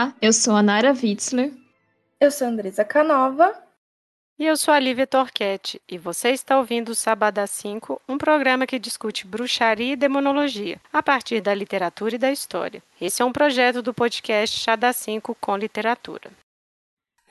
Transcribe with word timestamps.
Olá, 0.00 0.14
eu 0.22 0.32
sou 0.32 0.56
a 0.56 0.62
Nara 0.62 0.94
Witzler. 0.94 1.52
Eu 2.18 2.30
sou 2.30 2.46
a 2.46 2.50
Andresa 2.50 2.82
Canova. 2.86 3.54
E 4.38 4.46
eu 4.46 4.56
sou 4.56 4.72
a 4.72 4.78
Lívia 4.78 5.06
Torquete, 5.06 5.78
e 5.86 5.98
você 5.98 6.30
está 6.30 6.56
ouvindo 6.58 6.88
o 6.88 6.94
Sabadá 6.94 7.46
5, 7.46 8.00
um 8.08 8.16
programa 8.16 8.66
que 8.66 8.78
discute 8.78 9.26
bruxaria 9.26 9.92
e 9.92 9.96
demonologia, 9.96 10.80
a 10.90 11.02
partir 11.02 11.42
da 11.42 11.52
literatura 11.52 12.14
e 12.14 12.18
da 12.18 12.32
história. 12.32 12.82
Esse 12.98 13.20
é 13.20 13.24
um 13.26 13.30
projeto 13.30 13.82
do 13.82 13.92
podcast 13.92 14.58
Chá 14.58 14.74
da 14.74 14.90
5 14.90 15.36
com 15.38 15.54
literatura. 15.54 16.30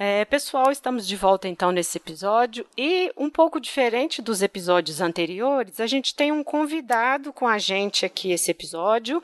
É, 0.01 0.23
pessoal, 0.23 0.71
estamos 0.71 1.05
de 1.05 1.17
volta 1.17 1.45
então 1.49 1.73
nesse 1.73 1.97
episódio 1.97 2.65
e 2.77 3.11
um 3.17 3.29
pouco 3.29 3.59
diferente 3.59 4.21
dos 4.21 4.41
episódios 4.41 5.01
anteriores, 5.01 5.81
a 5.81 5.87
gente 5.87 6.15
tem 6.15 6.31
um 6.31 6.41
convidado 6.41 7.33
com 7.33 7.45
a 7.45 7.57
gente 7.57 8.05
aqui 8.05 8.31
esse 8.31 8.49
episódio. 8.49 9.21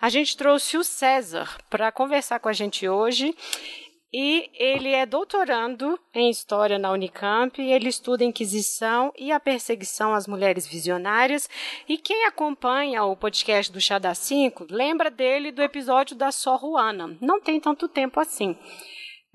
A 0.00 0.08
gente 0.08 0.36
trouxe 0.36 0.76
o 0.76 0.82
César 0.82 1.56
para 1.70 1.92
conversar 1.92 2.40
com 2.40 2.48
a 2.48 2.52
gente 2.52 2.88
hoje. 2.88 3.36
E 4.12 4.50
ele 4.54 4.90
é 4.90 5.06
doutorando 5.06 5.98
em 6.12 6.28
História 6.30 6.78
na 6.78 6.90
Unicamp, 6.90 7.60
ele 7.60 7.88
estuda 7.88 8.24
a 8.24 8.26
Inquisição 8.26 9.12
e 9.16 9.30
a 9.30 9.38
perseguição 9.38 10.12
às 10.12 10.26
mulheres 10.26 10.66
visionárias. 10.66 11.48
E 11.88 11.98
quem 11.98 12.24
acompanha 12.24 13.04
o 13.04 13.16
podcast 13.16 13.70
do 13.70 13.80
Chá 13.80 13.98
da 13.98 14.14
Cinco 14.14 14.66
lembra 14.70 15.08
dele 15.08 15.52
do 15.52 15.62
episódio 15.62 16.16
da 16.16 16.32
Sor 16.32 16.60
Juana. 16.60 17.16
Não 17.20 17.40
tem 17.40 17.60
tanto 17.60 17.86
tempo 17.88 18.18
assim 18.18 18.56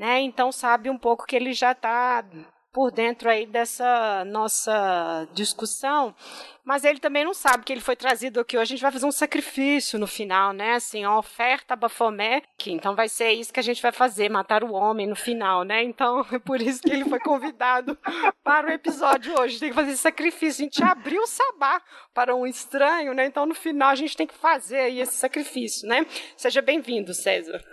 né? 0.01 0.19
Então 0.19 0.51
sabe 0.51 0.89
um 0.89 0.97
pouco 0.97 1.27
que 1.27 1.35
ele 1.35 1.53
já 1.53 1.73
está 1.73 2.25
por 2.73 2.89
dentro 2.89 3.29
aí 3.29 3.45
dessa 3.45 4.25
nossa 4.25 5.27
discussão, 5.31 6.15
mas 6.63 6.83
ele 6.83 6.99
também 6.99 7.23
não 7.23 7.35
sabe 7.35 7.63
que 7.63 7.71
ele 7.71 7.81
foi 7.81 7.95
trazido 7.95 8.39
aqui 8.39 8.57
hoje. 8.57 8.73
A 8.73 8.75
gente 8.75 8.81
vai 8.81 8.91
fazer 8.91 9.05
um 9.05 9.11
sacrifício 9.11 9.99
no 9.99 10.07
final, 10.07 10.53
né? 10.53 10.73
Assim, 10.73 11.05
uma 11.05 11.19
oferta 11.19 11.75
Bafomé, 11.75 12.41
que 12.57 12.71
então 12.71 12.95
vai 12.95 13.07
ser 13.09 13.31
isso 13.33 13.53
que 13.53 13.59
a 13.59 13.63
gente 13.63 13.79
vai 13.79 13.91
fazer, 13.91 14.27
matar 14.27 14.63
o 14.63 14.73
homem 14.73 15.05
no 15.05 15.15
final, 15.15 15.63
né? 15.63 15.83
Então 15.83 16.25
é 16.33 16.39
por 16.39 16.59
isso 16.63 16.81
que 16.81 16.89
ele 16.89 17.05
foi 17.05 17.19
convidado 17.19 17.95
para 18.43 18.69
o 18.69 18.71
episódio 18.71 19.39
hoje. 19.39 19.59
Tem 19.59 19.69
que 19.69 19.75
fazer 19.75 19.91
esse 19.91 20.01
sacrifício. 20.01 20.63
A 20.63 20.65
gente 20.65 20.83
abriu 20.83 21.21
o 21.21 21.27
sabá 21.27 21.79
para 22.11 22.35
um 22.35 22.47
estranho, 22.47 23.13
né? 23.13 23.27
Então 23.27 23.45
no 23.45 23.53
final 23.53 23.89
a 23.89 23.95
gente 23.95 24.17
tem 24.17 24.25
que 24.25 24.33
fazer 24.33 24.79
aí 24.79 24.99
esse 24.99 25.13
sacrifício, 25.13 25.87
né? 25.87 26.07
Seja 26.35 26.59
bem-vindo, 26.59 27.13
César. 27.13 27.63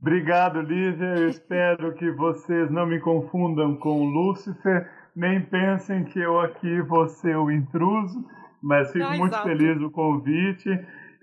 Obrigado, 0.00 0.60
Lívia. 0.60 1.14
Eu 1.16 1.28
espero 1.30 1.94
que 1.94 2.10
vocês 2.12 2.70
não 2.70 2.86
me 2.86 3.00
confundam 3.00 3.76
com 3.76 4.04
Lúcifer, 4.04 4.90
nem 5.14 5.44
pensem 5.44 6.04
que 6.04 6.18
eu 6.18 6.40
aqui 6.40 6.80
vou 6.82 7.08
ser 7.08 7.36
o 7.36 7.50
intruso, 7.50 8.24
mas 8.62 8.90
fico 8.92 9.04
ah, 9.04 9.16
muito 9.16 9.34
exato. 9.34 9.48
feliz 9.48 9.78
do 9.78 9.90
convite 9.90 10.68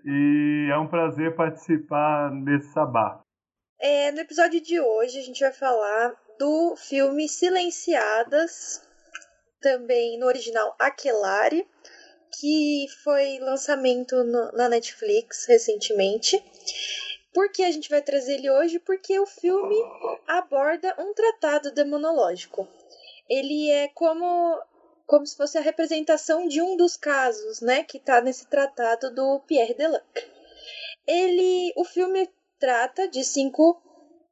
e 0.06 0.70
é 0.72 0.78
um 0.78 0.88
prazer 0.88 1.36
participar 1.36 2.30
desse 2.44 2.72
sabá. 2.72 3.22
É, 3.80 4.12
no 4.12 4.20
episódio 4.20 4.62
de 4.62 4.80
hoje 4.80 5.20
a 5.20 5.22
gente 5.22 5.40
vai 5.40 5.52
falar 5.52 6.14
do 6.40 6.76
filme 6.76 7.28
Silenciadas, 7.28 8.82
também 9.62 10.20
no 10.20 10.26
original 10.26 10.76
Aquelare, 10.80 11.68
que 12.40 12.86
foi 13.04 13.40
lançamento 13.40 14.16
no, 14.24 14.52
na 14.54 14.70
Netflix 14.70 15.46
recentemente. 15.48 16.42
Por 17.38 17.52
que 17.52 17.62
a 17.62 17.70
gente 17.70 17.88
vai 17.88 18.02
trazer 18.02 18.34
ele 18.34 18.50
hoje? 18.50 18.80
Porque 18.80 19.20
o 19.20 19.28
filme 19.28 19.76
aborda 20.26 20.96
um 20.98 21.14
tratado 21.14 21.72
demonológico. 21.72 22.68
Ele 23.30 23.70
é 23.70 23.90
como 23.90 24.60
como 25.06 25.24
se 25.24 25.38
fosse 25.38 25.56
a 25.56 25.62
representação 25.62 26.48
de 26.48 26.64
um 26.64 26.76
dos 26.76 26.98
casos, 26.98 27.62
né, 27.62 27.84
que 27.84 27.98
está 27.98 28.22
nesse 28.22 28.48
tratado 28.48 29.14
do 29.14 29.40
Pierre 29.42 29.76
Deluc. 29.76 30.04
Ele, 31.06 31.72
o 31.78 31.84
filme 31.84 32.28
trata 32.58 33.08
de 33.08 33.24
cinco 33.24 33.80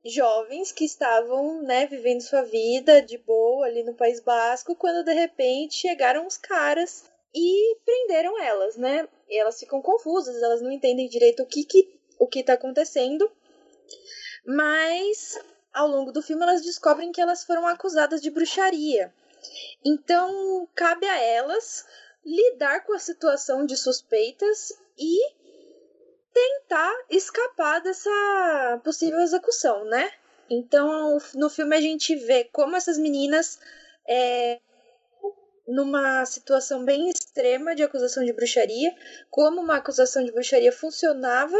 jovens 0.03 0.71
que 0.71 0.83
estavam, 0.83 1.61
né, 1.61 1.85
vivendo 1.85 2.21
sua 2.21 2.41
vida 2.41 3.03
de 3.03 3.19
boa 3.19 3.67
ali 3.67 3.83
no 3.83 3.93
País 3.93 4.19
Basco, 4.19 4.75
quando 4.75 5.05
de 5.05 5.13
repente 5.13 5.75
chegaram 5.75 6.25
os 6.25 6.37
caras 6.37 7.05
e 7.35 7.77
prenderam 7.85 8.41
elas, 8.41 8.75
né? 8.77 9.07
E 9.29 9.37
elas 9.37 9.59
ficam 9.59 9.79
confusas, 9.79 10.41
elas 10.41 10.63
não 10.63 10.71
entendem 10.71 11.07
direito 11.07 11.43
o 11.43 11.45
que 11.45 11.63
que 11.63 11.94
o 12.19 12.27
que 12.27 12.39
está 12.39 12.53
acontecendo, 12.53 13.31
mas 14.45 15.39
ao 15.73 15.87
longo 15.87 16.11
do 16.11 16.21
filme 16.21 16.43
elas 16.43 16.61
descobrem 16.61 17.11
que 17.11 17.21
elas 17.21 17.43
foram 17.43 17.67
acusadas 17.67 18.21
de 18.21 18.29
bruxaria. 18.29 19.13
Então 19.83 20.67
cabe 20.73 21.05
a 21.05 21.21
elas 21.21 21.85
lidar 22.25 22.85
com 22.85 22.93
a 22.93 22.99
situação 22.99 23.65
de 23.65 23.77
suspeitas 23.77 24.73
e 24.97 25.19
tentar 26.33 26.93
escapar 27.09 27.81
dessa 27.81 28.81
possível 28.83 29.19
execução, 29.19 29.85
né? 29.85 30.11
Então 30.49 31.17
no 31.33 31.49
filme 31.49 31.75
a 31.75 31.81
gente 31.81 32.15
vê 32.15 32.45
como 32.45 32.75
essas 32.75 32.97
meninas 32.97 33.59
é, 34.07 34.59
numa 35.67 36.25
situação 36.25 36.83
bem 36.83 37.09
extrema 37.09 37.75
de 37.75 37.83
acusação 37.83 38.23
de 38.23 38.33
bruxaria, 38.33 38.95
como 39.29 39.61
uma 39.61 39.77
acusação 39.77 40.23
de 40.23 40.31
bruxaria 40.31 40.71
funcionava 40.71 41.57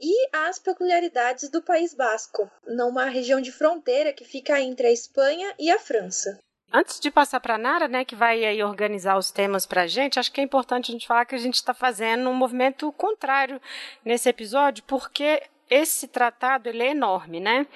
e 0.00 0.28
as 0.32 0.58
peculiaridades 0.58 1.48
do 1.48 1.62
País 1.62 1.94
Basco, 1.94 2.50
numa 2.66 3.06
região 3.06 3.40
de 3.40 3.52
fronteira 3.52 4.12
que 4.12 4.24
fica 4.24 4.60
entre 4.60 4.86
a 4.86 4.92
Espanha 4.92 5.54
e 5.58 5.70
a 5.70 5.78
França. 5.78 6.38
Antes 6.72 7.00
de 7.00 7.10
passar 7.10 7.40
para 7.40 7.56
a 7.56 7.58
Nara, 7.58 7.88
né, 7.88 8.04
que 8.04 8.14
vai 8.14 8.44
aí 8.44 8.62
organizar 8.62 9.18
os 9.18 9.32
temas 9.32 9.66
para 9.66 9.82
a 9.82 9.86
gente, 9.88 10.20
acho 10.20 10.30
que 10.30 10.40
é 10.40 10.44
importante 10.44 10.90
a 10.90 10.92
gente 10.92 11.06
falar 11.06 11.24
que 11.24 11.34
a 11.34 11.38
gente 11.38 11.56
está 11.56 11.74
fazendo 11.74 12.30
um 12.30 12.34
movimento 12.34 12.92
contrário 12.92 13.60
nesse 14.04 14.28
episódio, 14.28 14.84
porque 14.84 15.42
esse 15.70 16.08
tratado 16.08 16.68
ele 16.68 16.82
é 16.82 16.90
enorme, 16.90 17.38
né? 17.38 17.66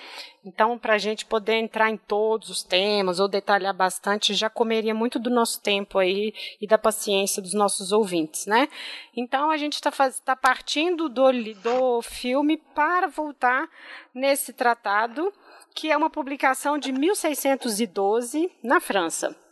Então, 0.45 0.77
para 0.77 0.95
a 0.95 0.99
gente 0.99 1.25
poder 1.25 1.55
entrar 1.55 1.91
em 1.91 1.97
todos 1.97 2.51
os 2.51 2.63
temas 2.63 3.21
ou 3.21 3.29
detalhar 3.29 3.73
bastante, 3.73 4.35
já 4.35 4.51
comeria 4.51 4.95
muito 4.95 5.19
do 5.19 5.31
nosso 5.31 5.63
tempo 5.63 5.99
aí 5.99 6.35
e 6.61 6.67
da 6.67 6.77
paciência 6.77 7.41
dos 7.41 7.55
nossos 7.55 7.93
ouvintes, 7.93 8.45
né? 8.47 8.69
Então, 9.17 9.51
a 9.51 9.57
gente 9.57 9.75
está 9.75 9.91
tá 10.25 10.37
partindo 10.37 11.09
do, 11.09 11.33
do 11.63 12.03
filme 12.03 12.59
para 12.75 13.07
voltar 13.07 13.69
nesse 14.13 14.53
tratado, 14.53 15.33
que 15.75 15.91
é 15.91 15.97
uma 15.97 16.11
publicação 16.11 16.77
de 16.77 16.93
1612 16.93 18.51
na 18.63 18.81
França. 18.81 19.44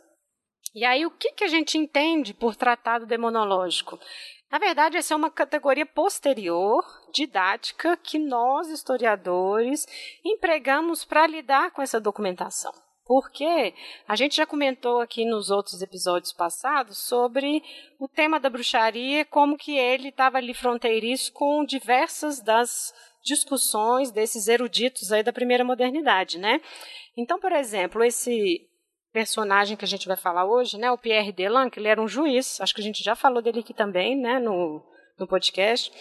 E 0.73 0.83
aí, 0.83 1.05
o 1.05 1.11
que, 1.11 1.31
que 1.33 1.43
a 1.43 1.47
gente 1.47 1.77
entende 1.77 2.33
por 2.33 2.55
tratado 2.55 3.05
demonológico? 3.05 3.99
Na 4.51 4.57
verdade, 4.57 4.97
essa 4.97 5.13
é 5.13 5.17
uma 5.17 5.29
categoria 5.29 5.85
posterior, 5.85 6.83
didática, 7.11 7.95
que 7.97 8.17
nós, 8.17 8.69
historiadores, 8.69 9.85
empregamos 10.25 11.05
para 11.05 11.27
lidar 11.27 11.71
com 11.71 11.81
essa 11.81 11.99
documentação. 11.99 12.73
Porque 13.05 13.73
a 14.07 14.15
gente 14.15 14.35
já 14.35 14.45
comentou 14.45 14.99
aqui 15.01 15.25
nos 15.25 15.51
outros 15.51 15.81
episódios 15.81 16.33
passados 16.33 16.97
sobre 16.97 17.61
o 17.99 18.07
tema 18.07 18.39
da 18.39 18.49
bruxaria, 18.49 19.25
como 19.25 19.57
que 19.57 19.77
ele 19.77 20.09
estava 20.09 20.37
ali 20.37 20.53
fronteiriço 20.53 21.33
com 21.33 21.65
diversas 21.65 22.39
das 22.39 22.93
discussões 23.23 24.11
desses 24.11 24.47
eruditos 24.47 25.11
aí 25.11 25.21
da 25.21 25.33
primeira 25.33 25.63
modernidade, 25.63 26.39
né? 26.39 26.61
Então, 27.15 27.39
por 27.39 27.51
exemplo, 27.51 28.03
esse 28.03 28.67
personagem 29.13 29.77
que 29.77 29.85
a 29.85 29.87
gente 29.87 30.07
vai 30.07 30.17
falar 30.17 30.43
hoje, 30.43 30.77
né, 30.77 30.91
o 30.91 30.97
Pierre 30.97 31.31
Delan, 31.31 31.69
que 31.69 31.79
ele 31.79 31.87
era 31.87 32.01
um 32.01 32.07
juiz, 32.07 32.59
acho 32.59 32.73
que 32.73 32.81
a 32.81 32.83
gente 32.83 33.03
já 33.03 33.15
falou 33.15 33.41
dele 33.41 33.59
aqui 33.59 33.73
também, 33.73 34.17
né, 34.17 34.39
no, 34.39 34.83
no 35.17 35.27
podcast. 35.27 35.91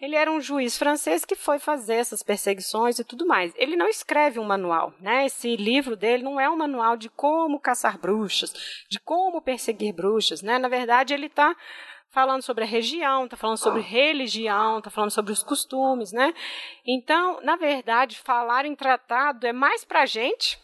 Ele 0.00 0.14
era 0.14 0.30
um 0.30 0.40
juiz 0.40 0.78
francês 0.78 1.24
que 1.24 1.34
foi 1.34 1.58
fazer 1.58 1.96
essas 1.96 2.22
perseguições 2.22 2.98
e 2.98 3.04
tudo 3.04 3.26
mais. 3.26 3.52
Ele 3.56 3.76
não 3.76 3.88
escreve 3.88 4.38
um 4.38 4.44
manual, 4.44 4.94
né? 5.00 5.26
Esse 5.26 5.56
livro 5.56 5.96
dele 5.96 6.22
não 6.22 6.40
é 6.40 6.48
um 6.48 6.56
manual 6.56 6.96
de 6.96 7.10
como 7.10 7.60
caçar 7.60 7.98
bruxas, 7.98 8.52
de 8.88 8.98
como 9.00 9.42
perseguir 9.42 9.92
bruxas, 9.92 10.40
né? 10.40 10.58
Na 10.58 10.68
verdade, 10.68 11.12
ele 11.12 11.26
está 11.26 11.54
falando 12.08 12.42
sobre 12.42 12.64
a 12.64 12.66
região, 12.66 13.24
está 13.24 13.36
falando 13.36 13.58
sobre 13.58 13.82
religião, 13.82 14.78
está 14.78 14.90
falando 14.90 15.10
sobre 15.10 15.32
os 15.32 15.42
costumes, 15.42 16.12
né? 16.12 16.32
Então, 16.86 17.40
na 17.42 17.56
verdade, 17.56 18.18
falar 18.18 18.64
em 18.64 18.74
tratado 18.74 19.46
é 19.46 19.52
mais 19.52 19.84
para 19.84 20.06
gente, 20.06 20.58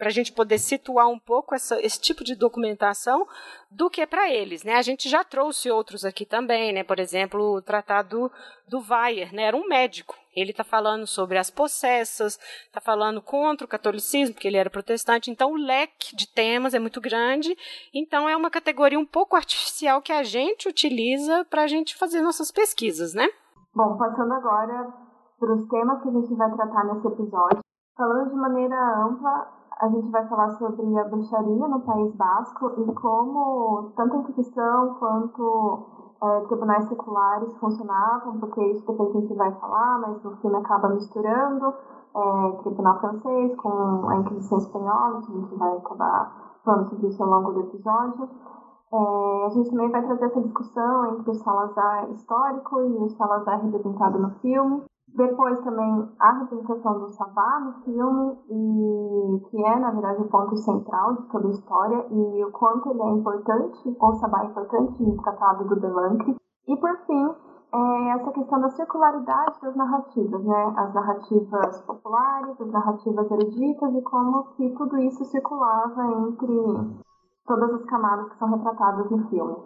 para 0.00 0.08
a 0.08 0.12
gente 0.12 0.32
poder 0.32 0.58
situar 0.58 1.10
um 1.10 1.18
pouco 1.18 1.54
essa, 1.54 1.78
esse 1.84 2.00
tipo 2.00 2.24
de 2.24 2.34
documentação 2.34 3.28
do 3.70 3.90
que 3.90 4.06
para 4.06 4.30
eles. 4.30 4.64
Né? 4.64 4.76
A 4.76 4.82
gente 4.82 5.10
já 5.10 5.22
trouxe 5.22 5.70
outros 5.70 6.06
aqui 6.06 6.24
também, 6.24 6.72
né? 6.72 6.82
por 6.82 6.98
exemplo, 6.98 7.56
o 7.56 7.60
tratado 7.60 8.32
do 8.66 8.82
Weyer, 8.88 9.34
né? 9.34 9.42
era 9.42 9.54
um 9.54 9.68
médico. 9.68 10.16
Ele 10.34 10.52
está 10.52 10.64
falando 10.64 11.06
sobre 11.06 11.36
as 11.36 11.50
possessas, 11.50 12.38
está 12.64 12.80
falando 12.80 13.20
contra 13.20 13.66
o 13.66 13.68
catolicismo, 13.68 14.32
porque 14.32 14.48
ele 14.48 14.56
era 14.56 14.70
protestante. 14.70 15.30
Então, 15.30 15.52
o 15.52 15.56
leque 15.56 16.16
de 16.16 16.26
temas 16.26 16.72
é 16.72 16.78
muito 16.78 16.98
grande. 16.98 17.54
Então, 17.92 18.26
é 18.26 18.34
uma 18.34 18.48
categoria 18.48 18.98
um 18.98 19.04
pouco 19.04 19.36
artificial 19.36 20.00
que 20.00 20.12
a 20.12 20.22
gente 20.22 20.66
utiliza 20.66 21.44
para 21.44 21.64
a 21.64 21.66
gente 21.66 21.94
fazer 21.94 22.22
nossas 22.22 22.50
pesquisas, 22.50 23.12
né? 23.12 23.28
Bom, 23.74 23.98
passando 23.98 24.32
agora 24.32 24.94
para 25.38 25.52
os 25.52 25.68
temas 25.68 26.02
que 26.02 26.08
a 26.08 26.12
gente 26.12 26.34
vai 26.36 26.50
tratar 26.56 26.84
nesse 26.84 27.06
episódio. 27.06 27.60
Falando 27.94 28.30
de 28.30 28.36
maneira 28.36 28.76
ampla, 29.04 29.59
a 29.80 29.88
gente 29.88 30.10
vai 30.10 30.26
falar 30.28 30.50
sobre 30.50 30.98
a 30.98 31.04
bruxaria 31.04 31.68
no 31.68 31.80
País 31.80 32.14
Basco 32.14 32.70
e 32.76 32.92
como 32.94 33.90
tanto 33.96 34.14
a 34.14 34.18
Inquisição 34.18 34.94
quanto 34.98 35.86
é, 36.22 36.40
tribunais 36.42 36.84
seculares 36.84 37.56
funcionavam, 37.56 38.38
porque 38.38 38.62
isso 38.72 38.86
depois 38.86 39.16
a 39.16 39.20
gente 39.20 39.34
vai 39.34 39.50
falar, 39.52 40.00
mas 40.00 40.24
o 40.24 40.36
filme 40.36 40.56
acaba 40.58 40.90
misturando 40.90 41.74
é, 42.14 42.52
tribunal 42.62 43.00
francês 43.00 43.56
com 43.56 44.08
a 44.10 44.16
Inquisição 44.16 44.58
espanhola, 44.58 45.18
a 45.18 45.20
gente 45.22 45.54
vai 45.54 45.76
acabar 45.76 46.58
falando 46.62 46.88
sobre 46.90 47.08
isso 47.08 47.22
ao 47.22 47.30
longo 47.30 47.52
do 47.52 47.60
episódio. 47.60 48.28
É, 48.92 49.46
a 49.46 49.48
gente 49.50 49.70
também 49.70 49.90
vai 49.90 50.04
trazer 50.04 50.24
essa 50.26 50.42
discussão 50.42 51.06
entre 51.06 51.30
o 51.30 51.34
Salazar 51.34 52.10
histórico 52.10 52.80
e 52.82 52.96
o 52.98 53.08
Salazar 53.08 53.62
representado 53.62 54.18
no 54.18 54.30
filme. 54.40 54.82
Depois 55.14 55.58
também 55.60 56.08
a 56.20 56.32
representação 56.38 57.00
do 57.00 57.08
Sabá 57.08 57.60
no 57.60 57.72
filme, 57.84 58.38
e 58.48 59.40
que 59.50 59.64
é, 59.64 59.78
na 59.78 59.90
verdade, 59.90 60.22
o 60.22 60.28
ponto 60.28 60.56
central 60.56 61.14
de 61.14 61.22
toda 61.28 61.48
a 61.48 61.50
história, 61.50 62.06
e 62.10 62.44
o 62.44 62.52
quanto 62.52 62.90
ele 62.90 63.02
é 63.02 63.10
importante, 63.10 63.96
ou 64.00 64.14
Sabá 64.14 64.42
é 64.42 64.46
importante 64.46 65.02
no 65.02 65.20
Tratado 65.22 65.64
do 65.64 65.80
Delancre. 65.80 66.36
E, 66.68 66.76
por 66.76 66.96
fim, 67.06 67.34
é 67.72 68.08
essa 68.10 68.30
questão 68.32 68.60
da 68.60 68.70
circularidade 68.70 69.60
das 69.60 69.76
narrativas, 69.76 70.44
né? 70.44 70.74
As 70.76 70.94
narrativas 70.94 71.80
populares, 71.82 72.60
as 72.60 72.70
narrativas 72.70 73.30
eruditas, 73.30 73.94
e 73.94 74.02
como 74.02 74.44
que 74.54 74.70
tudo 74.76 74.96
isso 74.98 75.24
circulava 75.24 76.06
entre 76.06 77.00
todas 77.46 77.74
as 77.74 77.84
camadas 77.84 78.28
que 78.28 78.38
são 78.38 78.48
retratadas 78.48 79.10
no 79.10 79.28
filme. 79.28 79.56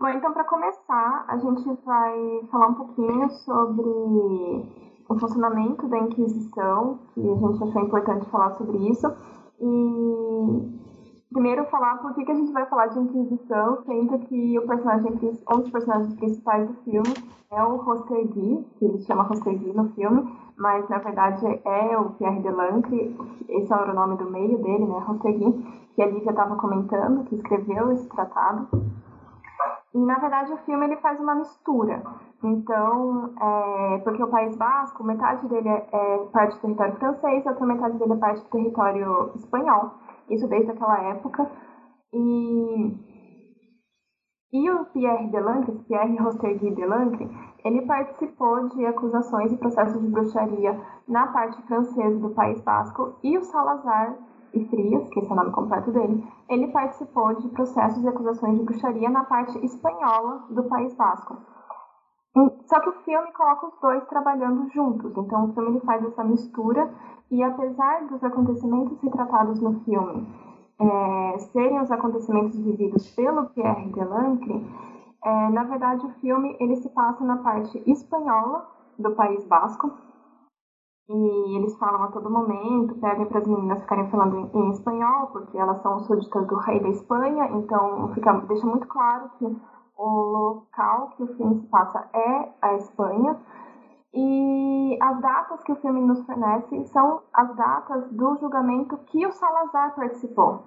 Bom, 0.00 0.08
então 0.08 0.32
para 0.32 0.44
começar, 0.44 1.26
a 1.28 1.36
gente 1.36 1.62
vai 1.84 2.40
falar 2.50 2.68
um 2.68 2.74
pouquinho 2.74 3.28
sobre 3.28 4.66
o 5.10 5.18
funcionamento 5.18 5.86
da 5.88 5.98
Inquisição, 5.98 7.00
que 7.12 7.20
a 7.20 7.34
gente 7.34 7.62
achou 7.62 7.82
importante 7.82 8.24
falar 8.30 8.52
sobre 8.52 8.78
isso. 8.88 9.06
E 9.60 10.80
primeiro 11.30 11.66
falar 11.66 11.98
por 11.98 12.14
que, 12.14 12.24
que 12.24 12.32
a 12.32 12.34
gente 12.34 12.50
vai 12.50 12.64
falar 12.64 12.86
de 12.86 12.98
Inquisição, 12.98 13.82
sendo 13.84 14.18
que 14.20 14.58
o 14.58 14.66
personagem, 14.66 15.12
um 15.52 15.60
dos 15.60 15.70
personagens 15.70 16.14
principais 16.14 16.66
do 16.66 16.74
filme 16.76 17.14
é 17.52 17.62
o 17.62 17.76
Rostergui, 17.76 18.66
que 18.78 18.84
ele 18.86 19.00
chama 19.00 19.24
Rostergui 19.24 19.70
no 19.74 19.90
filme, 19.90 20.34
mas 20.56 20.88
na 20.88 20.96
verdade 20.96 21.44
é 21.62 21.98
o 21.98 22.12
Pierre 22.12 22.40
Delancre, 22.40 23.14
esse 23.50 23.70
era 23.70 23.92
o 23.92 23.94
nome 23.94 24.16
do 24.16 24.30
meio 24.30 24.56
dele, 24.62 24.86
né, 24.86 24.98
Rostergui, 25.00 25.52
que 25.94 26.00
a 26.00 26.06
Lívia 26.06 26.30
estava 26.30 26.56
comentando, 26.56 27.24
que 27.24 27.34
escreveu 27.34 27.92
esse 27.92 28.08
tratado. 28.08 28.66
E, 29.92 29.98
na 29.98 30.18
verdade, 30.18 30.52
o 30.52 30.56
filme 30.58 30.86
ele 30.86 30.96
faz 30.98 31.18
uma 31.18 31.34
mistura. 31.34 32.02
Então, 32.44 33.34
é, 33.40 33.98
porque 33.98 34.22
o 34.22 34.28
País 34.28 34.56
Basco, 34.56 35.02
metade 35.02 35.48
dele 35.48 35.68
é, 35.68 35.88
é 35.92 36.18
parte 36.32 36.54
do 36.54 36.60
território 36.60 36.96
francês, 36.96 37.46
a 37.46 37.50
outra 37.50 37.66
metade 37.66 37.98
dele 37.98 38.12
é 38.12 38.16
parte 38.16 38.42
do 38.42 38.50
território 38.50 39.32
espanhol. 39.34 39.94
Isso 40.28 40.46
desde 40.48 40.70
aquela 40.70 40.98
época. 41.10 41.50
E, 42.12 42.96
e 44.52 44.70
o 44.70 44.84
Pierre 44.86 45.28
Delancre, 45.28 45.74
Pierre 45.86 46.16
Rostergui 46.16 46.70
Delancre, 46.74 47.28
ele 47.64 47.82
participou 47.82 48.68
de 48.68 48.86
acusações 48.86 49.52
e 49.52 49.56
processos 49.56 50.00
de 50.00 50.08
bruxaria 50.08 50.80
na 51.06 51.26
parte 51.28 51.60
francesa 51.62 52.18
do 52.18 52.30
País 52.30 52.60
Basco 52.62 53.14
e 53.22 53.36
o 53.36 53.42
Salazar 53.42 54.16
e 54.54 54.64
Frias, 54.66 55.08
que 55.10 55.20
esse 55.20 55.30
é 55.30 55.32
o 55.32 55.36
nome 55.36 55.50
completo 55.52 55.90
dele, 55.92 56.26
ele 56.48 56.68
participou 56.68 57.34
de 57.34 57.48
processos 57.48 58.02
e 58.02 58.08
acusações 58.08 58.58
de 58.58 58.64
bruxaria 58.64 59.10
na 59.10 59.24
parte 59.24 59.64
espanhola 59.64 60.44
do 60.50 60.64
País 60.64 60.94
Basco. 60.94 61.36
Só 62.66 62.80
que 62.80 62.88
o 62.88 62.92
filme 63.02 63.32
coloca 63.32 63.66
os 63.66 63.80
dois 63.80 64.06
trabalhando 64.06 64.68
juntos, 64.70 65.16
então 65.16 65.46
o 65.46 65.52
filme 65.52 65.70
ele 65.70 65.80
faz 65.80 66.04
essa 66.04 66.22
mistura 66.22 66.88
e 67.30 67.42
apesar 67.42 68.06
dos 68.06 68.22
acontecimentos 68.22 69.00
retratados 69.00 69.60
no 69.60 69.80
filme 69.80 70.28
é, 70.80 71.38
serem 71.38 71.80
os 71.80 71.90
acontecimentos 71.90 72.56
vividos 72.58 73.10
pelo 73.14 73.46
Pierre 73.50 73.92
Delancre, 73.92 74.64
é, 75.24 75.50
na 75.50 75.64
verdade 75.64 76.06
o 76.06 76.10
filme 76.20 76.56
ele 76.60 76.76
se 76.76 76.88
passa 76.90 77.24
na 77.24 77.38
parte 77.38 77.82
espanhola 77.90 78.66
do 78.98 79.10
País 79.14 79.44
Basco, 79.46 79.90
e 81.12 81.56
eles 81.56 81.76
falam 81.76 82.04
a 82.04 82.08
todo 82.12 82.30
momento, 82.30 82.94
pedem 83.00 83.26
para 83.26 83.40
as 83.40 83.46
meninas 83.46 83.80
ficarem 83.80 84.08
falando 84.10 84.36
em, 84.36 84.50
em, 84.54 84.70
espanhol, 84.70 85.26
porque 85.32 85.58
elas 85.58 85.82
são 85.82 85.98
súditas 86.00 86.46
do 86.46 86.54
rei 86.58 86.78
da 86.78 86.88
Espanha, 86.88 87.48
então 87.50 88.12
fica, 88.14 88.32
deixa 88.46 88.64
muito 88.64 88.86
claro 88.86 89.28
que 89.36 89.44
o 89.98 90.08
local 90.08 91.08
que 91.16 91.24
o 91.24 91.36
filme 91.36 91.56
se 91.56 91.66
passa 91.66 92.08
é 92.14 92.52
a 92.62 92.74
Espanha. 92.74 93.36
E 94.14 94.98
as 95.00 95.20
datas 95.20 95.62
que 95.64 95.72
o 95.72 95.76
filme 95.76 96.00
nos 96.00 96.24
fornece 96.24 96.84
são 96.86 97.22
as 97.34 97.56
datas 97.56 98.10
do 98.12 98.36
julgamento 98.36 98.96
que 99.06 99.26
o 99.26 99.32
Salazar 99.32 99.94
participou. 99.96 100.62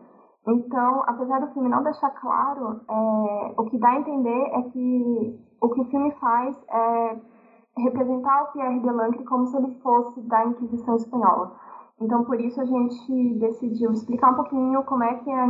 Então, 0.46 1.04
apesar 1.08 1.40
do 1.40 1.54
filme 1.54 1.70
não 1.70 1.84
deixar 1.84 2.10
claro, 2.12 2.82
é, 2.90 3.54
o 3.58 3.64
que 3.66 3.78
dá 3.78 3.92
a 3.92 4.00
entender 4.00 4.44
é 4.54 4.62
que 4.64 5.40
o 5.62 5.70
que 5.70 5.82
o 5.82 5.86
filme 5.86 6.12
faz 6.20 6.62
é 6.70 7.33
representar 7.78 8.44
o 8.44 8.52
Pierre 8.52 8.80
Delancre 8.80 9.24
como 9.26 9.48
se 9.48 9.58
ele 9.58 9.76
fosse 9.82 10.22
da 10.22 10.46
Inquisição 10.46 10.96
Espanhola. 10.96 11.56
Então, 12.00 12.24
por 12.24 12.40
isso, 12.40 12.60
a 12.60 12.66
gente 12.66 13.34
decidiu 13.40 13.92
explicar 13.92 14.32
um 14.32 14.36
pouquinho 14.36 14.84
como 14.84 15.04
é 15.04 15.16
que 15.16 15.30
é, 15.30 15.46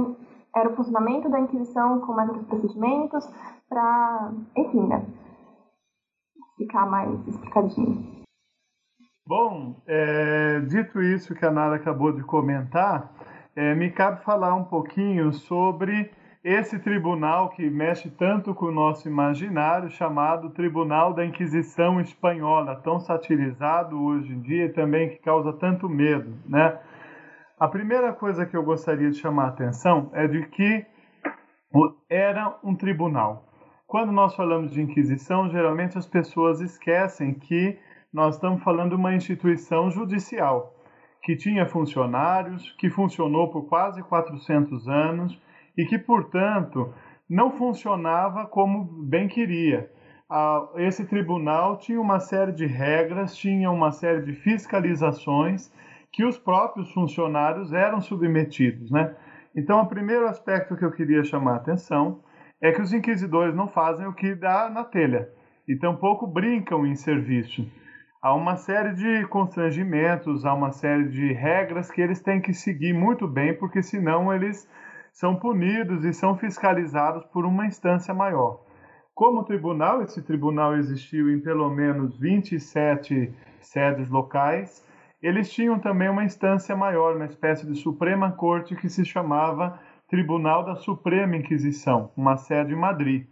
era 0.56 0.70
o 0.70 0.76
funcionamento 0.76 1.30
da 1.30 1.40
Inquisição, 1.40 2.00
como 2.02 2.20
eram 2.22 2.36
os 2.36 2.46
procedimentos, 2.46 3.26
para, 3.68 4.32
enfim, 4.56 4.88
né, 4.88 5.06
ficar 6.58 6.86
mais 6.86 7.28
explicadinho. 7.28 8.24
Bom, 9.26 9.76
é, 9.88 10.60
dito 10.62 11.02
isso 11.02 11.34
que 11.34 11.46
a 11.46 11.52
Nara 11.52 11.78
acabou 11.78 12.12
de 12.12 12.24
comentar, 12.24 13.12
é, 13.56 13.74
me 13.74 13.90
cabe 13.90 14.22
falar 14.24 14.54
um 14.54 14.66
pouquinho 14.66 15.32
sobre 15.34 16.12
esse 16.44 16.78
tribunal 16.78 17.50
que 17.50 17.70
mexe 17.70 18.10
tanto 18.10 18.54
com 18.54 18.66
o 18.66 18.72
nosso 18.72 19.08
imaginário, 19.08 19.90
chamado 19.90 20.50
Tribunal 20.50 21.14
da 21.14 21.26
Inquisição 21.26 22.02
Espanhola, 22.02 22.76
tão 22.76 23.00
satirizado 23.00 23.98
hoje 24.02 24.34
em 24.34 24.42
dia 24.42 24.66
e 24.66 24.74
também 24.74 25.10
que 25.10 25.18
causa 25.18 25.54
tanto 25.54 25.88
medo, 25.88 26.38
né? 26.46 26.78
A 27.58 27.68
primeira 27.68 28.12
coisa 28.12 28.46
que 28.46 28.58
eu 28.58 28.64
gostaria 28.64 29.10
de 29.10 29.18
chamar 29.18 29.46
a 29.46 29.50
atenção 29.50 30.12
é 30.14 30.28
de 30.28 30.46
que 30.48 30.86
era 32.10 32.60
um 32.62 32.76
tribunal. 32.76 33.48
Quando 33.88 34.12
nós 34.12 34.36
falamos 34.36 34.72
de 34.72 34.82
Inquisição, 34.82 35.50
geralmente 35.50 35.98
as 35.98 36.06
pessoas 36.06 36.60
esquecem 36.60 37.34
que 37.34 37.80
nós 38.12 38.36
estamos 38.36 38.62
falando 38.64 38.90
de 38.90 38.96
uma 38.96 39.16
instituição 39.16 39.90
judicial 39.90 40.76
que 41.22 41.38
tinha 41.38 41.66
funcionários, 41.66 42.70
que 42.78 42.90
funcionou 42.90 43.50
por 43.50 43.70
quase 43.70 44.04
400 44.04 44.90
anos 44.90 45.42
e 45.78 45.86
que, 45.86 45.98
portanto, 45.98 46.94
não 47.30 47.52
funcionava 47.52 48.46
como 48.46 48.84
bem 48.84 49.28
queria. 49.28 49.90
Esse 50.76 51.06
tribunal 51.06 51.78
tinha 51.78 52.00
uma 52.00 52.20
série 52.20 52.52
de 52.52 52.66
regras, 52.66 53.36
tinha 53.36 53.70
uma 53.70 53.92
série 53.92 54.22
de 54.22 54.34
fiscalizações 54.34 55.72
que 56.12 56.26
os 56.26 56.38
próprios 56.38 56.92
funcionários 56.92 57.74
eram 57.74 58.02
submetidos, 58.02 58.92
né? 58.92 59.16
Então, 59.56 59.82
o 59.82 59.88
primeiro 59.88 60.28
aspecto 60.28 60.76
que 60.76 60.84
eu 60.84 60.92
queria 60.92 61.24
chamar 61.24 61.54
a 61.54 61.58
atenção 61.58 62.22
é 62.62 62.72
que 62.72 62.82
os 62.82 62.94
inquisidores 62.94 63.54
não 63.54 63.68
fazem 63.68 64.08
o 64.08 64.14
que 64.14 64.34
dá 64.34 64.70
na 64.70 64.84
telha 64.84 65.30
e 65.68 65.76
tampouco 65.76 66.26
brincam 66.26 66.86
em 66.86 66.96
serviço. 66.96 67.68
Há 68.22 68.34
uma 68.34 68.56
série 68.56 68.94
de 68.94 69.28
constrangimentos, 69.28 70.46
há 70.46 70.54
uma 70.54 70.72
série 70.72 71.10
de 71.10 71.34
regras 71.34 71.92
que 71.92 72.02
eles 72.02 72.22
têm 72.22 72.42
que 72.42 72.54
seguir 72.54 72.94
muito 72.94 73.28
bem, 73.28 73.54
porque 73.54 73.84
senão 73.84 74.34
eles 74.34 74.68
são 75.14 75.36
punidos 75.36 76.04
e 76.04 76.12
são 76.12 76.36
fiscalizados 76.36 77.24
por 77.26 77.46
uma 77.46 77.68
instância 77.68 78.14
maior. 78.14 78.60
Como 79.14 79.44
tribunal, 79.44 80.02
esse 80.02 80.24
tribunal 80.24 80.76
existiu 80.76 81.32
em 81.32 81.40
pelo 81.40 81.70
menos 81.70 82.18
27 82.18 83.32
sedes 83.62 84.10
locais. 84.10 84.84
Eles 85.22 85.54
tinham 85.54 85.80
também 85.80 86.10
uma 86.10 86.24
instância 86.24 86.76
maior, 86.76 87.16
uma 87.16 87.26
espécie 87.26 87.66
de 87.68 87.76
Suprema 87.76 88.32
Corte 88.32 88.76
que 88.76 88.90
se 88.90 89.06
chamava 89.06 89.80
Tribunal 90.10 90.66
da 90.66 90.76
Suprema 90.76 91.38
Inquisição, 91.38 92.12
uma 92.18 92.36
sede 92.36 92.74
em 92.74 92.76
Madrid, 92.76 93.28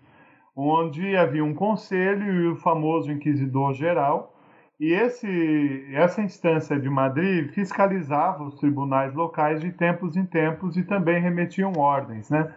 onde 0.56 1.16
havia 1.18 1.44
um 1.44 1.54
conselho 1.54 2.32
e 2.32 2.48
o 2.50 2.56
famoso 2.56 3.12
inquisidor 3.12 3.74
geral, 3.74 4.31
e 4.82 4.94
esse, 4.94 5.86
essa 5.94 6.24
instância 6.24 6.80
de 6.80 6.90
Madrid 6.90 7.52
fiscalizava 7.54 8.44
os 8.44 8.56
tribunais 8.56 9.14
locais 9.14 9.62
de 9.62 9.72
tempos 9.72 10.18
em 10.18 10.26
tempos 10.26 10.76
e 10.76 10.82
também 10.82 11.22
remetiam 11.22 11.74
ordens, 11.78 12.32
né? 12.32 12.52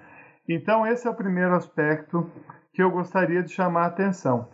Então 0.48 0.86
esse 0.86 1.06
é 1.06 1.10
o 1.10 1.14
primeiro 1.14 1.54
aspecto 1.54 2.30
que 2.72 2.82
eu 2.82 2.90
gostaria 2.90 3.42
de 3.42 3.52
chamar 3.52 3.82
a 3.82 3.88
atenção. 3.88 4.48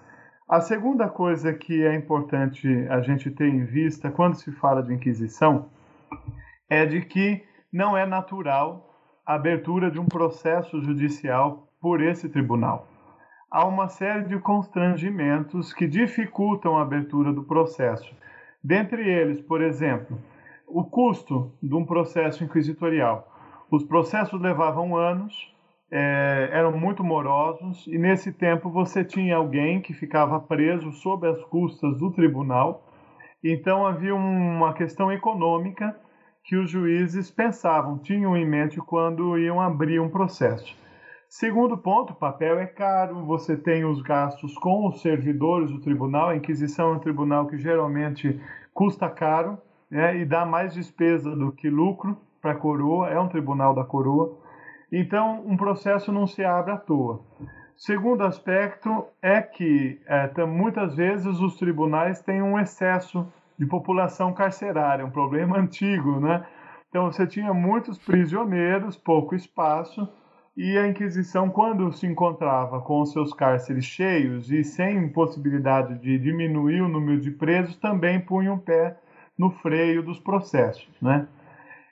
A 0.49 0.61
segunda 0.61 1.09
coisa 1.09 1.55
que 1.55 1.87
é 1.87 1.95
importante 1.95 2.67
a 2.91 3.03
gente 3.03 3.31
ter 3.31 3.47
em 3.47 3.65
vista 3.65 4.11
quando 4.11 4.35
se 4.35 4.51
fala 4.51 4.83
de 4.83 4.93
Inquisição 4.93 5.71
é 6.69 6.85
de 6.85 7.03
que 7.03 7.41
não 7.73 7.97
é 7.97 8.05
natural 8.05 8.93
a 9.25 9.37
abertura 9.37 9.93
de 9.93 10.01
um 10.01 10.07
processo 10.07 10.83
judicial 10.83 11.69
por 11.81 12.03
esse 12.03 12.29
tribunal 12.29 12.90
há 13.51 13.67
uma 13.67 13.89
série 13.89 14.25
de 14.25 14.39
constrangimentos 14.39 15.73
que 15.73 15.87
dificultam 15.87 16.79
a 16.79 16.83
abertura 16.83 17.33
do 17.33 17.43
processo. 17.43 18.15
Dentre 18.63 19.09
eles, 19.09 19.41
por 19.41 19.61
exemplo, 19.61 20.17
o 20.67 20.85
custo 20.85 21.53
de 21.61 21.75
um 21.75 21.85
processo 21.85 22.45
inquisitorial. 22.45 23.27
Os 23.71 23.83
processos 23.83 24.41
levavam 24.41 24.97
anos, 24.97 25.53
é, 25.91 26.51
eram 26.53 26.71
muito 26.79 27.03
morosos 27.03 27.87
e 27.89 27.99
nesse 27.99 28.33
tempo 28.33 28.71
você 28.71 29.05
tinha 29.05 29.37
alguém 29.37 29.81
que 29.81 29.93
ficava 29.93 30.39
preso 30.39 30.93
sob 30.93 31.27
as 31.27 31.43
custas 31.45 31.99
do 31.99 32.13
tribunal. 32.13 32.87
Então 33.43 33.85
havia 33.85 34.15
uma 34.15 34.73
questão 34.73 35.11
econômica 35.11 35.97
que 36.45 36.57
os 36.57 36.71
juízes 36.71 37.31
pensavam, 37.31 37.99
tinham 37.99 38.37
em 38.37 38.47
mente 38.47 38.79
quando 38.79 39.37
iam 39.37 39.61
abrir 39.61 40.01
um 40.01 40.09
processo. 40.09 40.77
Segundo 41.31 41.79
ponto, 41.79 42.13
papel 42.13 42.59
é 42.59 42.67
caro, 42.67 43.25
você 43.25 43.57
tem 43.57 43.85
os 43.85 44.03
gastos 44.03 44.53
com 44.59 44.89
os 44.89 45.01
servidores 45.01 45.71
do 45.71 45.79
tribunal, 45.79 46.31
a 46.31 46.37
Inquisição 46.37 46.93
é 46.93 46.97
um 46.97 46.99
tribunal 46.99 47.47
que 47.47 47.57
geralmente 47.57 48.41
custa 48.75 49.09
caro 49.09 49.57
né, 49.89 50.17
e 50.17 50.25
dá 50.25 50.45
mais 50.45 50.75
despesa 50.75 51.31
do 51.31 51.53
que 51.53 51.71
lucro 51.71 52.19
para 52.43 52.51
a 52.51 52.57
coroa, 52.57 53.11
é 53.11 53.21
um 53.21 53.29
tribunal 53.29 53.73
da 53.73 53.85
coroa. 53.85 54.37
Então, 54.91 55.45
um 55.47 55.57
processo 55.57 56.11
não 56.11 56.27
se 56.27 56.45
abre 56.45 56.73
à 56.73 56.77
toa. 56.77 57.21
Segundo 57.77 58.25
aspecto 58.25 59.07
é 59.23 59.41
que 59.41 60.01
é, 60.07 60.45
muitas 60.45 60.97
vezes 60.97 61.39
os 61.39 61.57
tribunais 61.57 62.21
têm 62.21 62.43
um 62.43 62.59
excesso 62.59 63.25
de 63.57 63.67
população 63.67 64.33
carcerária, 64.33 65.07
um 65.07 65.11
problema 65.11 65.57
antigo, 65.63 66.19
né? 66.19 66.45
Então 66.89 67.05
você 67.05 67.25
tinha 67.25 67.55
muitos 67.55 68.01
prisioneiros, 68.01 68.97
pouco 68.97 69.37
espaço, 69.37 70.09
e 70.57 70.77
a 70.77 70.87
Inquisição, 70.89 71.49
quando 71.49 71.93
se 71.93 72.07
encontrava 72.07 72.81
com 72.81 73.05
seus 73.07 73.33
cárceres 73.33 73.85
cheios 73.85 74.51
e 74.51 74.65
sem 74.65 75.09
possibilidade 75.09 75.99
de 75.99 76.19
diminuir 76.19 76.83
o 76.83 76.89
número 76.89 77.21
de 77.21 77.31
presos, 77.31 77.77
também 77.77 78.21
punha 78.21 78.53
um 78.53 78.59
pé 78.59 78.97
no 79.39 79.51
freio 79.51 80.03
dos 80.03 80.19
processos, 80.19 80.89
né? 81.01 81.27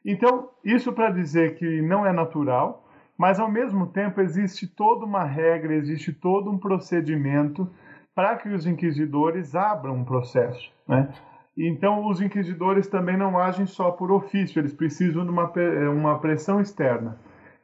Então, 0.04 0.48
isso 0.64 0.92
para 0.92 1.10
dizer 1.10 1.56
que 1.56 1.82
não 1.82 2.06
é 2.06 2.12
natural, 2.12 2.84
mas 3.16 3.40
ao 3.40 3.50
mesmo 3.50 3.86
tempo 3.86 4.20
existe 4.20 4.66
toda 4.66 5.04
uma 5.04 5.24
regra, 5.24 5.74
existe 5.74 6.12
todo 6.12 6.50
um 6.50 6.56
procedimento 6.56 7.68
para 8.14 8.36
que 8.36 8.48
os 8.48 8.66
inquisidores 8.66 9.54
abram 9.54 9.96
um 9.96 10.04
processo. 10.04 10.72
Né? 10.86 11.08
Então, 11.56 12.06
os 12.06 12.20
inquisidores 12.20 12.86
também 12.86 13.16
não 13.16 13.36
agem 13.36 13.66
só 13.66 13.90
por 13.90 14.12
ofício, 14.12 14.60
eles 14.60 14.72
precisam 14.72 15.24
de 15.24 15.30
uma, 15.30 15.52
eh, 15.56 15.88
uma 15.88 16.18
pressão 16.18 16.60
externa. 16.60 17.18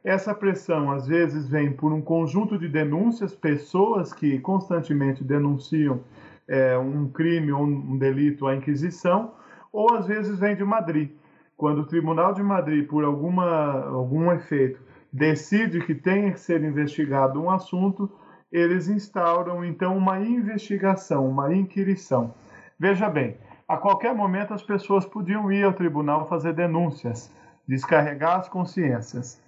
Essa 0.05 0.35
pressão, 0.35 0.91
às 0.91 1.07
vezes, 1.07 1.49
vem 1.49 1.71
por 1.71 1.91
um 1.91 1.99
conjunto 1.99 2.59
de 2.59 2.67
denúncias, 2.67 3.33
pessoas 3.33 4.13
que 4.13 4.37
constantemente 4.37 5.23
denunciam 5.23 6.01
é, 6.47 6.77
um 6.77 7.09
crime 7.09 7.51
ou 7.51 7.63
um 7.63 7.97
delito 7.97 8.45
à 8.45 8.55
Inquisição, 8.55 9.33
ou 9.73 9.95
às 9.95 10.05
vezes 10.05 10.37
vem 10.37 10.55
de 10.55 10.63
Madrid. 10.63 11.09
Quando 11.57 11.79
o 11.79 11.87
Tribunal 11.87 12.35
de 12.35 12.43
Madrid, 12.43 12.87
por 12.87 13.03
alguma, 13.03 13.83
algum 13.87 14.31
efeito, 14.31 14.79
decide 15.11 15.79
que 15.81 15.95
tem 15.95 16.31
que 16.31 16.39
ser 16.39 16.63
investigado 16.63 17.41
um 17.41 17.49
assunto, 17.49 18.07
eles 18.51 18.87
instauram 18.87 19.65
então 19.65 19.97
uma 19.97 20.19
investigação, 20.19 21.27
uma 21.27 21.51
inquirição. 21.51 22.35
Veja 22.79 23.09
bem, 23.09 23.37
a 23.67 23.75
qualquer 23.75 24.13
momento 24.13 24.53
as 24.53 24.61
pessoas 24.61 25.03
podiam 25.03 25.51
ir 25.51 25.63
ao 25.63 25.73
tribunal 25.73 26.27
fazer 26.27 26.53
denúncias, 26.53 27.33
descarregar 27.67 28.37
as 28.37 28.47
consciências. 28.47 29.43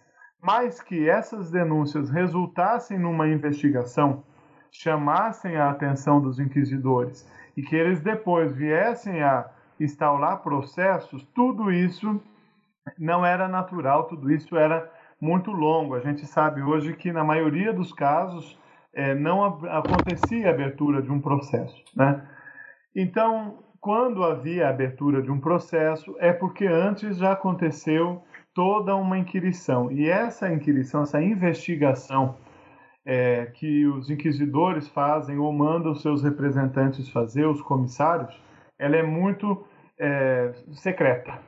Mas 0.48 0.82
que 0.82 1.10
essas 1.10 1.52
denúncias 1.52 2.10
resultassem 2.10 2.98
numa 2.98 3.28
investigação, 3.28 4.24
chamassem 4.72 5.58
a 5.58 5.70
atenção 5.70 6.22
dos 6.22 6.40
inquisidores 6.40 7.30
e 7.58 7.62
que 7.62 7.76
eles 7.76 8.00
depois 8.00 8.54
viessem 8.54 9.22
a 9.22 9.50
instaurar 9.78 10.42
processos, 10.42 11.22
tudo 11.36 11.70
isso 11.70 12.22
não 12.98 13.26
era 13.26 13.50
natural, 13.50 14.06
tudo 14.06 14.32
isso 14.32 14.56
era 14.56 14.90
muito 15.20 15.52
longo. 15.52 15.96
A 15.96 16.00
gente 16.00 16.26
sabe 16.26 16.62
hoje 16.62 16.94
que, 16.94 17.12
na 17.12 17.26
maioria 17.26 17.74
dos 17.74 17.92
casos, 17.92 18.58
é, 18.94 19.14
não 19.14 19.44
acontecia 19.44 20.48
a 20.48 20.52
abertura 20.52 21.02
de 21.02 21.12
um 21.12 21.20
processo. 21.20 21.76
Né? 21.94 22.26
Então, 22.96 23.60
quando 23.82 24.24
havia 24.24 24.68
a 24.68 24.70
abertura 24.70 25.22
de 25.22 25.30
um 25.30 25.42
processo, 25.42 26.16
é 26.20 26.32
porque 26.32 26.66
antes 26.66 27.18
já 27.18 27.34
aconteceu 27.34 28.24
toda 28.58 28.96
uma 28.96 29.20
inquirição. 29.20 29.92
E 29.92 30.10
essa 30.10 30.52
inquirição, 30.52 31.04
essa 31.04 31.22
investigação 31.22 32.36
é, 33.06 33.46
que 33.54 33.86
os 33.86 34.10
inquisidores 34.10 34.88
fazem 34.88 35.38
ou 35.38 35.54
mandam 35.54 35.94
seus 35.94 36.24
representantes 36.24 37.08
fazer, 37.10 37.46
os 37.46 37.62
comissários, 37.62 38.36
ela 38.80 38.96
é 38.96 39.04
muito 39.04 39.64
é, 40.00 40.54
secreta 40.72 41.40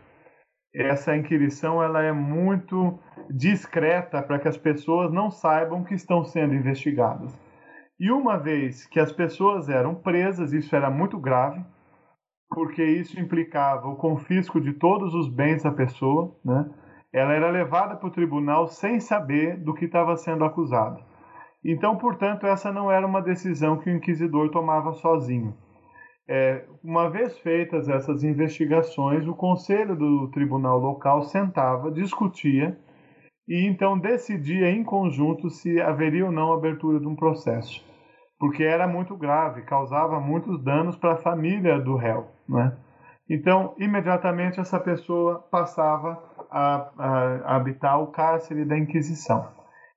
essa 0.73 1.15
inquirição 1.15 1.81
ela 1.81 2.01
é 2.01 2.11
muito 2.11 2.99
discreta 3.29 4.21
para 4.21 4.39
que 4.39 4.47
as 4.47 4.57
pessoas 4.57 5.11
não 5.11 5.31
saibam 5.31 5.83
que 5.83 5.95
estão 5.95 6.23
sendo 6.23 6.53
investigadas. 6.53 7.35
E 7.99 8.11
uma 8.11 8.37
vez 8.37 8.85
que 8.85 8.99
as 8.99 9.11
pessoas 9.11 9.67
eram 9.67 9.95
presas, 9.95 10.53
isso 10.53 10.75
era 10.75 10.89
muito 10.89 11.17
grave, 11.19 11.63
porque 12.49 12.83
isso 12.83 13.19
implicava 13.19 13.87
o 13.87 13.95
confisco 13.95 14.61
de 14.61 14.73
todos 14.73 15.13
os 15.13 15.27
bens 15.27 15.63
da 15.63 15.71
pessoa, 15.71 16.35
né? 16.45 16.69
Ela 17.13 17.33
era 17.33 17.49
levada 17.49 17.95
para 17.95 18.07
o 18.07 18.11
tribunal 18.11 18.67
sem 18.67 18.99
saber 18.99 19.57
do 19.57 19.73
que 19.73 19.85
estava 19.85 20.15
sendo 20.15 20.43
acusada. 20.43 20.99
Então, 21.63 21.97
portanto, 21.97 22.45
essa 22.45 22.71
não 22.71 22.91
era 22.91 23.05
uma 23.05 23.21
decisão 23.21 23.77
que 23.77 23.89
o 23.89 23.95
inquisidor 23.95 24.49
tomava 24.49 24.93
sozinho 24.93 25.55
é, 26.29 26.63
uma 26.83 27.09
vez 27.09 27.39
feitas 27.39 27.89
essas 27.89 28.23
investigações, 28.23 29.27
o 29.27 29.33
conselho 29.33 29.95
do 29.95 30.29
tribunal 30.29 30.77
local 30.77 31.23
sentava, 31.23 31.91
discutia 31.91 32.77
e 33.47 33.65
então 33.65 33.97
decidia 33.97 34.69
em 34.69 34.83
conjunto 34.83 35.49
se 35.49 35.81
haveria 35.81 36.27
ou 36.27 36.31
não 36.31 36.53
abertura 36.53 36.99
de 36.99 37.07
um 37.07 37.15
processo, 37.15 37.83
porque 38.37 38.61
era 38.61 38.87
muito 38.87 39.17
grave, 39.17 39.63
causava 39.63 40.19
muitos 40.19 40.63
danos 40.63 40.95
para 40.95 41.13
a 41.13 41.17
família 41.17 41.79
do 41.79 41.95
réu. 41.95 42.27
Né? 42.47 42.77
Então, 43.27 43.73
imediatamente 43.79 44.59
essa 44.59 44.79
pessoa 44.79 45.39
passava 45.49 46.28
a, 46.49 46.89
a, 46.97 47.55
habitar 47.55 48.01
o 48.01 48.07
cárcere 48.07 48.65
da 48.65 48.77
Inquisição. 48.77 49.47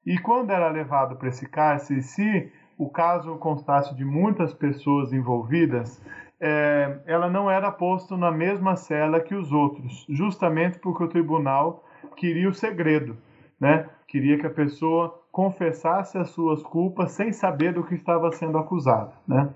E 0.05 0.19
quando 0.19 0.51
era 0.51 0.69
levado 0.69 1.17
para 1.17 1.29
esse 1.29 1.49
cárcere, 1.49 2.03
se 2.03 2.53
o 2.77 2.91
caso 2.91 3.37
constasse 3.37 3.95
de 3.95 4.05
muitas 4.05 4.53
pessoas 4.53 5.13
envolvidas, 5.13 6.03
é, 6.41 6.99
ela 7.07 7.31
não 7.31 7.49
era 7.49 7.71
posta 7.71 8.17
na 8.17 8.31
mesma 8.31 8.75
cela 8.75 9.21
que 9.21 9.35
os 9.35 9.53
outros, 9.53 10.05
justamente 10.09 10.79
porque 10.81 11.05
o 11.05 11.09
tribunal 11.09 11.85
queria 12.17 12.49
o 12.49 12.55
segredo, 12.55 13.17
né? 13.61 13.89
Queria 14.09 14.37
que 14.39 14.47
a 14.47 14.51
pessoa 14.51 15.23
confessasse 15.31 16.19
as 16.19 16.31
suas 16.31 16.63
culpas 16.63 17.13
sem 17.13 17.33
saber 17.33 17.73
do 17.73 17.85
que 17.85 17.95
estava 17.95 18.31
sendo 18.33 18.59
acusado, 18.59 19.13
né? 19.27 19.51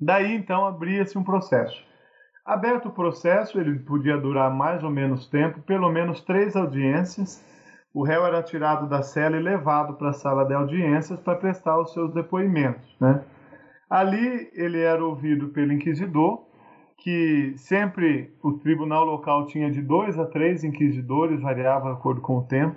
Daí 0.00 0.34
então 0.34 0.64
abria-se 0.64 1.18
um 1.18 1.24
processo. 1.24 1.84
Aberto 2.50 2.88
o 2.88 2.90
processo, 2.90 3.60
ele 3.60 3.78
podia 3.78 4.18
durar 4.18 4.52
mais 4.52 4.82
ou 4.82 4.90
menos 4.90 5.28
tempo, 5.28 5.60
pelo 5.60 5.88
menos 5.88 6.20
três 6.22 6.56
audiências. 6.56 7.40
O 7.94 8.02
réu 8.02 8.26
era 8.26 8.42
tirado 8.42 8.88
da 8.88 9.02
cela 9.02 9.36
e 9.36 9.40
levado 9.40 9.94
para 9.94 10.10
a 10.10 10.12
sala 10.12 10.44
de 10.44 10.52
audiências 10.52 11.20
para 11.20 11.38
prestar 11.38 11.78
os 11.78 11.92
seus 11.92 12.12
depoimentos, 12.12 12.96
né? 13.00 13.22
Ali 13.88 14.50
ele 14.52 14.80
era 14.80 15.04
ouvido 15.04 15.50
pelo 15.50 15.72
inquisidor, 15.72 16.44
que 16.98 17.54
sempre 17.56 18.34
o 18.42 18.54
tribunal 18.54 19.04
local 19.04 19.46
tinha 19.46 19.70
de 19.70 19.80
dois 19.80 20.18
a 20.18 20.26
três 20.26 20.64
inquisidores, 20.64 21.40
variava 21.40 21.90
de 21.90 21.98
acordo 21.98 22.20
com 22.20 22.38
o 22.38 22.42
tempo. 22.42 22.74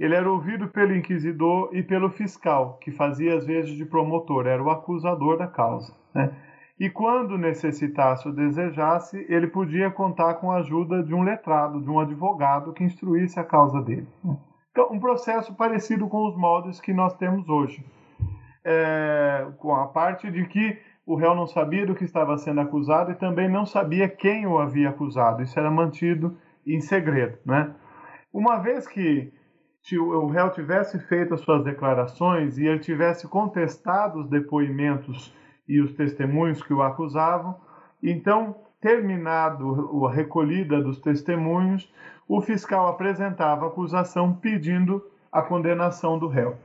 Ele 0.00 0.16
era 0.16 0.28
ouvido 0.28 0.66
pelo 0.66 0.96
inquisidor 0.96 1.70
e 1.72 1.80
pelo 1.80 2.10
fiscal, 2.10 2.76
que 2.82 2.90
fazia 2.90 3.36
às 3.36 3.46
vezes 3.46 3.70
de 3.76 3.84
promotor, 3.84 4.48
era 4.48 4.60
o 4.60 4.68
acusador 4.68 5.38
da 5.38 5.46
causa. 5.46 5.94
Né? 6.12 6.28
E 6.78 6.90
quando 6.90 7.38
necessitasse 7.38 8.28
ou 8.28 8.34
desejasse, 8.34 9.24
ele 9.28 9.46
podia 9.46 9.90
contar 9.90 10.34
com 10.34 10.52
a 10.52 10.58
ajuda 10.58 11.02
de 11.02 11.14
um 11.14 11.22
letrado, 11.22 11.80
de 11.80 11.88
um 11.88 11.98
advogado 11.98 12.72
que 12.72 12.84
instruísse 12.84 13.40
a 13.40 13.44
causa 13.44 13.80
dele. 13.80 14.06
Então, 14.70 14.92
um 14.92 15.00
processo 15.00 15.54
parecido 15.54 16.06
com 16.06 16.28
os 16.28 16.36
moldes 16.36 16.78
que 16.80 16.92
nós 16.92 17.14
temos 17.14 17.48
hoje 17.48 17.82
é, 18.66 19.46
com 19.58 19.76
a 19.76 19.86
parte 19.86 20.28
de 20.28 20.44
que 20.44 20.76
o 21.06 21.14
réu 21.14 21.36
não 21.36 21.46
sabia 21.46 21.86
do 21.86 21.94
que 21.94 22.02
estava 22.02 22.36
sendo 22.36 22.60
acusado 22.60 23.12
e 23.12 23.14
também 23.14 23.48
não 23.48 23.64
sabia 23.64 24.08
quem 24.08 24.44
o 24.44 24.58
havia 24.58 24.88
acusado. 24.88 25.40
Isso 25.40 25.56
era 25.56 25.70
mantido 25.70 26.36
em 26.66 26.80
segredo. 26.80 27.38
Né? 27.46 27.72
Uma 28.32 28.58
vez 28.58 28.88
que 28.88 29.32
o 29.92 30.26
réu 30.26 30.50
tivesse 30.50 30.98
feito 31.06 31.32
as 31.32 31.42
suas 31.42 31.62
declarações 31.62 32.58
e 32.58 32.66
ele 32.66 32.80
tivesse 32.80 33.28
contestado 33.28 34.18
os 34.18 34.28
depoimentos 34.28 35.32
e 35.68 35.80
os 35.80 35.92
testemunhos 35.92 36.62
que 36.62 36.72
o 36.72 36.82
acusavam, 36.82 37.56
então, 38.02 38.54
terminado 38.80 40.06
a 40.06 40.12
recolhida 40.12 40.80
dos 40.80 41.00
testemunhos, 41.00 41.92
o 42.28 42.40
fiscal 42.40 42.88
apresentava 42.88 43.66
acusação 43.66 44.34
pedindo 44.34 45.02
a 45.32 45.42
condenação 45.42 46.18
do 46.18 46.28
réu. 46.28 46.56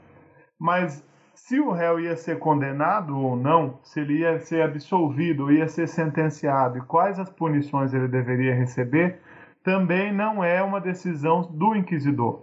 Mas 0.60 1.06
se 1.34 1.60
o 1.60 1.72
réu 1.72 2.00
ia 2.00 2.16
ser 2.16 2.40
condenado 2.40 3.18
ou 3.18 3.36
não, 3.36 3.80
se 3.84 4.00
ele 4.00 4.20
ia 4.20 4.40
ser 4.40 4.62
absolvido, 4.62 5.52
ia 5.52 5.68
ser 5.68 5.88
sentenciado 5.88 6.78
e 6.78 6.82
quais 6.82 7.20
as 7.20 7.30
punições 7.30 7.94
ele 7.94 8.08
deveria 8.08 8.54
receber, 8.54 9.20
também 9.64 10.14
não 10.14 10.44
é 10.44 10.62
uma 10.62 10.80
decisão 10.80 11.42
do 11.42 11.76
inquisidor. 11.76 12.42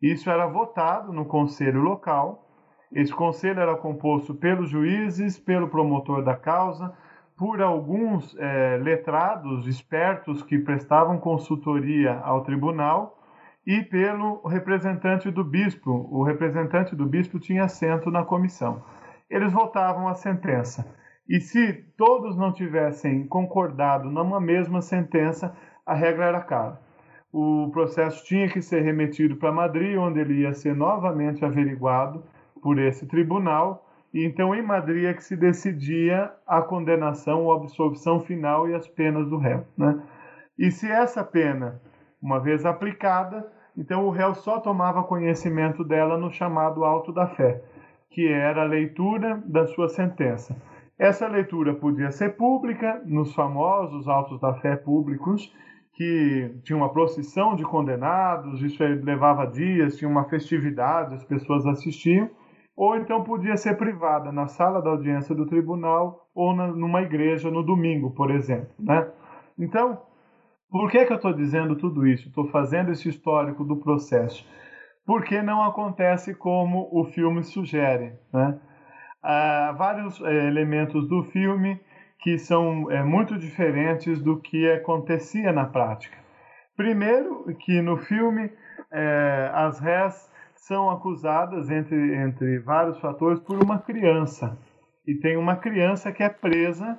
Isso 0.00 0.30
era 0.30 0.46
votado 0.46 1.12
no 1.12 1.24
conselho 1.24 1.80
local. 1.80 2.39
Esse 2.92 3.14
conselho 3.14 3.60
era 3.60 3.76
composto 3.76 4.34
pelos 4.34 4.68
juízes, 4.68 5.38
pelo 5.38 5.68
promotor 5.68 6.24
da 6.24 6.34
causa, 6.34 6.92
por 7.36 7.62
alguns 7.62 8.36
é, 8.38 8.76
letrados 8.78 9.66
espertos 9.66 10.42
que 10.42 10.58
prestavam 10.58 11.18
consultoria 11.18 12.18
ao 12.18 12.42
tribunal 12.42 13.16
e 13.66 13.82
pelo 13.82 14.42
representante 14.46 15.30
do 15.30 15.44
bispo. 15.44 16.08
O 16.10 16.24
representante 16.24 16.96
do 16.96 17.06
bispo 17.06 17.38
tinha 17.38 17.64
assento 17.64 18.10
na 18.10 18.24
comissão. 18.24 18.82
Eles 19.30 19.52
votavam 19.52 20.08
a 20.08 20.14
sentença. 20.14 20.84
E 21.28 21.38
se 21.40 21.72
todos 21.96 22.36
não 22.36 22.52
tivessem 22.52 23.24
concordado 23.28 24.10
numa 24.10 24.40
mesma 24.40 24.82
sentença, 24.82 25.56
a 25.86 25.94
regra 25.94 26.26
era 26.26 26.40
clara. 26.40 26.80
O 27.32 27.70
processo 27.72 28.24
tinha 28.24 28.48
que 28.48 28.60
ser 28.60 28.82
remetido 28.82 29.36
para 29.36 29.52
Madrid, 29.52 29.96
onde 29.96 30.18
ele 30.18 30.40
ia 30.40 30.52
ser 30.52 30.74
novamente 30.74 31.44
averiguado 31.44 32.24
por 32.62 32.78
esse 32.78 33.06
tribunal. 33.06 33.86
E 34.12 34.24
então, 34.24 34.54
em 34.54 34.62
Madrid 34.62 35.04
é 35.04 35.14
que 35.14 35.22
se 35.22 35.36
decidia 35.36 36.30
a 36.46 36.60
condenação, 36.62 37.50
a 37.50 37.56
absolvição 37.56 38.20
final 38.20 38.68
e 38.68 38.74
as 38.74 38.86
penas 38.88 39.28
do 39.28 39.38
réu. 39.38 39.64
Né? 39.76 40.00
E 40.58 40.70
se 40.70 40.90
essa 40.90 41.22
pena, 41.22 41.80
uma 42.20 42.40
vez 42.40 42.66
aplicada, 42.66 43.46
então 43.76 44.04
o 44.04 44.10
réu 44.10 44.34
só 44.34 44.60
tomava 44.60 45.04
conhecimento 45.04 45.84
dela 45.84 46.18
no 46.18 46.30
chamado 46.30 46.84
auto 46.84 47.12
da 47.12 47.26
fé, 47.28 47.62
que 48.10 48.26
era 48.26 48.62
a 48.62 48.66
leitura 48.66 49.42
da 49.46 49.66
sua 49.66 49.88
sentença. 49.88 50.56
Essa 50.98 51.26
leitura 51.26 51.72
podia 51.74 52.10
ser 52.10 52.36
pública, 52.36 53.00
nos 53.06 53.32
famosos 53.32 54.06
autos 54.06 54.38
da 54.38 54.52
fé 54.54 54.76
públicos, 54.76 55.50
que 55.94 56.54
tinha 56.62 56.76
uma 56.76 56.92
procissão 56.92 57.54
de 57.54 57.62
condenados, 57.62 58.62
isso 58.62 58.82
levava 58.82 59.46
dias, 59.46 59.96
tinha 59.96 60.10
uma 60.10 60.24
festividade, 60.24 61.14
as 61.14 61.24
pessoas 61.24 61.64
assistiam, 61.66 62.28
ou 62.80 62.96
então 62.96 63.22
podia 63.22 63.58
ser 63.58 63.76
privada, 63.76 64.32
na 64.32 64.46
sala 64.46 64.80
da 64.80 64.88
audiência 64.88 65.34
do 65.34 65.44
tribunal 65.44 66.26
ou 66.34 66.56
na, 66.56 66.68
numa 66.68 67.02
igreja 67.02 67.50
no 67.50 67.62
domingo, 67.62 68.10
por 68.12 68.30
exemplo. 68.30 68.70
Né? 68.78 69.06
Então, 69.58 70.00
por 70.70 70.90
que, 70.90 71.04
que 71.04 71.12
eu 71.12 71.16
estou 71.16 71.34
dizendo 71.34 71.76
tudo 71.76 72.06
isso? 72.06 72.28
Estou 72.28 72.48
fazendo 72.48 72.90
esse 72.90 73.06
histórico 73.06 73.64
do 73.64 73.76
processo. 73.76 74.48
Porque 75.04 75.42
não 75.42 75.62
acontece 75.62 76.34
como 76.34 76.88
o 76.90 77.04
filme 77.04 77.42
sugere. 77.42 78.14
Né? 78.32 78.58
Há 79.22 79.74
vários 79.76 80.18
é, 80.22 80.46
elementos 80.46 81.06
do 81.06 81.24
filme 81.24 81.78
que 82.20 82.38
são 82.38 82.90
é, 82.90 83.04
muito 83.04 83.36
diferentes 83.38 84.22
do 84.22 84.40
que 84.40 84.70
acontecia 84.70 85.52
na 85.52 85.66
prática. 85.66 86.16
Primeiro, 86.78 87.44
que 87.58 87.82
no 87.82 87.98
filme 87.98 88.50
é, 88.90 89.50
as 89.52 89.78
rés 89.80 90.30
são 90.60 90.90
acusadas, 90.90 91.70
entre, 91.70 92.14
entre 92.16 92.58
vários 92.60 92.98
fatores, 93.00 93.40
por 93.40 93.62
uma 93.62 93.78
criança. 93.78 94.58
E 95.06 95.14
tem 95.14 95.36
uma 95.36 95.56
criança 95.56 96.12
que 96.12 96.22
é 96.22 96.28
presa 96.28 96.98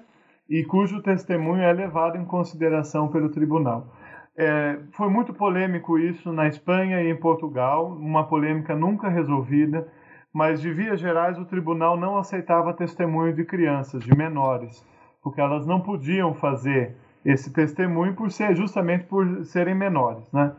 e 0.49 0.63
cujo 0.65 1.01
testemunho 1.01 1.61
é 1.61 1.71
levado 1.71 2.17
em 2.17 2.25
consideração 2.25 3.07
pelo 3.07 3.29
tribunal. 3.29 3.93
É, 4.35 4.79
foi 4.93 5.09
muito 5.09 5.33
polêmico 5.33 5.99
isso 5.99 6.33
na 6.33 6.47
Espanha 6.47 7.01
e 7.01 7.11
em 7.11 7.15
Portugal, 7.15 7.87
uma 7.93 8.27
polêmica 8.27 8.75
nunca 8.75 9.07
resolvida, 9.09 9.87
mas 10.33 10.61
de 10.61 10.71
vias 10.71 10.99
gerais 10.99 11.37
o 11.37 11.45
tribunal 11.45 11.97
não 11.97 12.17
aceitava 12.17 12.73
testemunho 12.73 13.33
de 13.33 13.45
crianças, 13.45 14.03
de 14.03 14.15
menores, 14.15 14.85
porque 15.21 15.39
elas 15.39 15.67
não 15.67 15.81
podiam 15.81 16.33
fazer 16.33 16.95
esse 17.23 17.53
testemunho 17.53 18.15
por 18.15 18.31
ser 18.31 18.55
justamente 18.55 19.05
por 19.05 19.45
serem 19.45 19.75
menores, 19.75 20.31
né? 20.31 20.55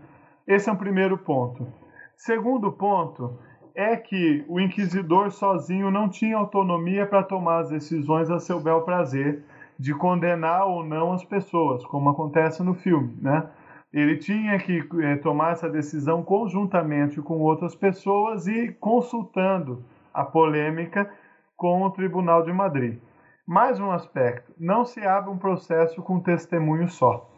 Esse 0.46 0.68
é 0.68 0.72
um 0.72 0.76
primeiro 0.76 1.18
ponto. 1.18 1.81
Segundo 2.24 2.70
ponto 2.70 3.36
é 3.74 3.96
que 3.96 4.44
o 4.46 4.60
inquisidor 4.60 5.32
sozinho 5.32 5.90
não 5.90 6.08
tinha 6.08 6.36
autonomia 6.36 7.04
para 7.04 7.24
tomar 7.24 7.62
as 7.62 7.70
decisões 7.70 8.30
a 8.30 8.38
seu 8.38 8.60
bel 8.60 8.82
prazer 8.82 9.42
de 9.76 9.92
condenar 9.92 10.68
ou 10.68 10.84
não 10.84 11.12
as 11.12 11.24
pessoas, 11.24 11.84
como 11.84 12.10
acontece 12.10 12.62
no 12.62 12.74
filme, 12.74 13.12
né? 13.20 13.50
Ele 13.92 14.18
tinha 14.18 14.56
que 14.60 14.88
é, 15.02 15.16
tomar 15.16 15.50
essa 15.50 15.68
decisão 15.68 16.22
conjuntamente 16.22 17.20
com 17.20 17.40
outras 17.40 17.74
pessoas 17.74 18.46
e 18.46 18.70
consultando 18.78 19.82
a 20.14 20.24
polêmica 20.24 21.10
com 21.56 21.82
o 21.82 21.90
Tribunal 21.90 22.44
de 22.44 22.52
Madrid. 22.52 23.00
Mais 23.44 23.80
um 23.80 23.90
aspecto: 23.90 24.54
não 24.56 24.84
se 24.84 25.04
abre 25.04 25.28
um 25.28 25.38
processo 25.38 26.00
com 26.00 26.20
testemunho 26.20 26.88
só. 26.88 27.31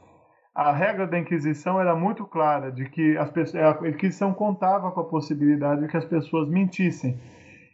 A 0.54 0.72
regra 0.72 1.06
da 1.06 1.18
Inquisição 1.18 1.80
era 1.80 1.96
muito 1.96 2.24
clara 2.24 2.70
de 2.70 2.88
que 2.88 3.16
as 3.16 3.30
pessoas, 3.30 3.82
a 3.82 3.88
Inquisição 3.88 4.32
contava 4.32 4.90
com 4.92 5.00
a 5.00 5.04
possibilidade 5.04 5.82
de 5.82 5.88
que 5.88 5.96
as 5.96 6.04
pessoas 6.04 6.48
mentissem. 6.48 7.18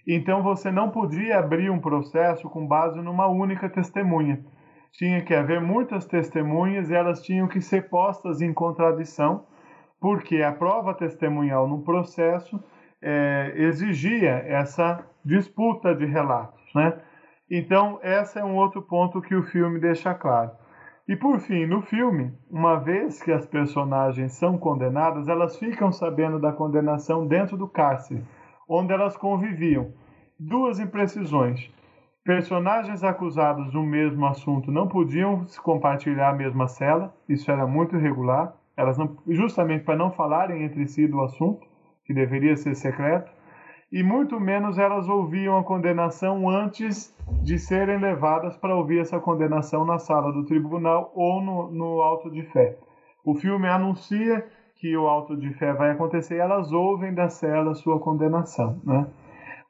Então 0.07 0.43
você 0.43 0.71
não 0.71 0.91
podia 0.91 1.39
abrir 1.39 1.71
um 1.71 1.79
processo 1.79 2.49
com 2.49 2.67
base 2.67 3.01
numa 3.01 3.27
única 3.27 3.69
testemunha 3.69 4.43
tinha 4.93 5.23
que 5.23 5.35
haver 5.35 5.61
muitas 5.61 6.07
testemunhas 6.07 6.91
e 6.91 6.95
elas 6.95 7.23
tinham 7.23 7.47
que 7.47 7.61
ser 7.61 7.89
postas 7.89 8.41
em 8.41 8.53
contradição, 8.53 9.47
porque 10.01 10.43
a 10.43 10.53
prova 10.53 10.95
testemunhal 10.95 11.69
no 11.69 11.83
processo 11.83 12.63
é, 13.01 13.53
exigia 13.57 14.45
essa 14.47 15.05
disputa 15.25 15.95
de 15.95 16.07
relatos, 16.07 16.63
né? 16.75 16.99
Então, 17.51 17.99
esse 18.03 18.39
é 18.39 18.45
um 18.45 18.55
outro 18.55 18.81
ponto 18.81 19.21
que 19.21 19.35
o 19.35 19.43
filme 19.43 19.81
deixa 19.81 20.15
claro. 20.15 20.53
E 21.09 21.17
por 21.17 21.41
fim, 21.41 21.67
no 21.67 21.83
filme, 21.83 22.33
uma 22.51 22.77
vez 22.77 23.23
que 23.23 23.33
as 23.33 23.47
personagens 23.47 24.33
são 24.33 24.57
condenadas, 24.57 25.29
elas 25.29 25.59
ficam 25.59 25.91
sabendo 25.91 26.39
da 26.39 26.53
condenação 26.53 27.27
dentro 27.27 27.57
do 27.57 27.67
cárcere, 27.67 28.23
onde 28.69 28.93
elas 28.93 29.17
conviviam. 29.17 29.93
Duas 30.39 30.79
imprecisões. 30.79 31.71
Personagens 32.25 33.03
acusados 33.03 33.73
do 33.73 33.83
mesmo 33.83 34.25
assunto 34.27 34.71
não 34.71 34.87
podiam 34.87 35.45
compartilhar 35.63 36.31
a 36.31 36.35
mesma 36.35 36.69
cela, 36.69 37.15
isso 37.29 37.51
era 37.51 37.67
muito 37.67 37.97
irregular, 37.97 38.55
elas 38.77 38.97
não, 38.97 39.17
justamente 39.27 39.85
para 39.85 39.97
não 39.97 40.13
falarem 40.13 40.63
entre 40.63 40.87
si 40.87 41.07
do 41.07 41.21
assunto, 41.23 41.67
que 42.05 42.15
deveria 42.15 42.57
ser 42.57 42.75
secreto, 42.75 43.31
e 43.93 44.03
muito 44.03 44.39
menos 44.39 44.79
elas 44.79 45.09
ouviam 45.09 45.59
a 45.59 45.65
condenação 45.65 46.49
antes 46.49 47.15
de 47.43 47.59
serem 47.59 47.99
levadas 47.99 48.57
para 48.57 48.77
ouvir 48.77 49.01
essa 49.01 49.19
condenação 49.19 49.85
na 49.85 49.99
sala 49.99 50.33
do 50.33 50.45
tribunal 50.45 51.13
ou 51.15 51.41
no, 51.43 51.71
no 51.71 52.03
auto 52.03 52.31
de 52.31 52.43
fé. 52.43 52.79
O 53.25 53.35
filme 53.35 53.69
anuncia 53.69 54.47
que 54.77 54.97
o 54.97 55.09
auto 55.09 55.37
de 55.37 55.53
fé 55.55 55.73
vai 55.73 55.91
acontecer 55.91 56.37
e 56.37 56.41
elas 56.41 56.73
ouvem 56.73 57.13
da 57.13 57.29
cela 57.29 57.75
sua 57.75 57.99
condenação, 57.99 58.81
né? 58.85 59.07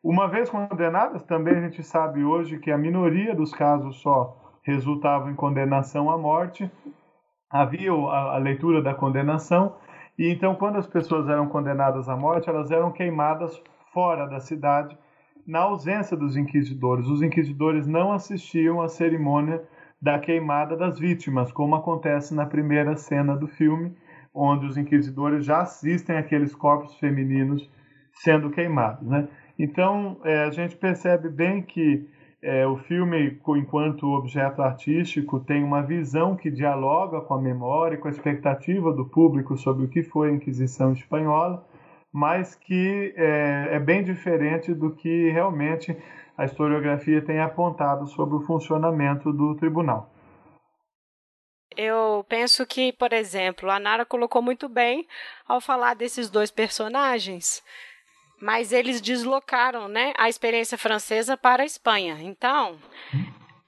Uma 0.02 0.28
vez 0.28 0.48
condenadas, 0.48 1.22
também 1.24 1.54
a 1.56 1.60
gente 1.60 1.82
sabe 1.82 2.24
hoje 2.24 2.58
que 2.58 2.70
a 2.70 2.78
minoria 2.78 3.34
dos 3.34 3.52
casos 3.52 4.00
só 4.00 4.34
resultavam 4.62 5.30
em 5.30 5.34
condenação 5.34 6.10
à 6.10 6.16
morte. 6.16 6.70
Havia 7.50 7.92
a, 7.92 8.36
a 8.36 8.38
leitura 8.38 8.80
da 8.80 8.94
condenação, 8.94 9.74
e 10.18 10.28
então, 10.28 10.54
quando 10.54 10.76
as 10.76 10.86
pessoas 10.86 11.28
eram 11.28 11.48
condenadas 11.48 12.08
à 12.08 12.16
morte, 12.16 12.48
elas 12.48 12.70
eram 12.70 12.92
queimadas 12.92 13.62
fora 13.92 14.26
da 14.26 14.40
cidade, 14.40 14.96
na 15.46 15.60
ausência 15.60 16.16
dos 16.16 16.36
inquisidores. 16.36 17.06
Os 17.06 17.22
inquisidores 17.22 17.86
não 17.86 18.12
assistiam 18.12 18.80
à 18.80 18.88
cerimônia 18.88 19.62
da 20.00 20.18
queimada 20.18 20.76
das 20.76 20.98
vítimas, 20.98 21.52
como 21.52 21.74
acontece 21.74 22.34
na 22.34 22.46
primeira 22.46 22.96
cena 22.96 23.36
do 23.36 23.46
filme, 23.46 23.94
onde 24.32 24.66
os 24.66 24.76
inquisidores 24.76 25.44
já 25.44 25.60
assistem 25.60 26.16
aqueles 26.16 26.54
corpos 26.54 26.94
femininos 26.94 27.68
sendo 28.12 28.50
queimados. 28.50 29.06
Né? 29.06 29.28
Então, 29.58 30.18
é, 30.24 30.44
a 30.44 30.50
gente 30.50 30.76
percebe 30.76 31.28
bem 31.28 31.62
que 31.62 32.08
é, 32.42 32.66
o 32.66 32.76
filme, 32.78 33.38
enquanto 33.48 34.06
objeto 34.06 34.62
artístico, 34.62 35.40
tem 35.40 35.62
uma 35.62 35.82
visão 35.82 36.34
que 36.34 36.50
dialoga 36.50 37.20
com 37.20 37.34
a 37.34 37.40
memória, 37.40 37.98
com 37.98 38.08
a 38.08 38.10
expectativa 38.10 38.92
do 38.92 39.04
público 39.04 39.56
sobre 39.58 39.84
o 39.84 39.88
que 39.88 40.02
foi 40.02 40.30
a 40.30 40.32
Inquisição 40.32 40.92
Espanhola, 40.92 41.66
mas 42.12 42.54
que 42.54 43.14
é, 43.16 43.68
é 43.72 43.78
bem 43.78 44.02
diferente 44.02 44.74
do 44.74 44.94
que 44.94 45.30
realmente 45.30 45.96
a 46.36 46.44
historiografia 46.44 47.22
tem 47.22 47.40
apontado 47.40 48.06
sobre 48.08 48.36
o 48.36 48.40
funcionamento 48.40 49.32
do 49.32 49.54
tribunal. 49.56 50.10
Eu 51.76 52.24
penso 52.28 52.66
que, 52.66 52.92
por 52.92 53.12
exemplo, 53.12 53.70
a 53.70 53.78
Nara 53.78 54.04
colocou 54.04 54.42
muito 54.42 54.68
bem 54.68 55.06
ao 55.46 55.60
falar 55.60 55.94
desses 55.94 56.28
dois 56.28 56.50
personagens 56.50 57.62
mas 58.40 58.72
eles 58.72 59.00
deslocaram 59.00 59.86
né, 59.86 60.14
a 60.16 60.28
experiência 60.28 60.78
francesa 60.78 61.36
para 61.36 61.62
a 61.62 61.66
Espanha. 61.66 62.18
Então, 62.22 62.80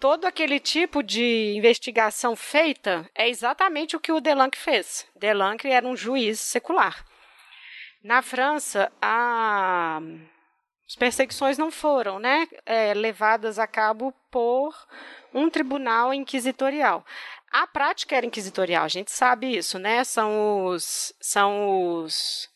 todo 0.01 0.25
aquele 0.25 0.59
tipo 0.59 1.03
de 1.03 1.55
investigação 1.55 2.35
feita 2.35 3.09
é 3.15 3.29
exatamente 3.29 3.95
o 3.95 4.01
que 4.01 4.11
o 4.11 4.21
Delanque 4.21 4.59
fez. 4.59 5.07
Delanque 5.15 5.69
era 5.69 5.87
um 5.87 5.95
juiz 5.95 6.41
secular. 6.41 7.05
Na 8.03 8.21
França, 8.21 8.91
a... 9.01 10.01
as 10.87 10.97
perseguições 10.97 11.57
não 11.57 11.71
foram 11.71 12.19
né, 12.19 12.49
é, 12.67 12.93
levadas 12.95 13.59
a 13.59 13.67
cabo 13.67 14.13
por 14.31 14.75
um 15.33 15.49
tribunal 15.49 16.13
inquisitorial. 16.13 17.05
A 17.51 17.67
prática 17.67 18.17
era 18.17 18.27
inquisitorial, 18.27 18.85
a 18.85 18.89
gente 18.89 19.13
sabe 19.13 19.57
isso, 19.57 19.79
né? 19.79 20.03
São 20.05 20.65
os, 20.65 21.13
são 21.21 21.97
os 21.97 22.49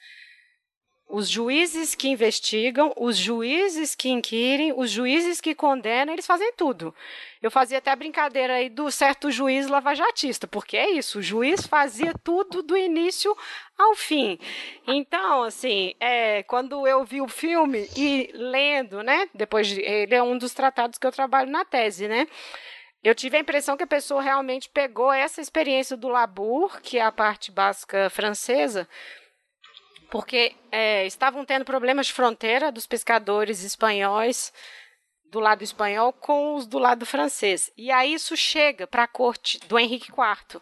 os 1.08 1.28
juízes 1.28 1.94
que 1.94 2.08
investigam, 2.08 2.92
os 2.96 3.16
juízes 3.16 3.94
que 3.94 4.08
inquirem, 4.08 4.72
os 4.76 4.90
juízes 4.90 5.40
que 5.40 5.54
condenam, 5.54 6.12
eles 6.12 6.26
fazem 6.26 6.52
tudo. 6.56 6.92
Eu 7.40 7.50
fazia 7.50 7.78
até 7.78 7.92
a 7.92 7.96
brincadeira 7.96 8.54
aí 8.54 8.68
do 8.68 8.90
certo 8.90 9.30
juiz 9.30 9.68
lavajatista, 9.68 10.48
porque 10.48 10.76
é 10.76 10.90
isso, 10.90 11.20
o 11.20 11.22
juiz 11.22 11.64
fazia 11.66 12.12
tudo 12.24 12.60
do 12.60 12.76
início 12.76 13.36
ao 13.78 13.94
fim. 13.94 14.36
Então, 14.86 15.44
assim, 15.44 15.94
é, 16.00 16.42
quando 16.42 16.86
eu 16.88 17.04
vi 17.04 17.20
o 17.20 17.28
filme 17.28 17.88
e 17.96 18.30
lendo, 18.34 19.02
né, 19.02 19.28
depois 19.32 19.68
de, 19.68 19.80
ele 19.80 20.14
é 20.14 20.22
um 20.22 20.36
dos 20.36 20.52
tratados 20.52 20.98
que 20.98 21.06
eu 21.06 21.12
trabalho 21.12 21.50
na 21.50 21.64
tese, 21.64 22.08
né, 22.08 22.26
eu 23.04 23.14
tive 23.14 23.36
a 23.36 23.40
impressão 23.40 23.76
que 23.76 23.84
a 23.84 23.86
pessoa 23.86 24.20
realmente 24.20 24.68
pegou 24.68 25.12
essa 25.12 25.40
experiência 25.40 25.96
do 25.96 26.08
Labour, 26.08 26.80
que 26.80 26.98
é 26.98 27.02
a 27.02 27.12
parte 27.12 27.52
básica 27.52 28.10
francesa, 28.10 28.88
porque 30.10 30.54
é, 30.70 31.06
estavam 31.06 31.44
tendo 31.44 31.64
problemas 31.64 32.06
de 32.06 32.12
fronteira 32.12 32.72
dos 32.72 32.86
pescadores 32.86 33.62
espanhóis 33.62 34.52
do 35.30 35.40
lado 35.40 35.62
espanhol 35.62 36.12
com 36.12 36.54
os 36.54 36.66
do 36.66 36.78
lado 36.78 37.04
francês. 37.04 37.70
E 37.76 37.90
aí 37.90 38.14
isso 38.14 38.36
chega 38.36 38.86
para 38.86 39.04
a 39.04 39.08
corte 39.08 39.58
do 39.66 39.78
Henrique 39.78 40.10
IV. 40.10 40.60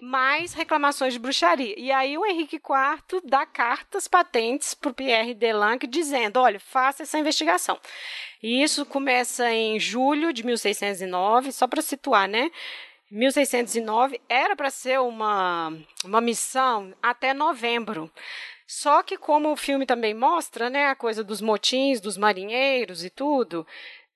Mais 0.00 0.52
reclamações 0.52 1.12
de 1.12 1.18
bruxaria. 1.18 1.74
E 1.78 1.92
aí 1.92 2.18
o 2.18 2.26
Henrique 2.26 2.56
IV 2.56 3.20
dá 3.24 3.46
cartas 3.46 4.08
patentes 4.08 4.74
para 4.74 4.90
o 4.90 4.94
Pierre 4.94 5.34
Delanque 5.34 5.86
dizendo: 5.86 6.40
olha, 6.40 6.58
faça 6.58 7.04
essa 7.04 7.18
investigação. 7.18 7.78
E 8.42 8.62
isso 8.62 8.84
começa 8.84 9.52
em 9.52 9.78
julho 9.78 10.32
de 10.32 10.44
1609, 10.44 11.52
só 11.52 11.68
para 11.68 11.80
situar, 11.80 12.26
né? 12.26 12.50
1609 13.12 14.20
era 14.26 14.56
para 14.56 14.70
ser 14.70 14.98
uma, 14.98 15.70
uma 16.02 16.20
missão 16.20 16.94
até 17.02 17.34
novembro. 17.34 18.10
Só 18.74 19.02
que 19.02 19.18
como 19.18 19.52
o 19.52 19.56
filme 19.56 19.84
também 19.84 20.14
mostra, 20.14 20.70
né, 20.70 20.86
a 20.86 20.94
coisa 20.94 21.22
dos 21.22 21.42
motins, 21.42 22.00
dos 22.00 22.16
marinheiros 22.16 23.04
e 23.04 23.10
tudo, 23.10 23.66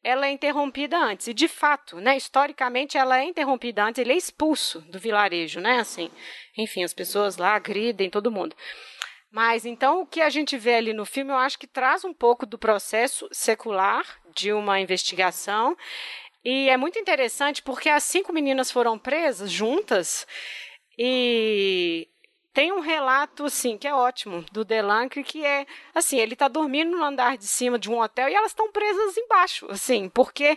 ela 0.02 0.26
é 0.26 0.30
interrompida 0.30 0.96
antes. 0.96 1.26
E 1.26 1.34
de 1.34 1.46
fato, 1.46 2.00
né, 2.00 2.16
historicamente 2.16 2.96
ela 2.96 3.18
é 3.18 3.24
interrompida 3.24 3.84
antes, 3.84 3.98
ele 3.98 4.14
é 4.14 4.16
expulso 4.16 4.80
do 4.90 4.98
vilarejo, 4.98 5.60
né, 5.60 5.78
assim. 5.78 6.10
Enfim, 6.56 6.82
as 6.82 6.94
pessoas 6.94 7.36
lá 7.36 7.54
agridem 7.54 8.08
todo 8.08 8.32
mundo. 8.32 8.56
Mas 9.30 9.66
então 9.66 10.00
o 10.00 10.06
que 10.06 10.22
a 10.22 10.30
gente 10.30 10.56
vê 10.56 10.76
ali 10.76 10.94
no 10.94 11.04
filme, 11.04 11.32
eu 11.32 11.36
acho 11.36 11.58
que 11.58 11.66
traz 11.66 12.02
um 12.02 12.14
pouco 12.14 12.46
do 12.46 12.58
processo 12.58 13.28
secular 13.30 14.06
de 14.34 14.54
uma 14.54 14.80
investigação. 14.80 15.76
E 16.42 16.70
é 16.70 16.78
muito 16.78 16.98
interessante 16.98 17.62
porque 17.62 17.90
as 17.90 18.04
cinco 18.04 18.32
meninas 18.32 18.70
foram 18.70 18.98
presas 18.98 19.50
juntas 19.52 20.26
e 20.98 22.08
tem 22.56 22.72
um 22.72 22.80
relato, 22.80 23.44
assim, 23.44 23.76
que 23.76 23.86
é 23.86 23.92
ótimo, 23.92 24.42
do 24.50 24.64
Delancre, 24.64 25.22
que 25.22 25.44
é, 25.44 25.66
assim, 25.94 26.18
ele 26.18 26.32
está 26.32 26.48
dormindo 26.48 26.96
no 26.96 27.04
andar 27.04 27.36
de 27.36 27.46
cima 27.46 27.78
de 27.78 27.90
um 27.90 28.00
hotel 28.00 28.30
e 28.30 28.34
elas 28.34 28.52
estão 28.52 28.72
presas 28.72 29.14
embaixo, 29.14 29.66
assim, 29.70 30.08
porque 30.08 30.56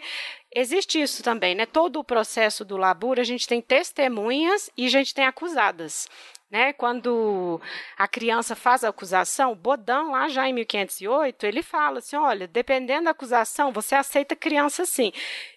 existe 0.55 1.01
isso 1.01 1.21
também, 1.21 1.53
né? 1.53 1.65
Todo 1.65 1.99
o 1.99 2.03
processo 2.03 2.63
do 2.63 2.77
laburo, 2.77 3.19
a 3.19 3.25
gente 3.25 3.45
tem 3.45 3.61
testemunhas 3.61 4.69
e 4.77 4.85
a 4.85 4.89
gente 4.89 5.13
tem 5.13 5.25
acusadas. 5.25 6.07
Né, 6.49 6.73
quando 6.73 7.61
a 7.95 8.07
criança 8.07 8.55
faz 8.55 8.83
a 8.83 8.89
acusação, 8.89 9.53
Bodão, 9.53 10.13
lá 10.13 10.27
já 10.29 10.49
em 10.49 10.53
1508, 10.53 11.45
ele 11.45 11.61
fala 11.61 11.99
assim: 11.99 12.15
olha, 12.15 12.47
dependendo 12.47 13.03
da 13.03 13.11
acusação, 13.11 13.71
você 13.71 13.93
aceita 13.93 14.35
criança 14.35 14.83
sim. 14.83 15.11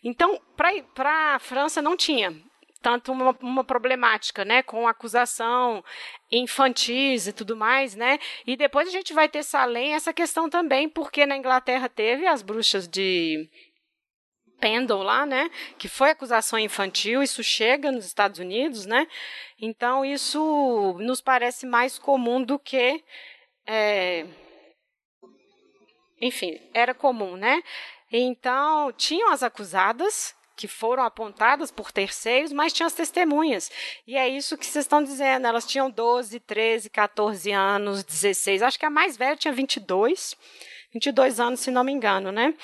Então, 0.04 0.38
para 0.54 1.36
a 1.36 1.38
França 1.38 1.80
não 1.80 1.96
tinha 1.96 2.36
tanto 2.82 3.12
uma, 3.12 3.36
uma, 3.40 3.64
problemática, 3.64 4.44
né, 4.44 4.62
com 4.62 4.88
acusação 4.88 5.82
infantis 6.30 7.26
e 7.26 7.32
tudo 7.32 7.56
mais, 7.56 7.94
né? 7.94 8.18
E 8.46 8.56
depois 8.56 8.88
a 8.88 8.90
gente 8.90 9.14
vai 9.14 9.28
ter 9.28 9.42
Salem 9.42 9.94
essa 9.94 10.12
questão 10.12 10.50
também, 10.50 10.88
porque 10.88 11.24
na 11.24 11.36
Inglaterra 11.36 11.88
teve 11.88 12.26
as 12.26 12.42
bruxas 12.42 12.88
de 12.88 13.48
Pendle 14.60 15.02
lá, 15.02 15.24
né, 15.24 15.50
que 15.78 15.88
foi 15.88 16.10
acusação 16.10 16.58
infantil, 16.58 17.22
isso 17.22 17.42
chega 17.42 17.90
nos 17.90 18.04
Estados 18.04 18.38
Unidos, 18.38 18.86
né? 18.86 19.06
Então 19.60 20.04
isso 20.04 20.96
nos 21.00 21.20
parece 21.20 21.66
mais 21.66 21.98
comum 21.98 22.42
do 22.42 22.58
que 22.58 23.02
é, 23.66 24.26
enfim, 26.22 26.60
era 26.72 26.94
comum, 26.94 27.36
né? 27.36 27.62
Então, 28.12 28.92
tinham 28.92 29.32
as 29.32 29.42
acusadas, 29.42 30.36
que 30.56 30.68
foram 30.68 31.02
apontadas 31.02 31.70
por 31.70 31.90
terceiros, 31.90 32.52
mas 32.52 32.72
tinham 32.72 32.86
as 32.86 32.92
testemunhas. 32.92 33.70
E 34.06 34.16
é 34.16 34.28
isso 34.28 34.56
que 34.56 34.66
vocês 34.66 34.84
estão 34.84 35.02
dizendo. 35.02 35.46
Elas 35.46 35.66
tinham 35.66 35.90
12, 35.90 36.40
13, 36.40 36.90
14 36.90 37.50
anos, 37.52 38.04
16. 38.04 38.62
Acho 38.62 38.78
que 38.78 38.86
a 38.86 38.90
mais 38.90 39.16
velha 39.16 39.36
tinha 39.36 39.52
22. 39.52 40.36
22 40.92 41.40
anos, 41.40 41.60
se 41.60 41.70
não 41.70 41.82
me 41.82 41.92
engano, 41.92 42.30
né? 42.30 42.54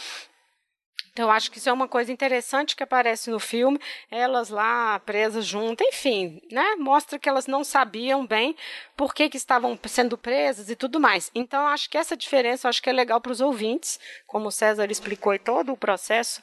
Então, 1.19 1.33
acho 1.33 1.51
que 1.51 1.59
isso 1.59 1.69
é 1.69 1.73
uma 1.73 1.89
coisa 1.89 2.13
interessante 2.13 2.77
que 2.77 2.83
aparece 2.85 3.29
no 3.29 3.41
filme, 3.41 3.77
elas 4.09 4.51
lá 4.51 5.01
presas 5.01 5.45
juntas, 5.45 5.85
enfim, 5.89 6.41
né? 6.49 6.77
Mostra 6.77 7.19
que 7.19 7.29
elas 7.29 7.49
não 7.49 7.65
sabiam 7.65 8.25
bem 8.25 8.55
por 8.97 9.13
que, 9.13 9.29
que 9.29 9.37
estavam 9.37 9.77
sendo 9.89 10.17
presas 10.17 10.71
e 10.71 10.77
tudo 10.77 11.01
mais. 11.01 11.29
Então, 11.35 11.67
acho 11.67 11.91
que 11.91 11.99
essa 11.99 12.17
diferença 12.17 12.69
acho 12.69 12.81
que 12.81 12.89
é 12.89 12.93
legal 12.93 13.21
para 13.21 13.33
os 13.33 13.41
ouvintes, 13.41 13.99
como 14.29 14.47
o 14.47 14.53
César 14.53 14.93
explicou 14.93 15.37
todo 15.41 15.73
o 15.73 15.77
processo. 15.77 16.41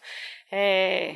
É, 0.51 1.15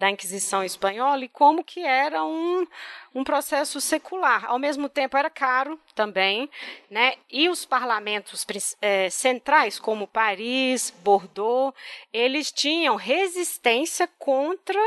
da 0.00 0.08
Inquisição 0.08 0.64
espanhola 0.64 1.22
e 1.26 1.28
como 1.28 1.62
que 1.62 1.80
era 1.80 2.24
um, 2.24 2.66
um 3.14 3.22
processo 3.22 3.82
secular. 3.82 4.46
Ao 4.46 4.58
mesmo 4.58 4.88
tempo 4.88 5.14
era 5.14 5.28
caro 5.28 5.78
também, 5.94 6.48
né? 6.88 7.16
E 7.30 7.50
os 7.50 7.66
parlamentos 7.66 8.46
é, 8.80 9.10
centrais, 9.10 9.78
como 9.78 10.08
Paris, 10.08 10.90
Bordeaux, 11.04 11.76
eles 12.14 12.50
tinham 12.50 12.96
resistência 12.96 14.08
contra 14.18 14.80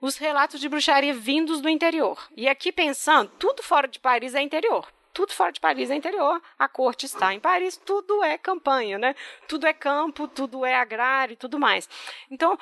os 0.00 0.16
relatos 0.16 0.58
de 0.58 0.68
bruxaria 0.68 1.12
vindos 1.12 1.60
do 1.60 1.68
interior. 1.68 2.26
E 2.34 2.48
aqui 2.48 2.72
pensando, 2.72 3.30
tudo 3.38 3.62
fora 3.62 3.86
de 3.86 3.98
Paris 3.98 4.34
é 4.34 4.40
interior 4.40 4.88
tudo 5.12 5.32
fora 5.32 5.50
de 5.50 5.58
Paris 5.58 5.90
é 5.90 5.96
interior, 5.96 6.40
a 6.56 6.68
corte 6.68 7.04
está 7.04 7.34
em 7.34 7.40
Paris, 7.40 7.76
tudo 7.76 8.22
é 8.22 8.38
campanha, 8.38 8.98
né? 8.98 9.16
Tudo 9.48 9.66
é 9.66 9.72
campo, 9.72 10.28
tudo 10.28 10.64
é 10.64 10.76
agrário 10.76 11.32
e 11.32 11.36
tudo 11.36 11.58
mais. 11.58 11.88
Então, 12.30 12.56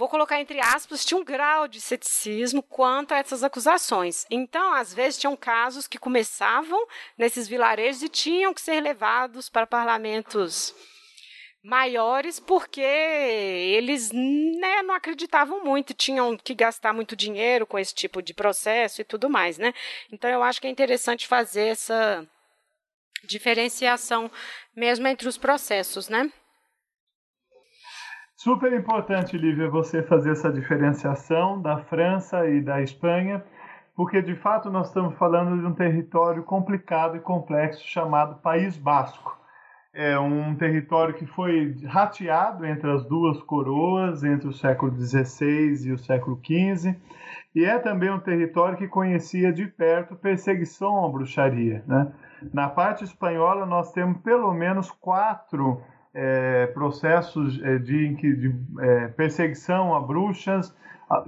vou 0.00 0.08
colocar 0.08 0.40
entre 0.40 0.58
aspas, 0.58 1.04
tinha 1.04 1.20
um 1.20 1.24
grau 1.24 1.68
de 1.68 1.78
ceticismo 1.78 2.62
quanto 2.62 3.12
a 3.12 3.18
essas 3.18 3.44
acusações. 3.44 4.26
Então, 4.30 4.72
às 4.72 4.94
vezes, 4.94 5.20
tinham 5.20 5.36
casos 5.36 5.86
que 5.86 5.98
começavam 5.98 6.86
nesses 7.18 7.46
vilarejos 7.46 8.02
e 8.02 8.08
tinham 8.08 8.54
que 8.54 8.62
ser 8.62 8.80
levados 8.80 9.50
para 9.50 9.66
parlamentos 9.66 10.74
maiores 11.62 12.40
porque 12.40 12.80
eles 12.80 14.10
né, 14.10 14.82
não 14.82 14.94
acreditavam 14.94 15.62
muito, 15.62 15.92
tinham 15.92 16.34
que 16.34 16.54
gastar 16.54 16.94
muito 16.94 17.14
dinheiro 17.14 17.66
com 17.66 17.78
esse 17.78 17.94
tipo 17.94 18.22
de 18.22 18.32
processo 18.32 19.02
e 19.02 19.04
tudo 19.04 19.28
mais, 19.28 19.58
né? 19.58 19.74
Então 20.10 20.30
eu 20.30 20.42
acho 20.42 20.62
que 20.62 20.66
é 20.66 20.70
interessante 20.70 21.28
fazer 21.28 21.66
essa 21.66 22.26
diferenciação 23.24 24.30
mesmo 24.74 25.06
entre 25.06 25.28
os 25.28 25.36
processos, 25.36 26.08
né? 26.08 26.32
Super 28.42 28.72
importante, 28.72 29.36
Lívia, 29.36 29.68
você 29.68 30.02
fazer 30.02 30.30
essa 30.30 30.50
diferenciação 30.50 31.60
da 31.60 31.76
França 31.76 32.48
e 32.48 32.62
da 32.62 32.80
Espanha, 32.80 33.44
porque 33.94 34.22
de 34.22 34.34
fato 34.34 34.70
nós 34.70 34.88
estamos 34.88 35.14
falando 35.18 35.60
de 35.60 35.66
um 35.66 35.74
território 35.74 36.42
complicado 36.42 37.18
e 37.18 37.20
complexo 37.20 37.86
chamado 37.86 38.40
País 38.40 38.78
Basco. 38.78 39.38
É 39.92 40.18
um 40.18 40.54
território 40.56 41.12
que 41.12 41.26
foi 41.26 41.76
rateado 41.84 42.64
entre 42.64 42.90
as 42.90 43.04
duas 43.04 43.42
coroas, 43.42 44.24
entre 44.24 44.48
o 44.48 44.54
século 44.54 44.90
XVI 44.90 45.88
e 45.88 45.92
o 45.92 45.98
século 45.98 46.40
XV, 46.42 46.96
e 47.54 47.66
é 47.66 47.78
também 47.78 48.10
um 48.10 48.20
território 48.20 48.78
que 48.78 48.88
conhecia 48.88 49.52
de 49.52 49.66
perto 49.66 50.16
perseguição 50.16 51.04
à 51.04 51.08
bruxaria. 51.10 51.84
Né? 51.86 52.10
Na 52.54 52.70
parte 52.70 53.04
espanhola, 53.04 53.66
nós 53.66 53.92
temos 53.92 54.16
pelo 54.22 54.50
menos 54.54 54.90
quatro 54.90 55.82
é, 56.14 56.66
processos 56.68 57.60
é, 57.62 57.78
de, 57.78 58.14
de 58.14 58.54
é, 58.80 59.08
perseguição 59.08 59.94
a 59.94 60.00
bruxas 60.00 60.74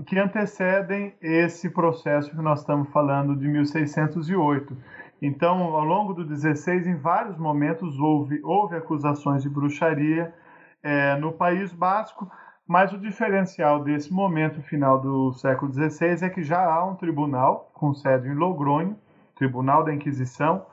que 0.06 0.16
antecedem 0.18 1.12
esse 1.20 1.68
processo 1.68 2.30
que 2.30 2.36
nós 2.36 2.60
estamos 2.60 2.88
falando 2.90 3.34
de 3.34 3.48
1608. 3.48 4.76
Então, 5.20 5.62
ao 5.74 5.84
longo 5.84 6.14
do 6.14 6.24
16, 6.24 6.86
em 6.86 6.96
vários 6.96 7.36
momentos 7.36 7.98
houve, 7.98 8.40
houve 8.44 8.76
acusações 8.76 9.42
de 9.42 9.48
bruxaria 9.48 10.32
é, 10.82 11.16
no 11.16 11.32
País 11.32 11.72
Basco, 11.72 12.30
mas 12.66 12.92
o 12.92 12.98
diferencial 12.98 13.82
desse 13.82 14.12
momento 14.12 14.62
final 14.62 15.00
do 15.00 15.32
século 15.32 15.72
XVI 15.72 16.26
é 16.26 16.30
que 16.30 16.42
já 16.42 16.64
há 16.64 16.84
um 16.84 16.94
tribunal 16.94 17.70
com 17.74 17.92
sede 17.92 18.28
em 18.28 18.34
Logronho, 18.34 18.96
Tribunal 19.36 19.84
da 19.84 19.92
Inquisição, 19.92 20.64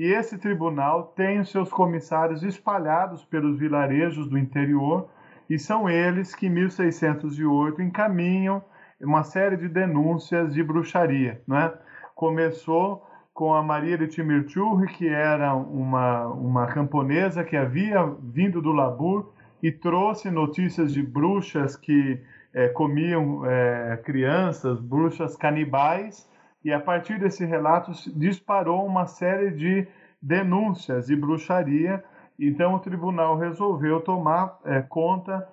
e 0.00 0.14
esse 0.14 0.38
tribunal 0.38 1.12
tem 1.14 1.40
os 1.40 1.50
seus 1.50 1.68
comissários 1.68 2.42
espalhados 2.42 3.22
pelos 3.22 3.58
vilarejos 3.58 4.26
do 4.30 4.38
interior 4.38 5.10
e 5.50 5.58
são 5.58 5.90
eles 5.90 6.34
que, 6.34 6.46
em 6.46 6.48
1608, 6.48 7.82
encaminham 7.82 8.64
uma 8.98 9.22
série 9.22 9.58
de 9.58 9.68
denúncias 9.68 10.54
de 10.54 10.62
bruxaria. 10.62 11.42
Né? 11.46 11.70
Começou 12.14 13.06
com 13.34 13.52
a 13.52 13.62
Maria 13.62 13.98
de 13.98 14.06
Timirchurri, 14.06 14.86
que 14.86 15.06
era 15.06 15.54
uma, 15.54 16.28
uma 16.28 16.66
camponesa 16.68 17.44
que 17.44 17.54
havia 17.54 18.02
vindo 18.22 18.62
do 18.62 18.72
Labur 18.72 19.34
e 19.62 19.70
trouxe 19.70 20.30
notícias 20.30 20.94
de 20.94 21.02
bruxas 21.02 21.76
que 21.76 22.18
é, 22.54 22.68
comiam 22.68 23.44
é, 23.44 24.00
crianças, 24.02 24.80
bruxas 24.80 25.36
canibais, 25.36 26.26
e 26.64 26.72
a 26.72 26.80
partir 26.80 27.18
desse 27.18 27.44
relato 27.44 27.92
disparou 28.14 28.86
uma 28.86 29.06
série 29.06 29.50
de 29.50 29.86
denúncias 30.20 31.06
de 31.06 31.16
bruxaria. 31.16 32.04
Então 32.38 32.74
o 32.74 32.80
tribunal 32.80 33.36
resolveu 33.36 34.00
tomar 34.00 34.58
é, 34.64 34.82
conta 34.82 35.48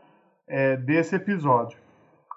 desse 0.85 1.13
episódio. 1.13 1.77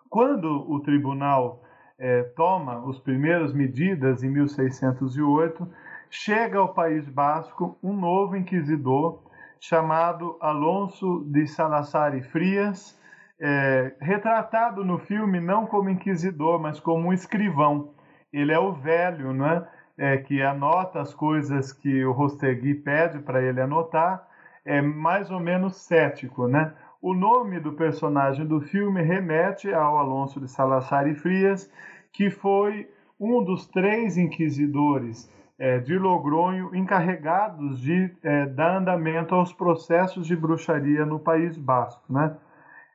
Quando 0.09 0.69
o 0.69 0.81
tribunal 0.81 1.63
é, 1.97 2.23
toma 2.35 2.83
as 2.91 2.99
primeiras 2.99 3.53
medidas 3.53 4.25
em 4.25 4.31
1608, 4.31 5.69
chega 6.11 6.59
ao 6.59 6.75
País 6.75 7.09
Basco 7.09 7.79
um 7.81 7.93
novo 7.93 8.37
inquisidor 8.37 9.23
chamado 9.61 10.37
Alonso 10.41 11.23
de 11.27 11.47
Salazar 11.47 12.17
e 12.17 12.23
Frias, 12.23 12.99
é, 13.39 13.95
retratado 14.01 14.85
no 14.85 14.99
filme 14.99 15.39
não 15.39 15.67
como 15.67 15.91
inquisidor, 15.91 16.59
mas 16.59 16.81
como 16.81 17.09
um 17.09 17.13
escrivão. 17.13 17.91
Ele 18.33 18.53
é 18.53 18.59
o 18.59 18.73
velho, 18.73 19.33
né, 19.33 19.67
é, 19.99 20.17
que 20.19 20.43
anota 20.43 21.01
as 21.01 21.13
coisas 21.15 21.73
que 21.73 22.05
o 22.05 22.13
Rostegui 22.13 22.75
pede 22.75 23.19
para 23.19 23.43
ele 23.43 23.61
anotar, 23.61 24.27
é 24.65 24.81
mais 24.81 25.31
ou 25.31 25.41
menos 25.41 25.77
cético, 25.77 26.47
né? 26.47 26.73
O 27.03 27.15
nome 27.15 27.59
do 27.59 27.73
personagem 27.73 28.47
do 28.47 28.61
filme 28.61 29.03
remete 29.03 29.73
ao 29.73 29.97
Alonso 29.97 30.39
de 30.39 30.49
Salazar 30.49 31.09
e 31.09 31.15
Frias, 31.15 31.71
que 32.13 32.31
foi 32.31 32.89
um 33.19 33.43
dos 33.43 33.67
três 33.67 34.17
inquisidores 34.17 35.31
é, 35.59 35.79
de 35.79 35.99
Logronho 35.99 36.75
encarregados 36.75 37.81
de 37.81 38.11
é, 38.23 38.47
dar 38.47 38.79
andamento 38.79 39.35
aos 39.35 39.53
processos 39.53 40.27
de 40.27 40.35
bruxaria 40.35 41.05
no 41.05 41.19
País 41.19 41.57
Basco, 41.57 42.03
né? 42.11 42.35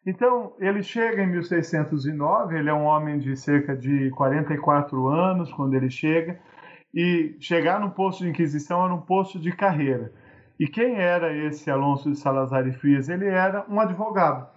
Então, 0.05 0.53
ele 0.59 0.83
chega 0.83 1.23
em 1.23 1.27
1609, 1.27 2.57
ele 2.57 2.69
é 2.69 2.73
um 2.73 2.83
homem 2.83 3.17
de 3.17 3.35
cerca 3.35 3.75
de 3.75 4.11
44 4.11 5.07
anos 5.07 5.51
quando 5.51 5.73
ele 5.73 5.89
chega, 5.89 6.39
e 6.93 7.35
chegar 7.39 7.79
no 7.79 7.89
posto 7.91 8.23
de 8.23 8.29
inquisição 8.29 8.85
era 8.85 8.93
um 8.93 9.01
posto 9.01 9.39
de 9.39 9.51
carreira. 9.51 10.13
E 10.59 10.67
quem 10.67 10.95
era 10.95 11.35
esse 11.35 11.69
Alonso 11.69 12.11
de 12.11 12.17
Salazar 12.17 12.65
e 12.67 12.71
Frias? 12.71 13.09
Ele 13.09 13.27
era 13.27 13.65
um 13.67 13.79
advogado. 13.79 14.47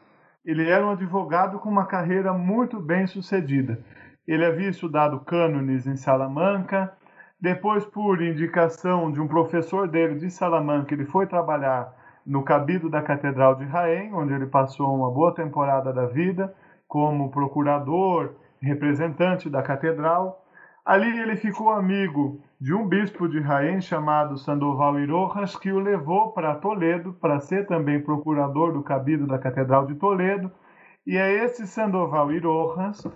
Ele 0.45 0.69
era 0.69 0.87
um 0.87 0.91
advogado 0.91 1.59
com 1.59 1.69
uma 1.69 1.87
carreira 1.87 2.33
muito 2.33 2.79
bem 2.81 3.07
sucedida. 3.07 3.83
Ele 4.27 4.45
havia 4.45 4.69
estudado 4.69 5.19
cânones 5.21 5.87
em 5.87 5.97
Salamanca. 5.97 6.93
Depois, 7.41 7.85
por 7.85 8.23
indicação 8.23 9.11
de 9.11 9.21
um 9.21 9.27
professor 9.27 9.89
dele 9.89 10.17
de 10.17 10.31
Salamanca, 10.31 10.95
ele 10.95 11.07
foi 11.07 11.27
trabalhar 11.27 11.93
no 12.29 12.43
cabido 12.43 12.91
da 12.91 13.01
Catedral 13.01 13.55
de 13.55 13.67
Jaén, 13.67 14.12
onde 14.12 14.35
ele 14.35 14.47
passou 14.47 14.95
uma 14.95 15.11
boa 15.11 15.35
temporada 15.35 15.95
da 15.95 16.05
vida 16.05 16.55
como 16.87 17.31
procurador, 17.31 18.35
representante 18.61 19.49
da 19.49 19.62
catedral. 19.62 20.45
Ali 20.85 21.19
ele 21.21 21.37
ficou 21.37 21.71
amigo 21.71 22.41
de 22.61 22.75
um 22.75 22.87
bispo 22.87 23.27
de 23.29 23.41
Jaén 23.41 23.81
chamado 23.81 24.37
Sandoval 24.37 24.99
Irojas, 25.01 25.57
que 25.57 25.73
o 25.73 25.79
levou 25.79 26.33
para 26.33 26.55
Toledo 26.57 27.14
para 27.14 27.41
ser 27.41 27.67
também 27.67 28.03
procurador 28.03 28.75
do 28.75 28.83
cabido 28.83 29.27
da 29.27 29.38
Catedral 29.38 29.87
de 29.87 29.95
Toledo. 29.95 30.51
E 31.07 31.17
é 31.17 31.45
esse 31.45 31.67
Sandoval 31.67 32.31
Irojas, 32.31 33.07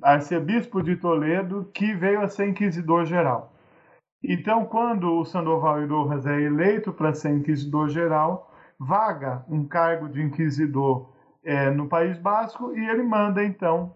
arcebispo 0.00 0.80
de 0.80 0.96
Toledo, 0.96 1.68
que 1.74 1.92
veio 1.92 2.20
a 2.20 2.28
ser 2.28 2.48
inquisidor 2.48 3.04
geral. 3.04 3.53
Então, 4.26 4.64
quando 4.64 5.18
o 5.18 5.24
Sandoval 5.24 5.82
Irojas 5.82 6.24
é 6.24 6.40
eleito 6.40 6.92
para 6.94 7.12
ser 7.12 7.30
inquisidor 7.30 7.90
geral, 7.90 8.50
vaga 8.78 9.44
um 9.48 9.68
cargo 9.68 10.08
de 10.08 10.22
inquisidor 10.22 11.10
é, 11.44 11.70
no 11.70 11.88
País 11.88 12.16
Basco 12.18 12.74
e 12.74 12.88
ele 12.88 13.02
manda 13.02 13.44
então 13.44 13.94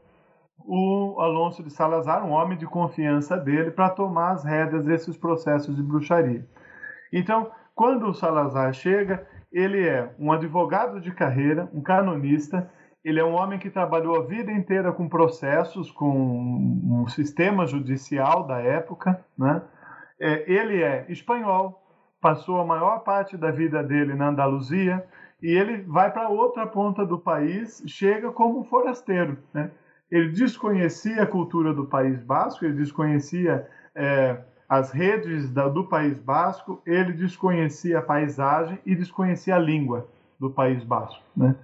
o 0.58 1.18
Alonso 1.18 1.62
de 1.62 1.72
Salazar, 1.72 2.26
um 2.26 2.32
homem 2.32 2.58
de 2.58 2.66
confiança 2.66 3.38
dele, 3.38 3.70
para 3.70 3.88
tomar 3.88 4.32
as 4.32 4.44
rédeas 4.44 4.84
desses 4.84 5.16
processos 5.16 5.74
de 5.74 5.82
bruxaria. 5.82 6.46
Então, 7.10 7.50
quando 7.74 8.06
o 8.06 8.12
Salazar 8.12 8.74
chega, 8.74 9.26
ele 9.50 9.88
é 9.88 10.12
um 10.18 10.30
advogado 10.30 11.00
de 11.00 11.10
carreira, 11.10 11.70
um 11.72 11.80
canonista, 11.80 12.70
ele 13.02 13.18
é 13.18 13.24
um 13.24 13.32
homem 13.32 13.58
que 13.58 13.70
trabalhou 13.70 14.16
a 14.16 14.26
vida 14.26 14.52
inteira 14.52 14.92
com 14.92 15.08
processos, 15.08 15.90
com 15.90 16.10
um 16.10 17.08
sistema 17.08 17.66
judicial 17.66 18.46
da 18.46 18.60
época, 18.60 19.24
né? 19.38 19.62
É, 20.20 20.50
ele 20.52 20.82
é 20.82 21.06
espanhol, 21.08 21.82
passou 22.20 22.60
a 22.60 22.64
maior 22.64 23.00
parte 23.00 23.36
da 23.36 23.50
vida 23.50 23.82
dele 23.82 24.14
na 24.14 24.28
Andaluzia 24.28 25.04
e 25.40 25.48
ele 25.48 25.82
vai 25.82 26.10
para 26.10 26.28
outra 26.28 26.66
ponta 26.66 27.06
do 27.06 27.18
país, 27.18 27.82
chega 27.86 28.32
como 28.32 28.64
forasteiro, 28.64 29.38
né? 29.54 29.70
ele 30.10 30.30
desconhecia 30.30 31.22
a 31.22 31.26
cultura 31.26 31.72
do 31.72 31.86
País 31.86 32.22
Basco, 32.22 32.64
ele 32.64 32.74
desconhecia 32.74 33.68
é, 33.94 34.38
as 34.68 34.90
redes 34.90 35.50
da, 35.50 35.68
do 35.68 35.84
País 35.84 36.18
Basco, 36.18 36.82
ele 36.84 37.12
desconhecia 37.12 37.98
a 37.98 38.02
paisagem 38.02 38.78
e 38.84 38.94
desconhecia 38.94 39.56
a 39.56 39.58
língua 39.58 40.08
do 40.38 40.50
País 40.50 40.82
Basco. 40.82 41.22
Né? 41.36 41.54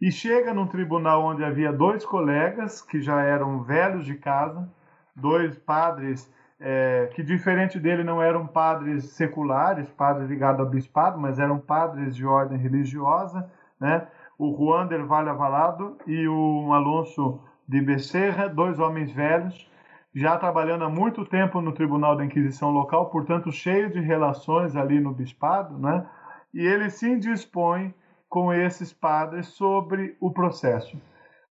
E 0.00 0.12
chega 0.12 0.52
num 0.52 0.66
tribunal 0.66 1.24
onde 1.24 1.42
havia 1.42 1.72
dois 1.72 2.04
colegas 2.04 2.82
que 2.82 3.00
já 3.00 3.22
eram 3.22 3.62
velhos 3.62 4.04
de 4.04 4.14
casa, 4.14 4.68
dois 5.14 5.56
padres 5.58 6.30
é, 6.58 7.10
que, 7.14 7.22
diferente 7.22 7.78
dele, 7.78 8.02
não 8.02 8.22
eram 8.22 8.46
padres 8.46 9.10
seculares, 9.10 9.88
padres 9.90 10.28
ligados 10.28 10.60
ao 10.60 10.66
bispado, 10.66 11.18
mas 11.18 11.38
eram 11.38 11.58
padres 11.58 12.16
de 12.16 12.24
ordem 12.26 12.58
religiosa, 12.58 13.50
né? 13.78 14.06
o 14.38 14.54
Juan 14.54 14.86
del 14.86 15.06
Valle 15.06 15.30
Avalado 15.30 15.96
e 16.06 16.26
o 16.28 16.72
Alonso 16.72 17.40
de 17.66 17.80
Becerra, 17.80 18.48
dois 18.48 18.78
homens 18.78 19.10
velhos, 19.10 19.68
já 20.14 20.36
trabalhando 20.38 20.84
há 20.84 20.88
muito 20.88 21.24
tempo 21.24 21.60
no 21.60 21.72
Tribunal 21.72 22.16
da 22.16 22.24
Inquisição 22.24 22.70
local, 22.70 23.10
portanto 23.10 23.52
cheio 23.52 23.90
de 23.90 24.00
relações 24.00 24.76
ali 24.76 25.00
no 25.00 25.12
bispado, 25.12 25.78
né? 25.78 26.06
E 26.54 26.60
ele 26.60 26.88
se 26.88 27.06
indispõe 27.06 27.94
com 28.28 28.52
esses 28.52 28.92
padres 28.92 29.48
sobre 29.48 30.16
o 30.20 30.30
processo. 30.30 30.98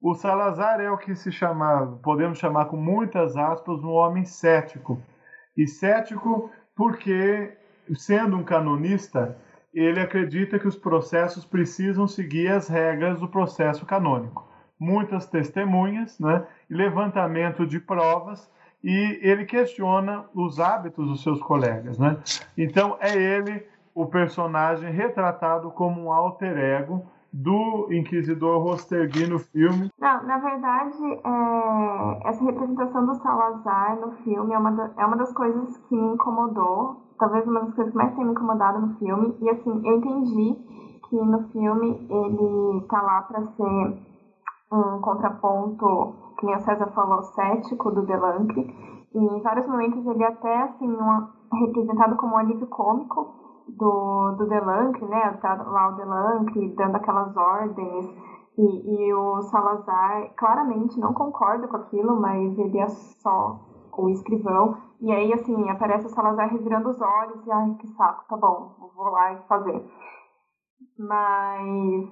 O 0.01 0.13
Salazar 0.15 0.79
é 0.79 0.89
o 0.89 0.97
que 0.97 1.15
se 1.15 1.31
chama, 1.31 1.99
podemos 2.01 2.37
chamar 2.37 2.65
com 2.65 2.77
muitas 2.77 3.35
aspas, 3.35 3.83
um 3.83 3.91
homem 3.91 4.25
cético. 4.25 5.01
E 5.57 5.67
cético 5.67 6.49
porque, 6.75 7.53
sendo 7.95 8.37
um 8.37 8.43
canonista, 8.43 9.37
ele 9.73 9.99
acredita 9.99 10.57
que 10.57 10.67
os 10.67 10.77
processos 10.77 11.45
precisam 11.45 12.07
seguir 12.07 12.47
as 12.47 12.67
regras 12.67 13.19
do 13.19 13.27
processo 13.27 13.85
canônico 13.85 14.49
muitas 14.79 15.27
testemunhas, 15.27 16.17
né, 16.19 16.45
levantamento 16.69 17.67
de 17.67 17.79
provas 17.79 18.49
e 18.81 19.19
ele 19.21 19.43
questiona 19.43 20.23
os 20.33 20.59
hábitos 20.59 21.05
dos 21.05 21.21
seus 21.21 21.41
colegas, 21.41 21.97
né? 21.97 22.17
Então 22.57 22.97
é 23.01 23.13
ele 23.13 23.67
o 23.93 24.05
personagem 24.05 24.89
retratado 24.89 25.69
como 25.71 26.05
um 26.05 26.13
alter 26.13 26.57
ego 26.57 27.05
do 27.31 27.87
inquisidor 27.91 28.61
Rostergui 28.63 29.27
no 29.27 29.39
filme. 29.39 29.91
Não, 29.99 30.23
na 30.23 30.37
verdade, 30.39 31.03
é, 31.03 32.29
essa 32.29 32.43
representação 32.43 33.05
do 33.05 33.15
Salazar 33.15 33.99
no 33.99 34.11
filme 34.23 34.53
é 34.53 34.57
uma, 34.57 34.91
é 34.97 35.05
uma 35.05 35.17
das 35.17 35.31
coisas 35.33 35.77
que 35.77 35.95
me 35.95 36.13
incomodou, 36.13 36.97
talvez 37.19 37.45
uma 37.47 37.61
das 37.61 37.73
coisas 37.75 37.91
que 37.91 37.97
mais 37.97 38.15
tem 38.15 38.25
me 38.25 38.31
incomodado 38.31 38.79
no 38.79 38.95
filme. 38.95 39.37
E 39.41 39.49
assim, 39.49 39.87
eu 39.87 39.97
entendi 39.97 40.55
que 41.09 41.15
no 41.15 41.47
filme 41.49 42.07
ele 42.09 42.81
tá 42.87 43.01
lá 43.01 43.21
para 43.23 43.41
ser 43.41 44.09
um 44.71 45.01
contraponto, 45.01 46.15
que 46.39 46.45
nem 46.45 46.55
o 46.55 46.59
César 46.59 46.87
falou, 46.93 47.21
cético 47.23 47.91
do 47.91 48.05
Delancre. 48.05 48.61
E 49.13 49.17
em 49.17 49.41
vários 49.41 49.67
momentos 49.67 50.05
ele 50.05 50.23
é 50.23 50.27
até 50.27 50.63
assim, 50.63 50.87
uma, 50.87 51.31
representado 51.51 52.15
como 52.15 52.35
um 52.35 52.37
alívio 52.37 52.67
cômico 52.67 53.48
do, 53.77 54.31
do 54.37 54.47
Delancre, 54.47 55.05
né? 55.05 55.31
Tá 55.41 55.55
lá 55.55 55.89
o 55.89 55.95
Delancre 55.95 56.73
dando 56.75 56.95
aquelas 56.95 57.35
ordens. 57.35 58.05
E, 58.57 59.07
e 59.07 59.13
o 59.13 59.41
Salazar 59.43 60.33
claramente 60.35 60.99
não 60.99 61.13
concorda 61.13 61.67
com 61.67 61.77
aquilo, 61.77 62.19
mas 62.19 62.57
ele 62.57 62.77
é 62.77 62.87
só 62.89 63.59
o 63.97 64.09
escrivão. 64.09 64.75
E 64.99 65.11
aí, 65.11 65.31
assim, 65.31 65.69
aparece 65.69 66.07
o 66.07 66.09
Salazar 66.09 66.49
revirando 66.49 66.89
os 66.89 66.99
olhos 67.01 67.45
e, 67.45 67.51
ai, 67.51 67.75
que 67.79 67.87
saco, 67.87 68.25
tá 68.27 68.35
bom, 68.35 68.75
vou 68.95 69.09
lá 69.11 69.33
e 69.33 69.47
fazer. 69.47 69.85
Mas 70.97 72.11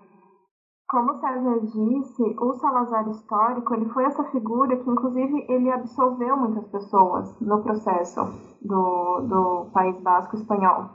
como 0.89 1.11
o 1.11 1.19
César 1.19 1.59
disse, 1.59 2.35
o 2.39 2.53
Salazar 2.53 3.09
histórico 3.09 3.73
ele 3.73 3.89
foi 3.89 4.05
essa 4.05 4.23
figura 4.25 4.77
que, 4.77 4.89
inclusive, 4.89 5.45
ele 5.49 5.69
absolveu 5.69 6.37
muitas 6.37 6.65
pessoas 6.69 7.37
no 7.41 7.61
processo 7.61 8.21
do, 8.61 9.21
do 9.27 9.69
País 9.73 9.99
Basco 10.01 10.37
espanhol. 10.37 10.85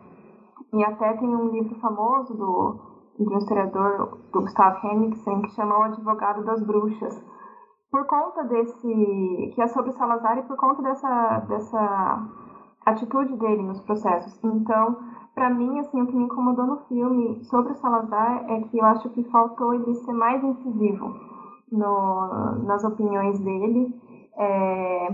E 0.72 0.84
até 0.84 1.12
tem 1.14 1.28
um 1.28 1.50
livro 1.50 1.74
famoso 1.80 2.34
do, 2.34 2.76
do 3.18 3.36
historiador 3.36 4.18
do 4.32 4.40
Gustav 4.40 4.82
Henriksen 4.84 5.42
que 5.42 5.50
chama 5.50 5.78
O 5.78 5.82
Advogado 5.82 6.44
das 6.44 6.64
Bruxas. 6.64 7.22
Por 7.90 8.06
conta 8.06 8.44
desse. 8.44 9.50
que 9.54 9.60
é 9.60 9.66
sobre 9.66 9.92
Salazar 9.92 10.38
e 10.38 10.42
por 10.42 10.56
conta 10.56 10.82
dessa, 10.82 11.40
dessa 11.40 12.26
atitude 12.86 13.36
dele 13.36 13.62
nos 13.62 13.80
processos. 13.80 14.42
Então, 14.42 14.96
para 15.34 15.50
mim, 15.50 15.78
assim, 15.78 16.00
o 16.00 16.06
que 16.06 16.16
me 16.16 16.24
incomodou 16.24 16.66
no 16.66 16.78
filme 16.86 17.44
sobre 17.44 17.72
o 17.72 17.76
Salazar 17.76 18.50
é 18.50 18.60
que 18.62 18.78
eu 18.78 18.84
acho 18.86 19.10
que 19.10 19.24
faltou 19.24 19.74
ele 19.74 19.94
ser 19.94 20.12
mais 20.12 20.42
incisivo 20.42 21.14
no, 21.70 22.64
nas 22.64 22.82
opiniões 22.84 23.38
dele. 23.40 23.94
É, 24.38 25.08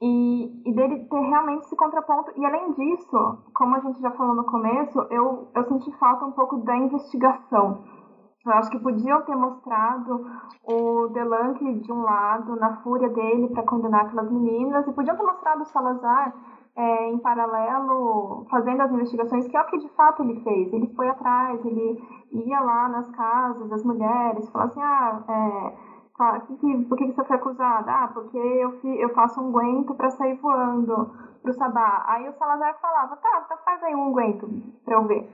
e, 0.00 0.70
e, 0.70 0.74
dele 0.74 1.04
ter 1.08 1.20
realmente 1.20 1.64
esse 1.64 1.76
contraponto. 1.76 2.32
E 2.36 2.44
além 2.44 2.72
disso, 2.72 3.38
como 3.54 3.76
a 3.76 3.80
gente 3.80 4.00
já 4.00 4.10
falou 4.12 4.34
no 4.34 4.44
começo, 4.44 4.98
eu, 5.10 5.50
eu 5.54 5.64
senti 5.64 5.90
falta 5.98 6.24
um 6.24 6.32
pouco 6.32 6.58
da 6.58 6.76
investigação. 6.76 7.82
Eu 8.46 8.52
acho 8.52 8.70
que 8.70 8.78
podiam 8.78 9.20
ter 9.22 9.34
mostrado 9.34 10.24
o 10.64 11.08
Delanque 11.08 11.80
de 11.80 11.92
um 11.92 12.02
lado, 12.02 12.56
na 12.56 12.76
fúria 12.82 13.08
dele 13.08 13.48
para 13.48 13.64
condenar 13.64 14.06
aquelas 14.06 14.30
meninas, 14.30 14.86
e 14.86 14.92
podiam 14.92 15.16
ter 15.16 15.24
mostrado 15.24 15.62
o 15.62 15.66
Salazar 15.66 16.32
é, 16.76 17.10
em 17.10 17.18
paralelo, 17.18 18.46
fazendo 18.48 18.80
as 18.82 18.92
investigações, 18.92 19.48
que 19.48 19.56
é 19.56 19.60
o 19.60 19.66
que 19.66 19.78
de 19.78 19.88
fato 19.90 20.22
ele 20.22 20.40
fez. 20.42 20.72
Ele 20.72 20.86
foi 20.94 21.08
atrás, 21.08 21.62
ele 21.66 22.00
ia 22.30 22.60
lá 22.60 22.88
nas 22.88 23.10
casas 23.10 23.68
das 23.68 23.84
mulheres, 23.84 24.48
falava 24.50 24.70
assim, 24.70 24.82
ah, 24.82 25.24
é, 25.28 25.97
que, 26.46 26.56
que, 26.56 26.84
por 26.86 26.98
que 26.98 27.12
você 27.12 27.24
foi 27.24 27.36
acusada? 27.36 27.92
Ah, 27.92 28.08
porque 28.12 28.36
eu, 28.36 28.72
fi, 28.80 29.00
eu 29.00 29.08
faço 29.14 29.40
um 29.40 29.52
guento 29.52 29.94
para 29.94 30.10
sair 30.10 30.34
voando 30.40 31.14
pro 31.42 31.52
Sabá. 31.52 32.04
Aí 32.06 32.28
o 32.28 32.32
Salazar 32.32 32.76
falava, 32.80 33.16
tá, 33.16 33.42
então 33.44 33.58
faz 33.64 33.82
aí 33.84 33.94
um 33.94 34.12
guento 34.12 34.48
para 34.84 34.94
eu 34.94 35.06
ver. 35.06 35.30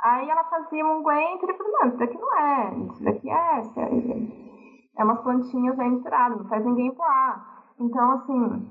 Aí 0.00 0.28
ela 0.28 0.44
fazia 0.44 0.84
um 0.84 1.02
guento 1.02 1.42
e 1.42 1.46
ele 1.46 1.56
falou, 1.56 1.72
não, 1.72 1.88
isso 1.88 1.98
daqui 1.98 2.18
não 2.18 2.38
é, 2.38 2.74
isso 2.74 3.04
daqui 3.04 3.30
é, 3.30 3.60
é, 3.60 5.00
é 5.00 5.04
umas 5.04 5.20
plantinhas 5.22 5.78
aí 5.80 5.88
misturadas, 5.88 6.38
não 6.38 6.48
faz 6.48 6.64
ninguém 6.64 6.94
voar. 6.94 7.72
Então, 7.80 8.10
assim, 8.12 8.70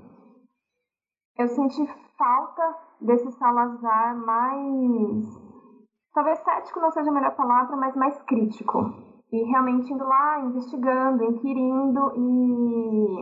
eu 1.38 1.48
senti 1.48 1.86
falta 2.18 2.78
desse 3.02 3.32
Salazar 3.32 4.16
mais. 4.18 5.46
Talvez 6.14 6.40
cético 6.40 6.80
não 6.80 6.92
seja 6.92 7.10
a 7.10 7.14
melhor 7.14 7.36
palavra, 7.36 7.76
mas 7.76 7.96
mais 7.96 8.22
crítico. 8.24 9.15
E 9.32 9.44
realmente 9.52 9.92
indo 9.92 10.04
lá, 10.04 10.40
investigando, 10.46 11.24
inquirindo 11.24 12.14
e, 12.16 13.18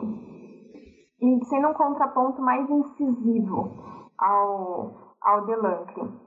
e 1.22 1.46
sendo 1.46 1.70
um 1.70 1.74
contraponto 1.74 2.42
mais 2.42 2.70
incisivo 2.70 4.10
ao, 4.18 5.16
ao 5.22 5.46
Delancre. 5.46 6.24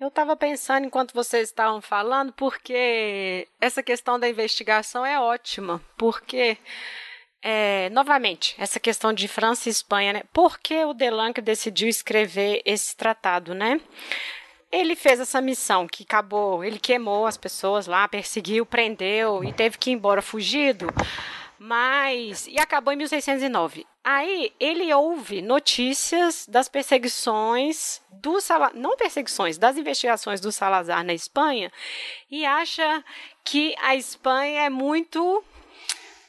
Eu 0.00 0.08
estava 0.08 0.34
pensando 0.34 0.86
enquanto 0.86 1.14
vocês 1.14 1.48
estavam 1.48 1.80
falando, 1.80 2.32
porque 2.32 3.46
essa 3.60 3.82
questão 3.82 4.18
da 4.18 4.28
investigação 4.28 5.06
é 5.06 5.20
ótima, 5.20 5.80
porque 5.96 6.58
é, 7.40 7.90
novamente, 7.90 8.54
essa 8.56 8.78
questão 8.78 9.12
de 9.12 9.26
França 9.26 9.68
e 9.68 9.72
Espanha, 9.72 10.12
né? 10.12 10.22
Por 10.32 10.58
que 10.58 10.84
o 10.84 10.94
Delanque 10.94 11.40
decidiu 11.40 11.88
escrever 11.88 12.62
esse 12.64 12.96
tratado, 12.96 13.52
né? 13.52 13.80
Ele 14.72 14.96
fez 14.96 15.20
essa 15.20 15.40
missão 15.40 15.86
que 15.86 16.02
acabou, 16.02 16.64
ele 16.64 16.78
queimou 16.78 17.26
as 17.26 17.36
pessoas 17.36 17.86
lá, 17.86 18.08
perseguiu, 18.08 18.64
prendeu 18.64 19.44
e 19.44 19.52
teve 19.52 19.76
que 19.76 19.90
ir 19.90 19.92
embora 19.92 20.22
fugido. 20.22 20.86
Mas 21.58 22.46
e 22.48 22.58
acabou 22.58 22.92
em 22.92 22.96
1609. 22.96 23.86
Aí 24.02 24.52
ele 24.58 24.92
ouve 24.92 25.40
notícias 25.40 26.44
das 26.48 26.68
perseguições 26.68 28.00
do 28.10 28.40
Salazar, 28.40 28.76
não 28.76 28.96
perseguições, 28.96 29.58
das 29.58 29.76
investigações 29.76 30.40
do 30.40 30.50
Salazar 30.50 31.04
na 31.04 31.14
Espanha 31.14 31.70
e 32.28 32.44
acha 32.44 33.04
que 33.44 33.76
a 33.80 33.94
Espanha 33.94 34.62
é 34.62 34.70
muito 34.70 35.44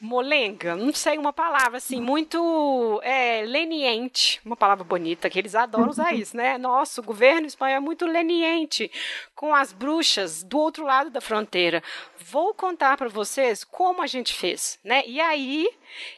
molenga, 0.00 0.76
não 0.76 0.92
sei 0.92 1.16
uma 1.16 1.32
palavra 1.32 1.78
assim, 1.78 2.00
muito 2.00 3.00
é, 3.02 3.42
leniente, 3.46 4.40
uma 4.44 4.56
palavra 4.56 4.84
bonita, 4.84 5.30
que 5.30 5.38
eles 5.38 5.54
adoram 5.54 5.88
usar 5.88 6.12
isso, 6.14 6.36
né? 6.36 6.58
Nosso 6.58 7.00
o 7.00 7.04
governo 7.04 7.46
espanhol 7.46 7.76
é 7.76 7.80
muito 7.80 8.06
leniente 8.06 8.90
com 9.34 9.54
as 9.54 9.72
bruxas 9.72 10.42
do 10.42 10.58
outro 10.58 10.84
lado 10.84 11.10
da 11.10 11.20
fronteira. 11.20 11.82
Vou 12.18 12.54
contar 12.54 12.96
para 12.96 13.08
vocês 13.08 13.64
como 13.64 14.02
a 14.02 14.06
gente 14.06 14.32
fez, 14.32 14.78
né? 14.82 15.02
E 15.06 15.20
aí 15.20 15.68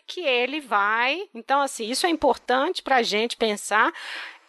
que 0.07 0.21
ele 0.21 0.61
vai. 0.61 1.29
Então, 1.35 1.61
assim, 1.61 1.89
isso 1.89 2.07
é 2.07 2.11
importante 2.11 2.83
para 2.83 2.97
a 2.97 3.03
gente 3.03 3.37
pensar 3.37 3.93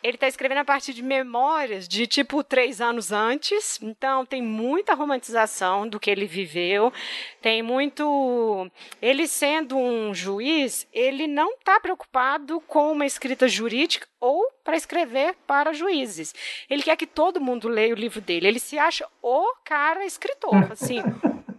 ele 0.07 0.15
está 0.15 0.27
escrevendo 0.27 0.59
a 0.59 0.65
partir 0.65 0.93
de 0.93 1.03
memórias 1.03 1.85
de 1.85 2.07
tipo 2.07 2.41
três 2.41 2.79
anos 2.79 3.11
antes, 3.11 3.77
então 3.81 4.25
tem 4.25 4.41
muita 4.41 4.93
romantização 4.93 5.87
do 5.87 5.99
que 5.99 6.09
ele 6.09 6.25
viveu, 6.25 6.93
tem 7.41 7.61
muito. 7.61 8.71
Ele 9.01 9.27
sendo 9.27 9.77
um 9.77 10.13
juiz, 10.13 10.87
ele 10.93 11.27
não 11.27 11.53
está 11.55 11.77
preocupado 11.79 12.61
com 12.61 12.93
uma 12.93 13.05
escrita 13.05 13.49
jurídica 13.49 14.07
ou 14.19 14.49
para 14.63 14.77
escrever 14.77 15.35
para 15.45 15.73
juízes. 15.73 16.33
Ele 16.69 16.83
quer 16.83 16.95
que 16.95 17.05
todo 17.05 17.41
mundo 17.41 17.67
leia 17.67 17.93
o 17.93 17.97
livro 17.97 18.21
dele. 18.21 18.47
Ele 18.47 18.59
se 18.59 18.79
acha 18.79 19.05
o 19.21 19.53
cara 19.65 20.05
escritor, 20.05 20.55
assim 20.71 21.01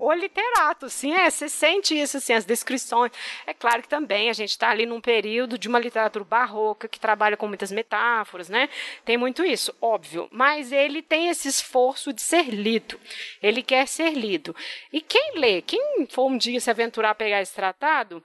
o 0.08 0.14
literato, 0.14 0.86
assim, 0.86 1.12
é, 1.12 1.28
você 1.28 1.48
sente 1.48 1.98
isso, 1.98 2.16
assim, 2.16 2.32
as 2.32 2.44
descrições. 2.44 3.12
É 3.46 3.54
claro 3.54 3.82
que 3.82 3.88
também 3.88 4.30
a 4.30 4.32
gente 4.32 4.50
está 4.50 4.70
ali 4.70 4.86
num 4.86 5.00
período 5.00 5.58
de 5.58 5.68
uma 5.68 5.78
literatura 5.78 6.24
barroca 6.24 6.88
que 6.88 6.98
trabalha 6.98 7.36
com 7.36 7.46
muitas 7.46 7.70
metáforas, 7.70 8.48
né? 8.48 8.68
Tem 9.04 9.16
muito 9.16 9.44
isso, 9.44 9.74
óbvio. 9.80 10.28
Mas 10.30 10.72
ele 10.72 11.02
tem 11.02 11.28
esse 11.28 11.48
esforço 11.48 12.12
de 12.12 12.22
ser 12.22 12.48
lido. 12.50 12.98
Ele 13.42 13.62
quer 13.62 13.86
ser 13.86 14.12
lido. 14.12 14.54
E 14.92 15.00
quem 15.00 15.38
lê, 15.38 15.62
quem 15.62 16.06
for 16.08 16.26
um 16.26 16.38
dia 16.38 16.60
se 16.60 16.70
aventurar 16.70 17.10
a 17.10 17.14
pegar 17.14 17.42
esse 17.42 17.54
tratado, 17.54 18.22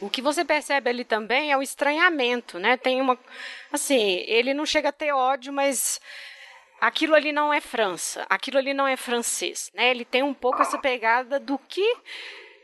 o 0.00 0.10
que 0.10 0.20
você 0.20 0.44
percebe 0.44 0.90
ali 0.90 1.04
também 1.04 1.52
é 1.52 1.56
o 1.56 1.62
estranhamento, 1.62 2.58
né? 2.58 2.76
Tem 2.76 3.00
uma, 3.00 3.18
assim, 3.72 4.24
ele 4.26 4.52
não 4.52 4.66
chega 4.66 4.88
a 4.88 4.92
ter 4.92 5.12
ódio, 5.12 5.52
mas 5.52 6.00
aquilo 6.80 7.14
ali 7.14 7.32
não 7.32 7.52
é 7.52 7.60
França, 7.60 8.26
aquilo 8.28 8.58
ali 8.58 8.74
não 8.74 8.86
é 8.86 8.96
francês, 8.96 9.70
né? 9.74 9.90
Ele 9.90 10.04
tem 10.04 10.22
um 10.22 10.34
pouco 10.34 10.62
essa 10.62 10.78
pegada 10.78 11.40
do 11.40 11.58
que 11.58 11.96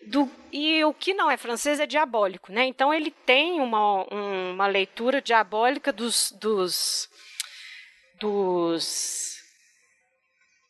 do, 0.07 0.31
e 0.53 0.83
o 0.85 0.94
que 0.94 1.12
não 1.12 1.31
é 1.31 1.37
francês 1.37 1.79
é 1.79 1.87
diabólico, 1.87 2.53
né? 2.53 2.64
Então 2.64 2.92
ele 2.92 3.11
tem 3.11 3.61
uma, 3.61 4.05
uma 4.05 4.66
leitura 4.66 5.20
diabólica 5.20 5.92
dos, 5.92 6.33
dos, 6.33 7.09
dos 8.18 9.31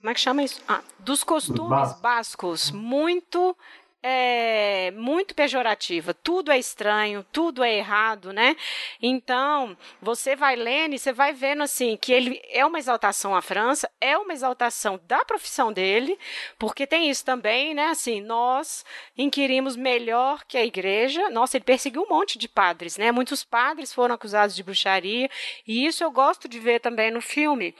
como 0.00 0.10
é 0.10 0.14
que 0.14 0.20
chama 0.20 0.42
isso? 0.42 0.62
Ah, 0.66 0.82
dos 0.98 1.22
costumes 1.22 1.92
bascos 2.00 2.70
muito 2.70 3.54
é 4.02 4.90
muito 4.92 5.34
pejorativa, 5.34 6.14
tudo 6.14 6.50
é 6.50 6.58
estranho, 6.58 7.24
tudo 7.30 7.62
é 7.62 7.76
errado, 7.76 8.32
né? 8.32 8.56
Então, 9.00 9.76
você 10.00 10.34
vai 10.34 10.56
lendo 10.56 10.94
e 10.94 10.98
você 10.98 11.12
vai 11.12 11.32
vendo 11.32 11.62
assim 11.62 11.96
que 11.96 12.12
ele 12.12 12.40
é 12.48 12.64
uma 12.64 12.78
exaltação 12.78 13.34
à 13.34 13.42
França, 13.42 13.90
é 14.00 14.16
uma 14.16 14.32
exaltação 14.32 14.98
da 15.06 15.24
profissão 15.24 15.72
dele, 15.72 16.18
porque 16.58 16.86
tem 16.86 17.10
isso 17.10 17.24
também, 17.24 17.74
né? 17.74 17.88
Assim, 17.88 18.20
nós 18.20 18.84
inquirimos 19.16 19.76
melhor 19.76 20.44
que 20.46 20.56
a 20.56 20.64
igreja. 20.64 21.28
Nossa, 21.28 21.56
ele 21.56 21.64
perseguiu 21.64 22.02
um 22.02 22.08
monte 22.08 22.38
de 22.38 22.48
padres, 22.48 22.96
né? 22.96 23.12
Muitos 23.12 23.44
padres 23.44 23.92
foram 23.92 24.14
acusados 24.14 24.56
de 24.56 24.62
bruxaria, 24.62 25.28
e 25.66 25.86
isso 25.86 26.02
eu 26.02 26.10
gosto 26.10 26.48
de 26.48 26.58
ver 26.58 26.80
também 26.80 27.10
no 27.10 27.20
filme 27.20 27.74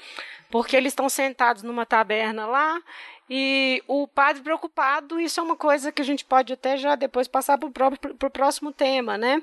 porque 0.51 0.77
eles 0.77 0.91
estão 0.91 1.09
sentados 1.09 1.63
numa 1.63 1.87
taberna 1.87 2.45
lá 2.45 2.83
e 3.31 3.81
o 3.87 4.09
padre 4.09 4.43
preocupado, 4.43 5.21
isso 5.21 5.39
é 5.39 5.43
uma 5.43 5.55
coisa 5.55 5.93
que 5.93 6.03
a 6.03 6.05
gente 6.05 6.25
pode 6.25 6.53
até 6.53 6.77
já 6.77 6.97
depois 6.97 7.29
passar 7.29 7.57
para 7.57 8.27
o 8.27 8.31
próximo 8.31 8.73
tema, 8.73 9.17
né? 9.17 9.41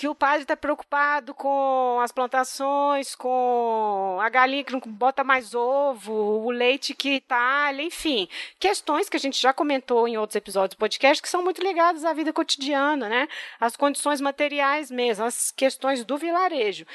Que 0.00 0.08
o 0.08 0.14
padre 0.14 0.44
está 0.44 0.56
preocupado 0.56 1.34
com 1.34 2.00
as 2.00 2.10
plantações, 2.10 3.14
com 3.14 4.18
a 4.18 4.30
galinha 4.30 4.64
que 4.64 4.72
não 4.72 4.80
bota 4.80 5.22
mais 5.22 5.54
ovo, 5.54 6.10
o 6.42 6.50
leite 6.50 6.94
que 6.94 7.20
talha, 7.20 7.82
enfim, 7.82 8.26
questões 8.58 9.10
que 9.10 9.18
a 9.18 9.20
gente 9.20 9.38
já 9.38 9.52
comentou 9.52 10.08
em 10.08 10.16
outros 10.16 10.36
episódios 10.36 10.74
do 10.74 10.78
podcast 10.78 11.20
que 11.20 11.28
são 11.28 11.44
muito 11.44 11.62
ligadas 11.62 12.02
à 12.02 12.14
vida 12.14 12.32
cotidiana, 12.32 13.10
né? 13.10 13.28
As 13.60 13.76
condições 13.76 14.22
materiais 14.22 14.90
mesmo, 14.90 15.26
as 15.26 15.50
questões 15.50 16.02
do 16.02 16.16
vilarejo. 16.16 16.86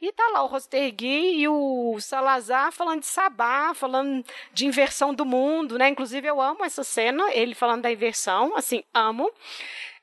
E 0.00 0.10
tá 0.10 0.26
lá 0.32 0.42
o 0.42 0.46
Rostergui 0.46 1.40
e 1.40 1.46
o 1.46 1.98
Salazar 2.00 2.72
falando 2.72 3.00
de 3.00 3.06
Sabá, 3.06 3.74
falando 3.74 4.24
de 4.54 4.64
inversão 4.64 5.12
do 5.12 5.26
mundo, 5.26 5.76
né? 5.76 5.90
Inclusive 5.90 6.26
eu 6.26 6.40
amo 6.40 6.64
essa 6.64 6.82
cena, 6.82 7.30
ele 7.34 7.54
falando 7.54 7.82
da 7.82 7.92
inversão, 7.92 8.56
assim, 8.56 8.82
amo. 8.94 9.30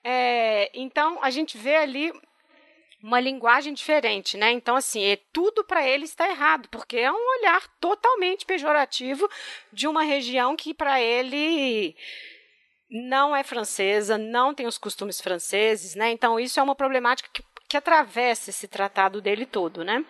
É, 0.03 0.69
então 0.75 1.17
a 1.23 1.31
gente 1.31 1.57
vê 1.57 1.75
ali 1.75 2.13
uma 3.03 3.19
linguagem 3.19 3.73
diferente, 3.73 4.37
né? 4.37 4.51
Então, 4.51 4.75
assim, 4.75 5.03
é, 5.03 5.17
tudo 5.33 5.63
para 5.63 5.87
ele 5.87 6.05
está 6.05 6.29
errado, 6.29 6.69
porque 6.69 6.97
é 6.97 7.11
um 7.11 7.39
olhar 7.39 7.67
totalmente 7.79 8.45
pejorativo 8.45 9.27
de 9.73 9.87
uma 9.87 10.03
região 10.03 10.55
que 10.55 10.73
para 10.73 11.01
ele 11.01 11.95
não 12.89 13.35
é 13.35 13.43
francesa, 13.43 14.17
não 14.17 14.53
tem 14.53 14.67
os 14.67 14.77
costumes 14.77 15.19
franceses, 15.19 15.95
né? 15.95 16.11
Então, 16.11 16.39
isso 16.39 16.59
é 16.59 16.63
uma 16.63 16.75
problemática 16.75 17.29
que, 17.33 17.43
que 17.67 17.77
atravessa 17.77 18.49
esse 18.49 18.67
tratado 18.67 19.21
dele 19.21 19.45
todo, 19.45 19.83
né? 19.83 20.05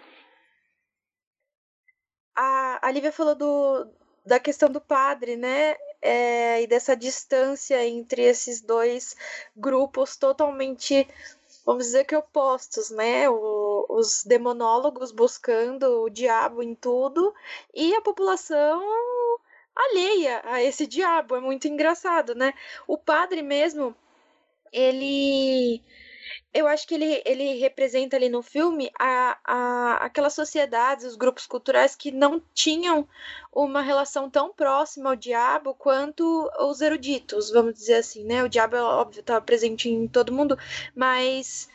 A, 2.35 2.87
a 2.87 2.91
Lívia 2.91 3.11
falou 3.11 3.35
do, 3.35 3.87
da 4.25 4.39
questão 4.39 4.69
do 4.69 4.81
padre, 4.81 5.35
né? 5.37 5.75
É, 6.01 6.63
e 6.63 6.67
dessa 6.67 6.95
distância 6.95 7.85
entre 7.85 8.23
esses 8.23 8.59
dois 8.61 9.15
grupos 9.55 10.17
totalmente 10.17 11.07
vamos 11.71 11.85
dizer 11.85 12.03
que 12.03 12.15
opostos, 12.15 12.91
né? 12.91 13.29
O, 13.29 13.85
os 13.89 14.25
demonólogos 14.25 15.11
buscando 15.13 16.03
o 16.03 16.09
diabo 16.09 16.61
em 16.61 16.75
tudo 16.75 17.33
e 17.73 17.95
a 17.95 18.01
população 18.01 18.81
alheia 19.73 20.41
a 20.43 20.61
esse 20.61 20.85
diabo. 20.85 21.37
É 21.37 21.39
muito 21.39 21.69
engraçado, 21.69 22.35
né? 22.35 22.53
O 22.85 22.97
padre 22.97 23.41
mesmo, 23.41 23.95
ele 24.71 25.81
eu 26.53 26.67
acho 26.67 26.87
que 26.87 26.95
ele, 26.95 27.21
ele 27.25 27.59
representa 27.59 28.15
ali 28.15 28.29
no 28.29 28.41
filme 28.41 28.91
a, 28.99 29.37
a, 29.43 29.93
aquelas 30.05 30.33
sociedades, 30.33 31.05
os 31.05 31.15
grupos 31.15 31.47
culturais 31.47 31.95
que 31.95 32.11
não 32.11 32.41
tinham 32.53 33.07
uma 33.51 33.81
relação 33.81 34.29
tão 34.29 34.53
próxima 34.53 35.11
ao 35.11 35.15
diabo 35.15 35.73
quanto 35.73 36.49
os 36.59 36.81
eruditos, 36.81 37.51
vamos 37.51 37.73
dizer 37.73 37.95
assim, 37.95 38.23
né? 38.23 38.43
O 38.43 38.49
diabo, 38.49 38.77
óbvio, 38.77 39.21
estava 39.21 39.41
presente 39.41 39.89
em 39.89 40.07
todo 40.07 40.33
mundo, 40.33 40.57
mas 40.95 41.69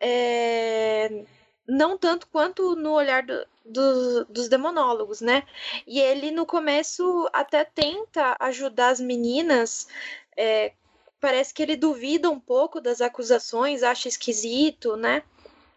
é, 0.00 1.24
não 1.66 1.98
tanto 1.98 2.28
quanto 2.28 2.76
no 2.76 2.92
olhar 2.92 3.22
do, 3.24 3.46
do, 3.64 4.24
dos 4.26 4.48
demonólogos, 4.48 5.20
né? 5.20 5.42
E 5.86 6.00
ele, 6.00 6.30
no 6.30 6.46
começo, 6.46 7.28
até 7.32 7.64
tenta 7.64 8.36
ajudar 8.38 8.90
as 8.90 9.00
meninas 9.00 9.88
é, 10.36 10.72
parece 11.20 11.52
que 11.54 11.62
ele 11.62 11.76
duvida 11.76 12.30
um 12.30 12.40
pouco 12.40 12.80
das 12.80 13.00
acusações, 13.00 13.82
acha 13.82 14.08
esquisito, 14.08 14.96
né? 14.96 15.22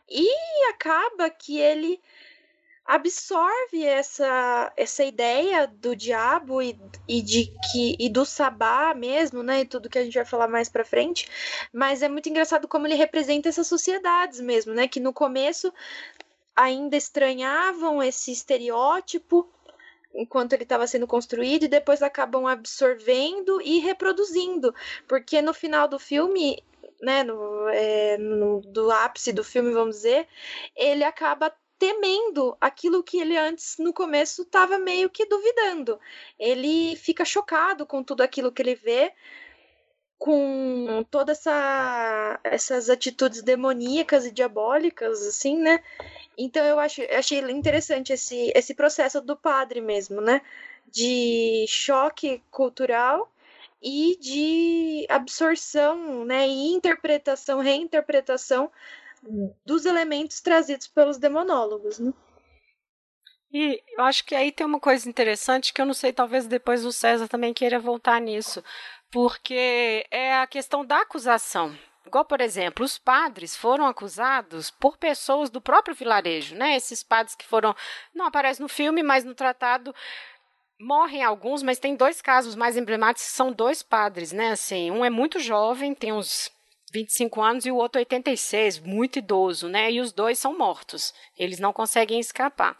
E 0.09 0.27
acaba 0.69 1.29
que 1.29 1.59
ele 1.59 2.01
absorve 2.89 3.85
essa, 3.85 4.73
essa 4.75 5.03
ideia 5.03 5.67
do 5.67 5.95
diabo 5.95 6.59
e, 6.59 6.75
e 7.07 7.21
de 7.21 7.53
que 7.71 7.95
e 7.99 8.09
do 8.09 8.25
sabá 8.25 8.95
mesmo, 8.95 9.43
né, 9.43 9.61
e 9.61 9.65
tudo 9.65 9.87
que 9.87 9.99
a 9.99 10.03
gente 10.03 10.15
vai 10.15 10.25
falar 10.25 10.47
mais 10.47 10.69
para 10.69 10.83
frente, 10.83 11.29
mas 11.71 12.01
é 12.01 12.09
muito 12.09 12.27
engraçado 12.29 12.67
como 12.67 12.87
ele 12.87 12.95
representa 12.95 13.47
essas 13.47 13.67
sociedades 13.67 14.39
mesmo, 14.39 14.73
né, 14.73 14.87
que 14.87 14.99
no 14.99 15.13
começo 15.13 15.71
ainda 16.55 16.97
estranhavam 16.97 18.01
esse 18.01 18.31
estereótipo 18.31 19.47
enquanto 20.13 20.53
ele 20.53 20.63
estava 20.63 20.87
sendo 20.87 21.07
construído 21.07 21.63
e 21.63 21.67
depois 21.67 22.01
acabam 22.01 22.47
absorvendo 22.47 23.61
e 23.61 23.79
reproduzindo, 23.79 24.73
porque 25.07 25.41
no 25.41 25.53
final 25.53 25.87
do 25.87 25.99
filme, 25.99 26.63
né, 27.01 27.23
no, 27.23 27.69
é, 27.69 28.17
no, 28.17 28.61
do 28.61 28.91
ápice 28.91 29.31
do 29.31 29.43
filme, 29.43 29.71
vamos 29.71 29.97
dizer, 29.97 30.27
ele 30.75 31.03
acaba 31.03 31.53
temendo 31.77 32.57
aquilo 32.59 33.01
que 33.01 33.19
ele 33.19 33.37
antes 33.37 33.77
no 33.79 33.93
começo 33.93 34.41
estava 34.41 34.77
meio 34.77 35.09
que 35.09 35.25
duvidando. 35.25 35.97
Ele 36.37 36.95
fica 36.97 37.23
chocado 37.23 37.85
com 37.85 38.03
tudo 38.03 38.21
aquilo 38.21 38.51
que 38.51 38.61
ele 38.61 38.75
vê, 38.75 39.13
com 40.19 41.05
todas 41.09 41.39
essa, 41.39 42.39
essas 42.43 42.89
atitudes 42.89 43.41
demoníacas 43.41 44.25
e 44.25 44.31
diabólicas, 44.31 45.25
assim, 45.25 45.57
né? 45.57 45.81
Então 46.37 46.63
eu 46.65 46.77
acho, 46.77 47.01
achei 47.17 47.39
interessante 47.49 48.11
esse, 48.11 48.51
esse 48.53 48.75
processo 48.75 49.21
do 49.21 49.37
padre 49.37 49.79
mesmo, 49.79 50.19
né? 50.19 50.41
De 50.91 51.65
choque 51.69 52.43
cultural 52.51 53.31
e 53.81 54.17
de 54.19 55.05
absorção, 55.09 56.25
né? 56.25 56.45
E 56.45 56.73
interpretação, 56.73 57.59
reinterpretação 57.59 58.69
dos 59.65 59.85
elementos 59.85 60.41
trazidos 60.41 60.87
pelos 60.87 61.17
demonólogos, 61.17 61.97
né? 61.97 62.13
E 63.51 63.81
eu 63.97 64.03
acho 64.03 64.25
que 64.25 64.35
aí 64.35 64.51
tem 64.51 64.65
uma 64.65 64.79
coisa 64.79 65.09
interessante 65.09 65.73
que 65.73 65.81
eu 65.81 65.85
não 65.85 65.93
sei, 65.93 66.13
talvez 66.13 66.45
depois 66.45 66.85
o 66.85 66.91
César 66.91 67.27
também 67.27 67.51
queira 67.51 67.79
voltar 67.79 68.21
nisso, 68.21 68.63
porque 69.11 70.05
é 70.11 70.37
a 70.37 70.47
questão 70.47 70.85
da 70.85 71.01
acusação. 71.01 71.77
Igual, 72.05 72.25
por 72.25 72.41
exemplo, 72.41 72.83
os 72.83 72.97
padres 72.97 73.55
foram 73.55 73.85
acusados 73.85 74.71
por 74.71 74.97
pessoas 74.97 75.49
do 75.49 75.61
próprio 75.61 75.95
vilarejo, 75.95 76.55
né? 76.55 76.75
Esses 76.75 77.03
padres 77.03 77.35
que 77.35 77.45
foram. 77.45 77.75
Não 78.13 78.25
aparecem 78.25 78.63
no 78.63 78.69
filme, 78.69 79.03
mas 79.03 79.23
no 79.23 79.35
tratado 79.35 79.93
morrem 80.79 81.23
alguns, 81.23 81.61
mas 81.61 81.77
tem 81.77 81.95
dois 81.95 82.21
casos 82.21 82.55
mais 82.55 82.77
emblemáticos 82.77 83.29
que 83.29 83.35
são 83.35 83.51
dois 83.51 83.83
padres, 83.83 84.31
né? 84.31 84.51
Assim, 84.51 84.89
um 84.89 85.03
é 85.03 85.09
muito 85.09 85.39
jovem, 85.39 85.93
tem 85.93 86.11
uns 86.11 86.49
25 86.91 87.41
anos, 87.41 87.65
e 87.65 87.71
o 87.71 87.75
outro 87.75 87.99
86, 87.99 88.79
muito 88.79 89.19
idoso, 89.19 89.67
né? 89.67 89.91
E 89.91 89.99
os 89.99 90.11
dois 90.11 90.39
são 90.39 90.57
mortos. 90.57 91.13
Eles 91.37 91.59
não 91.59 91.71
conseguem 91.71 92.19
escapar. 92.19 92.75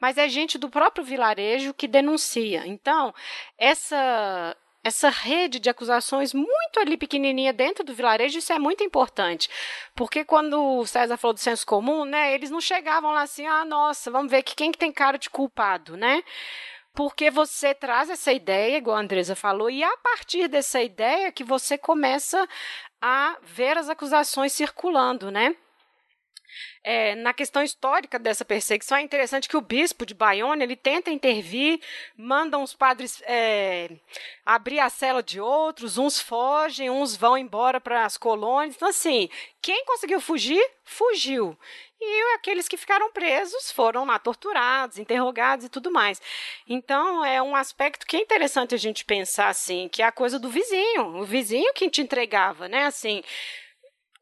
Mas 0.00 0.18
é 0.18 0.28
gente 0.28 0.58
do 0.58 0.68
próprio 0.68 1.04
vilarejo 1.04 1.72
que 1.72 1.88
denuncia. 1.88 2.66
Então, 2.66 3.14
essa 3.56 4.54
essa 4.84 5.08
rede 5.08 5.58
de 5.58 5.70
acusações 5.70 6.34
muito 6.34 6.78
ali 6.78 6.98
pequenininha 6.98 7.54
dentro 7.54 7.82
do 7.82 7.94
vilarejo, 7.94 8.38
isso 8.38 8.52
é 8.52 8.58
muito 8.58 8.84
importante. 8.84 9.48
Porque 9.94 10.24
quando 10.24 10.62
o 10.62 10.86
César 10.86 11.16
falou 11.16 11.32
do 11.32 11.40
senso 11.40 11.66
comum, 11.66 12.04
né, 12.04 12.34
eles 12.34 12.50
não 12.50 12.60
chegavam 12.60 13.12
lá 13.12 13.22
assim, 13.22 13.46
ah, 13.46 13.64
nossa, 13.64 14.10
vamos 14.10 14.30
ver 14.30 14.42
que 14.42 14.54
quem 14.54 14.70
que 14.70 14.78
tem 14.78 14.92
cara 14.92 15.18
de 15.18 15.30
culpado, 15.30 15.96
né? 15.96 16.22
Porque 16.92 17.30
você 17.30 17.74
traz 17.74 18.10
essa 18.10 18.32
ideia, 18.32 18.76
igual 18.76 18.96
a 18.96 19.00
Andresa 19.00 19.34
falou, 19.34 19.68
e 19.68 19.82
a 19.82 19.96
partir 19.96 20.46
dessa 20.46 20.80
ideia 20.80 21.32
que 21.32 21.42
você 21.42 21.76
começa 21.76 22.46
a 23.00 23.36
ver 23.42 23.76
as 23.78 23.88
acusações 23.88 24.52
circulando, 24.52 25.30
né? 25.30 25.56
É, 26.82 27.14
na 27.14 27.32
questão 27.32 27.62
histórica 27.62 28.18
dessa 28.18 28.44
perseguição, 28.44 28.98
é 28.98 29.02
interessante 29.02 29.48
que 29.48 29.56
o 29.56 29.60
bispo 29.60 30.04
de 30.04 30.14
Bayonne 30.14 30.62
ele 30.62 30.76
tenta 30.76 31.10
intervir, 31.10 31.80
manda 32.16 32.58
uns 32.58 32.74
padres 32.74 33.22
é, 33.26 33.90
abrir 34.44 34.80
a 34.80 34.90
cela 34.90 35.22
de 35.22 35.40
outros, 35.40 35.98
uns 35.98 36.20
fogem, 36.20 36.90
uns 36.90 37.16
vão 37.16 37.38
embora 37.38 37.80
para 37.80 38.04
as 38.04 38.16
colônias. 38.16 38.76
Então, 38.76 38.88
assim, 38.88 39.28
quem 39.62 39.84
conseguiu 39.86 40.20
fugir, 40.20 40.62
fugiu. 40.84 41.58
E 42.00 42.34
aqueles 42.34 42.68
que 42.68 42.76
ficaram 42.76 43.10
presos 43.10 43.72
foram 43.72 44.04
lá 44.04 44.18
torturados, 44.18 44.98
interrogados 44.98 45.64
e 45.64 45.70
tudo 45.70 45.90
mais. 45.90 46.20
Então, 46.68 47.24
é 47.24 47.42
um 47.42 47.56
aspecto 47.56 48.06
que 48.06 48.16
é 48.16 48.20
interessante 48.20 48.74
a 48.74 48.78
gente 48.78 49.06
pensar, 49.06 49.48
assim, 49.48 49.88
que 49.88 50.02
é 50.02 50.04
a 50.04 50.12
coisa 50.12 50.38
do 50.38 50.50
vizinho. 50.50 51.16
O 51.16 51.24
vizinho 51.24 51.72
que 51.72 51.88
te 51.88 52.02
entregava, 52.02 52.68
né? 52.68 52.84
Assim, 52.84 53.22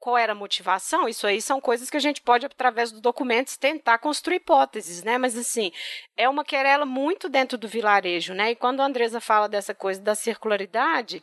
qual 0.03 0.19
era 0.19 0.33
a 0.33 0.35
motivação, 0.35 1.09
isso 1.09 1.29
aí 1.29 1.41
são 1.41 1.61
coisas 1.61 1.89
que 1.89 1.97
a 1.97 2.01
gente 2.01 2.21
pode, 2.21 2.45
através 2.45 2.91
dos 2.91 3.01
documentos, 3.01 3.57
tentar 3.57 3.99
construir 3.99 4.39
hipóteses, 4.39 5.05
né? 5.05 5.17
Mas, 5.17 5.39
assim, 5.39 5.71
é 6.17 6.29
uma 6.29 6.45
querela 6.45 6.85
muito 6.85 7.29
dentro 7.29 7.57
do 7.57 7.69
vilarejo, 7.69 8.35
né? 8.35 8.51
E 8.51 8.57
quando 8.57 8.81
a 8.81 8.85
Andresa 8.85 9.21
fala 9.21 9.49
dessa 9.49 9.73
coisa 9.73 10.01
da 10.01 10.17
circularidade, 10.17 11.23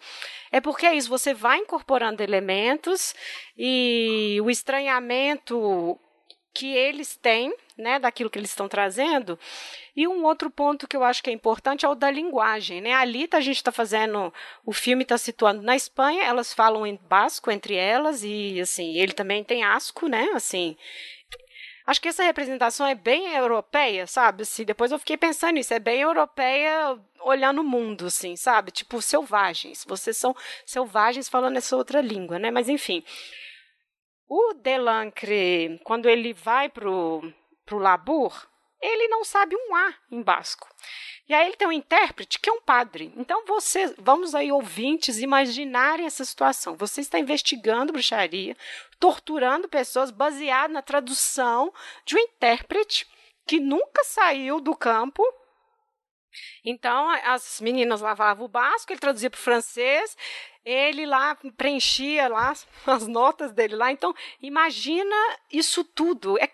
é 0.50 0.62
porque 0.62 0.86
é 0.86 0.96
isso, 0.96 1.10
você 1.10 1.34
vai 1.34 1.58
incorporando 1.58 2.24
elementos 2.24 3.14
e 3.58 4.40
o 4.42 4.50
estranhamento 4.50 6.00
que 6.54 6.74
eles 6.74 7.18
têm, 7.18 7.54
né, 7.80 7.98
daquilo 7.98 8.30
que 8.30 8.38
eles 8.38 8.52
estão 8.52 8.68
trazendo. 8.68 9.40
E 9.96 10.08
um 10.08 10.24
outro 10.24 10.50
ponto 10.50 10.88
que 10.88 10.96
eu 10.96 11.04
acho 11.04 11.24
que 11.24 11.30
é 11.30 11.34
importante 11.34 11.86
é 11.86 11.90
o 11.90 11.96
da 11.96 12.12
linguagem, 12.12 12.82
né? 12.82 12.94
Ali 12.94 13.28
tá, 13.28 13.38
a 13.38 13.42
gente 13.42 13.58
está 13.58 13.72
fazendo, 13.72 14.34
o 14.66 14.74
filme 14.74 15.04
está 15.04 15.18
situando 15.18 15.62
na 15.62 15.76
Espanha, 15.76 16.24
elas 16.24 16.54
falam 16.54 16.86
em 16.86 17.00
basco 17.10 17.50
entre 17.50 17.76
elas 17.76 18.24
e 18.24 18.60
assim, 18.62 18.98
ele 18.98 19.14
também 19.14 19.44
tem 19.44 19.64
asco, 19.64 20.08
né? 20.08 20.30
Assim, 20.36 20.78
acho 21.88 22.02
que 22.02 22.08
essa 22.08 22.24
representação 22.24 22.86
é 22.86 22.96
bem 22.96 23.34
europeia, 23.34 24.06
sabe? 24.06 24.44
Assim, 24.44 24.64
depois 24.64 24.92
eu 24.92 25.00
fiquei 25.00 25.18
pensando 25.18 25.54
nisso, 25.54 25.74
é 25.74 25.80
bem 25.80 26.02
europeia 26.02 27.00
olhando 27.22 27.62
o 27.62 27.64
mundo, 27.64 28.06
assim, 28.06 28.36
sabe? 28.36 28.72
Tipo, 28.72 29.02
selvagens. 29.02 29.86
Vocês 29.88 30.18
são 30.18 30.36
selvagens 30.66 31.28
falando 31.28 31.58
essa 31.58 31.76
outra 31.76 32.02
língua, 32.02 32.40
né? 32.40 32.52
Mas 32.52 32.70
enfim. 32.70 33.04
O 34.28 34.54
Delancre, 34.54 35.82
quando 35.84 36.08
ele 36.08 36.34
vai 36.34 36.70
para 37.70 37.76
o 37.76 37.80
Labur, 37.80 38.48
ele 38.82 39.08
não 39.10 39.24
sabe 39.24 39.56
um 39.56 39.76
A 39.76 39.94
em 40.12 40.24
basco. 40.24 40.68
E 41.28 41.34
aí 41.36 41.46
ele 41.46 41.56
tem 41.56 41.68
um 41.68 41.72
intérprete 41.72 42.40
que 42.40 42.50
é 42.50 42.54
um 42.54 42.62
padre. 42.62 43.14
Então 43.16 43.46
você, 43.46 43.94
vamos 44.00 44.34
aí 44.34 44.52
ouvintes 44.52 45.20
imaginarem 45.20 46.08
essa 46.08 46.26
situação. 46.26 46.76
Você 46.76 47.02
está 47.02 47.20
investigando 47.20 47.94
bruxaria, 47.94 48.58
torturando 49.00 49.70
pessoas 49.70 50.10
baseado 50.10 50.72
na 50.72 50.82
tradução 50.82 51.72
de 52.04 52.16
um 52.16 52.20
intérprete 52.20 53.08
que 53.46 53.60
nunca 53.60 54.04
saiu 54.04 54.60
do 54.60 54.76
campo 54.76 55.24
então, 56.64 57.10
as 57.24 57.60
meninas 57.62 58.02
lavavam 58.02 58.46
o 58.46 58.50
basco, 58.50 58.92
ele 58.92 59.00
traduzia 59.00 59.30
para 59.30 59.38
o 59.38 59.42
francês, 59.42 60.16
ele 60.64 61.06
lá 61.06 61.38
preenchia 61.58 62.28
lá 62.28 62.54
as 62.86 63.08
notas 63.08 63.52
dele 63.52 63.76
lá. 63.76 63.92
Então, 63.92 64.14
imagina 64.42 65.16
isso 65.52 65.84
tudo. 65.84 66.38
É 66.38 66.48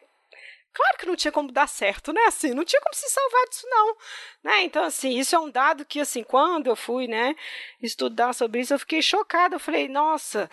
claro 0.76 0.97
que 0.97 1.05
não 1.05 1.15
tinha 1.15 1.32
como 1.32 1.51
dar 1.51 1.67
certo, 1.67 2.13
né? 2.13 2.21
Assim, 2.28 2.53
não 2.53 2.65
tinha 2.65 2.82
como 2.82 2.93
se 2.93 3.09
salvar 3.09 3.45
disso 3.49 3.67
não, 3.69 3.97
né? 4.43 4.63
Então, 4.63 4.84
assim, 4.84 5.17
isso 5.17 5.36
é 5.36 5.39
um 5.39 5.49
dado 5.49 5.86
que 5.86 5.99
assim, 5.99 6.23
quando 6.23 6.67
eu 6.67 6.76
fui, 6.76 7.07
né, 7.07 7.36
estudar 7.82 8.34
sobre 8.34 8.59
isso, 8.59 8.73
eu 8.73 8.80
fiquei 8.80 9.01
chocada. 9.01 9.55
Eu 9.55 9.59
falei, 9.59 9.88
nossa. 9.88 10.49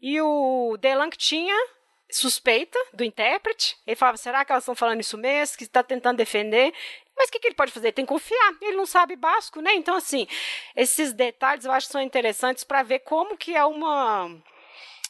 E 0.00 0.20
o 0.20 0.76
Delang 0.80 1.14
tinha 1.16 1.56
suspeita 2.10 2.78
do 2.92 3.04
intérprete. 3.04 3.76
Ele 3.86 3.96
falava: 3.96 4.16
será 4.16 4.44
que 4.44 4.52
elas 4.52 4.64
estão 4.64 4.74
falando 4.74 5.00
isso 5.00 5.18
mesmo? 5.18 5.56
Que 5.56 5.64
está 5.64 5.82
tentando 5.82 6.16
defender? 6.16 6.72
Mas 7.16 7.28
o 7.28 7.32
que, 7.32 7.38
que, 7.40 7.48
ele 7.48 7.54
pode 7.54 7.72
fazer? 7.72 7.88
Ele 7.88 7.92
tem 7.92 8.04
que 8.04 8.12
confiar. 8.12 8.54
Ele 8.60 8.76
não 8.76 8.86
sabe 8.86 9.16
basco, 9.16 9.60
né? 9.60 9.74
Então, 9.74 9.96
assim, 9.96 10.26
esses 10.74 11.12
detalhes 11.12 11.64
eu 11.64 11.72
acho 11.72 11.86
que 11.86 11.92
são 11.92 12.00
interessantes 12.00 12.62
para 12.62 12.82
ver 12.82 13.00
como 13.00 13.36
que 13.36 13.56
é 13.56 13.64
uma 13.64 14.30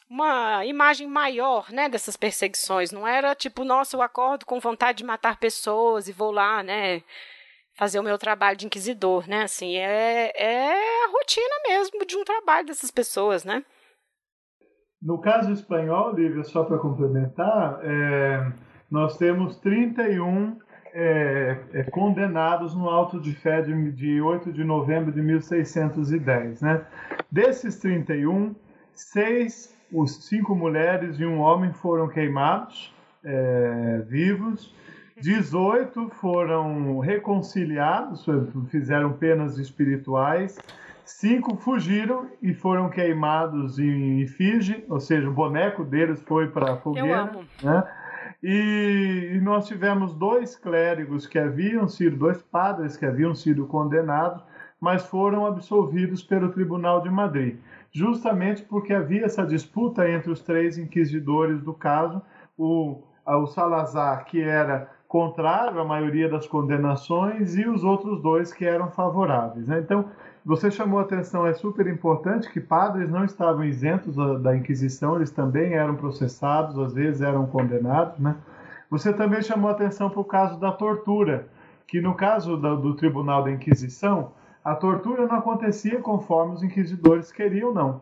uma 0.08 0.64
imagem 0.64 1.08
maior, 1.08 1.70
né, 1.70 1.88
dessas 1.88 2.16
perseguições. 2.16 2.92
Não 2.92 3.06
era 3.06 3.34
tipo, 3.34 3.64
nossa, 3.64 3.96
eu 3.96 4.02
acordo 4.02 4.46
com 4.46 4.60
vontade 4.60 4.98
de 4.98 5.04
matar 5.04 5.38
pessoas 5.38 6.08
e 6.08 6.12
vou 6.12 6.30
lá, 6.30 6.62
né, 6.62 7.02
fazer 7.74 7.98
o 7.98 8.02
meu 8.02 8.16
trabalho 8.16 8.56
de 8.56 8.66
inquisidor, 8.66 9.28
né? 9.28 9.42
Assim, 9.42 9.76
é, 9.76 10.32
é 10.34 11.04
a 11.04 11.08
rotina 11.08 11.54
mesmo 11.68 12.06
de 12.06 12.16
um 12.16 12.24
trabalho 12.24 12.66
dessas 12.66 12.90
pessoas, 12.90 13.44
né? 13.44 13.62
No 15.00 15.20
caso 15.20 15.52
espanhol, 15.52 16.14
Lívia, 16.14 16.42
só 16.42 16.64
para 16.64 16.78
complementar, 16.78 17.80
é, 17.82 18.52
nós 18.90 19.18
temos 19.18 19.58
31 19.58 20.58
é, 20.94 21.58
é, 21.74 21.82
condenados 21.90 22.74
no 22.74 22.88
auto 22.88 23.20
de 23.20 23.34
fé 23.34 23.60
de, 23.60 23.92
de 23.92 24.20
8 24.22 24.50
de 24.50 24.64
novembro 24.64 25.12
de 25.12 25.20
1610. 25.20 26.62
Né? 26.62 26.86
Desses 27.30 27.78
31, 27.78 28.54
seis, 28.94 29.75
os 29.92 30.24
cinco 30.26 30.54
mulheres 30.54 31.18
e 31.18 31.24
um 31.24 31.40
homem 31.40 31.72
foram 31.72 32.08
queimados 32.08 32.94
é, 33.24 34.02
vivos, 34.08 34.74
18 35.20 36.10
foram 36.10 36.98
reconciliados, 36.98 38.26
fizeram 38.68 39.12
penas 39.14 39.58
espirituais, 39.58 40.58
cinco 41.04 41.56
fugiram 41.56 42.26
e 42.42 42.52
foram 42.52 42.90
queimados 42.90 43.78
em 43.78 44.20
efígie, 44.20 44.84
ou 44.88 45.00
seja, 45.00 45.28
o 45.28 45.32
boneco 45.32 45.84
deles 45.84 46.20
foi 46.22 46.48
para 46.48 46.74
a 46.74 46.76
fogueira. 46.76 47.08
Eu 47.08 47.14
amo. 47.14 47.44
Né? 47.62 47.84
E, 48.42 49.30
e, 49.34 49.40
nós 49.40 49.66
tivemos 49.66 50.14
dois 50.14 50.54
clérigos 50.56 51.26
que 51.26 51.38
haviam 51.38 51.88
sido, 51.88 52.16
dois 52.16 52.42
padres 52.42 52.96
que 52.96 53.06
haviam 53.06 53.34
sido 53.34 53.66
condenados, 53.66 54.42
mas 54.78 55.06
foram 55.06 55.46
absolvidos 55.46 56.22
pelo 56.22 56.50
Tribunal 56.50 57.00
de 57.00 57.08
Madrid, 57.08 57.56
justamente 57.96 58.62
porque 58.62 58.92
havia 58.92 59.24
essa 59.24 59.46
disputa 59.46 60.06
entre 60.06 60.30
os 60.30 60.42
três 60.42 60.76
inquisidores 60.76 61.62
do 61.62 61.72
caso, 61.72 62.20
o, 62.58 63.02
o 63.26 63.46
Salazar, 63.46 64.26
que 64.26 64.42
era 64.42 64.90
contrário 65.08 65.80
à 65.80 65.84
maioria 65.84 66.28
das 66.28 66.46
condenações, 66.46 67.56
e 67.56 67.66
os 67.66 67.82
outros 67.82 68.20
dois 68.20 68.52
que 68.52 68.66
eram 68.66 68.90
favoráveis. 68.90 69.66
Né? 69.68 69.78
Então, 69.78 70.10
você 70.44 70.70
chamou 70.70 70.98
a 70.98 71.02
atenção, 71.04 71.46
é 71.46 71.54
super 71.54 71.86
importante 71.86 72.52
que 72.52 72.60
padres 72.60 73.08
não 73.08 73.24
estavam 73.24 73.64
isentos 73.64 74.14
da, 74.42 74.54
Inquisição, 74.54 75.16
eles 75.16 75.30
também 75.30 75.72
eram 75.72 75.96
processados, 75.96 76.78
às 76.78 76.92
vezes 76.92 77.22
eram 77.22 77.46
condenados, 77.46 78.18
né? 78.18 78.36
Você 78.90 79.10
também 79.10 79.40
chamou 79.42 79.70
a 79.70 79.72
atenção 79.72 80.10
para 80.10 80.20
o 80.20 80.24
caso 80.24 80.60
da 80.60 80.70
tortura, 80.70 81.48
que 81.88 82.00
no 82.00 82.14
caso 82.14 82.58
do, 82.58 82.76
do 82.76 82.94
Tribunal 82.94 83.42
da 83.42 83.50
Inquisição, 83.50 84.32
a 84.66 84.74
tortura 84.74 85.28
não 85.28 85.36
acontecia 85.36 86.00
conforme 86.00 86.54
os 86.54 86.62
inquisidores 86.64 87.30
queriam, 87.30 87.72
não. 87.72 88.00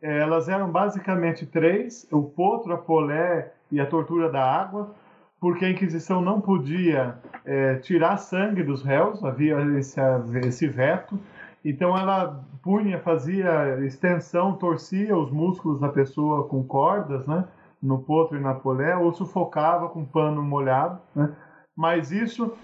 É, 0.00 0.20
elas 0.20 0.48
eram 0.48 0.70
basicamente 0.70 1.44
três: 1.44 2.08
o 2.10 2.22
potro, 2.22 2.72
a 2.72 2.78
polé 2.78 3.52
e 3.70 3.78
a 3.78 3.84
tortura 3.84 4.30
da 4.30 4.42
água, 4.42 4.94
porque 5.38 5.66
a 5.66 5.70
Inquisição 5.70 6.22
não 6.22 6.40
podia 6.40 7.18
é, 7.44 7.74
tirar 7.74 8.16
sangue 8.16 8.62
dos 8.62 8.82
réus, 8.82 9.22
havia 9.22 9.60
esse, 9.78 10.00
esse 10.42 10.66
veto. 10.66 11.20
Então 11.62 11.94
ela 11.94 12.42
punha, 12.62 12.98
fazia 12.98 13.78
extensão, 13.84 14.54
torcia 14.54 15.14
os 15.14 15.30
músculos 15.30 15.80
da 15.80 15.90
pessoa 15.90 16.48
com 16.48 16.64
cordas, 16.64 17.26
né? 17.26 17.44
No 17.82 17.98
potro 17.98 18.38
e 18.38 18.40
na 18.40 18.54
polé, 18.54 18.96
ou 18.96 19.12
sufocava 19.12 19.90
com 19.90 20.02
pano 20.02 20.42
molhado, 20.42 20.98
né? 21.14 21.30
Mas 21.76 22.10
isso 22.10 22.56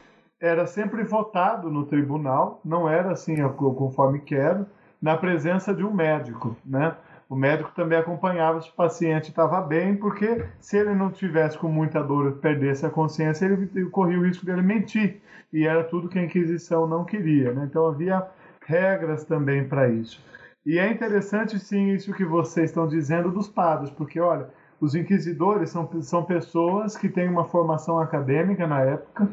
era 0.43 0.67
sempre 0.67 1.05
votado 1.05 1.71
no 1.71 1.87
tribunal, 1.87 2.61
não 2.65 2.89
era 2.89 3.13
assim 3.13 3.37
conforme 3.77 4.19
quero, 4.19 4.67
na 5.01 5.17
presença 5.17 5.73
de 5.73 5.85
um 5.85 5.95
médico, 5.95 6.57
né? 6.67 6.97
O 7.29 7.37
médico 7.37 7.71
também 7.75 7.97
acompanhava 7.97 8.61
se 8.61 8.69
o 8.69 8.75
paciente 8.75 9.31
estava 9.31 9.61
bem, 9.61 9.97
porque 9.97 10.45
se 10.61 10.77
ele 10.77 10.95
não 10.95 11.11
tivesse 11.11 11.57
com 11.57 11.69
muita 11.69 12.03
dor, 12.03 12.33
perdesse 12.43 12.85
a 12.85 12.91
consciência, 12.91 13.47
ele 13.47 13.87
corria 13.87 14.19
o 14.19 14.27
risco 14.27 14.45
dele 14.45 14.61
mentir. 14.61 15.23
E 15.51 15.65
era 15.65 15.85
tudo 15.85 16.09
que 16.09 16.19
a 16.19 16.25
Inquisição 16.25 16.87
não 16.87 17.05
queria. 17.05 17.53
Né? 17.53 17.67
Então 17.71 17.87
havia 17.87 18.27
regras 18.67 19.25
também 19.25 19.67
para 19.67 19.89
isso. 19.89 20.23
E 20.67 20.79
é 20.79 20.91
interessante, 20.91 21.59
sim, 21.59 21.95
isso 21.95 22.13
que 22.13 22.25
vocês 22.25 22.69
estão 22.69 22.87
dizendo 22.87 23.31
dos 23.31 23.49
padres, 23.49 23.91
porque, 23.91 24.21
olha, 24.21 24.49
os 24.79 24.95
inquisidores 24.95 25.71
são, 25.71 25.89
são 26.03 26.25
pessoas 26.25 26.97
que 26.97 27.09
têm 27.09 27.29
uma 27.29 27.47
formação 27.47 27.99
acadêmica 27.99 28.67
na 28.67 28.81
época. 28.83 29.29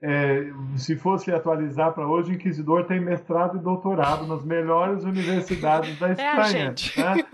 É, 0.00 0.52
se 0.76 0.94
fosse 0.94 1.32
atualizar 1.32 1.92
para 1.92 2.06
hoje, 2.06 2.30
o 2.30 2.34
inquisidor 2.34 2.84
tem 2.84 3.00
mestrado 3.00 3.56
e 3.56 3.60
doutorado 3.60 4.26
nas 4.28 4.44
melhores 4.44 5.02
universidades 5.02 5.98
da 5.98 6.10
é 6.10 6.12
Espanha. 6.12 6.74
É 6.96 7.02
né? 7.02 7.24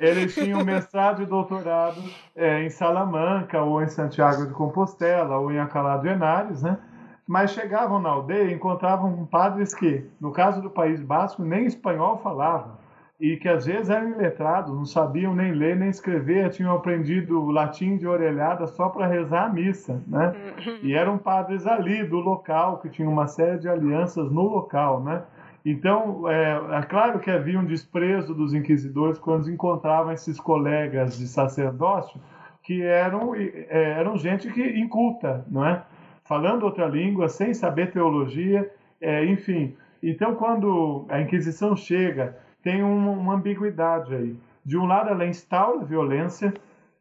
Eles 0.00 0.34
tinham 0.34 0.64
mestrado 0.64 1.22
e 1.22 1.26
doutorado 1.26 2.02
é, 2.34 2.64
em 2.64 2.70
Salamanca, 2.70 3.62
ou 3.62 3.82
em 3.82 3.88
Santiago 3.88 4.46
de 4.46 4.54
Compostela, 4.54 5.36
ou 5.36 5.52
em 5.52 5.58
Alcalá 5.58 5.98
de 5.98 6.08
Henares, 6.08 6.62
né? 6.62 6.78
mas 7.26 7.50
chegavam 7.50 8.00
na 8.00 8.08
aldeia 8.08 8.50
e 8.50 8.54
encontravam 8.54 9.26
padres 9.26 9.74
que, 9.74 10.08
no 10.18 10.32
caso 10.32 10.62
do 10.62 10.70
País 10.70 11.02
Basco, 11.02 11.42
nem 11.42 11.66
espanhol 11.66 12.16
falavam 12.22 12.77
e 13.20 13.36
que 13.36 13.48
às 13.48 13.66
vezes 13.66 13.90
eram 13.90 14.10
iletrados, 14.10 14.72
não 14.72 14.84
sabiam 14.84 15.34
nem 15.34 15.52
ler 15.52 15.76
nem 15.76 15.88
escrever, 15.88 16.50
tinham 16.50 16.74
aprendido 16.74 17.50
latim 17.50 17.96
de 17.96 18.06
orelhada 18.06 18.66
só 18.66 18.88
para 18.88 19.06
rezar 19.06 19.46
a 19.46 19.48
missa, 19.48 20.00
né? 20.06 20.34
Uhum. 20.66 20.78
E 20.82 20.94
eram 20.94 21.18
padres 21.18 21.66
ali 21.66 22.04
do 22.04 22.18
local 22.18 22.78
que 22.78 22.88
tinham 22.88 23.12
uma 23.12 23.26
série 23.26 23.58
de 23.58 23.68
alianças 23.68 24.30
no 24.30 24.42
local, 24.42 25.02
né? 25.02 25.22
Então, 25.64 26.28
é, 26.28 26.60
é, 26.78 26.82
claro 26.82 27.18
que 27.18 27.30
havia 27.30 27.58
um 27.58 27.64
desprezo 27.64 28.32
dos 28.32 28.54
inquisidores 28.54 29.18
quando 29.18 29.50
encontravam 29.50 30.12
esses 30.12 30.38
colegas 30.38 31.18
de 31.18 31.26
sacerdócio 31.26 32.20
que 32.62 32.82
eram, 32.82 33.34
é, 33.34 33.98
eram 33.98 34.16
gente 34.16 34.50
que 34.52 34.62
inculta, 34.78 35.44
não 35.50 35.66
é? 35.66 35.82
falando 36.28 36.64
outra 36.64 36.86
língua, 36.86 37.26
sem 37.26 37.54
saber 37.54 37.90
teologia, 37.90 38.70
é, 39.00 39.24
enfim. 39.24 39.74
Então, 40.02 40.34
quando 40.34 41.06
a 41.08 41.22
Inquisição 41.22 41.74
chega, 41.74 42.36
tem 42.68 42.82
uma, 42.82 43.34
ambiguidade 43.34 44.14
aí. 44.14 44.36
De 44.62 44.76
um 44.76 44.84
lado, 44.84 45.08
ela 45.08 45.24
instaura 45.24 45.86
violência, 45.86 46.52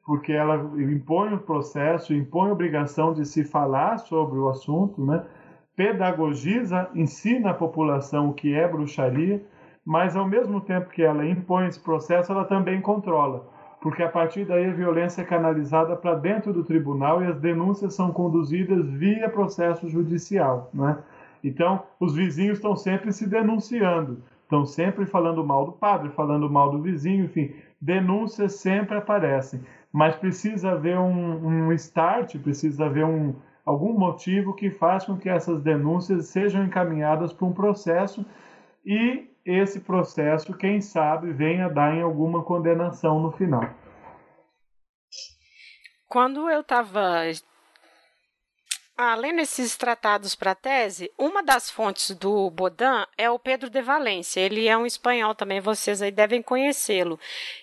porque 0.06 0.32
ela 0.32 0.56
impõe 0.78 1.34
o 1.34 1.40
processo, 1.40 2.14
impõe 2.14 2.50
a 2.50 2.54
obrigação 2.54 3.14
de 3.14 3.26
se 3.26 3.44
falar 3.44 3.98
sobre 3.98 4.40
o 4.40 4.48
assunto, 4.48 5.04
né? 5.04 5.26
pedagogiza, 5.76 6.90
ensina 6.96 7.50
a 7.50 7.54
população 7.54 8.30
o 8.30 8.34
que 8.34 8.54
é 8.54 8.66
bruxaria, 8.66 9.44
mas 9.86 10.16
ao 10.16 10.26
mesmo 10.26 10.62
tempo 10.62 10.90
que 10.90 11.04
ela 11.04 11.28
impõe 11.28 11.68
esse 11.68 11.82
processo, 11.82 12.32
ela 12.32 12.46
também 12.46 12.80
controla 12.80 13.46
porque 13.80 14.02
a 14.02 14.10
partir 14.10 14.44
daí 14.44 14.66
a 14.66 14.74
violência 14.74 15.22
é 15.22 15.24
canalizada 15.24 15.96
para 15.96 16.16
dentro 16.16 16.52
do 16.52 16.64
tribunal 16.64 17.22
e 17.22 17.28
as 17.28 17.40
denúncias 17.40 17.94
são 17.94 18.12
conduzidas 18.12 18.90
via 18.90 19.30
processo 19.30 19.88
judicial. 19.88 20.70
Né? 20.74 20.98
Então, 21.44 21.84
os 22.00 22.16
vizinhos 22.16 22.58
estão 22.58 22.76
sempre 22.76 23.14
se 23.14 23.30
denunciando, 23.30 24.24
estão 24.48 24.66
sempre 24.66 25.06
falando 25.06 25.46
mal 25.46 25.66
do 25.66 25.74
padre, 25.74 26.10
falando 26.12 26.50
mal 26.50 26.72
do 26.72 26.82
vizinho, 26.82 27.26
enfim, 27.26 27.54
denúncias 27.82 28.54
sempre 28.56 28.98
aparecem, 28.98 29.62
mas 29.92 30.16
precisa 30.16 30.72
haver 30.72 30.98
um, 30.98 31.68
um 31.68 31.74
start, 31.74 32.38
precisa 32.40 32.86
haver 32.86 33.04
um, 33.04 33.36
algum 33.66 33.92
motivo 34.00 34.56
que 34.56 34.72
faz 34.72 35.06
com 35.06 35.18
que 35.18 35.28
essas 35.28 35.62
denúncias 35.62 36.28
sejam 36.28 36.64
encaminhadas 36.64 37.34
para 37.34 37.46
um 37.46 37.54
processo 37.54 38.26
e 38.86 39.28
esse 39.46 39.82
processo, 39.82 40.58
quem 40.58 40.80
sabe, 40.80 41.34
venha 41.34 41.70
dar 41.70 41.94
em 41.94 42.02
alguma 42.02 42.42
condenação 42.42 43.20
no 43.20 43.32
final. 43.32 43.64
Quando 46.08 46.50
eu 46.50 46.62
estava 46.62 47.26
Além 48.98 49.36
desses 49.36 49.78
tratados 49.78 50.34
para 50.34 50.56
tese, 50.56 51.12
uma 51.20 51.44
das 51.44 51.70
fontes 51.70 52.16
do 52.16 52.50
Baudin 52.50 53.06
é 53.16 53.30
o 53.30 53.38
Pedro 53.38 53.70
de 53.70 53.80
Valência. 53.80 54.40
Ele 54.40 54.68
é 54.68 54.76
um 54.76 54.88
espanhol 54.88 55.36
também, 55.36 55.60
vocês 55.60 56.02
aí 56.02 56.10
devem 56.10 56.42
conhecê-lo. 56.42 57.20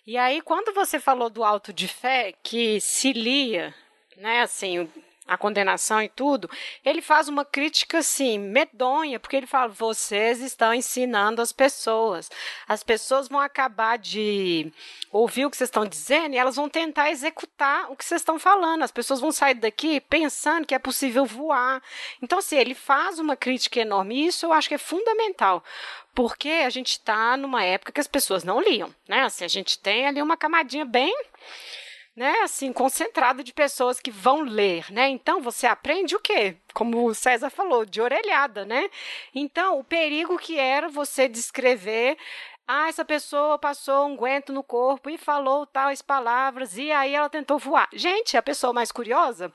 E 0.06 0.16
aí, 0.16 0.40
quando 0.40 0.72
você 0.72 1.00
falou 1.00 1.28
do 1.28 1.42
auto 1.42 1.72
de 1.72 1.88
fé, 1.88 2.32
que 2.40 2.80
se 2.80 3.12
lia, 3.12 3.74
né, 4.16 4.42
assim, 4.42 4.88
a 5.26 5.38
condenação 5.38 6.02
e 6.02 6.08
tudo, 6.08 6.50
ele 6.84 7.00
faz 7.00 7.28
uma 7.28 7.44
crítica 7.44 7.98
assim, 7.98 8.38
medonha, 8.38 9.18
porque 9.18 9.36
ele 9.36 9.46
fala: 9.46 9.68
vocês 9.68 10.40
estão 10.40 10.74
ensinando 10.74 11.40
as 11.40 11.52
pessoas. 11.52 12.30
As 12.68 12.82
pessoas 12.82 13.28
vão 13.28 13.40
acabar 13.40 13.96
de 13.96 14.70
ouvir 15.10 15.46
o 15.46 15.50
que 15.50 15.56
vocês 15.56 15.68
estão 15.68 15.86
dizendo 15.86 16.34
e 16.34 16.38
elas 16.38 16.56
vão 16.56 16.68
tentar 16.68 17.10
executar 17.10 17.90
o 17.90 17.96
que 17.96 18.04
vocês 18.04 18.20
estão 18.20 18.38
falando. 18.38 18.82
As 18.82 18.90
pessoas 18.90 19.20
vão 19.20 19.32
sair 19.32 19.54
daqui 19.54 20.00
pensando 20.00 20.66
que 20.66 20.74
é 20.74 20.78
possível 20.78 21.24
voar. 21.24 21.82
Então, 22.20 22.38
assim, 22.38 22.56
ele 22.56 22.74
faz 22.74 23.18
uma 23.18 23.36
crítica 23.36 23.80
enorme, 23.80 24.16
e 24.16 24.26
isso 24.26 24.44
eu 24.46 24.52
acho 24.52 24.68
que 24.68 24.74
é 24.74 24.78
fundamental. 24.78 25.64
Porque 26.14 26.48
a 26.48 26.70
gente 26.70 26.92
está 26.92 27.36
numa 27.36 27.64
época 27.64 27.92
que 27.92 28.00
as 28.00 28.06
pessoas 28.06 28.44
não 28.44 28.60
liam, 28.60 28.94
né? 29.08 29.22
Assim, 29.22 29.44
a 29.44 29.48
gente 29.48 29.78
tem 29.78 30.06
ali 30.06 30.22
uma 30.22 30.36
camadinha 30.36 30.84
bem 30.84 31.12
né, 32.16 32.40
assim, 32.42 32.72
concentrado 32.72 33.42
de 33.42 33.52
pessoas 33.52 34.00
que 34.00 34.10
vão 34.10 34.42
ler, 34.42 34.90
né? 34.92 35.08
Então 35.08 35.40
você 35.40 35.66
aprende 35.66 36.14
o 36.14 36.20
quê? 36.20 36.56
Como 36.72 37.06
o 37.06 37.14
César 37.14 37.50
falou, 37.50 37.84
de 37.84 38.00
orelhada, 38.00 38.64
né? 38.64 38.88
Então, 39.34 39.78
o 39.78 39.84
perigo 39.84 40.38
que 40.38 40.58
era 40.58 40.88
você 40.88 41.28
descrever 41.28 42.16
ah, 42.66 42.88
essa 42.88 43.04
pessoa 43.04 43.58
passou 43.58 44.06
um 44.06 44.16
guento 44.16 44.50
no 44.50 44.62
corpo 44.62 45.10
e 45.10 45.18
falou 45.18 45.66
tais 45.66 46.00
palavras, 46.00 46.78
e 46.78 46.90
aí 46.90 47.14
ela 47.14 47.28
tentou 47.28 47.58
voar. 47.58 47.88
Gente, 47.92 48.38
a 48.38 48.42
pessoa 48.42 48.72
mais 48.72 48.90
curiosa 48.90 49.52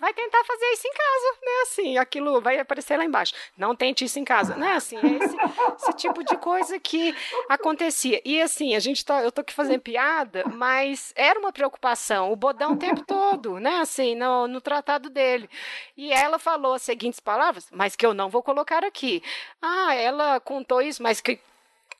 vai 0.00 0.14
tentar 0.14 0.42
fazer 0.44 0.64
isso 0.72 0.88
em 0.88 0.92
casa, 0.92 1.38
né? 1.42 1.52
Assim, 1.62 1.98
aquilo 1.98 2.40
vai 2.40 2.58
aparecer 2.58 2.96
lá 2.96 3.04
embaixo. 3.04 3.34
Não 3.56 3.76
tente 3.76 4.04
isso 4.04 4.18
em 4.18 4.24
casa, 4.24 4.56
né? 4.56 4.72
Assim, 4.72 4.96
é 4.96 5.24
esse, 5.24 5.36
esse 5.76 5.92
tipo 5.92 6.24
de 6.24 6.36
coisa 6.38 6.80
que 6.80 7.14
acontecia. 7.48 8.20
E 8.24 8.40
assim, 8.40 8.74
a 8.74 8.80
gente 8.80 9.04
tá, 9.04 9.22
eu 9.22 9.30
tô 9.30 9.42
aqui 9.42 9.52
fazendo 9.52 9.80
piada, 9.80 10.44
mas 10.46 11.12
era 11.14 11.38
uma 11.38 11.52
preocupação, 11.52 12.32
o 12.32 12.36
bodão 12.36 12.72
o 12.72 12.76
tempo 12.76 13.04
todo, 13.04 13.60
né? 13.60 13.76
Assim, 13.76 14.14
no, 14.14 14.48
no 14.48 14.60
tratado 14.60 15.10
dele. 15.10 15.48
E 15.96 16.12
ela 16.12 16.38
falou 16.38 16.74
as 16.74 16.82
seguintes 16.82 17.20
palavras, 17.20 17.68
mas 17.70 17.94
que 17.94 18.06
eu 18.06 18.14
não 18.14 18.30
vou 18.30 18.42
colocar 18.42 18.82
aqui. 18.84 19.22
Ah, 19.60 19.94
ela 19.94 20.40
contou 20.40 20.80
isso, 20.80 21.02
mas 21.02 21.20
que 21.20 21.38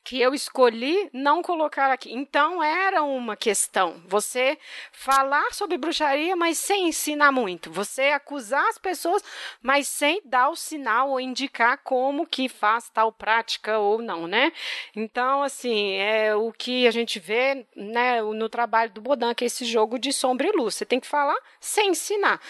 que 0.03 0.21
eu 0.21 0.35
escolhi 0.35 1.11
não 1.13 1.43
colocar 1.43 1.91
aqui. 1.91 2.13
Então 2.13 2.63
era 2.63 3.03
uma 3.03 3.37
questão. 3.37 4.03
Você 4.07 4.59
falar 4.93 5.53
sobre 5.53 5.77
bruxaria, 5.77 6.35
mas 6.35 6.59
sem 6.59 6.89
ensinar 6.89 7.31
muito. 7.33 7.71
Você 7.71 8.05
acusar 8.09 8.67
as 8.69 8.79
pessoas, 8.79 9.23
mas 9.63 9.89
sem 9.89 10.21
dar 10.25 10.49
o 10.49 10.57
sinal 10.57 11.11
ou 11.11 11.21
indicar 11.21 11.79
como 11.79 12.27
que 12.27 12.49
faz 12.49 12.89
tal 12.89 13.13
prática 13.13 13.79
ou 13.79 14.01
não, 14.01 14.27
né? 14.27 14.53
Então, 14.97 15.43
assim, 15.43 15.95
é 15.95 16.35
o 16.35 16.53
que 16.53 16.87
a 16.87 16.91
gente 16.91 17.19
vê 17.19 17.67
né, 17.77 18.23
no 18.23 18.49
trabalho 18.49 18.91
do 18.91 19.01
Bodan, 19.01 19.35
que 19.35 19.45
é 19.45 19.47
esse 19.47 19.65
jogo 19.65 19.99
de 19.99 20.13
sombra 20.13 20.47
e 20.47 20.53
luz. 20.53 20.75
Você 20.75 20.87
tem 20.87 21.01
que 21.01 21.07
falar 21.07 21.37
sem 21.61 21.91
ensinar 21.91 22.41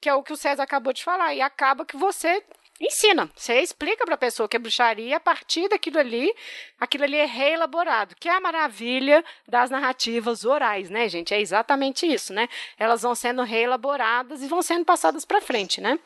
que 0.00 0.08
é 0.10 0.14
o 0.14 0.22
que 0.22 0.32
o 0.32 0.36
César 0.36 0.62
acabou 0.62 0.92
de 0.92 1.02
falar, 1.02 1.34
e 1.34 1.40
acaba 1.40 1.84
que 1.84 1.96
você 1.96 2.44
ensina. 2.80 3.30
Você 3.34 3.60
explica 3.60 4.04
para 4.04 4.14
a 4.14 4.18
pessoa 4.18 4.48
que 4.48 4.56
é 4.56 4.58
bruxaria 4.58 5.16
a 5.16 5.20
partir 5.20 5.68
daquilo 5.68 5.98
ali, 5.98 6.32
aquilo 6.78 7.04
ali 7.04 7.16
é 7.16 7.24
reelaborado, 7.24 8.14
que 8.16 8.28
é 8.28 8.32
a 8.32 8.40
maravilha 8.40 9.24
das 9.46 9.70
narrativas 9.70 10.44
orais, 10.44 10.90
né, 10.90 11.08
gente? 11.08 11.32
É 11.34 11.40
exatamente 11.40 12.06
isso, 12.06 12.32
né? 12.32 12.48
Elas 12.78 13.02
vão 13.02 13.14
sendo 13.14 13.42
reelaboradas 13.42 14.42
e 14.42 14.48
vão 14.48 14.62
sendo 14.62 14.84
passadas 14.84 15.24
para 15.24 15.40
frente, 15.40 15.80
né? 15.80 15.98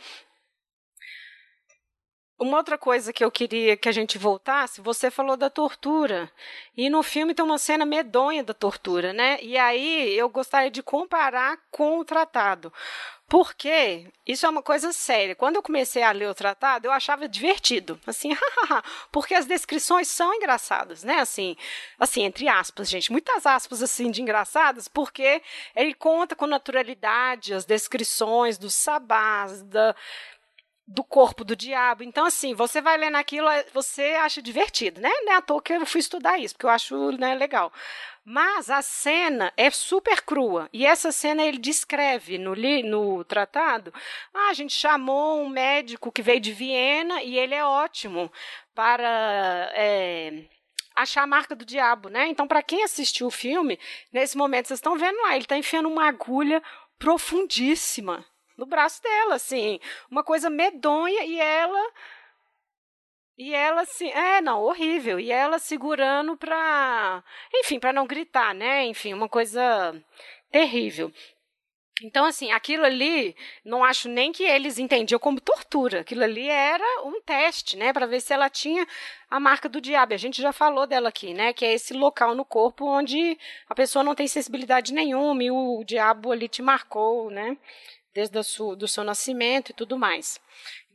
Uma 2.40 2.56
outra 2.56 2.78
coisa 2.78 3.12
que 3.12 3.22
eu 3.22 3.30
queria 3.30 3.76
que 3.76 3.86
a 3.86 3.92
gente 3.92 4.16
voltasse, 4.16 4.80
você 4.80 5.10
falou 5.10 5.36
da 5.36 5.50
tortura. 5.50 6.32
E 6.74 6.88
no 6.88 7.02
filme 7.02 7.34
tem 7.34 7.44
uma 7.44 7.58
cena 7.58 7.84
medonha 7.84 8.42
da 8.42 8.54
tortura, 8.54 9.12
né? 9.12 9.38
E 9.42 9.58
aí 9.58 10.16
eu 10.18 10.26
gostaria 10.30 10.70
de 10.70 10.82
comparar 10.82 11.58
com 11.70 11.98
o 11.98 12.04
tratado. 12.04 12.72
Porque 13.30 14.08
isso 14.26 14.44
é 14.44 14.48
uma 14.48 14.60
coisa 14.60 14.92
séria. 14.92 15.36
Quando 15.36 15.54
eu 15.54 15.62
comecei 15.62 16.02
a 16.02 16.10
ler 16.10 16.28
o 16.28 16.34
tratado, 16.34 16.88
eu 16.88 16.90
achava 16.90 17.28
divertido. 17.28 17.98
Assim, 18.04 18.30
porque 19.12 19.34
as 19.36 19.46
descrições 19.46 20.08
são 20.08 20.34
engraçadas, 20.34 21.04
né? 21.04 21.20
Assim, 21.20 21.56
assim, 21.96 22.24
entre 22.24 22.48
aspas, 22.48 22.90
gente, 22.90 23.12
muitas 23.12 23.46
aspas 23.46 23.84
assim 23.84 24.10
de 24.10 24.20
engraçadas, 24.20 24.88
porque 24.88 25.40
ele 25.76 25.94
conta 25.94 26.34
com 26.34 26.44
naturalidade 26.44 27.54
as 27.54 27.64
descrições 27.64 28.58
dos 28.58 28.74
sabás, 28.74 29.62
da 29.62 29.94
do 30.90 31.04
corpo 31.04 31.44
do 31.44 31.54
diabo. 31.54 32.02
Então, 32.02 32.26
assim, 32.26 32.52
você 32.52 32.80
vai 32.82 32.96
lendo 32.98 33.14
aquilo, 33.14 33.46
você 33.72 34.16
acha 34.20 34.42
divertido, 34.42 35.00
né? 35.00 35.08
Não 35.22 35.34
é 35.34 35.36
à 35.36 35.40
toa 35.40 35.62
que 35.62 35.72
eu 35.72 35.86
fui 35.86 36.00
estudar 36.00 36.36
isso, 36.36 36.54
porque 36.54 36.66
eu 36.66 36.70
acho 36.70 37.12
né, 37.12 37.36
legal. 37.36 37.72
Mas 38.30 38.70
a 38.70 38.80
cena 38.80 39.52
é 39.56 39.72
super 39.72 40.22
crua. 40.22 40.68
E 40.72 40.86
essa 40.86 41.10
cena 41.10 41.42
ele 41.42 41.58
descreve 41.58 42.38
no, 42.38 42.54
no 42.84 43.24
tratado. 43.24 43.92
Ah, 44.32 44.50
a 44.50 44.52
gente 44.52 44.72
chamou 44.72 45.42
um 45.42 45.48
médico 45.48 46.12
que 46.12 46.22
veio 46.22 46.38
de 46.38 46.52
Viena 46.52 47.24
e 47.24 47.36
ele 47.36 47.56
é 47.56 47.64
ótimo 47.64 48.30
para. 48.72 49.72
É, 49.74 50.44
achar 50.94 51.24
a 51.24 51.26
marca 51.26 51.56
do 51.56 51.64
diabo, 51.64 52.08
né? 52.08 52.28
Então, 52.28 52.46
para 52.46 52.62
quem 52.62 52.84
assistiu 52.84 53.26
o 53.26 53.32
filme, 53.32 53.80
nesse 54.12 54.36
momento 54.36 54.68
vocês 54.68 54.78
estão 54.78 54.96
vendo 54.96 55.20
lá, 55.22 55.34
ele 55.34 55.44
está 55.44 55.56
enfiando 55.56 55.88
uma 55.88 56.06
agulha 56.06 56.62
profundíssima 57.00 58.24
no 58.56 58.64
braço 58.64 59.02
dela, 59.02 59.34
assim, 59.34 59.80
uma 60.08 60.22
coisa 60.22 60.48
medonha 60.48 61.24
e 61.24 61.40
ela 61.40 61.92
e 63.40 63.54
ela 63.54 63.80
assim, 63.80 64.10
é, 64.10 64.42
não, 64.42 64.62
horrível. 64.62 65.18
E 65.18 65.32
ela 65.32 65.58
segurando 65.58 66.36
para, 66.36 67.24
enfim, 67.54 67.80
para 67.80 67.90
não 67.90 68.06
gritar, 68.06 68.54
né? 68.54 68.84
Enfim, 68.84 69.14
uma 69.14 69.30
coisa 69.30 69.98
terrível. 70.52 71.10
Então, 72.02 72.26
assim, 72.26 72.52
aquilo 72.52 72.84
ali, 72.84 73.34
não 73.64 73.82
acho 73.82 74.10
nem 74.10 74.30
que 74.30 74.42
eles 74.42 74.78
entendiam 74.78 75.18
como 75.18 75.40
tortura. 75.40 76.00
Aquilo 76.00 76.22
ali 76.22 76.48
era 76.50 76.84
um 77.06 77.18
teste, 77.22 77.78
né, 77.78 77.94
para 77.94 78.06
ver 78.06 78.20
se 78.20 78.34
ela 78.34 78.50
tinha 78.50 78.86
a 79.30 79.40
marca 79.40 79.70
do 79.70 79.80
diabo. 79.80 80.12
A 80.12 80.18
gente 80.18 80.42
já 80.42 80.52
falou 80.52 80.86
dela 80.86 81.08
aqui, 81.08 81.32
né, 81.32 81.54
que 81.54 81.64
é 81.64 81.72
esse 81.72 81.94
local 81.94 82.34
no 82.34 82.44
corpo 82.44 82.84
onde 82.84 83.38
a 83.70 83.74
pessoa 83.74 84.02
não 84.02 84.14
tem 84.14 84.28
sensibilidade 84.28 84.92
nenhuma 84.92 85.42
e 85.42 85.50
o 85.50 85.82
diabo 85.84 86.30
ali 86.30 86.46
te 86.46 86.60
marcou, 86.60 87.30
né, 87.30 87.56
desde 88.14 88.38
o 88.38 88.44
seu, 88.44 88.76
do 88.76 88.86
seu 88.86 89.02
nascimento 89.02 89.70
e 89.70 89.74
tudo 89.74 89.98
mais. 89.98 90.38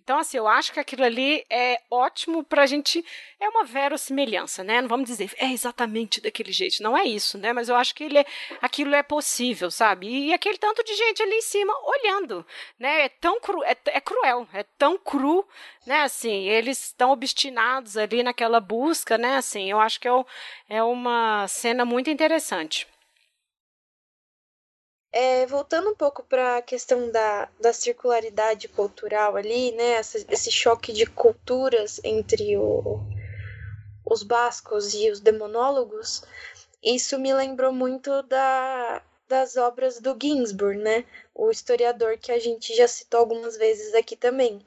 Então, 0.05 0.19
assim, 0.19 0.37
eu 0.37 0.47
acho 0.47 0.71
que 0.71 0.79
aquilo 0.79 1.03
ali 1.03 1.43
é 1.49 1.81
ótimo 1.89 2.43
para 2.43 2.61
a 2.61 2.65
gente. 2.67 3.03
É 3.39 3.49
uma 3.49 3.65
verossimilhança, 3.65 4.63
né? 4.63 4.79
Não 4.79 4.87
vamos 4.87 5.07
dizer 5.07 5.31
é 5.37 5.51
exatamente 5.51 6.21
daquele 6.21 6.51
jeito. 6.51 6.83
Não 6.83 6.95
é 6.95 7.05
isso, 7.05 7.39
né? 7.39 7.51
Mas 7.51 7.69
eu 7.69 7.75
acho 7.75 7.95
que 7.95 8.03
ele 8.03 8.19
é, 8.19 8.25
aquilo 8.61 8.93
é 8.93 9.01
possível, 9.01 9.71
sabe? 9.71 10.07
E, 10.07 10.31
aquele 10.31 10.59
tanto 10.59 10.83
de 10.83 10.93
gente 10.93 11.23
ali 11.23 11.33
em 11.33 11.41
cima 11.41 11.73
olhando, 11.83 12.45
né? 12.77 13.05
É 13.05 13.09
tão 13.09 13.39
cru, 13.39 13.63
é, 13.63 13.75
é 13.87 13.99
cruel, 13.99 14.47
é 14.53 14.63
tão 14.77 14.95
cru, 14.95 15.43
né? 15.87 16.03
Assim, 16.03 16.47
eles 16.49 16.85
estão 16.85 17.09
obstinados 17.09 17.97
ali 17.97 18.21
naquela 18.21 18.59
busca, 18.59 19.17
né? 19.17 19.37
Assim, 19.37 19.71
eu 19.71 19.79
acho 19.79 19.99
que 19.99 20.07
é, 20.07 20.11
é 20.69 20.83
uma 20.83 21.47
cena 21.47 21.83
muito 21.83 22.11
interessante. 22.11 22.87
É, 25.17 25.45
voltando 25.45 25.91
um 25.91 25.95
pouco 25.95 26.21
para 26.23 26.57
a 26.57 26.61
questão 26.61 27.09
da, 27.09 27.47
da 27.57 27.71
circularidade 27.71 28.67
cultural 28.67 29.37
ali, 29.37 29.71
né? 29.71 29.91
Essa, 29.93 30.17
esse 30.29 30.51
choque 30.51 30.91
de 30.91 31.05
culturas 31.05 32.01
entre 32.03 32.57
o, 32.57 32.99
os 34.05 34.23
bascos 34.23 34.93
e 34.93 35.09
os 35.09 35.21
demonólogos, 35.21 36.21
isso 36.83 37.17
me 37.17 37.33
lembrou 37.33 37.71
muito 37.71 38.23
da, 38.23 39.01
das 39.25 39.55
obras 39.55 40.01
do 40.01 40.17
Ginsburg, 40.21 40.79
né? 40.79 41.05
O 41.33 41.49
historiador 41.49 42.17
que 42.17 42.33
a 42.33 42.37
gente 42.37 42.75
já 42.75 42.85
citou 42.85 43.21
algumas 43.21 43.55
vezes 43.55 43.93
aqui 43.93 44.17
também. 44.17 44.59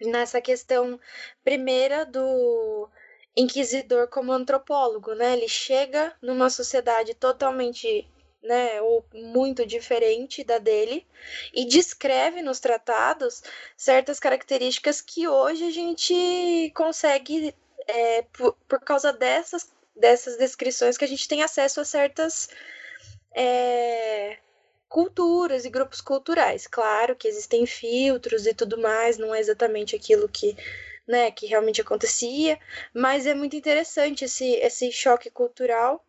Nessa 0.00 0.40
questão 0.40 0.98
primeira 1.44 2.06
do 2.06 2.88
inquisidor 3.36 4.08
como 4.08 4.32
antropólogo, 4.32 5.12
né? 5.14 5.34
Ele 5.34 5.48
chega 5.48 6.16
numa 6.22 6.48
sociedade 6.48 7.12
totalmente 7.12 8.08
né, 8.44 8.80
ou 8.82 9.04
muito 9.12 9.66
diferente 9.66 10.44
da 10.44 10.58
dele, 10.58 11.06
e 11.52 11.64
descreve 11.64 12.42
nos 12.42 12.60
tratados 12.60 13.42
certas 13.76 14.20
características 14.20 15.00
que 15.00 15.26
hoje 15.26 15.64
a 15.64 15.70
gente 15.70 16.70
consegue, 16.76 17.54
é, 17.88 18.22
por, 18.32 18.54
por 18.68 18.80
causa 18.80 19.12
dessas, 19.12 19.72
dessas 19.96 20.36
descrições, 20.36 20.98
que 20.98 21.04
a 21.04 21.08
gente 21.08 21.26
tem 21.26 21.42
acesso 21.42 21.80
a 21.80 21.84
certas 21.84 22.50
é, 23.34 24.36
culturas 24.88 25.64
e 25.64 25.70
grupos 25.70 26.00
culturais. 26.02 26.66
Claro 26.66 27.16
que 27.16 27.26
existem 27.26 27.64
filtros 27.66 28.46
e 28.46 28.52
tudo 28.52 28.78
mais, 28.78 29.16
não 29.16 29.34
é 29.34 29.40
exatamente 29.40 29.96
aquilo 29.96 30.28
que. 30.28 30.56
Né, 31.06 31.30
que 31.30 31.44
realmente 31.44 31.82
acontecia, 31.82 32.58
mas 32.94 33.26
é 33.26 33.34
muito 33.34 33.54
interessante 33.54 34.24
esse, 34.24 34.52
esse 34.54 34.90
choque 34.90 35.28
cultural 35.28 36.02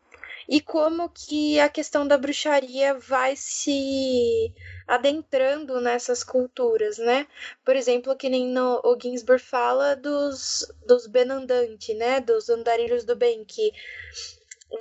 e 0.47 0.61
como 0.61 1.09
que 1.09 1.59
a 1.59 1.69
questão 1.69 2.07
da 2.07 2.17
bruxaria 2.17 2.93
vai 2.93 3.35
se 3.35 4.53
adentrando 4.87 5.81
nessas 5.81 6.23
culturas, 6.23 6.97
né? 6.97 7.27
Por 7.63 7.75
exemplo, 7.75 8.15
que 8.15 8.29
nem 8.29 8.47
no, 8.47 8.81
o 8.83 8.97
Ginsburg 8.99 9.41
fala 9.41 9.95
dos, 9.95 10.71
dos 10.85 11.07
benandanti, 11.07 11.93
né? 11.93 12.19
Dos 12.19 12.49
andarilhos 12.49 13.03
do 13.03 13.15
bem, 13.15 13.43
que 13.43 13.71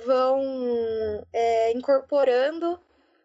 vão 0.05 1.25
é, 1.33 1.71
incorporando 1.71 2.79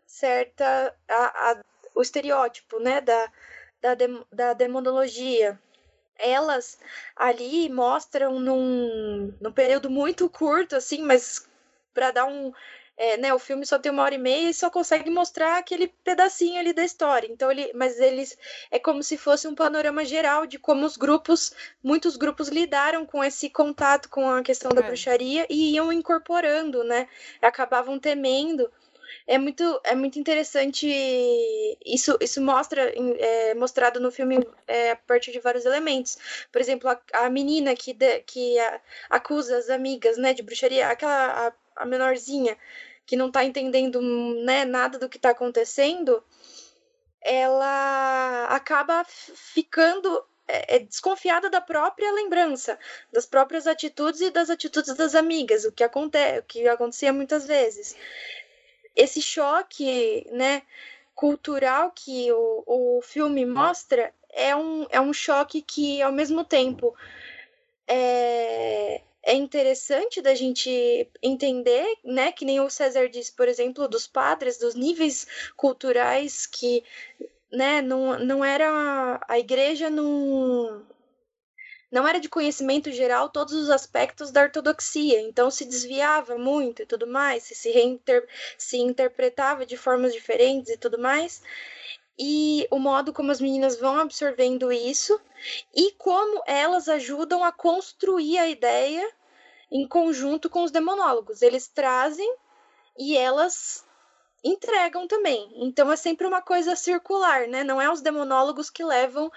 certa 0.06 0.94
a, 1.08 1.50
a, 1.50 1.62
o 1.94 2.02
estereótipo, 2.02 2.78
né? 2.78 3.00
Da, 3.00 3.32
da, 3.80 3.94
da 4.32 4.52
demonologia 4.54 5.58
elas 6.22 6.78
ali 7.16 7.68
mostram 7.70 8.38
num, 8.38 9.34
num 9.40 9.52
período 9.52 9.88
muito 9.88 10.28
curto, 10.28 10.76
assim, 10.76 11.02
mas 11.02 11.48
para 11.94 12.10
dar 12.10 12.26
um. 12.26 12.52
É, 12.96 13.16
né, 13.16 13.32
o 13.32 13.38
filme 13.38 13.64
só 13.64 13.78
tem 13.78 13.90
uma 13.90 14.02
hora 14.02 14.14
e 14.14 14.18
meia 14.18 14.50
e 14.50 14.54
só 14.54 14.68
consegue 14.68 15.08
mostrar 15.08 15.56
aquele 15.56 15.88
pedacinho 15.88 16.60
ali 16.60 16.74
da 16.74 16.84
história. 16.84 17.26
Então 17.30 17.50
ele, 17.50 17.72
mas 17.74 17.98
eles 17.98 18.36
é 18.70 18.78
como 18.78 19.02
se 19.02 19.16
fosse 19.16 19.48
um 19.48 19.54
panorama 19.54 20.04
geral 20.04 20.44
de 20.46 20.58
como 20.58 20.84
os 20.84 20.98
grupos, 20.98 21.54
muitos 21.82 22.18
grupos 22.18 22.48
lidaram 22.48 23.06
com 23.06 23.24
esse 23.24 23.48
contato 23.48 24.10
com 24.10 24.28
a 24.28 24.42
questão 24.42 24.70
da 24.70 24.82
é. 24.82 24.84
bruxaria 24.84 25.46
e 25.48 25.72
iam 25.74 25.90
incorporando, 25.90 26.84
né? 26.84 27.08
Acabavam 27.40 27.98
temendo 27.98 28.70
é 29.26 29.38
muito, 29.38 29.80
é 29.84 29.94
muito 29.94 30.18
interessante. 30.18 30.86
Isso, 31.84 32.16
isso 32.20 32.40
mostra, 32.40 32.92
é, 33.18 33.54
mostrado 33.54 34.00
no 34.00 34.10
filme 34.10 34.46
é, 34.66 34.92
a 34.92 34.96
partir 34.96 35.32
de 35.32 35.40
vários 35.40 35.64
elementos. 35.64 36.18
Por 36.50 36.60
exemplo, 36.60 36.88
a, 36.88 37.00
a 37.12 37.30
menina 37.30 37.74
que, 37.74 37.92
de, 37.92 38.20
que 38.20 38.58
a, 38.58 38.80
acusa 39.10 39.56
as 39.56 39.70
amigas 39.70 40.16
né, 40.16 40.34
de 40.34 40.42
bruxaria, 40.42 40.88
aquela 40.88 41.48
a, 41.48 41.82
a 41.82 41.86
menorzinha 41.86 42.56
que 43.06 43.16
não 43.16 43.26
está 43.28 43.44
entendendo 43.44 44.00
né, 44.44 44.64
nada 44.64 44.98
do 44.98 45.08
que 45.08 45.16
está 45.16 45.30
acontecendo, 45.30 46.22
ela 47.20 48.46
acaba 48.46 49.04
ficando 49.04 50.24
é, 50.46 50.76
é, 50.76 50.78
desconfiada 50.80 51.50
da 51.50 51.60
própria 51.60 52.12
lembrança, 52.12 52.78
das 53.12 53.26
próprias 53.26 53.66
atitudes 53.66 54.20
e 54.20 54.30
das 54.30 54.50
atitudes 54.50 54.94
das 54.94 55.14
amigas, 55.14 55.64
o 55.64 55.72
que 55.72 55.84
acontece, 55.84 56.38
o 56.40 56.42
que 56.44 56.68
acontecia 56.68 57.12
muitas 57.12 57.46
vezes 57.46 57.96
esse 58.94 59.22
choque, 59.22 60.26
né, 60.30 60.62
cultural 61.14 61.92
que 61.94 62.32
o, 62.32 62.64
o 62.66 63.02
filme 63.02 63.44
mostra 63.44 64.12
é 64.32 64.54
um, 64.54 64.86
é 64.90 65.00
um 65.00 65.12
choque 65.12 65.60
que, 65.60 66.00
ao 66.00 66.12
mesmo 66.12 66.44
tempo, 66.44 66.94
é, 67.86 69.02
é 69.22 69.34
interessante 69.34 70.22
da 70.22 70.34
gente 70.34 71.08
entender, 71.22 71.86
né, 72.04 72.32
que 72.32 72.44
nem 72.44 72.60
o 72.60 72.70
César 72.70 73.08
disse, 73.08 73.32
por 73.32 73.48
exemplo, 73.48 73.88
dos 73.88 74.06
padres, 74.06 74.58
dos 74.58 74.74
níveis 74.74 75.26
culturais 75.56 76.46
que, 76.46 76.82
né, 77.52 77.82
não, 77.82 78.18
não 78.18 78.44
era 78.44 79.20
a 79.28 79.38
igreja 79.38 79.90
não 79.90 80.86
não 81.90 82.06
era 82.06 82.20
de 82.20 82.28
conhecimento 82.28 82.90
geral 82.92 83.28
todos 83.28 83.52
os 83.54 83.68
aspectos 83.68 84.30
da 84.30 84.42
ortodoxia, 84.42 85.20
então 85.20 85.50
se 85.50 85.64
desviava 85.64 86.38
muito 86.38 86.82
e 86.82 86.86
tudo 86.86 87.06
mais, 87.06 87.42
se, 87.44 87.70
reinter, 87.70 88.26
se 88.56 88.78
interpretava 88.78 89.66
de 89.66 89.76
formas 89.76 90.12
diferentes 90.12 90.70
e 90.70 90.76
tudo 90.76 90.98
mais. 90.98 91.42
E 92.18 92.68
o 92.70 92.78
modo 92.78 93.12
como 93.12 93.32
as 93.32 93.40
meninas 93.40 93.76
vão 93.78 93.98
absorvendo 93.98 94.70
isso 94.70 95.18
e 95.74 95.92
como 95.92 96.42
elas 96.46 96.88
ajudam 96.88 97.42
a 97.42 97.50
construir 97.50 98.38
a 98.38 98.48
ideia 98.48 99.10
em 99.72 99.88
conjunto 99.88 100.50
com 100.50 100.62
os 100.62 100.70
demonólogos. 100.70 101.40
Eles 101.40 101.66
trazem 101.66 102.36
e 102.98 103.16
elas 103.16 103.86
entregam 104.44 105.06
também. 105.08 105.50
Então 105.56 105.90
é 105.90 105.96
sempre 105.96 106.26
uma 106.26 106.42
coisa 106.42 106.76
circular, 106.76 107.48
né? 107.48 107.64
Não 107.64 107.80
é 107.80 107.90
os 107.90 108.02
demonólogos 108.02 108.68
que 108.68 108.84
levam 108.84 109.30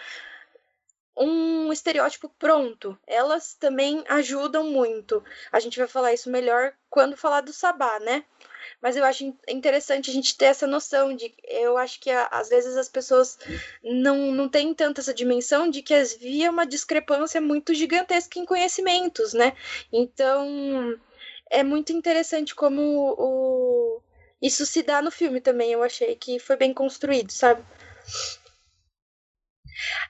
um 1.16 1.72
estereótipo 1.72 2.30
pronto. 2.40 2.98
Elas 3.06 3.54
também 3.54 4.04
ajudam 4.08 4.70
muito. 4.70 5.24
A 5.52 5.60
gente 5.60 5.78
vai 5.78 5.88
falar 5.88 6.14
isso 6.14 6.30
melhor 6.30 6.74
quando 6.90 7.18
falar 7.18 7.42
do 7.42 7.54
sabá, 7.54 8.00
né? 8.00 8.24
Mas 8.82 8.96
eu 8.96 9.06
acho 9.06 9.34
interessante 9.48 10.10
a 10.10 10.14
gente 10.14 10.38
ter 10.38 10.46
essa 10.46 10.68
noção 10.68 11.16
de. 11.16 11.34
Eu 11.44 11.78
acho 11.78 12.00
que 12.00 12.10
às 12.10 12.50
vezes 12.50 12.76
as 12.76 12.90
pessoas 12.90 13.38
não, 13.84 14.32
não 14.32 14.50
têm 14.50 14.74
tanto 14.74 15.00
essa 15.00 15.14
dimensão 15.14 15.70
de 15.70 15.82
que 15.82 15.94
havia 15.94 16.50
uma 16.50 16.66
discrepância 16.66 17.40
muito 17.40 17.74
gigantesca 17.74 18.40
em 18.40 18.46
conhecimentos, 18.46 19.34
né? 19.34 19.54
Então 19.92 21.00
é 21.50 21.64
muito 21.64 21.94
interessante 21.94 22.56
como 22.56 22.82
o, 23.18 24.02
isso 24.42 24.66
se 24.66 24.84
dá 24.84 25.02
no 25.02 25.12
filme 25.12 25.40
também. 25.40 25.72
Eu 25.72 25.84
achei 25.84 26.16
que 26.16 26.40
foi 26.40 26.58
bem 26.58 26.74
construído, 26.74 27.32
sabe? 27.32 27.64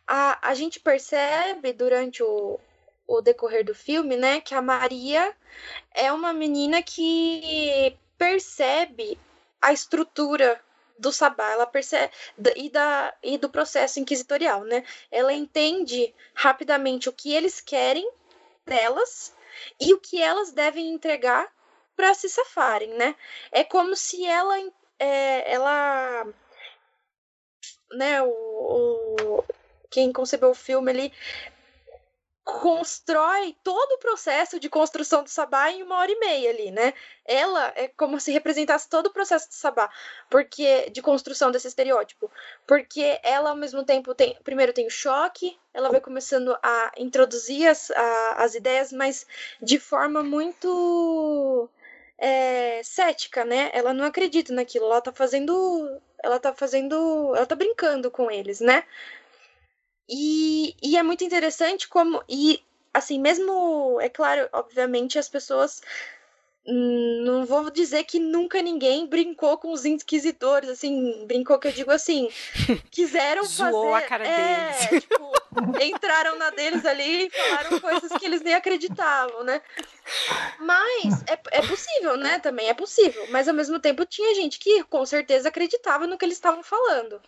A, 0.07 0.49
a 0.49 0.53
gente 0.53 0.79
percebe 0.79 1.73
durante 1.73 2.23
o, 2.23 2.59
o 3.07 3.21
decorrer 3.21 3.63
do 3.63 3.75
filme, 3.75 4.15
né, 4.15 4.41
que 4.41 4.55
a 4.55 4.61
Maria 4.61 5.35
é 5.93 6.11
uma 6.11 6.33
menina 6.33 6.81
que 6.81 7.97
percebe 8.17 9.19
a 9.61 9.71
estrutura 9.71 10.59
do 10.97 11.11
sabá, 11.11 11.51
ela 11.51 11.65
percebe 11.65 12.13
e, 12.55 12.69
da, 12.69 13.13
e 13.23 13.37
do 13.37 13.49
processo 13.49 13.99
inquisitorial, 13.99 14.63
né? 14.63 14.85
Ela 15.11 15.33
entende 15.33 16.13
rapidamente 16.33 17.09
o 17.09 17.13
que 17.13 17.33
eles 17.33 17.59
querem 17.59 18.09
delas 18.65 19.35
e 19.79 19.93
o 19.93 19.99
que 19.99 20.21
elas 20.21 20.51
devem 20.51 20.89
entregar 20.89 21.51
para 21.95 22.13
se 22.13 22.29
safarem, 22.29 22.89
né? 22.93 23.15
É 23.51 23.63
como 23.63 23.95
se 23.95 24.25
ela 24.25 24.55
é, 24.99 25.51
ela 25.51 26.25
né, 27.91 28.21
o, 28.21 28.29
o, 28.29 29.43
quem 29.93 30.11
concebeu 30.11 30.49
o 30.49 30.55
filme 30.55 30.91
ele 30.91 31.13
constrói 32.43 33.55
todo 33.63 33.93
o 33.93 33.99
processo 33.99 34.59
de 34.59 34.67
construção 34.67 35.23
do 35.23 35.29
sabá 35.29 35.71
em 35.71 35.83
uma 35.83 35.97
hora 35.97 36.11
e 36.11 36.19
meia 36.19 36.49
ali, 36.49 36.71
né? 36.71 36.93
Ela 37.23 37.71
é 37.75 37.87
como 37.87 38.19
se 38.19 38.31
representasse 38.31 38.89
todo 38.89 39.07
o 39.07 39.13
processo 39.13 39.47
do 39.47 39.53
sabá, 39.53 39.89
porque 40.31 40.89
de 40.89 41.01
construção 41.01 41.51
desse 41.51 41.67
estereótipo, 41.67 42.29
porque 42.67 43.19
ela 43.23 43.51
ao 43.51 43.55
mesmo 43.55 43.85
tempo 43.85 44.15
tem, 44.15 44.35
primeiro 44.43 44.73
tem 44.73 44.87
o 44.87 44.89
choque, 44.89 45.57
ela 45.73 45.89
vai 45.89 46.01
começando 46.01 46.57
a 46.61 46.91
introduzir 46.97 47.67
as, 47.67 47.91
a, 47.91 48.43
as 48.43 48.55
ideias, 48.55 48.91
mas 48.91 49.25
de 49.61 49.79
forma 49.79 50.21
muito 50.23 51.69
é, 52.17 52.81
cética, 52.83 53.45
né? 53.45 53.69
Ela 53.73 53.93
não 53.93 54.05
acredita 54.05 54.51
naquilo, 54.53 54.85
ela 54.87 55.01
tá 55.01 55.13
fazendo 55.13 56.01
ela 56.23 56.39
tá 56.39 56.53
fazendo. 56.53 57.35
Ela 57.35 57.45
tá 57.45 57.55
brincando 57.55 58.09
com 58.09 58.31
eles, 58.31 58.61
né? 58.61 58.83
E, 60.09 60.75
e 60.81 60.97
é 60.97 61.03
muito 61.03 61.23
interessante 61.23 61.87
como. 61.87 62.23
E, 62.27 62.61
assim, 62.93 63.19
mesmo. 63.19 63.99
É 64.01 64.09
claro, 64.09 64.49
obviamente, 64.51 65.17
as 65.17 65.29
pessoas. 65.29 65.81
Hum, 66.65 67.23
não 67.25 67.45
vou 67.45 67.69
dizer 67.69 68.05
que 68.05 68.19
nunca 68.19 68.61
ninguém 68.61 69.05
brincou 69.05 69.57
com 69.57 69.73
os 69.73 69.83
inquisidores, 69.83 70.69
assim, 70.69 71.25
brincou 71.27 71.59
que 71.59 71.67
eu 71.67 71.73
digo 71.73 71.91
assim, 71.91 72.29
quiseram 72.89 73.43
Zoou 73.43 73.91
fazer. 73.91 74.05
a 74.05 74.07
cara 74.07 74.25
é, 74.25 74.71
deles. 74.71 75.03
Tipo, 75.03 75.33
entraram 75.83 76.37
na 76.37 76.49
deles 76.51 76.85
ali 76.85 77.27
e 77.27 77.29
falaram 77.29 77.79
coisas 77.81 78.11
que 78.13 78.25
eles 78.25 78.41
nem 78.41 78.53
acreditavam, 78.53 79.43
né? 79.43 79.61
Mas 80.57 81.21
é, 81.27 81.37
é 81.51 81.67
possível, 81.67 82.15
né? 82.15 82.39
Também 82.39 82.69
é 82.69 82.73
possível. 82.73 83.27
Mas 83.29 83.49
ao 83.49 83.53
mesmo 83.53 83.77
tempo 83.77 84.05
tinha 84.05 84.33
gente 84.33 84.57
que 84.57 84.83
com 84.85 85.05
certeza 85.05 85.49
acreditava 85.49 86.07
no 86.07 86.17
que 86.17 86.23
eles 86.23 86.37
estavam 86.37 86.63
falando. 86.63 87.21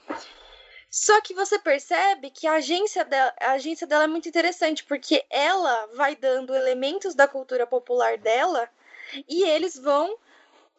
Só 0.96 1.20
que 1.20 1.34
você 1.34 1.60
percebe 1.60 2.30
que 2.30 2.48
a 2.48 2.54
agência, 2.54 3.04
dela, 3.04 3.34
a 3.42 3.52
agência 3.52 3.86
dela 3.86 4.06
é 4.06 4.08
muito 4.08 4.30
interessante, 4.30 4.82
porque 4.86 5.26
ela 5.30 5.88
vai 5.88 6.16
dando 6.16 6.56
elementos 6.56 7.14
da 7.14 7.28
cultura 7.28 7.68
popular 7.68 8.18
dela 8.18 8.70
e 9.28 9.44
eles 9.44 9.78
vão 9.78 10.18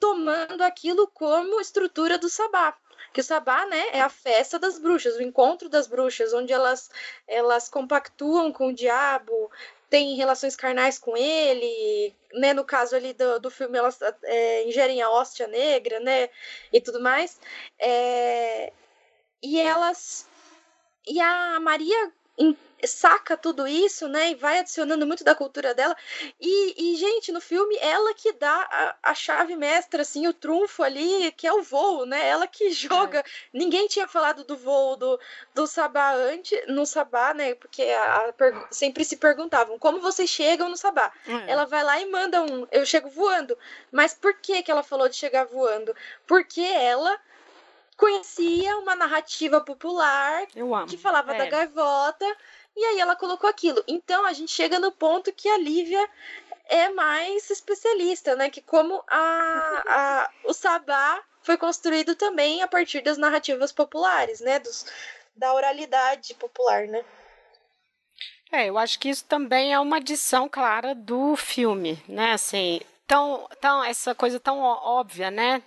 tomando 0.01 0.63
aquilo 0.63 1.07
como 1.09 1.61
estrutura 1.61 2.17
do 2.17 2.31
sabá. 2.31 2.75
Que 3.13 3.21
o 3.21 3.25
sabá, 3.25 3.67
né, 3.67 3.91
é 3.93 4.01
a 4.01 4.09
festa 4.09 4.59
das 4.59 4.79
bruxas, 4.79 5.17
o 5.17 5.23
encontro 5.23 5.69
das 5.69 5.87
bruxas, 5.87 6.33
onde 6.33 6.51
elas, 6.51 6.91
elas 7.29 7.69
compactuam 7.69 8.51
com 8.51 8.69
o 8.69 8.75
diabo, 8.75 9.51
têm 9.91 10.17
relações 10.17 10.57
carnais 10.57 10.99
com 10.99 11.15
ele, 11.15 12.15
né, 12.33 12.55
no 12.55 12.65
caso 12.65 12.97
ali 12.97 13.13
do, 13.13 13.39
do 13.39 13.51
filme 13.51 13.77
elas 13.77 13.99
é, 14.23 14.65
ingerem 14.67 15.03
a 15.03 15.11
hóstia 15.11 15.47
negra, 15.47 16.01
né, 16.01 16.31
e 16.73 16.81
tudo 16.81 17.03
mais. 17.03 17.39
É, 17.79 18.73
e 19.47 19.61
elas. 19.61 20.27
E 21.07 21.21
a 21.21 21.61
Maria 21.61 22.13
saca 22.85 23.37
tudo 23.37 23.67
isso, 23.67 24.09
né? 24.09 24.31
E 24.31 24.35
vai 24.35 24.59
adicionando 24.59 25.07
muito 25.07 25.25
da 25.25 25.35
cultura 25.35 25.73
dela. 25.73 25.97
E, 26.41 26.93
e 26.93 26.97
gente, 26.97 27.33
no 27.33 27.41
filme, 27.41 27.77
ela 27.81 28.13
que 28.13 28.33
dá 28.33 28.69
a, 28.71 29.11
a, 29.11 29.15
chave 29.15 29.57
mestra, 29.57 30.03
assim, 30.03 30.27
o 30.27 30.35
trunfo 30.35 30.83
ali, 30.83 31.33
que 31.33 31.47
é 31.47 31.53
o 31.53 31.63
voo, 31.63 32.05
né? 32.05 32.29
Ela 32.29 32.47
que 32.47 32.71
joga. 32.71 33.21
É. 33.21 33.25
Ninguém 33.53 33.89
tinha 33.89 34.07
falado 34.07 34.45
do 34.45 34.57
voo 34.57 34.97
do, 34.97 35.19
do 35.55 35.67
Sabá 35.67 36.13
antes, 36.13 36.59
no 36.69 36.85
Sabá, 36.85 37.33
né? 37.33 37.55
Porque 37.55 37.83
a, 37.83 38.29
a, 38.29 38.69
sempre 38.71 39.05
se 39.05 39.17
perguntavam 39.17 39.79
como 39.79 40.01
vocês 40.01 40.29
chegam 40.29 40.69
no 40.69 40.77
Sabá. 40.77 41.11
É. 41.27 41.53
Ela 41.53 41.65
vai 41.65 41.83
lá 41.83 42.01
e 42.01 42.07
manda 42.07 42.43
um. 42.43 42.67
Eu 42.71 42.85
chego 42.85 43.09
voando. 43.09 43.57
Mas 43.91 44.13
por 44.13 44.35
que, 44.35 44.63
que 44.63 44.71
ela 44.71 44.83
falou 44.83 45.09
de 45.09 45.17
chegar 45.17 45.47
voando? 45.47 45.95
Porque 46.27 46.61
ela 46.61 47.19
conhecia 47.97 48.77
uma 48.79 48.95
narrativa 48.95 49.61
popular 49.61 50.47
que 50.89 50.97
falava 50.97 51.35
é. 51.35 51.39
da 51.39 51.47
gaivota 51.47 52.25
e 52.77 52.85
aí 52.85 53.01
ela 53.01 53.17
colocou 53.17 53.49
aquilo. 53.49 53.83
Então 53.89 54.27
a 54.27 54.33
gente 54.33 54.53
chega 54.53 54.79
no 54.79 54.93
ponto 54.93 55.33
que 55.33 55.49
a 55.49 55.59
Lívia 55.59 56.09
é 56.67 56.91
mais 56.91 57.49
especialista, 57.49 58.37
né? 58.37 58.51
Que 58.51 58.61
como 58.61 59.03
a, 59.09 59.83
a, 59.89 60.31
o 60.45 60.53
Sabá 60.53 61.23
foi 61.43 61.57
construído 61.57 62.15
também 62.15 62.63
a 62.63 62.69
partir 62.69 63.01
das 63.01 63.17
narrativas 63.17 63.73
populares, 63.73 64.41
né? 64.41 64.59
Dos, 64.59 64.85
da 65.35 65.55
oralidade 65.55 66.35
popular, 66.35 66.87
né? 66.87 67.05
É, 68.53 68.69
eu 68.69 68.79
acho 68.79 68.99
que 68.99 69.09
isso 69.09 69.25
também 69.25 69.73
é 69.73 69.79
uma 69.79 69.97
adição 69.97 70.49
clara 70.49 70.95
do 70.95 71.35
filme, 71.37 72.03
né? 72.09 72.33
Assim, 72.33 72.81
tão, 73.07 73.49
tão 73.61 73.85
essa 73.85 74.15
coisa 74.15 74.41
tão 74.41 74.59
óbvia, 74.59 75.31
né? 75.31 75.63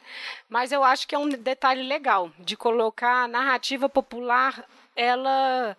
Mas 0.47 0.71
eu 0.71 0.83
acho 0.83 1.07
que 1.07 1.15
é 1.15 1.17
um 1.17 1.29
detalhe 1.29 1.83
legal 1.83 2.31
de 2.39 2.57
colocar 2.57 3.23
a 3.23 3.27
narrativa 3.27 3.87
popular, 3.87 4.63
ela 4.95 5.77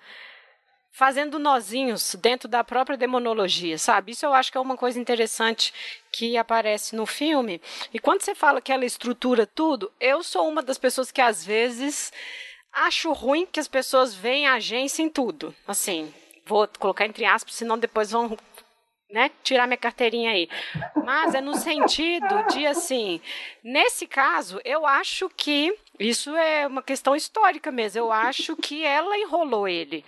fazendo 0.92 1.38
nozinhos 1.38 2.14
dentro 2.16 2.48
da 2.48 2.64
própria 2.64 2.96
demonologia, 2.96 3.78
sabe? 3.78 4.12
Isso 4.12 4.26
eu 4.26 4.34
acho 4.34 4.50
que 4.50 4.58
é 4.58 4.61
uma 4.61 4.76
coisa 4.76 4.98
interessante 4.98 5.72
que 6.12 6.36
aparece 6.36 6.94
no 6.94 7.06
filme. 7.06 7.61
E 7.94 7.98
quando 7.98 8.22
você 8.22 8.34
fala 8.34 8.61
que 8.61 8.72
ela 8.72 8.84
estrutura 8.84 9.46
tudo, 9.46 9.90
eu 10.00 10.22
sou 10.22 10.48
uma 10.48 10.62
das 10.62 10.78
pessoas 10.78 11.11
que 11.11 11.20
às 11.20 11.44
vezes 11.44 12.12
acho 12.72 13.12
ruim 13.12 13.46
que 13.46 13.61
as 13.61 13.68
pessoas 13.68 14.14
veem 14.14 14.46
a 14.46 14.54
agência 14.54 15.02
em 15.02 15.08
tudo. 15.08 15.54
Assim, 15.66 16.12
vou 16.44 16.68
colocar 16.78 17.06
entre 17.06 17.24
aspas, 17.24 17.54
senão 17.54 17.78
depois 17.78 18.11
vão 18.11 18.36
né, 19.12 19.30
tirar 19.42 19.66
minha 19.66 19.76
carteirinha 19.76 20.30
aí. 20.30 20.48
Mas 21.04 21.34
é 21.34 21.40
no 21.40 21.54
sentido 21.54 22.46
de 22.52 22.66
assim, 22.66 23.20
nesse 23.62 24.06
caso, 24.06 24.61
eu 24.64 24.86
acho 24.86 25.28
que 25.30 25.76
isso 25.98 26.34
é 26.36 26.66
uma 26.66 26.82
questão 26.82 27.14
histórica 27.14 27.70
mesmo. 27.70 28.00
Eu 28.00 28.12
acho 28.12 28.56
que 28.56 28.84
ela 28.84 29.16
enrolou 29.18 29.68
ele. 29.68 30.04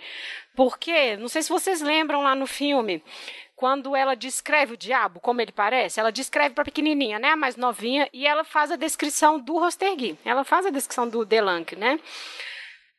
Porque, 0.55 1.17
não 1.17 1.27
sei 1.27 1.41
se 1.41 1.49
vocês 1.49 1.81
lembram 1.81 2.21
lá 2.21 2.35
no 2.35 2.45
filme, 2.45 3.03
quando 3.55 3.95
ela 3.95 4.15
descreve 4.15 4.73
o 4.73 4.77
diabo, 4.77 5.19
como 5.19 5.41
ele 5.41 5.51
parece, 5.51 5.99
ela 5.99 6.11
descreve 6.11 6.53
para 6.53 6.65
pequenininha, 6.65 7.17
né, 7.17 7.29
a 7.29 7.35
mais 7.35 7.55
novinha, 7.55 8.09
e 8.11 8.27
ela 8.27 8.43
faz 8.43 8.71
a 8.71 8.75
descrição 8.75 9.39
do 9.39 9.57
Rostergui. 9.57 10.17
Ela 10.25 10.43
faz 10.43 10.65
a 10.65 10.69
descrição 10.69 11.07
do 11.07 11.23
Delanque, 11.23 11.75
né? 11.75 11.99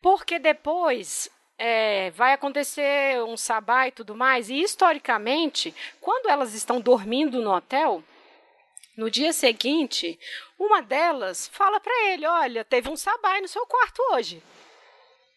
Porque 0.00 0.38
depois 0.38 1.30
é, 1.58 2.10
vai 2.10 2.32
acontecer 2.32 3.22
um 3.22 3.36
sabá 3.36 3.88
e 3.88 3.92
tudo 3.92 4.14
mais. 4.14 4.50
E 4.50 4.60
historicamente, 4.60 5.74
quando 6.00 6.28
elas 6.28 6.54
estão 6.54 6.80
dormindo 6.80 7.40
no 7.40 7.54
hotel, 7.54 8.02
no 8.96 9.10
dia 9.10 9.32
seguinte, 9.32 10.18
uma 10.58 10.82
delas 10.82 11.48
fala 11.48 11.80
para 11.80 12.06
ele: 12.08 12.26
Olha, 12.26 12.64
teve 12.64 12.88
um 12.88 12.96
sabá 12.96 13.40
no 13.40 13.48
seu 13.48 13.66
quarto 13.66 14.00
hoje. 14.12 14.42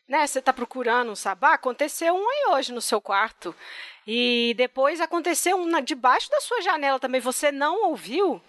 Né, 0.08 0.26
você 0.26 0.40
está 0.40 0.54
procurando 0.54 1.12
um 1.12 1.16
sabá? 1.16 1.54
Aconteceu 1.54 2.16
um 2.16 2.30
aí 2.30 2.46
hoje 2.54 2.72
no 2.72 2.82
seu 2.82 3.02
quarto. 3.02 3.54
E 4.06 4.54
depois 4.56 5.02
aconteceu 5.02 5.58
um 5.58 5.66
na, 5.66 5.82
debaixo 5.82 6.32
da 6.32 6.40
sua 6.40 6.62
janela 6.62 6.98
também. 6.98 7.20
Você 7.20 7.52
não 7.52 7.90
ouviu? 7.90 8.42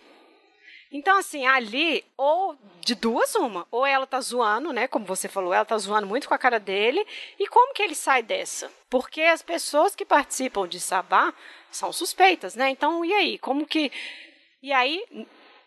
Então, 0.90 1.18
assim, 1.18 1.46
ali, 1.46 2.04
ou 2.16 2.56
de 2.80 2.94
duas, 2.94 3.34
uma. 3.34 3.66
Ou 3.70 3.84
ela 3.84 4.06
tá 4.06 4.20
zoando, 4.20 4.72
né? 4.72 4.88
Como 4.88 5.04
você 5.04 5.28
falou, 5.28 5.52
ela 5.52 5.64
tá 5.64 5.76
zoando 5.76 6.06
muito 6.06 6.26
com 6.26 6.34
a 6.34 6.38
cara 6.38 6.58
dele. 6.58 7.06
E 7.38 7.46
como 7.46 7.74
que 7.74 7.82
ele 7.82 7.94
sai 7.94 8.22
dessa? 8.22 8.70
Porque 8.88 9.20
as 9.20 9.42
pessoas 9.42 9.94
que 9.94 10.04
participam 10.04 10.66
de 10.66 10.80
Sabá 10.80 11.32
são 11.70 11.92
suspeitas, 11.92 12.54
né? 12.54 12.70
Então, 12.70 13.04
e 13.04 13.12
aí? 13.12 13.38
Como 13.38 13.66
que. 13.66 13.92
E 14.62 14.72
aí, 14.72 15.04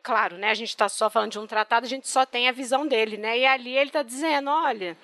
claro, 0.02 0.38
né? 0.38 0.50
A 0.50 0.56
gente 0.56 0.70
está 0.70 0.90
só 0.90 1.10
falando 1.10 1.34
de 1.34 1.40
um 1.40 1.46
tratado, 1.46 1.86
a 1.86 1.90
gente 1.90 2.10
só 2.10 2.26
tem 2.26 2.50
a 2.50 2.52
visão 2.52 2.88
dele, 2.88 3.18
né? 3.18 3.38
E 3.38 3.46
ali 3.46 3.78
ele 3.78 3.90
está 3.90 4.02
dizendo: 4.02 4.50
olha, 4.50 4.98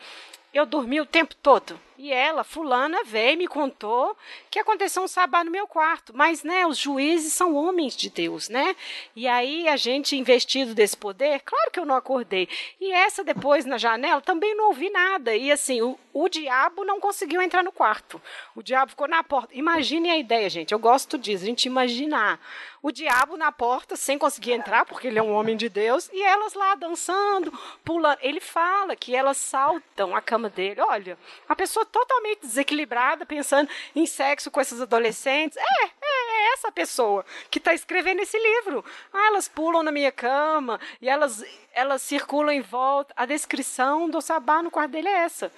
eu 0.52 0.66
dormi 0.66 1.00
o 1.00 1.06
tempo 1.06 1.36
todo. 1.36 1.80
E 1.98 2.14
ela, 2.14 2.44
fulana, 2.44 3.04
veio 3.04 3.34
e 3.34 3.38
me 3.38 3.48
contou 3.48 4.16
que 4.52 4.60
aconteceu 4.60 5.02
um 5.04 5.08
sabá 5.08 5.44
no 5.44 5.52
meu 5.52 5.68
quarto. 5.68 6.14
Mas, 6.16 6.44
né, 6.44 6.66
os 6.66 6.78
juízes 6.78 7.34
são 7.34 7.56
homens 7.56 7.96
de 7.96 8.10
Deus, 8.10 8.50
né? 8.50 8.76
E 9.16 9.28
aí 9.28 9.68
a 9.68 9.76
gente 9.76 10.16
investido 10.16 10.76
desse 10.76 10.96
poder, 10.96 11.42
claro 11.42 11.72
que 11.72 11.80
eu 11.80 11.86
não 11.86 11.96
acordei. 11.96 12.48
E 12.80 12.92
essa 12.92 13.24
depois 13.24 13.66
na 13.66 13.78
janela 13.78 14.22
também 14.22 14.56
não 14.56 14.68
ouvi 14.68 14.90
nada. 14.90 15.36
E 15.36 15.52
assim, 15.52 15.82
o, 15.82 15.98
o 16.14 16.30
diabo 16.30 16.86
não 16.86 17.00
conseguiu 17.00 17.42
entrar 17.42 17.64
no 17.64 17.72
quarto. 17.72 18.22
O 18.56 18.62
diabo 18.62 18.92
ficou 18.92 19.08
na 19.08 19.24
porta. 19.24 19.54
Imagine 19.54 20.12
a 20.12 20.18
ideia, 20.18 20.50
gente. 20.50 20.74
Eu 20.74 20.80
gosto 20.80 21.18
disso, 21.18 21.44
a 21.44 21.48
gente 21.48 21.66
imaginar 21.66 22.40
o 22.82 22.92
diabo 22.92 23.36
na 23.36 23.52
porta 23.52 23.96
sem 23.96 24.18
conseguir 24.18 24.54
entrar, 24.54 24.86
porque 24.86 25.08
ele 25.08 25.20
é 25.20 25.22
um 25.22 25.34
homem 25.34 25.58
de 25.58 25.68
Deus, 25.68 26.10
e 26.14 26.22
elas 26.24 26.54
lá 26.54 26.76
dançando, 26.76 27.52
pulando. 27.84 28.20
Ele 28.22 28.40
fala 28.40 28.96
que 28.96 29.16
elas 29.16 29.38
saltam 29.38 30.16
a 30.16 30.22
cama 30.22 30.50
dele. 30.50 30.80
Olha, 30.82 31.18
a 31.50 31.56
pessoa 31.56 31.86
totalmente 31.88 32.42
desequilibrada, 32.42 33.26
pensando 33.26 33.70
em 33.96 34.06
sexo 34.06 34.52
com 34.52 34.62
esses 34.62 34.82
adolescentes. 34.82 35.58
É, 35.58 35.86
é, 35.86 35.90
é 36.02 36.54
essa 36.54 36.72
pessoa 36.72 37.26
que 37.50 37.58
está 37.58 37.74
escrevendo 37.74 38.22
esse 38.22 38.38
livro. 38.38 38.84
Ah, 39.14 39.28
elas 39.28 39.48
pulam 39.48 39.84
na 39.84 39.92
minha 39.92 40.12
cama 40.12 40.80
e 41.02 41.10
elas, 41.10 41.44
elas 41.74 42.02
circulam 42.02 42.54
em 42.54 42.62
volta. 42.62 43.14
A 43.16 43.26
descrição 43.26 44.10
do 44.10 44.22
Sabá 44.22 44.62
no 44.62 44.72
quarto 44.72 44.92
dele 44.92 45.10
é 45.10 45.24
essa. 45.24 45.52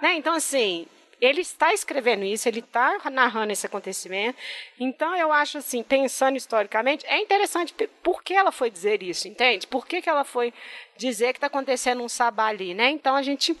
Né? 0.00 0.14
Então, 0.14 0.34
assim, 0.34 0.86
ele 1.20 1.40
está 1.40 1.72
escrevendo 1.72 2.24
isso, 2.24 2.48
ele 2.48 2.60
está 2.60 2.98
narrando 3.10 3.52
esse 3.52 3.66
acontecimento. 3.66 4.38
Então, 4.78 5.14
eu 5.16 5.32
acho 5.32 5.58
assim, 5.58 5.82
pensando 5.82 6.36
historicamente, 6.36 7.06
é 7.06 7.20
interessante 7.20 7.74
por 8.02 8.22
que 8.22 8.34
ela 8.34 8.52
foi 8.52 8.70
dizer 8.70 9.02
isso, 9.02 9.28
entende? 9.28 9.66
Por 9.66 9.86
que, 9.86 10.02
que 10.02 10.08
ela 10.08 10.24
foi 10.24 10.52
dizer 10.96 11.32
que 11.32 11.38
está 11.38 11.46
acontecendo 11.46 12.02
um 12.02 12.08
sabá 12.08 12.46
ali, 12.46 12.74
né? 12.74 12.90
Então, 12.90 13.14
a 13.14 13.22
gente 13.22 13.56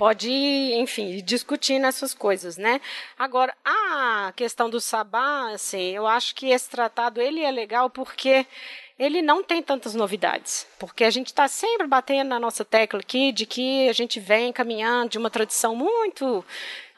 pode, 0.00 0.30
enfim, 0.30 1.22
discutir 1.22 1.78
nessas 1.78 2.14
coisas, 2.14 2.56
né? 2.56 2.80
Agora, 3.18 3.54
a 3.62 4.32
questão 4.34 4.70
do 4.70 4.80
sabá, 4.80 5.50
assim, 5.52 5.90
eu 5.94 6.06
acho 6.06 6.34
que 6.34 6.46
esse 6.46 6.70
tratado 6.70 7.20
ele 7.20 7.42
é 7.42 7.50
legal 7.50 7.90
porque 7.90 8.46
ele 8.98 9.20
não 9.20 9.44
tem 9.44 9.62
tantas 9.62 9.94
novidades, 9.94 10.66
porque 10.78 11.04
a 11.04 11.10
gente 11.10 11.26
está 11.26 11.46
sempre 11.48 11.86
batendo 11.86 12.28
na 12.28 12.40
nossa 12.40 12.64
tecla 12.64 13.00
aqui 13.00 13.30
de 13.30 13.44
que 13.44 13.90
a 13.90 13.92
gente 13.92 14.18
vem 14.18 14.54
caminhando 14.54 15.10
de 15.10 15.18
uma 15.18 15.28
tradição 15.28 15.76
muito 15.76 16.42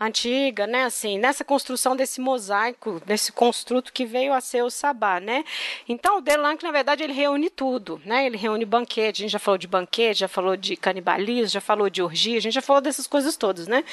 antiga, 0.05 0.67
né? 0.67 0.85
Assim, 0.85 1.19
nessa 1.19 1.45
construção 1.45 1.95
desse 1.97 2.21
mosaico, 2.21 3.01
desse 3.05 3.33
construto 3.33 3.93
que 3.93 4.05
veio 4.05 4.33
a 4.33 4.41
ser 4.41 4.63
o 4.63 4.71
sabá, 4.71 5.21
né? 5.21 5.45
Então, 5.89 6.19
o 6.19 6.21
Delanque, 6.21 6.65
na 6.65 6.71
verdade, 6.71 7.03
ele 7.03 7.13
reúne 7.13 7.49
tudo, 7.51 8.01
né? 8.05 8.27
Ele 8.27 8.37
reúne 8.37 8.65
banquete, 8.65 9.23
a 9.23 9.25
gente 9.25 9.33
já 9.33 9.39
falou 9.39 9.59
de 9.59 9.67
banquete, 9.67 10.21
já 10.21 10.29
falou 10.29 10.57
de 10.57 10.77
canibalismo, 10.77 11.49
já 11.49 11.61
falou 11.61 11.89
de 11.89 12.03
orgia, 12.03 12.39
a 12.39 12.41
gente 12.41 12.55
já 12.55 12.63
falou 12.63 12.83
dessas 12.83 13.07
coisas 13.07 13.37
todas, 13.37 13.67
né? 13.67 13.85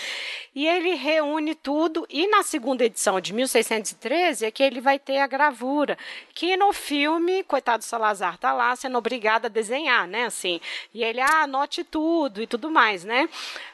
E 0.53 0.67
ele 0.67 0.95
reúne 0.95 1.55
tudo, 1.55 2.05
e 2.09 2.27
na 2.27 2.43
segunda 2.43 2.83
edição 2.83 3.19
de 3.21 3.33
1613 3.33 4.45
é 4.45 4.51
que 4.51 4.63
ele 4.63 4.81
vai 4.81 4.99
ter 4.99 5.19
a 5.19 5.27
gravura, 5.27 5.97
que 6.33 6.57
no 6.57 6.73
filme, 6.73 7.43
coitado 7.43 7.83
Salazar 7.83 8.37
tá 8.37 8.51
lá 8.53 8.75
sendo 8.75 8.97
obrigado 8.97 9.45
a 9.45 9.49
desenhar, 9.49 10.07
né? 10.07 10.25
Assim, 10.25 10.59
e 10.93 11.03
ele, 11.03 11.21
ah, 11.21 11.43
anote 11.43 11.83
tudo 11.83 12.41
e 12.41 12.47
tudo 12.47 12.69
mais, 12.71 13.03
né? 13.03 13.29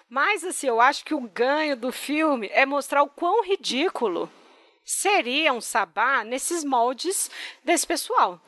Mas, 0.10 0.44
assim, 0.44 0.68
eu 0.68 0.80
acho 0.80 1.04
que 1.04 1.14
o 1.14 1.22
ganho 1.22 1.76
do 1.76 1.92
filme 1.92 2.50
é 2.54 2.66
mostrar 2.66 3.02
o 3.02 3.10
quão 3.10 3.44
ridículo 3.44 4.30
seria 4.84 5.52
um 5.52 5.60
sabá 5.60 6.24
nesses 6.24 6.64
moldes 6.64 7.32
desse 7.64 7.88
pessoal. 7.88 8.40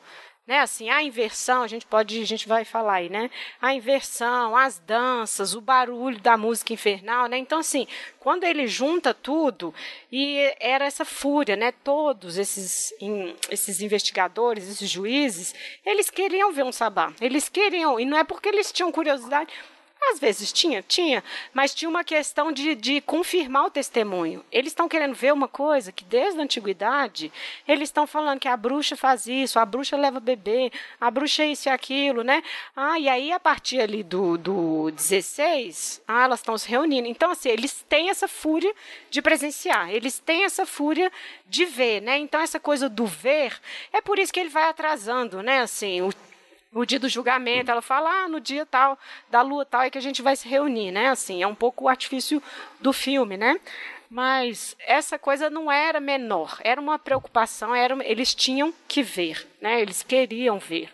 Né, 0.46 0.60
assim, 0.60 0.88
a 0.88 1.02
inversão, 1.02 1.62
a 1.62 1.66
gente 1.66 1.84
pode, 1.84 2.22
a 2.22 2.24
gente 2.24 2.48
vai 2.48 2.64
falar 2.64 2.94
aí, 2.94 3.10
né? 3.10 3.30
A 3.60 3.74
inversão, 3.74 4.56
as 4.56 4.78
danças, 4.78 5.54
o 5.54 5.60
barulho 5.60 6.18
da 6.20 6.38
música 6.38 6.72
infernal, 6.72 7.26
né? 7.26 7.36
Então, 7.36 7.58
assim, 7.58 7.86
quando 8.18 8.44
ele 8.44 8.66
junta 8.66 9.12
tudo, 9.12 9.74
e 10.10 10.50
era 10.58 10.86
essa 10.86 11.04
fúria, 11.04 11.54
né? 11.54 11.70
Todos 11.70 12.38
esses, 12.38 12.94
in, 12.98 13.36
esses 13.50 13.82
investigadores, 13.82 14.66
esses 14.66 14.88
juízes, 14.88 15.54
eles 15.84 16.08
queriam 16.08 16.50
ver 16.50 16.64
um 16.64 16.72
sabá. 16.72 17.12
Eles 17.20 17.50
queriam, 17.50 18.00
e 18.00 18.06
não 18.06 18.16
é 18.16 18.24
porque 18.24 18.48
eles 18.48 18.72
tinham 18.72 18.90
curiosidade, 18.90 19.52
às 20.00 20.18
vezes 20.18 20.52
tinha, 20.52 20.82
tinha, 20.82 21.22
mas 21.52 21.74
tinha 21.74 21.88
uma 21.88 22.04
questão 22.04 22.52
de, 22.52 22.74
de 22.74 23.00
confirmar 23.00 23.66
o 23.66 23.70
testemunho. 23.70 24.44
Eles 24.50 24.72
estão 24.72 24.88
querendo 24.88 25.14
ver 25.14 25.32
uma 25.32 25.48
coisa 25.48 25.92
que 25.92 26.04
desde 26.04 26.40
a 26.40 26.42
antiguidade 26.42 27.32
eles 27.66 27.88
estão 27.88 28.06
falando 28.06 28.40
que 28.40 28.48
a 28.48 28.56
bruxa 28.56 28.96
faz 28.96 29.26
isso, 29.26 29.58
a 29.58 29.66
bruxa 29.66 29.96
leva 29.96 30.20
bebê, 30.20 30.70
a 31.00 31.10
bruxa 31.10 31.42
é 31.42 31.48
isso 31.48 31.68
e 31.68 31.70
aquilo, 31.70 32.22
né? 32.22 32.42
Ah, 32.74 32.98
e 32.98 33.08
aí 33.08 33.32
a 33.32 33.40
partir 33.40 33.80
ali 33.80 34.02
do, 34.02 34.38
do 34.38 34.90
16, 34.92 36.02
ah, 36.06 36.24
elas 36.24 36.40
estão 36.40 36.56
se 36.56 36.68
reunindo. 36.68 37.08
Então, 37.08 37.30
assim, 37.30 37.48
eles 37.48 37.84
têm 37.88 38.10
essa 38.10 38.28
fúria 38.28 38.74
de 39.10 39.20
presenciar, 39.20 39.90
eles 39.90 40.18
têm 40.18 40.44
essa 40.44 40.64
fúria 40.64 41.10
de 41.46 41.64
ver, 41.64 42.00
né? 42.00 42.18
Então, 42.18 42.40
essa 42.40 42.60
coisa 42.60 42.88
do 42.88 43.06
ver, 43.06 43.58
é 43.92 44.00
por 44.00 44.18
isso 44.18 44.32
que 44.32 44.40
ele 44.40 44.48
vai 44.48 44.64
atrasando, 44.64 45.42
né? 45.42 45.60
Assim, 45.60 46.00
o 46.02 46.12
o 46.72 46.84
dia 46.84 47.00
do 47.00 47.08
julgamento, 47.08 47.70
ela 47.70 47.82
fala, 47.82 48.24
ah, 48.24 48.28
no 48.28 48.40
dia 48.40 48.66
tal, 48.66 48.98
da 49.30 49.42
lua 49.42 49.64
tal, 49.64 49.82
é 49.82 49.90
que 49.90 49.98
a 49.98 50.02
gente 50.02 50.22
vai 50.22 50.36
se 50.36 50.48
reunir, 50.48 50.90
né? 50.90 51.08
Assim, 51.08 51.42
é 51.42 51.46
um 51.46 51.54
pouco 51.54 51.84
o 51.84 51.88
artifício 51.88 52.42
do 52.80 52.92
filme, 52.92 53.36
né? 53.36 53.58
Mas 54.10 54.76
essa 54.86 55.18
coisa 55.18 55.50
não 55.50 55.70
era 55.70 56.00
menor, 56.00 56.58
era 56.62 56.80
uma 56.80 56.98
preocupação, 56.98 57.74
era, 57.74 57.96
eles 58.06 58.34
tinham 58.34 58.72
que 58.86 59.02
ver, 59.02 59.46
né? 59.60 59.80
Eles 59.80 60.02
queriam 60.02 60.58
ver. 60.58 60.90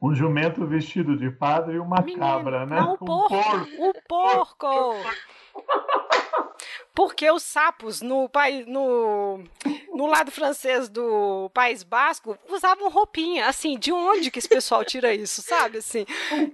Um 0.00 0.14
jumento 0.14 0.66
vestido 0.66 1.16
de 1.16 1.30
padre 1.30 1.76
e 1.76 1.78
uma 1.78 2.00
Menino, 2.00 2.20
cabra, 2.20 2.66
né? 2.66 2.80
Não, 2.80 2.94
o 2.94 2.98
porco! 2.98 3.36
Um 3.78 3.92
porco. 4.08 4.66
O 4.66 5.62
porco! 5.62 6.28
Porque 6.94 7.30
os 7.30 7.42
sapos 7.42 8.00
no, 8.00 8.30
no, 8.66 9.44
no 9.94 10.06
lado 10.06 10.30
francês 10.30 10.88
do 10.88 11.50
País 11.54 11.82
Basco 11.82 12.36
usavam 12.48 12.88
roupinha. 12.90 13.46
Assim, 13.46 13.78
de 13.78 13.92
onde 13.92 14.30
que 14.30 14.38
esse 14.38 14.48
pessoal 14.48 14.84
tira 14.84 15.14
isso, 15.14 15.42
sabe? 15.42 15.78
Assim, 15.78 16.04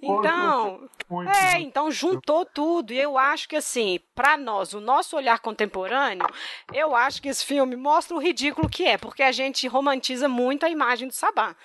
então, 0.03 0.89
é, 1.35 1.61
então 1.61 1.91
juntou 1.91 2.45
tudo. 2.45 2.93
E 2.93 2.99
eu 2.99 3.17
acho 3.17 3.49
que, 3.49 3.57
assim, 3.57 3.99
para 4.15 4.37
nós, 4.37 4.75
o 4.75 4.81
nosso 4.81 5.17
olhar 5.17 5.41
contemporâneo, 5.41 6.27
eu 6.73 6.95
acho 6.95 7.23
que 7.23 7.29
esse 7.29 7.45
filme 7.45 7.77
mostra 7.77 8.17
o 8.17 8.21
ridículo 8.21 8.69
que 8.69 8.85
é, 8.85 8.99
porque 8.99 9.23
a 9.23 9.33
gente 9.33 9.67
romantiza 9.67 10.29
muito 10.29 10.65
a 10.67 10.71
imagem 10.71 11.09
do 11.09 11.15
Sabá. 11.15 11.57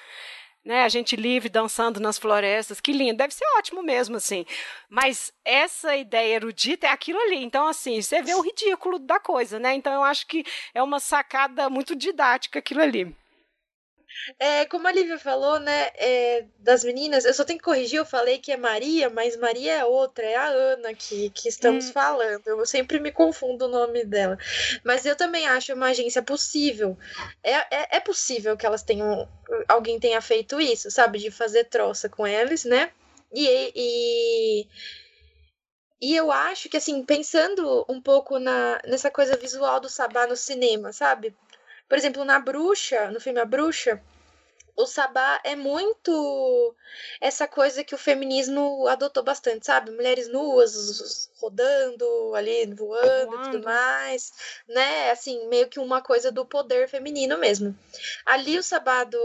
Né? 0.70 0.84
A 0.84 0.88
gente 0.88 1.16
livre 1.16 1.50
dançando 1.50 2.00
nas 2.00 2.20
florestas, 2.20 2.80
que 2.80 2.94
lindo, 2.94 3.18
deve 3.18 3.34
ser 3.34 3.44
ótimo 3.58 3.82
mesmo, 3.82 4.18
assim. 4.18 4.46
Mas 4.88 5.34
essa 5.44 5.96
ideia 5.96 6.36
erudita 6.36 6.86
é 6.86 6.92
aquilo 6.92 7.18
ali. 7.20 7.44
Então, 7.44 7.68
assim, 7.68 8.00
você 8.00 8.22
vê 8.22 8.36
o 8.36 8.42
ridículo 8.42 9.00
da 9.00 9.20
coisa, 9.20 9.58
né? 9.58 9.74
Então, 9.74 9.92
eu 9.92 10.04
acho 10.04 10.28
que 10.28 10.46
é 10.72 10.84
uma 10.84 11.00
sacada 11.00 11.72
muito 11.72 11.96
didática 11.96 12.60
aquilo 12.60 12.84
ali. 12.84 13.16
É, 14.38 14.66
como 14.66 14.88
a 14.88 14.92
Lívia 14.92 15.18
falou, 15.18 15.60
né, 15.60 15.90
é, 15.96 16.46
das 16.60 16.84
meninas, 16.84 17.26
eu 17.26 17.34
só 17.34 17.44
tenho 17.44 17.60
que 17.60 17.66
corrigir, 17.66 17.98
eu 17.98 18.06
falei 18.06 18.38
que 18.38 18.52
é 18.52 18.58
Maria, 18.58 19.10
mas 19.10 19.36
Maria 19.38 19.74
é 19.74 19.86
outra, 19.86 20.26
é 20.26 20.36
a 20.36 20.48
Ana 20.48 20.94
que, 20.94 21.30
que 21.32 21.50
estamos 21.50 21.90
hum. 21.90 21.94
falando. 21.94 22.48
Eu 22.48 22.66
sempre 22.66 23.00
me 23.00 23.12
confundo 23.12 23.66
o 23.66 23.70
nome 23.70 24.06
dela. 24.06 24.38
Mas 24.84 25.06
eu 25.06 25.16
também 25.16 25.48
acho 25.48 25.74
uma 25.74 25.88
agência 25.88 26.22
possível. 26.22 26.98
É, 27.44 27.54
é, 27.54 27.98
é 27.98 28.00
possível 28.00 28.58
que 28.58 28.66
elas 28.66 28.84
tenham. 28.84 29.28
Alguém 29.68 30.00
tenha 30.00 30.22
feito 30.22 30.60
isso, 30.60 30.92
sabe? 30.92 31.20
De 31.20 31.32
fazer 31.32 31.66
troça 31.66 32.10
com 32.10 32.26
eles, 32.26 32.64
né? 32.64 32.92
E, 33.32 33.72
e, 33.76 34.68
e 36.02 36.16
eu 36.16 36.32
acho 36.32 36.70
que, 36.70 36.78
assim, 36.78 37.04
pensando 37.04 37.86
um 37.88 38.02
pouco 38.02 38.40
na, 38.40 38.82
nessa 38.86 39.12
coisa 39.12 39.36
visual 39.38 39.80
do 39.80 39.90
Sabá 39.90 40.26
no 40.26 40.36
cinema, 40.36 40.92
sabe? 40.92 41.36
Por 41.90 41.98
exemplo, 41.98 42.24
na 42.24 42.40
Bruxa, 42.40 43.10
no 43.10 43.20
filme 43.20 43.40
A 43.40 43.46
Bruxa, 43.46 44.00
o 44.80 44.86
sabá 44.86 45.42
é 45.44 45.58
muito 45.58 46.74
essa 47.20 47.46
coisa 47.46 47.84
que 47.84 47.94
o 47.94 47.98
feminismo 47.98 48.88
adotou 48.88 49.22
bastante, 49.22 49.66
sabe? 49.66 49.92
Mulheres 49.92 50.30
nuas, 50.30 51.30
rodando 51.42 52.34
ali, 52.34 52.66
voando 52.74 53.36
e 53.36 53.52
tudo 53.52 53.66
mais, 53.66 54.32
né? 54.70 55.12
Assim, 55.12 55.48
meio 55.50 55.68
que 55.68 55.80
uma 55.80 56.02
coisa 56.02 56.32
do 56.32 56.46
poder 56.46 56.88
feminino 56.88 57.38
mesmo. 57.38 57.78
Ali 58.26 58.58
o 58.58 58.64
sabá 58.64 59.04
do 59.04 59.20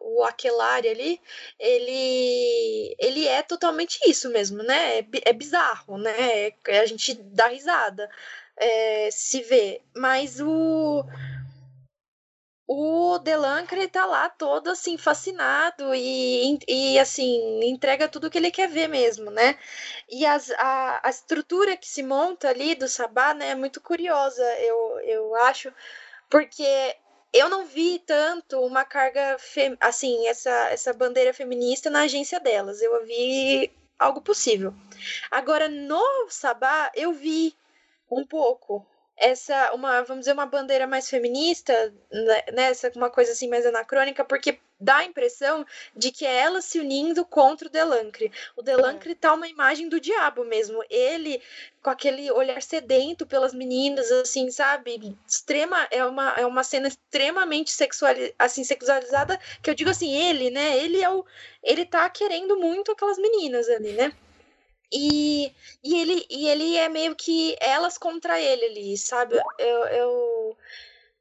o 0.00 0.22
Aquelari 0.22 0.88
ali, 0.88 1.20
ele 1.58 2.94
ele 2.96 3.26
é 3.26 3.42
totalmente 3.42 3.98
isso 4.06 4.30
mesmo, 4.30 4.62
né? 4.62 5.00
É, 5.00 5.06
é 5.24 5.32
bizarro, 5.32 5.98
né? 5.98 6.52
É, 6.68 6.78
a 6.78 6.86
gente 6.86 7.14
dá 7.14 7.48
risada 7.48 8.08
é, 8.56 9.08
se 9.10 9.42
vê, 9.42 9.80
mas 9.94 10.40
o 10.40 11.04
o 12.74 13.18
Delancre 13.18 13.86
tá 13.88 14.06
lá 14.06 14.28
todo 14.30 14.70
assim 14.70 14.96
fascinado 14.96 15.94
e, 15.94 16.58
e 16.66 16.98
assim 16.98 17.60
entrega 17.64 18.08
tudo 18.08 18.30
que 18.30 18.38
ele 18.38 18.50
quer 18.50 18.68
ver 18.68 18.88
mesmo, 18.88 19.30
né? 19.30 19.58
E 20.08 20.24
as, 20.24 20.50
a, 20.52 21.00
a 21.06 21.10
estrutura 21.10 21.76
que 21.76 21.88
se 21.88 22.02
monta 22.02 22.48
ali 22.48 22.74
do 22.74 22.88
Sabá, 22.88 23.34
né, 23.34 23.50
é 23.50 23.54
muito 23.54 23.80
curiosa, 23.80 24.42
eu, 24.60 25.00
eu 25.00 25.34
acho, 25.36 25.72
porque 26.30 26.96
eu 27.32 27.48
não 27.50 27.66
vi 27.66 27.98
tanto 27.98 28.58
uma 28.60 28.84
carga 28.84 29.36
assim 29.80 30.26
essa 30.28 30.50
essa 30.70 30.92
bandeira 30.94 31.34
feminista 31.34 31.90
na 31.90 32.02
agência 32.02 32.40
delas. 32.40 32.80
Eu 32.80 33.04
vi 33.04 33.70
algo 33.98 34.22
possível. 34.22 34.74
Agora 35.30 35.68
no 35.68 36.02
Sabá 36.30 36.90
eu 36.94 37.12
vi 37.12 37.54
um 38.10 38.26
pouco 38.26 38.86
essa 39.22 39.72
uma 39.72 40.02
vamos 40.02 40.22
dizer 40.22 40.32
uma 40.32 40.46
bandeira 40.46 40.86
mais 40.86 41.08
feminista 41.08 41.72
nessa 42.52 42.88
né, 42.88 42.92
uma 42.96 43.08
coisa 43.08 43.32
assim 43.32 43.48
mais 43.48 43.64
anacrônica 43.64 44.24
porque 44.24 44.58
dá 44.82 44.96
a 44.96 45.04
impressão 45.04 45.64
de 45.94 46.10
que 46.10 46.26
é 46.26 46.38
ela 46.40 46.60
se 46.60 46.80
unindo 46.80 47.24
contra 47.24 47.68
o 47.68 47.70
Delancre. 47.70 48.32
O 48.56 48.62
Delancre 48.62 49.14
tá 49.14 49.32
uma 49.32 49.46
imagem 49.46 49.88
do 49.88 50.00
diabo 50.00 50.44
mesmo. 50.44 50.82
Ele 50.90 51.40
com 51.80 51.90
aquele 51.90 52.30
olhar 52.32 52.60
sedento 52.60 53.24
pelas 53.24 53.54
meninas, 53.54 54.10
assim, 54.10 54.50
sabe? 54.50 55.16
Extrema 55.26 55.86
é 55.90 56.04
uma, 56.04 56.30
é 56.30 56.44
uma 56.44 56.64
cena 56.64 56.88
extremamente 56.88 57.70
sexual, 57.70 58.12
assim 58.36 58.64
sexualizada, 58.64 59.38
que 59.62 59.70
eu 59.70 59.74
digo 59.74 59.90
assim, 59.90 60.12
ele, 60.12 60.50
né? 60.50 60.76
Ele 60.78 61.00
é 61.00 61.08
o 61.08 61.24
ele 61.62 61.86
tá 61.86 62.10
querendo 62.10 62.58
muito 62.58 62.90
aquelas 62.90 63.18
meninas 63.18 63.68
ali, 63.68 63.92
né? 63.92 64.12
E, 64.92 65.52
e, 65.82 66.00
ele, 66.00 66.26
e 66.28 66.48
ele 66.48 66.76
é 66.76 66.88
meio 66.88 67.16
que 67.16 67.56
elas 67.60 67.96
contra 67.96 68.38
ele 68.40 68.66
ali, 68.66 68.98
sabe? 68.98 69.40
Eu, 69.58 69.84
eu, 69.86 70.56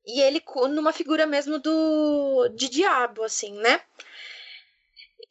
e 0.06 0.22
ele 0.22 0.44
numa 0.70 0.92
figura 0.92 1.26
mesmo 1.26 1.58
do 1.58 2.50
de 2.50 2.68
diabo, 2.68 3.24
assim, 3.24 3.54
né? 3.54 3.82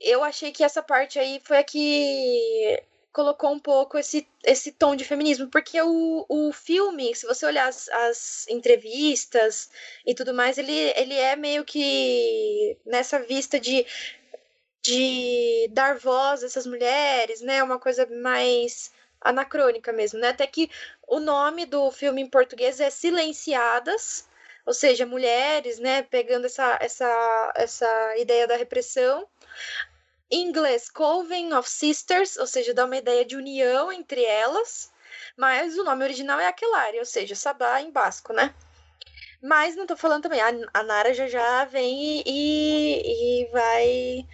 Eu 0.01 0.25
achei 0.25 0.51
que 0.53 0.65
essa 0.65 0.83
parte 0.83 1.19
aí 1.19 1.41
foi 1.45 1.59
a 1.59 1.65
que 1.65 2.83
colocou 3.13 3.51
um 3.51 3.59
pouco 3.59 3.99
esse, 3.99 4.27
esse 4.45 4.73
tom 4.73 4.95
de 4.95 5.05
feminismo, 5.05 5.49
porque 5.49 5.81
o, 5.83 6.25
o 6.29 6.53
filme, 6.53 7.15
se 7.15 7.27
você 7.27 7.45
olhar 7.45 7.69
as, 7.69 7.89
as 7.89 8.49
entrevistas 8.49 9.71
e 10.07 10.15
tudo 10.15 10.33
mais, 10.33 10.59
ele, 10.59 10.73
ele 10.73 11.15
é 11.15 11.37
meio 11.37 11.65
que 11.65 12.77
nessa 12.87 13.19
vista 13.19 13.59
de 13.59 13.85
de 14.83 15.69
dar 15.73 15.99
voz 15.99 16.43
a 16.43 16.47
essas 16.47 16.67
mulheres, 16.67 17.41
né? 17.41 17.63
Uma 17.63 17.79
coisa 17.79 18.07
mais 18.07 18.93
anacrônica 19.21 19.93
mesmo, 19.93 20.19
né? 20.19 20.29
Até 20.29 20.47
que 20.47 20.71
o 21.07 21.21
nome 21.21 21.67
do 21.67 21.91
filme 21.91 22.23
em 22.23 22.29
português 22.29 22.81
é 22.81 22.91
Silenciadas, 22.91 24.29
ou 24.65 24.73
seja, 24.73 25.05
mulheres, 25.07 25.79
né? 25.79 26.03
Pegando 26.03 26.47
essa, 26.47 26.79
essa, 26.81 27.53
essa 27.57 28.17
ideia 28.19 28.47
da 28.47 28.57
repressão. 28.57 29.27
Em 30.31 30.47
inglês, 30.47 30.89
Coven 30.89 31.53
of 31.55 31.69
Sisters, 31.69 32.37
ou 32.37 32.47
seja, 32.47 32.73
dá 32.73 32.85
uma 32.85 32.97
ideia 32.97 33.25
de 33.25 33.37
união 33.37 33.93
entre 33.93 34.25
elas. 34.25 34.93
Mas 35.37 35.77
o 35.77 35.85
nome 35.85 36.05
original 36.05 36.39
é 36.39 36.47
Aquelarre, 36.47 36.99
ou 36.99 37.05
seja, 37.05 37.35
Sabá 37.35 37.81
em 37.81 37.91
basco, 37.91 38.33
né? 38.33 38.55
Mas 39.43 39.75
não 39.75 39.87
tô 39.87 39.97
falando 39.97 40.23
também, 40.23 40.41
a 40.41 40.83
Nara 40.83 41.15
já 41.15 41.27
já 41.27 41.65
vem 41.65 41.99
e, 42.03 42.23
e, 42.27 43.43
e 43.43 43.51
vai 43.51 44.27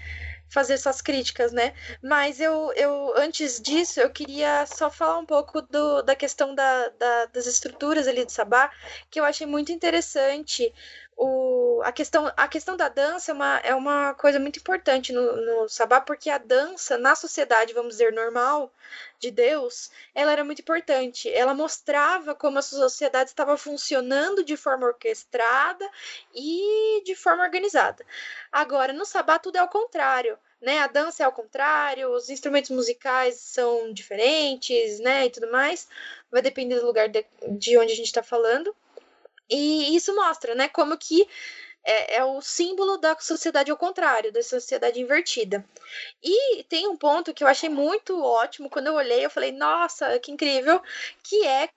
fazer 0.48 0.78
suas 0.78 1.00
críticas, 1.02 1.52
né? 1.52 1.74
Mas 2.02 2.40
eu, 2.40 2.72
eu 2.74 3.12
antes 3.16 3.60
disso, 3.60 4.00
eu 4.00 4.10
queria 4.10 4.64
só 4.66 4.90
falar 4.90 5.18
um 5.18 5.26
pouco 5.26 5.60
do, 5.62 6.02
da 6.02 6.14
questão 6.14 6.54
da, 6.54 6.88
da, 6.90 7.26
das 7.26 7.46
estruturas 7.46 8.06
ali 8.08 8.24
do 8.24 8.30
Sabá, 8.32 8.70
que 9.10 9.18
eu 9.20 9.24
achei 9.24 9.46
muito 9.46 9.72
interessante. 9.72 10.72
O, 11.16 11.80
a, 11.82 11.92
questão, 11.92 12.30
a 12.36 12.46
questão 12.46 12.76
da 12.76 12.88
dança 12.88 13.30
é 13.30 13.34
uma, 13.34 13.56
é 13.58 13.74
uma 13.74 14.14
coisa 14.14 14.38
muito 14.38 14.58
importante 14.58 15.12
no, 15.12 15.36
no 15.36 15.68
Sabá, 15.68 16.00
porque 16.00 16.28
a 16.28 16.38
dança, 16.38 16.98
na 16.98 17.14
sociedade, 17.14 17.72
vamos 17.72 17.92
dizer, 17.94 18.12
normal 18.12 18.70
de 19.18 19.30
Deus, 19.30 19.90
ela 20.14 20.32
era 20.32 20.44
muito 20.44 20.60
importante. 20.60 21.32
Ela 21.32 21.54
mostrava 21.54 22.34
como 22.34 22.58
a 22.58 22.62
sociedade 22.62 23.30
estava 23.30 23.56
funcionando 23.56 24.44
de 24.44 24.56
forma 24.56 24.86
orquestrada 24.86 25.88
e 26.34 27.02
de 27.04 27.14
forma 27.14 27.44
organizada. 27.44 28.04
Agora, 28.52 28.92
no 28.92 29.06
Sabá, 29.06 29.38
tudo 29.38 29.56
é 29.56 29.60
ao 29.60 29.68
contrário 29.68 30.38
né? 30.60 30.78
A 30.78 30.86
dança 30.86 31.22
é 31.22 31.26
ao 31.26 31.32
contrário, 31.32 32.10
os 32.10 32.30
instrumentos 32.30 32.70
musicais 32.70 33.36
são 33.36 33.92
diferentes, 33.92 34.98
né? 35.00 35.26
E 35.26 35.30
tudo 35.30 35.50
mais. 35.50 35.88
Vai 36.30 36.42
depender 36.42 36.80
do 36.80 36.86
lugar 36.86 37.08
de, 37.08 37.24
de 37.58 37.78
onde 37.78 37.92
a 37.92 37.96
gente 37.96 38.06
está 38.06 38.22
falando. 38.22 38.74
E 39.48 39.96
isso 39.96 40.14
mostra, 40.14 40.54
né? 40.54 40.68
Como 40.68 40.96
que 40.96 41.26
é, 41.86 42.16
é, 42.16 42.24
o 42.24 42.42
símbolo 42.42 42.98
da 42.98 43.16
sociedade 43.18 43.70
ao 43.70 43.76
contrário, 43.76 44.32
da 44.32 44.42
sociedade 44.42 45.00
invertida. 45.00 45.64
E 46.22 46.64
tem 46.64 46.88
um 46.88 46.96
ponto 46.96 47.32
que 47.32 47.44
eu 47.44 47.48
achei 47.48 47.68
muito 47.68 48.20
ótimo, 48.20 48.68
quando 48.68 48.88
eu 48.88 48.94
olhei, 48.94 49.24
eu 49.24 49.30
falei, 49.30 49.52
nossa, 49.52 50.18
que 50.18 50.32
incrível, 50.32 50.82
que 51.22 51.46
é 51.46 51.70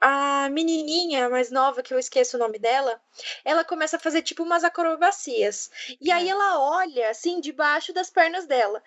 a 0.00 0.48
menininha 0.50 1.28
mais 1.30 1.52
nova, 1.52 1.80
que 1.80 1.94
eu 1.94 1.98
esqueço 1.98 2.36
o 2.36 2.40
nome 2.40 2.58
dela, 2.58 3.00
ela 3.44 3.64
começa 3.64 3.96
a 3.96 4.00
fazer 4.00 4.22
tipo 4.22 4.42
umas 4.42 4.64
acrobacias. 4.64 5.70
E 6.00 6.10
aí 6.10 6.26
é. 6.26 6.32
ela 6.32 6.58
olha 6.58 7.08
assim 7.08 7.40
debaixo 7.40 7.92
das 7.92 8.10
pernas 8.10 8.44
dela. 8.44 8.82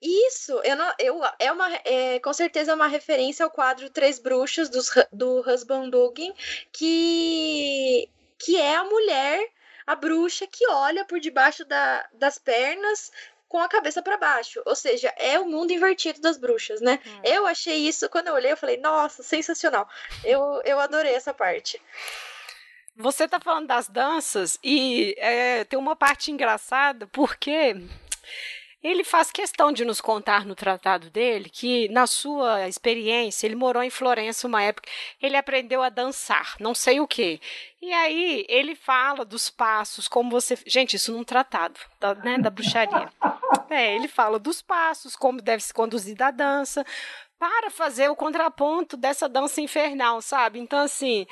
Isso, 0.00 0.58
eu 0.64 0.76
não, 0.76 0.94
eu, 0.98 1.20
é 1.38 1.52
uma, 1.52 1.74
é, 1.84 2.18
com 2.20 2.32
certeza 2.32 2.72
é 2.72 2.74
uma 2.74 2.86
referência 2.86 3.44
ao 3.44 3.50
quadro 3.50 3.90
Três 3.90 4.18
Bruxas 4.18 4.70
dos, 4.70 4.90
do 5.12 5.40
Husband 5.40 5.90
Duggan, 5.90 6.32
que, 6.72 8.08
que 8.38 8.56
é 8.56 8.76
a 8.76 8.84
mulher, 8.84 9.46
a 9.86 9.94
bruxa 9.94 10.46
que 10.46 10.66
olha 10.68 11.04
por 11.04 11.20
debaixo 11.20 11.66
da, 11.66 12.08
das 12.14 12.38
pernas 12.38 13.12
com 13.46 13.58
a 13.58 13.68
cabeça 13.68 14.00
para 14.00 14.16
baixo. 14.16 14.62
Ou 14.64 14.76
seja, 14.76 15.12
é 15.18 15.38
o 15.38 15.44
mundo 15.44 15.72
invertido 15.72 16.20
das 16.20 16.38
bruxas, 16.38 16.80
né? 16.80 16.98
Hum. 17.04 17.20
Eu 17.24 17.46
achei 17.46 17.76
isso, 17.76 18.08
quando 18.08 18.28
eu 18.28 18.34
olhei, 18.34 18.52
eu 18.52 18.56
falei, 18.56 18.78
nossa, 18.78 19.22
sensacional. 19.22 19.86
Eu, 20.24 20.62
eu 20.64 20.78
adorei 20.78 21.12
essa 21.12 21.34
parte. 21.34 21.82
Você 22.96 23.26
tá 23.28 23.40
falando 23.40 23.66
das 23.66 23.88
danças 23.88 24.58
e 24.62 25.14
é, 25.18 25.64
tem 25.64 25.78
uma 25.78 25.96
parte 25.96 26.30
engraçada, 26.30 27.06
porque 27.08 27.74
ele 28.82 29.04
faz 29.04 29.30
questão 29.30 29.72
de 29.72 29.84
nos 29.84 30.00
contar 30.00 30.46
no 30.46 30.54
tratado 30.54 31.10
dele 31.10 31.50
que, 31.50 31.88
na 31.90 32.06
sua 32.06 32.66
experiência, 32.66 33.46
ele 33.46 33.54
morou 33.54 33.82
em 33.82 33.90
Florença 33.90 34.46
uma 34.46 34.62
época, 34.62 34.88
ele 35.20 35.36
aprendeu 35.36 35.82
a 35.82 35.90
dançar, 35.90 36.56
não 36.58 36.74
sei 36.74 36.98
o 37.00 37.06
quê. 37.06 37.40
E 37.82 37.92
aí 37.92 38.46
ele 38.48 38.74
fala 38.74 39.24
dos 39.24 39.50
passos, 39.50 40.08
como 40.08 40.30
você. 40.30 40.58
Gente, 40.66 40.96
isso 40.96 41.12
num 41.12 41.24
tratado 41.24 41.78
da, 41.98 42.14
né, 42.14 42.38
da 42.38 42.50
bruxaria. 42.50 43.10
É, 43.68 43.94
ele 43.94 44.08
fala 44.08 44.36
dos 44.36 44.60
passos, 44.60 45.14
como 45.14 45.40
deve 45.40 45.62
se 45.62 45.72
conduzir 45.72 46.16
da 46.16 46.32
dança, 46.32 46.84
para 47.38 47.70
fazer 47.70 48.08
o 48.10 48.16
contraponto 48.16 48.96
dessa 48.96 49.28
dança 49.28 49.60
infernal, 49.60 50.20
sabe? 50.20 50.58
Então, 50.58 50.80
assim 50.80 51.24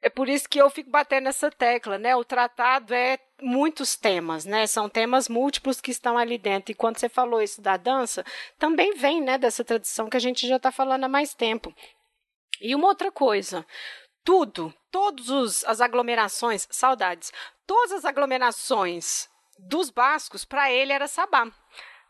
é 0.00 0.08
por 0.08 0.28
isso 0.28 0.48
que 0.48 0.60
eu 0.60 0.70
fico 0.70 0.90
batendo 0.90 1.24
nessa 1.24 1.50
tecla, 1.50 1.98
né? 1.98 2.14
O 2.14 2.24
tratado 2.24 2.94
é 2.94 3.18
muitos 3.40 3.96
temas, 3.96 4.44
né? 4.44 4.66
São 4.66 4.88
temas 4.88 5.28
múltiplos 5.28 5.80
que 5.80 5.90
estão 5.90 6.16
ali 6.16 6.38
dentro. 6.38 6.70
E 6.70 6.74
quando 6.74 6.98
você 6.98 7.08
falou 7.08 7.42
isso 7.42 7.60
da 7.60 7.76
dança, 7.76 8.24
também 8.58 8.94
vem, 8.94 9.20
né, 9.20 9.36
dessa 9.38 9.64
tradição 9.64 10.08
que 10.08 10.16
a 10.16 10.20
gente 10.20 10.46
já 10.46 10.56
está 10.56 10.70
falando 10.70 11.04
há 11.04 11.08
mais 11.08 11.34
tempo. 11.34 11.74
E 12.60 12.74
uma 12.74 12.88
outra 12.88 13.10
coisa, 13.10 13.66
tudo, 14.24 14.72
todas 14.90 15.64
as 15.64 15.80
aglomerações, 15.80 16.66
saudades, 16.70 17.32
todas 17.66 17.92
as 17.92 18.04
aglomerações 18.04 19.28
dos 19.58 19.90
bascos, 19.90 20.44
para 20.44 20.70
ele 20.70 20.92
era 20.92 21.08
sabá. 21.08 21.50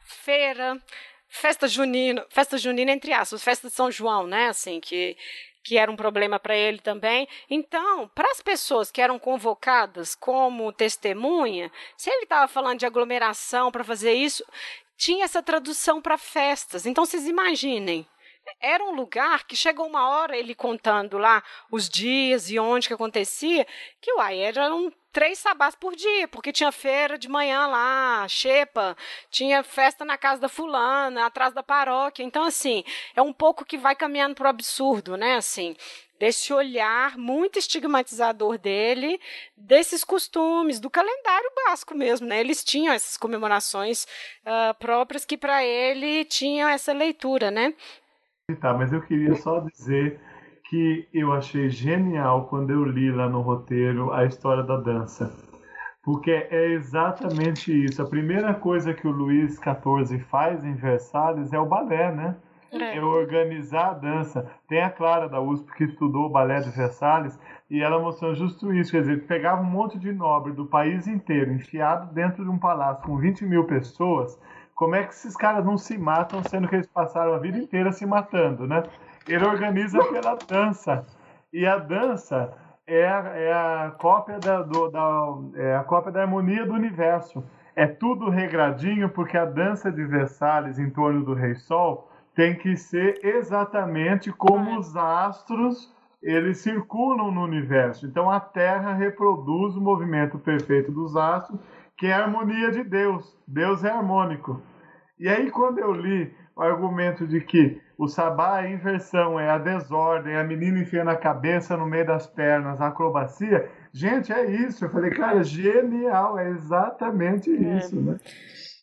Feira, 0.04 0.82
festa 1.28 1.66
junina, 1.66 2.26
festa 2.30 2.58
junina 2.58 2.92
entre 2.92 3.12
aspas, 3.12 3.42
festa 3.42 3.68
de 3.68 3.74
São 3.74 3.90
João, 3.90 4.26
né? 4.26 4.48
Assim, 4.48 4.80
que 4.80 5.16
que 5.68 5.76
era 5.76 5.92
um 5.92 5.96
problema 5.96 6.40
para 6.40 6.56
ele 6.56 6.78
também. 6.78 7.28
Então, 7.50 8.08
para 8.14 8.30
as 8.30 8.40
pessoas 8.40 8.90
que 8.90 9.02
eram 9.02 9.18
convocadas 9.18 10.14
como 10.14 10.72
testemunha, 10.72 11.70
se 11.94 12.08
ele 12.08 12.22
estava 12.22 12.48
falando 12.48 12.78
de 12.78 12.86
aglomeração 12.86 13.70
para 13.70 13.84
fazer 13.84 14.14
isso, 14.14 14.42
tinha 14.96 15.26
essa 15.26 15.42
tradução 15.42 16.00
para 16.00 16.16
festas. 16.16 16.86
Então, 16.86 17.04
vocês 17.04 17.28
imaginem. 17.28 18.06
Era 18.60 18.84
um 18.84 18.94
lugar 18.94 19.46
que 19.46 19.56
chegou 19.56 19.86
uma 19.86 20.08
hora 20.08 20.36
ele 20.36 20.54
contando 20.54 21.18
lá 21.18 21.42
os 21.70 21.88
dias 21.88 22.50
e 22.50 22.58
onde 22.58 22.88
que 22.88 22.94
acontecia, 22.94 23.66
que 24.00 24.12
uai, 24.12 24.38
era 24.38 24.74
um 24.74 24.90
três 25.12 25.38
sabás 25.38 25.74
por 25.74 25.96
dia, 25.96 26.28
porque 26.28 26.52
tinha 26.52 26.70
feira 26.70 27.18
de 27.18 27.28
manhã 27.28 27.66
lá, 27.66 28.26
xepa, 28.28 28.96
tinha 29.30 29.62
festa 29.62 30.04
na 30.04 30.16
casa 30.16 30.40
da 30.40 30.48
fulana, 30.48 31.26
atrás 31.26 31.52
da 31.52 31.62
paróquia. 31.62 32.22
Então, 32.22 32.44
assim, 32.44 32.84
é 33.16 33.22
um 33.22 33.32
pouco 33.32 33.64
que 33.64 33.76
vai 33.76 33.96
caminhando 33.96 34.34
para 34.34 34.46
o 34.46 34.50
absurdo, 34.50 35.16
né? 35.16 35.34
Assim, 35.34 35.74
desse 36.18 36.52
olhar 36.52 37.16
muito 37.16 37.58
estigmatizador 37.58 38.58
dele, 38.58 39.20
desses 39.56 40.04
costumes, 40.04 40.80
do 40.80 40.90
calendário 40.90 41.50
básico 41.66 41.96
mesmo, 41.96 42.26
né? 42.26 42.40
Eles 42.40 42.62
tinham 42.62 42.94
essas 42.94 43.16
comemorações 43.16 44.04
uh, 44.44 44.74
próprias 44.78 45.24
que 45.24 45.36
para 45.36 45.64
ele 45.64 46.24
tinham 46.24 46.68
essa 46.68 46.92
leitura, 46.92 47.50
né? 47.50 47.74
Tá, 48.56 48.72
mas 48.72 48.90
eu 48.94 49.02
queria 49.02 49.34
só 49.34 49.60
dizer 49.60 50.18
que 50.70 51.06
eu 51.12 51.34
achei 51.34 51.68
genial 51.68 52.46
quando 52.46 52.70
eu 52.70 52.82
li 52.82 53.12
lá 53.12 53.28
no 53.28 53.42
roteiro 53.42 54.10
a 54.10 54.24
história 54.24 54.62
da 54.62 54.78
dança. 54.78 55.30
Porque 56.02 56.30
é 56.30 56.72
exatamente 56.72 57.70
isso. 57.84 58.00
A 58.00 58.08
primeira 58.08 58.54
coisa 58.54 58.94
que 58.94 59.06
o 59.06 59.10
Luiz 59.10 59.56
XIV 59.56 60.20
faz 60.20 60.64
em 60.64 60.72
Versalhes 60.72 61.52
é 61.52 61.58
o 61.58 61.66
balé, 61.66 62.10
né? 62.10 62.36
É. 62.72 62.96
é 62.96 63.04
organizar 63.04 63.90
a 63.90 63.94
dança. 63.94 64.50
Tem 64.66 64.80
a 64.80 64.88
Clara 64.88 65.28
da 65.28 65.42
USP 65.42 65.70
que 65.74 65.84
estudou 65.84 66.24
o 66.24 66.30
balé 66.30 66.60
de 66.60 66.70
Versalhes 66.70 67.38
e 67.70 67.82
ela 67.82 67.98
mostrou 67.98 68.34
justo 68.34 68.72
isso. 68.72 68.92
Quer 68.92 69.00
dizer, 69.00 69.26
pegava 69.26 69.60
um 69.60 69.70
monte 69.70 69.98
de 69.98 70.10
nobre 70.10 70.54
do 70.54 70.64
país 70.64 71.06
inteiro 71.06 71.52
enfiado 71.52 72.14
dentro 72.14 72.42
de 72.42 72.50
um 72.50 72.58
palácio 72.58 73.04
com 73.04 73.18
20 73.18 73.44
mil 73.44 73.64
pessoas. 73.64 74.40
Como 74.78 74.94
é 74.94 75.02
que 75.02 75.12
esses 75.12 75.34
caras 75.34 75.64
não 75.64 75.76
se 75.76 75.98
matam, 75.98 76.40
sendo 76.44 76.68
que 76.68 76.76
eles 76.76 76.86
passaram 76.86 77.34
a 77.34 77.38
vida 77.38 77.58
inteira 77.58 77.90
se 77.90 78.06
matando, 78.06 78.64
né? 78.64 78.84
ele 79.26 79.44
organiza 79.44 79.98
pela 80.04 80.36
dança. 80.36 81.04
E 81.52 81.66
a 81.66 81.78
dança 81.78 82.54
é, 82.86 83.02
é 83.02 83.52
a 83.52 83.92
cópia 83.98 84.38
da, 84.38 84.62
do, 84.62 84.88
da, 84.88 85.34
é 85.56 85.74
a 85.74 85.82
cópia 85.82 86.12
da 86.12 86.22
harmonia 86.22 86.64
do 86.64 86.74
universo. 86.74 87.42
É 87.74 87.88
tudo 87.88 88.30
regradinho, 88.30 89.08
porque 89.08 89.36
a 89.36 89.44
dança 89.44 89.90
de 89.90 90.04
Versalhes 90.04 90.78
em 90.78 90.90
torno 90.90 91.24
do 91.24 91.34
Rei 91.34 91.56
Sol 91.56 92.08
tem 92.32 92.54
que 92.54 92.76
ser 92.76 93.18
exatamente 93.24 94.30
como 94.30 94.78
os 94.78 94.96
astros 94.96 95.92
eles 96.22 96.58
circulam 96.58 97.32
no 97.32 97.42
universo. 97.42 98.06
Então 98.06 98.30
a 98.30 98.38
Terra 98.38 98.92
reproduz 98.92 99.74
o 99.76 99.80
movimento 99.80 100.38
perfeito 100.38 100.92
dos 100.92 101.16
astros, 101.16 101.60
que 101.98 102.06
é 102.06 102.12
a 102.14 102.22
harmonia 102.22 102.70
de 102.70 102.84
Deus. 102.84 103.36
Deus 103.46 103.84
é 103.84 103.90
harmônico. 103.90 104.62
E 105.18 105.28
aí 105.28 105.50
quando 105.50 105.80
eu 105.80 105.92
li 105.92 106.32
o 106.54 106.62
argumento 106.62 107.26
de 107.26 107.40
que 107.40 107.80
o 107.98 108.06
sabá 108.06 108.62
é 108.62 108.72
inversão, 108.72 109.38
é 109.38 109.50
a 109.50 109.58
desordem, 109.58 110.36
a 110.36 110.44
menina 110.44 110.78
enfiando 110.78 111.10
a 111.10 111.16
cabeça 111.16 111.76
no 111.76 111.84
meio 111.84 112.06
das 112.06 112.26
pernas, 112.28 112.80
a 112.80 112.86
acrobacia. 112.86 113.68
Gente, 113.92 114.32
é 114.32 114.44
isso. 114.44 114.84
Eu 114.84 114.90
falei, 114.90 115.10
cara, 115.10 115.42
genial, 115.42 116.38
é 116.38 116.48
exatamente 116.50 117.50
é. 117.50 117.78
isso, 117.78 118.00
né? 118.00 118.16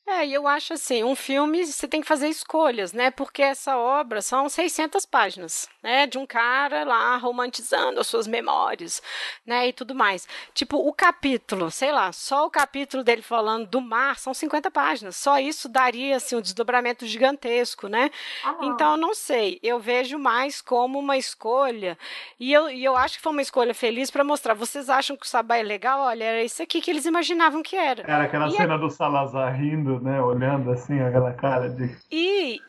É, 0.08 0.24
e 0.24 0.36
eu 0.36 0.48
acho 0.48 0.74
assim, 0.74 1.04
um 1.04 1.16
filme 1.16 1.66
você 1.66 1.88
tem 1.88 2.00
que 2.00 2.08
fazer 2.08 2.28
escolhas, 2.30 2.94
né? 2.94 3.10
Porque 3.10 3.42
essa 3.42 3.76
obra 3.76 4.22
são 4.22 4.48
600 4.48 5.04
páginas, 5.04 5.68
né? 5.82 6.06
De 6.06 6.20
um 6.20 6.28
cara 6.28 6.84
lá 6.84 7.18
romantizando 7.18 8.00
as 8.00 8.06
suas 8.06 8.28
memórias, 8.28 9.02
né? 9.44 9.68
E 9.68 9.74
tudo 9.74 9.96
mais. 9.96 10.28
Tipo, 10.54 10.78
o 10.78 10.94
capítulo, 10.94 11.72
sei 11.72 11.92
lá, 11.92 12.12
só 12.12 12.46
o 12.46 12.52
capítulo 12.52 13.04
dele 13.04 13.24
falando 13.24 13.66
do 13.66 13.82
mar 13.82 14.20
são 14.20 14.32
50 14.32 14.70
páginas. 14.70 15.16
Só 15.16 15.40
isso 15.40 15.68
daria, 15.68 16.18
assim, 16.18 16.36
um 16.36 16.42
desdobramento 16.42 17.08
gigantesco, 17.08 17.88
né? 17.88 18.12
Ah, 18.44 18.58
então, 18.62 18.96
não 18.98 19.16
sei. 19.16 19.60
Eu 19.64 19.80
vejo 19.80 20.20
mais 20.20 20.62
como 20.62 21.00
uma 21.00 21.18
escolha. 21.18 21.98
E 22.40 22.54
eu, 22.54 22.70
e 22.70 22.86
eu 22.86 22.96
acho 22.96 23.18
que 23.18 23.24
foi 23.24 23.32
uma 23.32 23.42
escolha 23.42 23.74
feliz 23.74 24.12
para 24.12 24.24
mostrar. 24.24 24.54
Vocês 24.54 24.88
acham 24.88 25.18
que 25.18 25.26
o 25.26 25.30
Sabá 25.30 25.58
é 25.58 25.64
legal? 25.64 26.02
Olha, 26.02 26.24
era 26.26 26.44
isso 26.44 26.62
aqui 26.62 26.80
que 26.80 26.92
eles 26.92 27.06
imaginavam 27.06 27.64
que 27.64 27.76
era. 27.76 28.04
Era 28.04 28.26
aquela 28.26 28.50
e 28.50 28.52
cena 28.52 28.76
é... 28.76 28.78
do 28.78 28.92
Salazar 28.92 29.52
rindo 29.56 29.95
né? 30.00 30.22
Olhando 30.22 30.72
assim, 30.72 31.00
aquela 31.00 31.34
cara 31.34 31.70
de. 31.70 31.96
E 32.12 32.60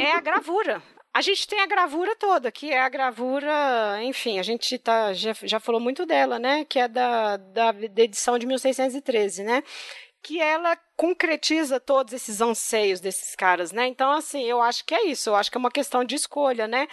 é 0.00 0.12
a 0.12 0.20
gravura. 0.20 0.82
A 1.12 1.22
gente 1.22 1.48
tem 1.48 1.60
a 1.60 1.66
gravura 1.66 2.14
toda, 2.16 2.52
que 2.52 2.70
é 2.70 2.78
a 2.78 2.90
gravura, 2.90 4.02
enfim, 4.02 4.38
a 4.38 4.42
gente 4.42 4.78
tá, 4.78 5.14
já, 5.14 5.32
já 5.44 5.58
falou 5.58 5.80
muito 5.80 6.04
dela, 6.04 6.38
né? 6.38 6.66
Que 6.66 6.78
é 6.78 6.86
da, 6.86 7.38
da, 7.38 7.72
da 7.72 8.02
edição 8.02 8.38
de 8.38 8.46
1613, 8.46 9.42
né? 9.42 9.62
que 10.26 10.40
ela 10.40 10.76
concretiza 10.96 11.78
todos 11.78 12.12
esses 12.12 12.40
anseios 12.40 12.98
desses 12.98 13.36
caras, 13.36 13.70
né? 13.70 13.86
Então, 13.86 14.10
assim, 14.10 14.42
eu 14.42 14.60
acho 14.60 14.84
que 14.84 14.92
é 14.92 15.06
isso. 15.06 15.30
Eu 15.30 15.36
acho 15.36 15.48
que 15.48 15.56
é 15.56 15.60
uma 15.60 15.70
questão 15.70 16.02
de 16.04 16.16
escolha, 16.16 16.66
né? 16.66 16.88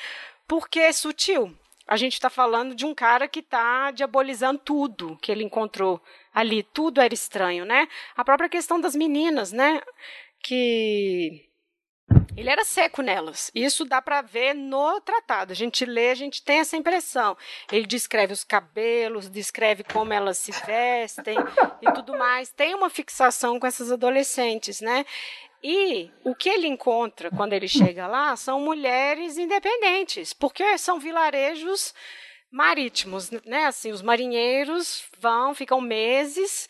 Porque 0.48 0.80
é 0.80 0.92
sutil. 0.92 1.52
A 1.88 1.98
gente 1.98 2.14
está 2.14 2.30
falando 2.30 2.76
de 2.76 2.86
um 2.86 2.94
cara 2.94 3.28
que 3.28 3.40
está 3.40 3.90
diabolizando 3.90 4.60
tudo 4.60 5.18
que 5.20 5.32
ele 5.32 5.44
encontrou 5.44 6.00
ali, 6.34 6.64
tudo 6.64 7.00
era 7.00 7.14
estranho, 7.14 7.66
né? 7.66 7.88
A 8.16 8.24
própria 8.24 8.50
questão 8.50 8.80
das 8.80 8.96
meninas, 8.96 9.52
né? 9.52 9.82
Que 10.42 11.50
ele 12.36 12.50
era 12.50 12.66
seco 12.66 13.02
nelas. 13.02 13.52
Isso 13.54 13.86
dá 13.86 14.02
para 14.02 14.22
ver 14.22 14.54
no 14.54 15.00
tratado. 15.02 15.52
A 15.52 15.56
gente 15.56 15.86
lê, 15.86 16.10
a 16.10 16.16
gente 16.16 16.44
tem 16.44 16.60
essa 16.60 16.76
impressão. 16.76 17.38
Ele 17.72 17.86
descreve 17.86 18.34
os 18.34 18.44
cabelos, 18.44 19.30
descreve 19.30 19.84
como 19.84 20.12
elas 20.14 20.38
se 20.38 20.52
vestem 20.66 21.38
e 21.82 21.92
tudo 21.94 22.18
mais. 22.18 22.50
Tem 22.52 22.74
uma 22.74 22.90
fixação 22.90 23.60
com 23.60 23.68
essas 23.68 23.92
adolescentes, 23.92 24.82
né? 24.82 25.06
E 25.64 26.12
o 26.26 26.36
que 26.36 26.50
ele 26.50 26.68
encontra 26.68 27.32
quando 27.32 27.54
ele 27.54 27.70
chega 27.70 28.06
lá 28.06 28.36
são 28.36 28.60
mulheres 28.60 29.38
independentes, 29.38 30.34
porque 30.34 30.78
são 30.78 31.00
vilarejos 31.00 31.94
marítimos, 32.54 33.32
né? 33.32 33.66
Assim, 33.66 33.92
os 33.92 34.04
marinheiros 34.04 35.04
vão, 35.20 35.56
ficam 35.56 35.82
meses 35.82 36.70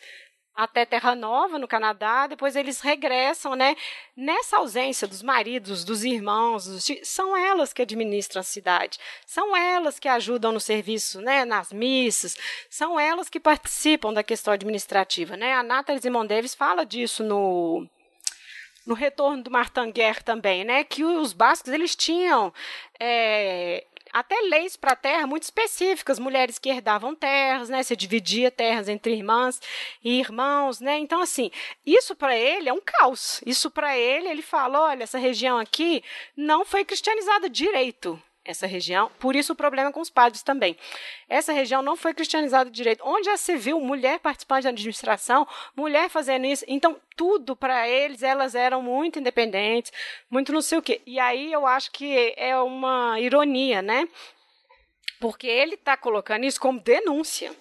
até 0.56 0.86
Terra 0.86 1.16
Nova, 1.16 1.58
no 1.58 1.66
Canadá, 1.66 2.28
depois 2.28 2.54
eles 2.54 2.80
regressam, 2.80 3.54
né? 3.56 3.76
Nessa 4.16 4.58
ausência 4.58 5.06
dos 5.06 5.20
maridos, 5.20 5.84
dos 5.84 6.04
irmãos, 6.04 6.64
dos 6.64 6.86
são 7.02 7.36
elas 7.36 7.72
que 7.72 7.82
administram 7.82 8.40
a 8.40 8.44
cidade, 8.44 8.98
são 9.26 9.54
elas 9.56 9.98
que 9.98 10.08
ajudam 10.08 10.52
no 10.52 10.60
serviço, 10.60 11.20
né? 11.20 11.44
Nas 11.44 11.72
missas, 11.72 12.36
são 12.70 12.98
elas 12.98 13.28
que 13.28 13.40
participam 13.40 14.12
da 14.12 14.22
questão 14.22 14.54
administrativa, 14.54 15.36
né? 15.36 15.52
A 15.54 15.62
Nathalie 15.62 16.00
Simon 16.00 16.24
Davis 16.24 16.54
fala 16.54 16.86
disso 16.86 17.22
no 17.22 17.86
no 18.86 18.94
retorno 18.94 19.42
do 19.42 19.50
Martanguer 19.50 20.22
também, 20.22 20.62
né, 20.62 20.84
que 20.84 21.02
os 21.04 21.32
bascos 21.32 21.72
eles 21.72 21.96
tinham 21.96 22.52
é, 23.00 23.82
até 24.14 24.36
leis 24.42 24.76
para 24.76 24.94
terra 24.94 25.26
muito 25.26 25.42
específicas, 25.42 26.20
mulheres 26.20 26.56
que 26.56 26.68
herdavam 26.70 27.16
terras, 27.16 27.68
né, 27.68 27.82
se 27.82 27.96
dividia 27.96 28.48
terras 28.48 28.88
entre 28.88 29.12
irmãs 29.12 29.60
e 30.04 30.20
irmãos, 30.20 30.80
né? 30.80 30.96
Então 30.98 31.20
assim, 31.20 31.50
isso 31.84 32.14
para 32.14 32.36
ele 32.36 32.68
é 32.68 32.72
um 32.72 32.80
caos. 32.80 33.42
Isso 33.44 33.70
para 33.72 33.98
ele, 33.98 34.28
ele 34.28 34.42
fala, 34.42 34.80
olha, 34.80 35.02
essa 35.02 35.18
região 35.18 35.58
aqui 35.58 36.02
não 36.36 36.64
foi 36.64 36.84
cristianizada 36.84 37.50
direito 37.50 38.22
essa 38.44 38.66
região, 38.66 39.10
por 39.18 39.34
isso 39.34 39.52
o 39.54 39.56
problema 39.56 39.90
com 39.90 40.00
os 40.00 40.10
padres 40.10 40.42
também. 40.42 40.76
Essa 41.28 41.52
região 41.52 41.82
não 41.82 41.96
foi 41.96 42.12
cristianizada 42.12 42.70
direito. 42.70 43.02
Onde 43.04 43.26
já 43.26 43.36
se 43.36 43.56
viu 43.56 43.80
mulher 43.80 44.18
participando 44.18 44.64
da 44.64 44.68
administração, 44.68 45.46
mulher 45.74 46.10
fazendo 46.10 46.44
isso? 46.44 46.64
Então, 46.68 47.00
tudo 47.16 47.56
para 47.56 47.88
eles, 47.88 48.22
elas 48.22 48.54
eram 48.54 48.82
muito 48.82 49.18
independentes, 49.18 49.92
muito 50.30 50.52
não 50.52 50.60
sei 50.60 50.78
o 50.78 50.82
quê. 50.82 51.00
E 51.06 51.18
aí 51.18 51.52
eu 51.52 51.66
acho 51.66 51.90
que 51.90 52.34
é 52.36 52.56
uma 52.58 53.18
ironia, 53.18 53.80
né? 53.80 54.06
Porque 55.18 55.46
ele 55.46 55.74
está 55.74 55.96
colocando 55.96 56.44
isso 56.44 56.60
como 56.60 56.80
denúncia. 56.80 57.54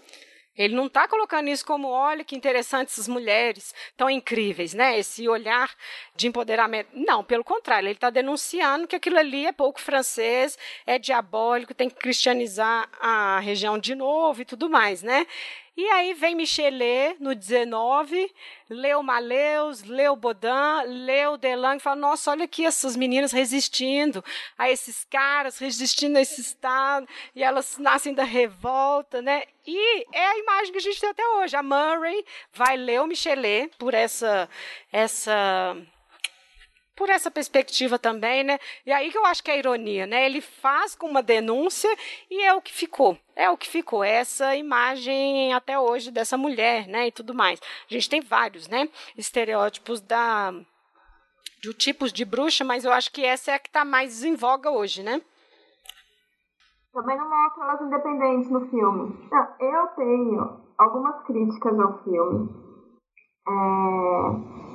Ele 0.56 0.76
não 0.76 0.86
está 0.86 1.08
colocando 1.08 1.50
isso 1.50 1.66
como, 1.66 1.88
olha 1.88 2.24
que 2.24 2.36
interessante 2.36 2.90
essas 2.90 3.08
mulheres 3.08 3.74
tão 3.98 4.10
incríveis, 4.10 4.74
né? 4.74 4.98
Esse 5.00 5.28
olhar 5.28 5.74
de 6.16 6.28
empoderamento. 6.28 6.90
Não, 6.94 7.24
pelo 7.24 7.44
contrário, 7.44 7.88
ele 7.88 7.96
está 7.96 8.10
denunciando 8.10 8.88
que 8.88 8.96
aquilo 8.96 9.18
ali 9.18 9.48
é 9.48 9.52
pouco 9.52 9.82
francês, 9.82 10.58
é 10.86 11.00
diabólico, 11.00 11.74
tem 11.74 11.90
que 11.90 11.96
cristianizar 11.96 12.88
a 13.00 13.40
região 13.40 13.78
de 13.80 13.96
novo 13.96 14.42
e 14.42 14.46
tudo 14.46 14.70
mais, 14.70 15.02
né? 15.02 15.26
E 15.76 15.90
aí 15.90 16.14
vem 16.14 16.36
Michelet 16.36 17.18
no 17.20 17.34
19, 17.34 18.32
leu 18.70 19.02
Maleus, 19.02 19.82
leu 19.84 20.16
Baudin, 20.16 20.86
leu 20.86 21.36
Delang, 21.36 21.80
fala: 21.80 21.96
nossa, 21.96 22.30
olha 22.30 22.46
aqui 22.46 22.64
essas 22.64 22.96
meninas 22.96 23.32
resistindo 23.32 24.24
a 24.56 24.70
esses 24.70 25.04
caras, 25.10 25.58
resistindo 25.58 26.18
a 26.18 26.22
esse 26.22 26.42
Estado, 26.42 27.08
e 27.36 27.42
elas 27.44 27.80
nascem 27.80 28.14
da 28.14 28.24
revolta, 28.24 29.20
né? 29.20 29.44
E 29.66 30.06
é 30.12 30.28
a 30.28 30.38
imagem 30.38 30.72
que 30.72 30.78
a 30.78 30.82
gente 30.82 31.00
tem 31.00 31.10
até 31.10 31.28
hoje. 31.28 31.56
A 31.56 31.64
Murray 31.64 32.24
vai 32.52 32.78
ler 32.78 33.02
o 33.02 33.08
Michelet 33.08 33.72
por 33.80 33.96
essa 33.96 34.48
essa 34.92 35.76
por 36.96 37.10
essa 37.10 37.32
perspectiva 37.32 37.98
também, 37.98 38.44
né? 38.44 38.60
E 38.86 38.92
aí 38.92 39.12
que 39.12 39.18
eu 39.18 39.26
acho 39.26 39.44
que 39.44 39.52
é 39.52 39.56
a 39.56 39.58
ironia, 39.58 40.06
né? 40.06 40.26
Ele 40.26 40.42
faz 40.42 40.96
com 40.96 41.08
uma 41.08 41.24
denúncia 41.24 41.90
e 42.30 42.44
é 42.44 42.54
o 42.54 42.62
que 42.62 42.74
ficou. 42.74 43.18
É 43.36 43.50
o 43.50 43.58
que 43.58 43.68
ficou, 43.68 44.04
essa 44.04 44.56
imagem 44.56 45.54
até 45.54 45.80
hoje 45.80 46.12
dessa 46.12 46.38
mulher, 46.38 46.88
né? 46.88 47.08
E 47.08 47.12
tudo 47.12 47.34
mais. 47.34 47.60
A 47.90 47.94
gente 47.94 48.10
tem 48.10 48.22
vários, 48.22 48.68
né? 48.68 48.88
Estereótipos 49.18 50.02
da 50.02 50.54
de 51.62 51.74
tipos 51.74 52.12
de 52.12 52.26
bruxa, 52.26 52.66
mas 52.66 52.84
eu 52.84 52.92
acho 52.92 53.10
que 53.12 53.24
essa 53.24 53.52
é 53.52 53.54
a 53.54 53.60
que 53.60 53.70
está 53.70 53.86
mais 53.86 54.24
em 54.24 54.36
voga 54.36 54.70
hoje, 54.70 55.02
né? 55.02 55.22
Também 56.92 57.18
não 57.18 57.28
mostra 57.28 57.64
elas 57.64 57.82
independentes 57.82 58.52
no 58.52 58.70
filme. 58.70 59.30
Não, 59.32 59.48
eu 59.60 59.88
tenho 59.96 60.62
algumas 60.78 61.26
críticas 61.26 61.80
ao 61.80 62.04
filme. 62.04 62.50
É 63.48 64.73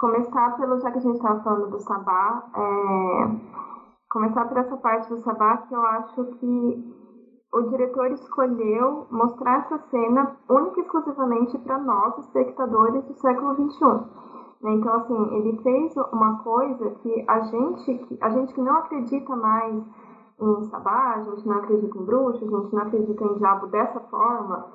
começar 0.00 0.56
pelo, 0.56 0.80
já 0.80 0.90
que 0.90 0.98
a 0.98 1.02
gente 1.02 1.16
estava 1.16 1.40
falando 1.40 1.70
do 1.70 1.78
Sabá, 1.80 2.42
é, 2.56 3.60
começar 4.08 4.46
por 4.46 4.56
essa 4.56 4.76
parte 4.78 5.10
do 5.10 5.20
Sabá 5.20 5.58
que 5.58 5.74
eu 5.74 5.84
acho 5.84 6.24
que 6.38 6.96
o 7.52 7.62
diretor 7.62 8.10
escolheu 8.12 9.06
mostrar 9.10 9.58
essa 9.58 9.78
cena 9.90 10.36
única 10.48 10.80
e 10.80 10.82
exclusivamente 10.84 11.58
para 11.58 11.78
nós, 11.78 12.16
espectadores 12.18 13.04
do 13.04 13.14
século 13.14 13.54
XXI. 13.54 13.84
Né? 14.62 14.72
Então, 14.72 14.94
assim, 14.94 15.36
ele 15.36 15.60
fez 15.62 15.94
uma 16.12 16.38
coisa 16.38 16.90
que 17.02 17.24
a 17.28 17.40
gente, 17.40 18.18
a 18.22 18.30
gente 18.30 18.54
que 18.54 18.60
não 18.62 18.76
acredita 18.78 19.36
mais 19.36 19.84
em 20.40 20.64
Sabá, 20.70 21.16
a 21.16 21.22
gente 21.24 21.46
não 21.46 21.58
acredita 21.58 21.98
em 21.98 22.04
bruxos, 22.04 22.54
a 22.54 22.60
gente 22.60 22.74
não 22.74 22.82
acredita 22.82 23.24
em 23.24 23.34
diabo 23.34 23.66
dessa 23.66 24.00
forma, 24.00 24.66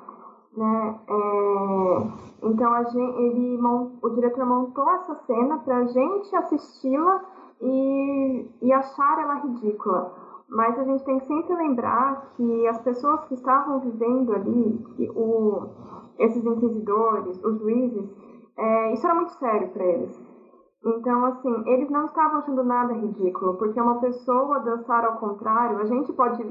né? 0.58 1.00
É, 1.08 2.48
então 2.48 2.74
a 2.74 2.84
gente, 2.84 3.20
ele, 3.20 3.60
o 4.02 4.10
diretor 4.10 4.46
montou 4.46 4.90
essa 4.92 5.16
cena 5.16 5.60
para 5.60 5.78
a 5.78 5.86
gente 5.86 6.36
assisti-la 6.36 7.22
e, 7.62 8.50
e 8.62 8.74
achar 8.74 9.20
ela 9.20 9.36
ridícula. 9.36 10.14
Mas 10.50 10.78
a 10.78 10.84
gente 10.84 11.04
tem 11.04 11.20
que 11.20 11.26
sempre 11.26 11.56
lembrar 11.56 12.34
que 12.36 12.68
as 12.68 12.80
pessoas 12.82 13.26
que 13.26 13.34
estavam 13.34 13.80
vivendo 13.80 14.34
ali, 14.34 14.86
o, 15.16 15.70
esses 16.20 16.46
inquisidores, 16.46 17.44
os 17.44 17.60
juízes, 17.60 18.10
é, 18.58 18.94
isso 18.94 19.06
era 19.06 19.16
muito 19.16 19.34
sério 19.34 19.70
para 19.70 19.84
eles. 19.84 20.36
Então, 20.86 21.26
assim, 21.26 21.64
eles 21.66 21.90
não 21.90 22.06
estavam 22.06 22.38
achando 22.38 22.64
nada 22.64 22.94
ridículo, 22.94 23.56
porque 23.56 23.82
uma 23.82 24.00
pessoa 24.00 24.60
dançar 24.60 25.04
ao 25.04 25.18
contrário, 25.18 25.80
a 25.80 25.86
gente 25.86 26.14
pode 26.14 26.44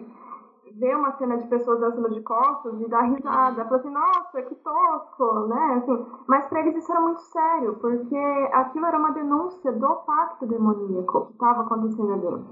ver 0.78 0.96
uma 0.96 1.12
cena 1.12 1.36
de 1.36 1.46
pessoas 1.48 1.80
dançando 1.80 2.10
de 2.10 2.20
costas 2.22 2.80
e 2.80 2.88
dar 2.88 3.02
risada. 3.02 3.64
Falar 3.64 3.76
assim, 3.76 3.90
nossa, 3.90 4.42
que 4.42 4.54
tosco, 4.56 5.46
né? 5.46 5.82
Assim, 5.82 6.06
mas 6.26 6.46
para 6.46 6.60
eles 6.60 6.76
isso 6.76 6.92
era 6.92 7.00
muito 7.00 7.20
sério, 7.20 7.74
porque 7.80 8.16
aquilo 8.52 8.86
era 8.86 8.98
uma 8.98 9.12
denúncia 9.12 9.72
do 9.72 9.94
pacto 10.06 10.46
demoníaco 10.46 11.26
que 11.26 11.32
estava 11.32 11.62
acontecendo 11.62 12.12
ali. 12.12 12.44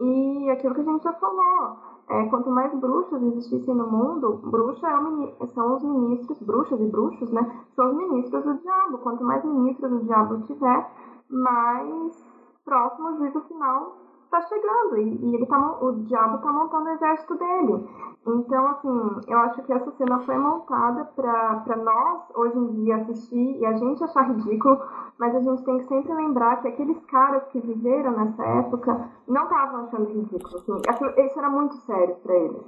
E 0.00 0.50
aquilo 0.50 0.74
que 0.74 0.80
a 0.80 0.84
gente 0.84 1.04
já 1.04 1.12
falou, 1.14 1.76
é, 2.08 2.28
quanto 2.28 2.50
mais 2.50 2.74
bruxas 2.78 3.22
existissem 3.22 3.74
no 3.74 3.90
mundo, 3.90 4.40
bruxa 4.50 4.86
é 4.86 5.46
são 5.46 5.76
os 5.76 5.82
ministros, 5.82 6.38
bruxas 6.42 6.80
e 6.80 6.86
bruxos, 6.86 7.30
né? 7.30 7.64
São 7.74 7.90
os 7.90 7.96
ministros 7.96 8.44
do 8.44 8.54
diabo. 8.58 8.98
Quanto 8.98 9.24
mais 9.24 9.44
ministros 9.44 9.90
do 9.90 10.04
diabo 10.04 10.42
tiver, 10.42 10.90
mais 11.30 12.34
próximo 12.64 13.08
ao 13.08 13.16
juízo 13.16 13.40
final 13.42 14.03
está 14.34 14.40
chegando 14.48 14.96
e, 14.98 15.24
e, 15.24 15.34
ele 15.34 15.46
tá, 15.46 15.78
o 15.80 15.92
diabo 16.04 16.36
está 16.36 16.52
montando 16.52 16.86
o 16.86 16.92
exército 16.92 17.34
dele. 17.36 17.88
Então, 18.26 18.66
assim, 18.68 19.20
eu 19.28 19.38
acho 19.38 19.62
que 19.62 19.72
essa 19.72 19.90
cena 19.92 20.18
foi 20.20 20.36
montada 20.36 21.04
para 21.04 21.76
nós, 21.76 22.22
hoje 22.34 22.58
em 22.58 22.72
dia, 22.72 22.96
assistir 22.96 23.58
e 23.60 23.66
a 23.66 23.72
gente 23.74 24.02
achar 24.02 24.28
ridículo, 24.28 24.80
mas 25.18 25.34
a 25.34 25.40
gente 25.40 25.64
tem 25.64 25.78
que 25.78 25.84
sempre 25.84 26.12
lembrar 26.14 26.60
que 26.62 26.68
aqueles 26.68 26.98
caras 27.06 27.46
que 27.48 27.60
viveram 27.60 28.12
nessa 28.12 28.44
época 28.44 29.10
não 29.28 29.44
estavam 29.44 29.84
achando 29.84 30.10
ridículo. 30.10 30.56
Assim, 30.88 31.06
isso 31.26 31.38
era 31.38 31.50
muito 31.50 31.74
sério 31.76 32.16
para 32.16 32.34
eles. 32.34 32.64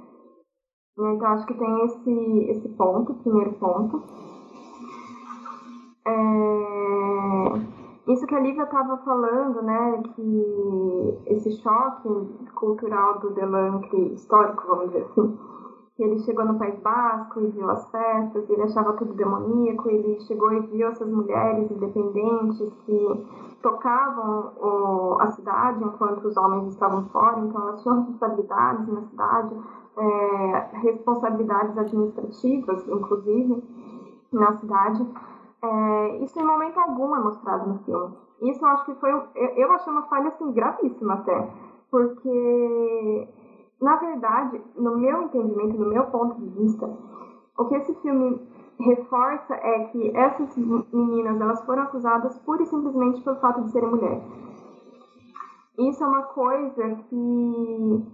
Então, 0.99 1.27
acho 1.27 1.45
que 1.45 1.53
tem 1.53 1.85
esse, 1.85 2.51
esse 2.51 2.69
ponto, 2.69 3.13
primeiro 3.15 3.53
ponto. 3.53 4.01
É... 6.07 6.76
Isso 8.07 8.25
que 8.25 8.35
a 8.35 8.39
Lívia 8.39 8.63
estava 8.63 8.97
falando, 8.99 9.61
né, 9.61 10.01
que 10.15 11.19
esse 11.25 11.51
choque 11.61 12.09
cultural 12.55 13.19
do 13.19 13.31
Delancre, 13.31 14.13
histórico, 14.13 14.63
vamos 14.65 14.87
dizer 14.87 15.03
assim, 15.03 15.37
que 15.97 16.03
ele 16.03 16.19
chegou 16.19 16.45
no 16.45 16.57
País 16.57 16.79
Basco 16.79 17.41
e 17.41 17.47
viu 17.47 17.69
as 17.69 17.85
festas, 17.89 18.49
ele 18.49 18.61
achava 18.61 18.93
tudo 18.93 19.13
demoníaco, 19.13 19.89
ele 19.89 20.21
chegou 20.21 20.53
e 20.53 20.59
viu 20.67 20.87
essas 20.87 21.09
mulheres 21.11 21.69
independentes 21.69 22.71
que 22.85 23.25
tocavam 23.61 24.53
o, 24.57 25.17
a 25.19 25.27
cidade 25.31 25.83
enquanto 25.83 26.23
os 26.25 26.37
homens 26.37 26.67
estavam 26.67 27.09
fora, 27.09 27.39
então 27.39 27.61
elas 27.61 27.81
tinham 27.81 28.05
responsabilidades 28.05 28.87
na 28.87 29.01
cidade, 29.01 29.55
é, 29.97 30.69
responsabilidades 30.83 31.77
administrativas, 31.77 32.87
inclusive, 32.87 33.63
na 34.31 34.55
cidade. 34.57 35.05
É, 35.63 36.17
isso 36.23 36.39
em 36.39 36.45
momento 36.45 36.79
algum 36.79 37.15
é 37.15 37.19
mostrado 37.19 37.67
no 37.69 37.79
filme. 37.79 38.15
Isso 38.41 38.63
eu 38.63 38.69
acho 38.69 38.85
que 38.85 38.95
foi. 38.95 39.11
Eu, 39.11 39.27
eu 39.35 39.71
achei 39.71 39.91
uma 39.91 40.03
falha 40.03 40.27
assim, 40.29 40.51
gravíssima 40.51 41.15
até. 41.15 41.49
Porque, 41.89 43.27
na 43.81 43.95
verdade, 43.95 44.61
no 44.75 44.97
meu 44.97 45.23
entendimento, 45.23 45.77
no 45.77 45.89
meu 45.89 46.05
ponto 46.05 46.35
de 46.35 46.49
vista, 46.49 46.85
o 47.57 47.65
que 47.65 47.75
esse 47.75 47.93
filme 48.01 48.47
reforça 48.79 49.55
é 49.55 49.85
que 49.85 50.15
essas 50.15 50.55
meninas 50.57 51.41
elas 51.41 51.65
foram 51.65 51.83
acusadas 51.83 52.37
pura 52.39 52.61
e 52.61 52.67
simplesmente 52.67 53.23
pelo 53.23 53.39
fato 53.39 53.63
de 53.63 53.71
serem 53.71 53.89
mulheres. 53.89 54.23
Isso 55.79 56.03
é 56.03 56.07
uma 56.07 56.23
coisa 56.23 56.95
que, 57.09 58.05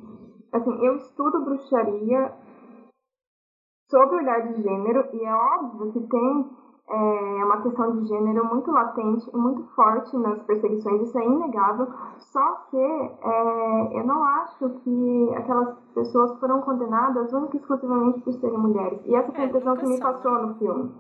assim, 0.54 0.86
eu 0.86 0.96
estudo 0.96 1.44
bruxaria 1.44 2.34
sob 3.90 4.16
o 4.16 4.18
olhar 4.18 4.48
de 4.48 4.62
gênero 4.62 5.08
e 5.14 5.26
é 5.26 5.36
óbvio 5.36 5.92
que 5.92 6.08
tem 6.08 6.63
é 6.90 7.46
uma 7.46 7.62
questão 7.62 7.92
de 7.98 8.08
gênero 8.08 8.46
muito 8.46 8.70
latente 8.70 9.30
e 9.34 9.38
muito 9.38 9.64
forte 9.74 10.16
nas 10.18 10.42
perseguições, 10.44 11.02
isso 11.02 11.18
é 11.18 11.26
inegável. 11.26 11.88
Só 12.20 12.52
que 12.70 12.78
é, 12.78 14.00
eu 14.00 14.06
não 14.06 14.24
acho 14.24 14.70
que 14.70 15.34
aquelas 15.36 15.78
pessoas 15.94 16.38
foram 16.40 16.62
condenadas 16.62 17.32
única 17.32 17.56
e 17.56 17.60
exclusivamente 17.60 18.20
por 18.22 18.34
serem 18.34 18.58
mulheres. 18.58 19.00
E 19.06 19.16
essa 19.16 19.32
foi 19.32 19.42
a 19.42 19.44
é, 19.44 19.48
impressão 19.48 19.78
que 19.78 19.86
me 19.86 20.00
passou 20.00 20.32
no 20.46 20.56
filme. 20.56 20.92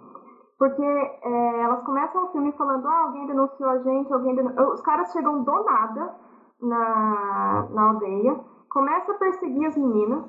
Porque 0.57 0.84
é, 0.84 1.61
elas 1.61 1.84
começam 1.84 2.26
o 2.26 2.31
filme 2.31 2.51
falando: 2.53 2.88
ah, 2.88 3.03
alguém 3.03 3.27
denunciou 3.27 3.69
a 3.69 3.77
gente, 3.80 4.14
alguém 4.14 4.35
denunciou. 4.35 4.73
Os 4.73 4.81
caras 4.81 5.11
chegam 5.11 5.43
do 5.43 5.64
nada 5.64 6.15
na, 6.61 7.68
na 7.72 7.89
aldeia, 7.89 8.39
começa 8.69 9.11
a 9.11 9.15
perseguir 9.15 9.68
as 9.68 9.76
meninas, 9.76 10.23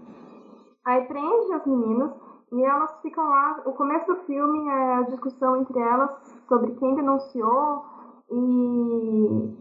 aí 0.85 1.02
prende 1.06 1.52
as 1.52 1.64
meninas 1.64 2.23
e 2.55 2.64
elas 2.64 3.01
ficam 3.02 3.28
lá. 3.28 3.62
O 3.66 3.72
começo 3.72 4.06
do 4.06 4.20
filme 4.24 4.68
é 4.68 4.94
a 4.94 5.02
discussão 5.02 5.56
entre 5.56 5.78
elas 5.78 6.10
sobre 6.48 6.70
quem 6.76 6.94
denunciou 6.94 7.85
e 8.31 9.55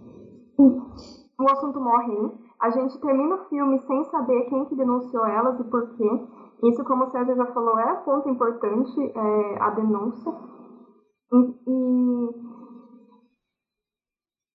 o 0.59 1.51
assunto 1.51 1.79
morre. 1.79 2.31
A 2.59 2.69
gente 2.69 3.01
termina 3.01 3.35
o 3.35 3.45
filme 3.49 3.79
sem 3.79 4.03
saber 4.05 4.45
quem 4.45 4.65
que 4.65 4.75
denunciou 4.75 5.25
elas 5.25 5.59
e 5.59 5.63
por 5.63 5.89
quê. 5.95 6.27
Isso, 6.63 6.83
como 6.85 7.05
o 7.05 7.11
César 7.11 7.35
já 7.35 7.45
falou, 7.47 7.77
é 7.79 7.95
ponto 7.95 8.29
importante, 8.29 9.01
é, 9.01 9.61
a 9.61 9.69
denúncia. 9.71 10.31
E, 11.33 11.37
e, 11.67 12.29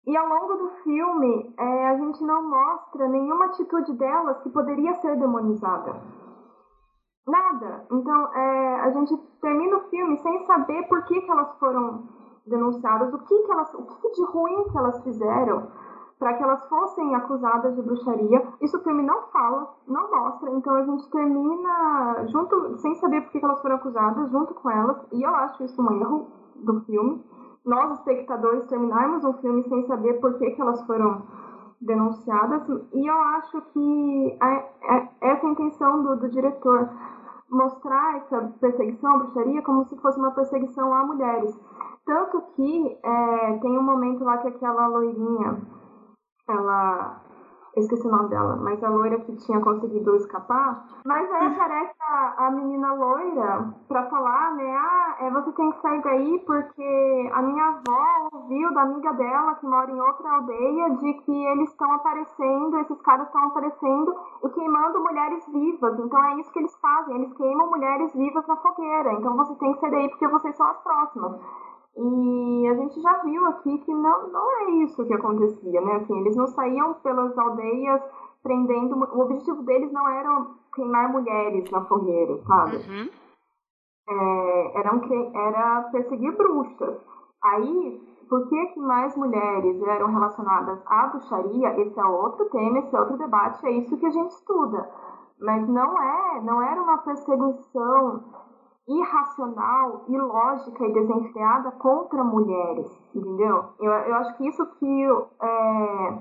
e, 0.08 0.18
ao 0.18 0.28
longo 0.28 0.56
do 0.56 0.70
filme, 0.84 1.56
é, 1.58 1.88
a 1.88 1.98
gente 1.98 2.22
não 2.24 2.48
mostra 2.48 3.08
nenhuma 3.08 3.46
atitude 3.46 3.94
delas 3.94 4.44
que 4.44 4.50
poderia 4.50 4.94
ser 4.96 5.18
demonizada. 5.18 6.25
Nada. 7.28 7.86
Então, 7.92 8.34
é, 8.34 8.82
a 8.82 8.92
gente 8.92 9.18
termina 9.42 9.78
o 9.78 9.90
filme 9.90 10.18
sem 10.18 10.46
saber 10.46 10.88
por 10.88 11.04
que, 11.06 11.22
que 11.22 11.32
elas 11.32 11.58
foram 11.58 12.04
denunciadas, 12.46 13.14
o 13.14 13.20
que, 13.20 13.38
que 13.44 13.52
elas, 13.52 13.74
o 13.74 13.84
que 13.84 14.12
de 14.12 14.24
ruim 14.26 14.64
que 14.70 14.78
elas 14.78 15.04
fizeram 15.04 15.68
para 16.20 16.34
que 16.34 16.44
elas 16.44 16.68
fossem 16.70 17.14
acusadas 17.16 17.76
de 17.76 17.82
bruxaria. 17.82 18.48
Isso 18.62 18.78
o 18.78 18.84
filme 18.84 19.04
não 19.04 19.24
fala, 19.34 19.76
não 19.88 20.10
mostra, 20.10 20.50
então 20.52 20.74
a 20.76 20.84
gente 20.84 21.10
termina 21.10 22.26
junto, 22.28 22.78
sem 22.78 22.96
saber 22.96 23.22
por 23.22 23.32
que 23.32 23.44
elas 23.44 23.62
foram 23.62 23.76
acusadas, 23.76 24.30
junto 24.32 24.54
com 24.54 24.72
elas, 24.72 25.06
e 25.12 25.24
eu 25.24 25.36
acho 25.36 25.64
isso 25.64 25.82
um 25.82 25.92
erro 26.00 26.28
do 26.56 26.82
filme. 26.82 27.24
Nós, 27.66 28.00
espectadores, 28.00 28.66
terminarmos 28.68 29.26
um 29.26 29.34
filme 29.34 29.64
sem 29.64 29.86
saber 29.88 30.22
por 30.22 30.38
que, 30.38 30.52
que 30.52 30.62
elas 30.62 30.86
foram 30.86 31.24
denunciadas, 31.86 32.68
e 32.94 33.08
eu 33.08 33.20
acho 33.38 33.62
que 33.62 34.38
a, 34.40 34.48
a, 34.48 35.08
essa 35.22 35.46
é 35.46 35.50
a 35.50 35.52
intenção 35.52 36.04
do, 36.04 36.16
do 36.18 36.30
diretor 36.30 36.90
mostrar 37.50 38.18
essa 38.18 38.54
perseguição 38.60 39.16
à 39.16 39.18
bruxaria 39.20 39.62
como 39.62 39.86
se 39.86 39.96
fosse 39.98 40.20
uma 40.20 40.32
perseguição 40.32 40.94
a 40.94 41.06
mulheres. 41.06 41.58
Tanto 42.06 42.42
que 42.56 43.00
é, 43.04 43.58
tem 43.60 43.78
um 43.78 43.84
momento 43.84 44.24
lá 44.24 44.38
que 44.40 44.48
aquela 44.48 44.88
loirinha, 44.88 45.62
ela 46.48 47.22
eu 47.76 47.84
esqueci 47.84 48.08
o 48.08 48.12
nome 48.12 48.30
dela, 48.30 48.56
mas 48.56 48.82
a 48.82 48.90
loira 48.90 49.20
que 49.20 49.36
tinha 49.36 49.60
conseguido 49.60 50.16
escapar. 50.16 50.86
Mas 51.06 51.30
aí 51.32 51.48
aparece 51.48 51.94
a, 52.00 52.48
a 52.48 52.52
menina 52.52 52.94
loira 52.94 53.74
pra 53.88 54.06
falar, 54.06 54.56
né? 54.56 54.78
Ah, 54.78 55.16
é, 55.20 55.30
você 55.30 55.52
tem 55.52 55.72
que 55.72 55.82
sair 55.82 56.02
daí 56.02 56.44
porque 56.46 57.32
a 57.34 57.42
minha 57.42 57.66
avó 57.66 58.30
ouviu 58.32 58.74
da 58.74 58.84
amiga 58.84 59.12
dela 59.14 59.56
que 59.56 59.66
mora 59.66 59.92
em 59.92 60.00
outra 60.00 60.32
aldeia 60.32 60.90
de 60.92 61.14
que 61.14 61.46
eles 61.48 61.70
estão 61.70 61.92
aparecendo, 61.92 62.78
esses 62.80 63.02
caras 63.02 63.28
estão 63.28 63.44
aparecendo 63.44 64.16
e 64.44 64.50
queimando 64.50 65.04
mulheres 65.04 65.46
vivas. 65.48 66.00
Então 66.00 66.24
é 66.24 66.40
isso 66.40 66.52
que 66.54 66.60
eles 66.60 66.76
fazem, 66.78 67.16
eles 67.16 67.34
queimam 67.34 67.70
mulheres 67.70 68.14
vivas 68.14 68.48
na 68.48 68.56
fogueira. 68.56 69.14
Então 69.14 69.36
você 69.36 69.54
tem 69.56 69.74
que 69.74 69.80
sair 69.82 69.92
daí 69.92 70.10
porque 70.10 70.28
vocês 70.30 70.56
são 70.56 70.68
as 70.68 70.78
próximas. 70.82 71.42
E 71.98 72.68
a 72.68 72.74
gente 72.76 73.02
já 73.02 73.14
viu 73.24 73.46
aqui 73.46 73.78
que 73.80 73.94
não, 73.94 74.28
não 74.30 74.52
é 74.52 74.72
isso 74.84 75.06
que 75.06 75.14
acontecia, 75.14 75.82
né? 75.82 75.96
Assim, 75.96 76.20
eles 76.20 76.36
não 76.36 76.48
saíam 76.48 76.94
pelas 76.96 77.38
aldeias 77.38 78.02
prendendo. 78.44 78.96
O 78.96 79.22
objetivo 79.22 79.64
deles 79.64 79.92
não 79.94 80.08
era 80.08 80.46
queimar 80.74 81.10
mulheres 81.10 81.70
na 81.72 81.86
fogueira, 81.86 82.38
sabe? 82.44 82.78
Uhum. 82.78 83.10
É, 84.08 84.80
eram, 84.80 85.02
era 85.34 85.84
perseguir 85.92 86.36
bruxas. 86.36 86.98
Aí, 87.42 88.02
por 88.28 88.48
que, 88.50 88.66
que 88.68 88.80
mais 88.80 89.16
mulheres 89.16 89.82
eram 89.84 90.08
relacionadas 90.08 90.80
à 90.88 91.08
bruxaria? 91.08 91.80
Esse 91.80 92.00
é 92.00 92.06
outro 92.06 92.46
tema, 92.50 92.80
esse 92.80 92.96
é 92.96 93.00
outro 93.00 93.18
debate, 93.18 93.66
é 93.66 93.72
isso 93.72 93.98
que 93.98 94.06
a 94.06 94.12
gente 94.12 94.32
estuda. 94.32 94.90
Mas 95.40 95.68
não 95.68 96.02
é, 96.02 96.42
não 96.42 96.62
era 96.62 96.82
uma 96.82 96.98
perseguição 97.00 98.24
irracional, 98.88 100.06
ilógica 100.08 100.86
e 100.86 100.94
desenfreada 100.94 101.72
contra 101.72 102.24
mulheres, 102.24 102.88
entendeu? 103.16 103.66
Eu, 103.80 103.92
eu 103.92 104.16
acho 104.16 104.38
que 104.38 104.48
isso 104.48 104.66
que 104.78 105.04
é, 105.42 106.20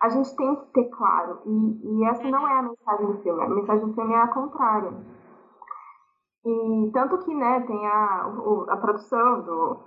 a 0.00 0.08
gente 0.10 0.36
tem 0.36 0.54
que 0.56 0.66
ter 0.72 0.84
claro, 0.90 1.40
e, 1.46 2.00
e, 2.00 2.04
essa 2.04 2.28
não 2.28 2.46
é 2.46 2.58
a 2.58 2.62
mensagem 2.62 3.06
do 3.06 3.22
filme, 3.22 3.42
a 3.42 3.48
mensagem 3.48 3.86
do 3.86 3.94
filme 3.94 4.12
é 4.12 4.18
a 4.18 4.28
contrária. 4.28 4.92
E 6.46 6.90
tanto 6.92 7.18
que, 7.24 7.34
né, 7.34 7.60
tem 7.60 7.86
a, 7.86 8.30
a 8.68 8.76
produção 8.76 9.40
do, 9.40 9.78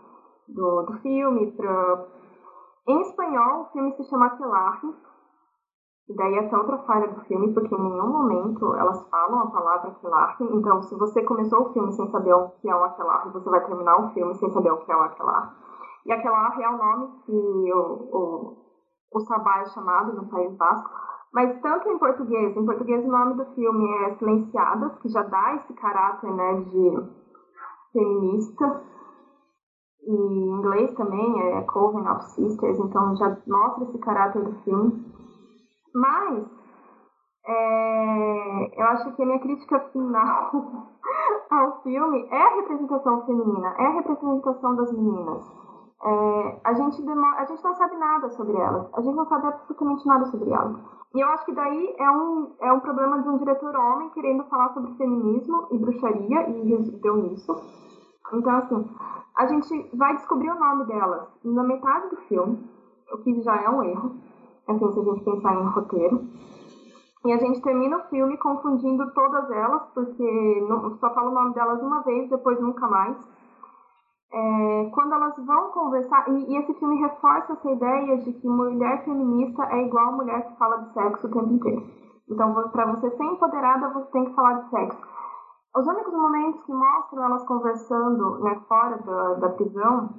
do, 0.48 0.82
do 0.84 0.94
filme, 1.02 1.52
pra, 1.52 2.06
em 2.88 3.02
espanhol 3.02 3.62
o 3.62 3.66
filme 3.66 3.92
se 3.94 4.04
chama 4.06 4.26
Aquelarre, 4.26 4.96
e 6.10 6.16
daí 6.16 6.38
essa 6.38 6.56
é 6.56 6.60
outra 6.60 6.78
falha 6.80 7.08
do 7.08 7.20
filme, 7.22 7.54
porque 7.54 7.76
em 7.76 7.82
nenhum 7.82 8.08
momento 8.08 8.74
elas 8.76 9.06
falam 9.10 9.42
a 9.42 9.48
palavra 9.48 9.90
aquelarre. 9.90 10.48
Então, 10.52 10.82
se 10.84 10.96
você 10.96 11.22
começou 11.24 11.64
o 11.64 11.74
filme 11.74 11.92
sem 11.92 12.10
saber 12.10 12.34
o 12.34 12.50
que 12.62 12.70
é 12.70 12.76
o 12.76 12.84
aquelarre, 12.84 13.32
você 13.32 13.50
vai 13.50 13.66
terminar 13.66 14.00
o 14.00 14.14
filme 14.14 14.34
sem 14.36 14.50
saber 14.52 14.72
o 14.72 14.78
que 14.78 14.92
é 14.92 14.96
o 14.96 15.02
aquelarre. 15.02 15.52
E 16.06 16.12
aquelarre 16.14 16.64
é 16.64 16.70
o 16.70 16.78
nome 16.78 17.08
que 17.26 17.74
o, 17.74 17.82
o, 18.14 18.58
o 19.14 19.20
sabá 19.20 19.60
é 19.60 19.66
chamado 19.66 20.14
no 20.14 20.30
País 20.30 20.56
Basco. 20.56 20.90
Mas 21.34 21.60
tanto 21.62 21.90
em 21.90 22.00
português, 22.00 22.56
em 22.56 22.66
português 22.66 23.06
o 23.06 23.12
nome 23.12 23.34
do 23.34 23.46
filme 23.54 23.86
é 24.06 24.16
Silenciadas, 24.16 24.98
que 25.00 25.10
já 25.10 25.24
dá 25.24 25.56
esse 25.56 25.74
caráter 25.74 26.34
né, 26.34 26.62
de 26.62 27.18
feminista. 27.92 28.82
E 30.04 30.12
em 30.14 30.58
inglês 30.58 30.96
também 30.96 31.42
é 31.52 31.62
Coven 31.64 32.10
of 32.10 32.24
Sisters, 32.24 32.80
então 32.80 33.14
já 33.18 33.38
mostra 33.46 33.84
esse 33.84 33.98
caráter 34.00 34.42
do 34.42 34.54
filme. 34.64 35.07
Mas 35.98 36.46
é, 37.48 38.82
eu 38.82 38.86
acho 38.88 39.16
que 39.16 39.24
a 39.24 39.26
minha 39.26 39.40
crítica 39.40 39.80
final 39.92 40.52
ao 41.50 41.82
filme 41.82 42.28
é 42.30 42.42
a 42.42 42.56
representação 42.56 43.26
feminina, 43.26 43.74
é 43.80 43.86
a 43.88 43.94
representação 43.94 44.76
das 44.76 44.92
meninas. 44.92 45.52
É, 46.04 46.62
a, 46.64 46.74
gente 46.74 47.04
a 47.10 47.46
gente 47.46 47.64
não 47.64 47.74
sabe 47.74 47.98
nada 47.98 48.30
sobre 48.30 48.56
elas, 48.56 48.94
a 48.94 49.02
gente 49.02 49.16
não 49.16 49.26
sabe 49.26 49.48
absolutamente 49.48 50.06
nada 50.06 50.26
sobre 50.26 50.52
elas. 50.52 50.78
E 51.16 51.20
eu 51.20 51.28
acho 51.30 51.46
que 51.46 51.56
daí 51.56 51.96
é 51.98 52.12
um, 52.12 52.54
é 52.62 52.72
um 52.72 52.80
problema 52.80 53.20
de 53.24 53.30
um 53.30 53.38
diretor 53.40 53.76
homem 53.76 54.12
querendo 54.12 54.44
falar 54.44 54.70
sobre 54.76 54.94
feminismo 54.98 55.68
e 55.72 55.80
bruxaria 55.80 56.50
e 56.50 56.70
resolveu 56.70 57.16
nisso. 57.16 57.56
Então, 58.34 58.58
assim, 58.58 58.96
a 59.36 59.48
gente 59.48 59.98
vai 59.98 60.14
descobrir 60.16 60.52
o 60.52 60.60
nome 60.60 60.86
delas 60.86 61.28
na 61.44 61.64
metade 61.64 62.10
do 62.10 62.18
filme, 62.28 62.70
o 63.12 63.18
que 63.20 63.42
já 63.42 63.56
é 63.64 63.70
um 63.70 63.82
erro 63.84 64.27
assim, 64.68 64.94
se 64.94 65.00
a 65.00 65.04
gente 65.04 65.24
pensar 65.24 65.56
em 65.56 65.68
roteiro. 65.68 66.22
E 67.26 67.34
a 67.34 67.38
gente 67.38 67.62
termina 67.62 67.98
o 67.98 68.04
filme 68.10 68.38
confundindo 68.38 69.12
todas 69.14 69.52
elas, 69.52 69.84
porque 69.94 70.66
não, 70.68 70.98
só 70.98 71.14
fala 71.14 71.30
o 71.30 71.34
nome 71.34 71.54
delas 71.54 71.82
uma 71.82 72.02
vez, 72.04 72.30
depois 72.30 72.60
nunca 72.62 72.88
mais. 72.88 73.18
É, 74.32 74.90
quando 74.94 75.14
elas 75.14 75.36
vão 75.46 75.72
conversar, 75.72 76.30
e, 76.30 76.52
e, 76.52 76.58
esse 76.58 76.74
filme 76.76 76.98
reforça 77.00 77.54
essa 77.54 77.72
ideia 77.72 78.18
de 78.18 78.34
que 78.34 78.48
mulher 78.48 79.04
feminista 79.06 79.64
é 79.72 79.86
igual 79.86 80.14
mulher 80.14 80.48
que 80.48 80.58
fala 80.58 80.78
de 80.78 80.94
sexo 80.94 81.28
o 81.28 81.32
tempo 81.32 81.54
inteiro. 81.54 81.84
Então, 82.30 82.54
para 82.72 82.86
você 82.88 83.10
ser 83.10 83.24
empoderada, 83.24 83.90
você 83.90 84.12
tem 84.12 84.26
que 84.26 84.36
falar 84.36 84.54
de 84.54 84.70
sexo. 84.70 85.00
Os 85.76 85.88
únicos 85.88 86.14
momentos 86.14 86.64
que 86.64 86.74
mostram 86.74 87.24
elas 87.24 87.46
conversando 87.46 88.40
né, 88.40 88.60
fora 88.68 88.98
da, 88.98 89.34
da 89.36 89.50
prisão 89.50 90.10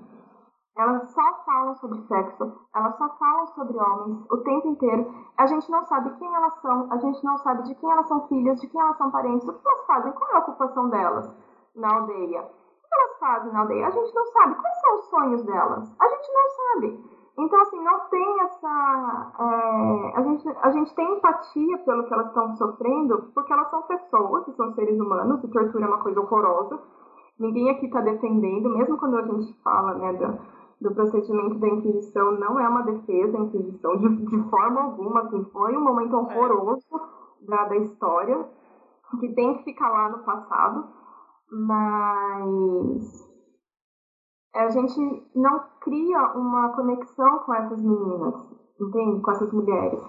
elas 0.78 1.10
só 1.10 1.42
falam 1.44 1.74
sobre 1.74 2.00
sexo, 2.02 2.52
elas 2.72 2.96
só 2.96 3.08
falam 3.18 3.46
sobre 3.48 3.76
homens 3.76 4.24
o 4.30 4.36
tempo 4.38 4.68
inteiro. 4.68 5.12
A 5.36 5.44
gente 5.46 5.68
não 5.70 5.84
sabe 5.84 6.16
quem 6.18 6.32
elas 6.32 6.54
são, 6.60 6.86
a 6.92 6.96
gente 6.98 7.24
não 7.24 7.36
sabe 7.38 7.64
de 7.64 7.74
quem 7.74 7.90
elas 7.90 8.06
são 8.06 8.28
filhas, 8.28 8.60
de 8.60 8.68
quem 8.68 8.80
elas 8.80 8.96
são 8.96 9.10
parentes, 9.10 9.48
o 9.48 9.52
que 9.52 9.68
elas 9.68 9.86
fazem, 9.86 10.12
qual 10.12 10.30
é 10.30 10.34
a 10.36 10.38
ocupação 10.38 10.88
delas 10.88 11.36
na 11.74 11.92
aldeia. 11.92 12.42
O 12.42 12.88
que 12.88 12.94
elas 12.94 13.18
fazem 13.18 13.52
na 13.52 13.60
aldeia? 13.60 13.88
A 13.88 13.90
gente 13.90 14.14
não 14.14 14.26
sabe. 14.26 14.54
Quais 14.54 14.80
são 14.80 14.94
os 14.94 15.04
sonhos 15.10 15.42
delas? 15.44 15.96
A 16.00 16.08
gente 16.08 16.32
não 16.32 16.48
sabe. 16.48 17.18
Então, 17.38 17.60
assim, 17.60 17.80
não 17.82 18.00
tem 18.08 18.40
essa. 18.40 19.32
É, 19.38 20.16
a, 20.16 20.22
gente, 20.22 20.48
a 20.60 20.70
gente 20.70 20.94
tem 20.94 21.12
empatia 21.16 21.78
pelo 21.78 22.04
que 22.04 22.14
elas 22.14 22.26
estão 22.28 22.56
sofrendo, 22.56 23.30
porque 23.34 23.52
elas 23.52 23.70
são 23.70 23.82
pessoas, 23.82 24.44
são 24.56 24.72
seres 24.74 24.98
humanos, 24.98 25.42
e 25.42 25.48
tortura 25.48 25.84
é 25.84 25.88
uma 25.88 26.02
coisa 26.02 26.20
horrorosa. 26.20 26.80
Ninguém 27.38 27.70
aqui 27.70 27.86
está 27.86 28.00
defendendo, 28.00 28.68
mesmo 28.70 28.98
quando 28.98 29.18
a 29.18 29.22
gente 29.22 29.52
fala, 29.62 29.94
né, 29.94 30.12
da, 30.14 30.36
do 30.80 30.94
procedimento 30.94 31.58
da 31.58 31.68
Inquisição 31.68 32.32
não 32.32 32.58
é 32.58 32.68
uma 32.68 32.82
defesa 32.82 33.32
da 33.32 33.38
Inquisição 33.40 33.96
de, 33.96 34.26
de 34.26 34.50
forma 34.50 34.82
alguma, 34.82 35.22
assim, 35.22 35.44
foi 35.52 35.76
um 35.76 35.84
momento 35.84 36.14
é. 36.14 36.18
horroroso 36.18 36.86
da, 37.46 37.64
da 37.64 37.76
história, 37.76 38.48
que 39.20 39.34
tem 39.34 39.58
que 39.58 39.64
ficar 39.64 39.88
lá 39.90 40.10
no 40.10 40.18
passado, 40.24 40.86
mas 41.50 43.28
a 44.54 44.68
gente 44.70 45.30
não 45.34 45.64
cria 45.80 46.32
uma 46.34 46.70
conexão 46.70 47.38
com 47.40 47.54
essas 47.54 47.82
meninas, 47.82 48.34
entende? 48.80 49.20
Com 49.22 49.30
essas 49.30 49.52
mulheres. 49.52 50.00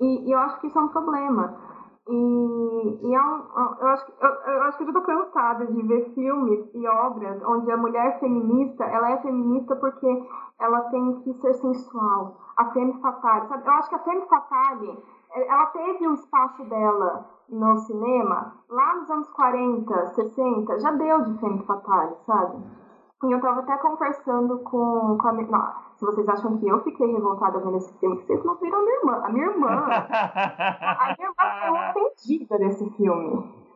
E, 0.00 0.28
e 0.28 0.32
eu 0.32 0.38
acho 0.40 0.60
que 0.60 0.66
isso 0.66 0.78
é 0.78 0.82
um 0.82 0.88
problema. 0.88 1.65
E, 2.08 2.98
e 3.02 3.14
é 3.14 3.20
um, 3.20 3.42
eu, 3.80 3.88
acho, 3.88 4.12
eu, 4.20 4.28
eu 4.28 4.62
acho 4.62 4.78
que 4.78 4.84
eu 4.84 4.86
já 4.86 4.92
tô 4.92 5.02
cansada 5.02 5.66
de 5.66 5.82
ver 5.82 6.12
filmes 6.14 6.70
e 6.72 6.86
obras 6.86 7.42
onde 7.44 7.70
a 7.70 7.76
mulher 7.76 8.20
feminista, 8.20 8.84
ela 8.84 9.10
é 9.10 9.16
feminista 9.18 9.74
porque 9.74 10.28
ela 10.60 10.82
tem 10.82 11.20
que 11.22 11.34
ser 11.34 11.54
sensual. 11.54 12.36
A 12.56 12.66
femme 12.66 13.00
fatale, 13.00 13.48
sabe? 13.48 13.66
Eu 13.66 13.72
acho 13.72 13.88
que 13.88 13.94
a 13.96 14.04
femme 14.04 14.22
fatale, 14.28 15.02
ela 15.34 15.66
teve 15.66 16.06
o 16.06 16.14
espaço 16.14 16.64
dela 16.64 17.26
no 17.48 17.76
cinema 17.78 18.54
lá 18.68 18.96
nos 18.96 19.10
anos 19.10 19.28
40, 19.30 20.06
60, 20.06 20.78
já 20.78 20.92
deu 20.92 21.22
de 21.24 21.38
femme 21.38 21.64
fatale, 21.64 22.14
sabe? 22.24 22.85
E 23.24 23.32
eu 23.32 23.40
tava 23.40 23.60
até 23.60 23.76
conversando 23.78 24.58
com, 24.58 25.16
com 25.16 25.28
a 25.28 25.32
minha. 25.32 25.48
Não, 25.48 25.72
se 25.96 26.04
vocês 26.04 26.28
acham 26.28 26.58
que 26.58 26.68
eu 26.68 26.82
fiquei 26.82 27.10
revoltada 27.10 27.58
vendo 27.60 27.78
esse 27.78 27.92
filme, 27.98 28.20
vocês 28.22 28.44
não 28.44 28.56
viram 28.56 28.78
a 28.78 28.82
minha 28.82 28.96
irmã. 28.96 29.20
A 29.24 29.28
minha 29.30 29.46
irmã. 29.46 29.68
a 29.88 31.14
minha 31.16 31.30
irmã 31.30 31.92
foi 31.92 32.02
ofendida 32.02 32.58
desse 32.58 32.90
filme. 32.90 33.66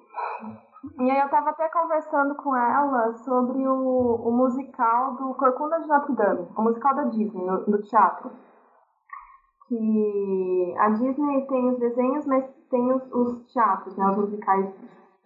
E 0.98 1.10
aí 1.10 1.20
eu 1.20 1.28
tava 1.30 1.50
até 1.50 1.68
conversando 1.70 2.34
com 2.34 2.54
ela 2.54 3.14
sobre 3.14 3.66
o, 3.66 4.14
o 4.16 4.30
musical 4.30 5.14
do 5.14 5.34
Corcunda 5.34 5.80
de 5.80 5.88
Notre 5.88 6.14
Dame, 6.14 6.48
o 6.56 6.62
musical 6.62 6.94
da 6.94 7.04
Disney, 7.04 7.42
no, 7.42 7.66
no 7.66 7.82
teatro. 7.82 8.30
Que 9.68 10.74
a 10.78 10.90
Disney 10.90 11.46
tem 11.46 11.70
os 11.70 11.78
desenhos, 11.78 12.26
mas 12.26 12.44
tem 12.70 12.92
os, 12.92 13.10
os 13.12 13.52
teatros, 13.52 13.96
né, 13.96 14.10
os 14.10 14.16
musicais, 14.16 14.70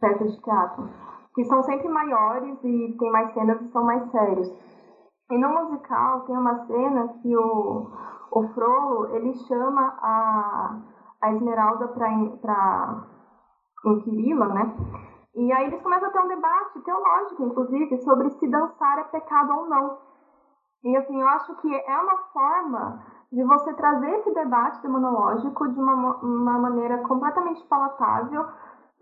peças 0.00 0.34
de 0.34 0.42
teatro 0.42 0.88
que 1.34 1.44
são 1.44 1.62
sempre 1.62 1.88
maiores 1.88 2.58
e 2.62 2.96
tem 2.98 3.10
mais 3.10 3.32
cenas 3.34 3.60
e 3.60 3.68
são 3.70 3.84
mais 3.84 4.10
sérios. 4.10 4.48
E 5.30 5.38
no 5.38 5.48
musical 5.48 6.20
tem 6.22 6.36
uma 6.36 6.66
cena 6.66 7.08
que 7.20 7.36
o, 7.36 7.90
o 8.30 8.48
Frollo, 8.54 9.14
ele 9.16 9.34
chama 9.48 9.96
a, 10.00 10.80
a 11.22 11.32
Esmeralda 11.32 11.88
para 11.88 13.04
inquiri-la, 13.84 14.48
né? 14.48 14.76
E 15.34 15.52
aí 15.52 15.66
eles 15.66 15.82
começam 15.82 16.08
a 16.08 16.12
ter 16.12 16.20
um 16.20 16.28
debate 16.28 16.80
teológico, 16.82 17.42
inclusive, 17.42 17.98
sobre 17.98 18.30
se 18.30 18.46
dançar 18.48 18.98
é 18.98 19.04
pecado 19.04 19.52
ou 19.52 19.68
não. 19.68 19.98
E 20.84 20.96
assim, 20.96 21.20
eu 21.20 21.26
acho 21.26 21.54
que 21.56 21.74
é 21.74 21.98
uma 21.98 22.18
forma 22.32 23.02
de 23.32 23.42
você 23.42 23.74
trazer 23.74 24.10
esse 24.10 24.32
debate 24.32 24.80
demonológico 24.82 25.68
de 25.68 25.80
uma, 25.80 26.16
uma 26.22 26.58
maneira 26.58 26.98
completamente 26.98 27.66
palatável 27.66 28.46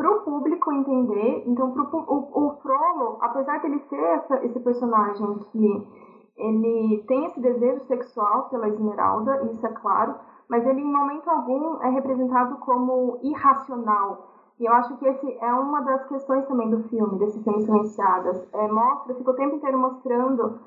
para 0.02 0.10
o 0.10 0.20
público 0.22 0.72
entender. 0.72 1.44
Então, 1.46 1.70
pro, 1.70 1.84
o, 1.84 2.48
o 2.48 2.56
Frollo, 2.56 3.18
apesar 3.20 3.58
de 3.58 3.66
ele 3.66 3.78
ser 3.88 4.02
essa, 4.02 4.44
esse 4.44 4.58
personagem 4.58 5.38
que 5.52 5.88
ele 6.36 7.04
tem 7.06 7.26
esse 7.26 7.40
desejo 7.40 7.84
sexual 7.84 8.48
pela 8.48 8.68
Esmeralda, 8.68 9.44
isso 9.52 9.64
é 9.64 9.70
claro, 9.70 10.16
mas 10.48 10.66
ele 10.66 10.80
em 10.80 10.92
momento 10.92 11.30
algum 11.30 11.80
é 11.82 11.90
representado 11.90 12.56
como 12.56 13.20
irracional. 13.22 14.28
E 14.58 14.64
eu 14.64 14.72
acho 14.74 14.96
que 14.96 15.06
esse 15.06 15.38
é 15.40 15.54
uma 15.54 15.80
das 15.82 16.04
questões 16.06 16.46
também 16.46 16.68
do 16.68 16.82
filme, 16.88 17.18
desses 17.18 17.42
filmes 17.44 17.64
silenciadas. 17.64 18.44
É, 18.52 18.68
mostra, 18.68 19.14
fica 19.14 19.30
o 19.30 19.36
tempo 19.36 19.56
inteiro 19.56 19.78
mostrando 19.78 20.58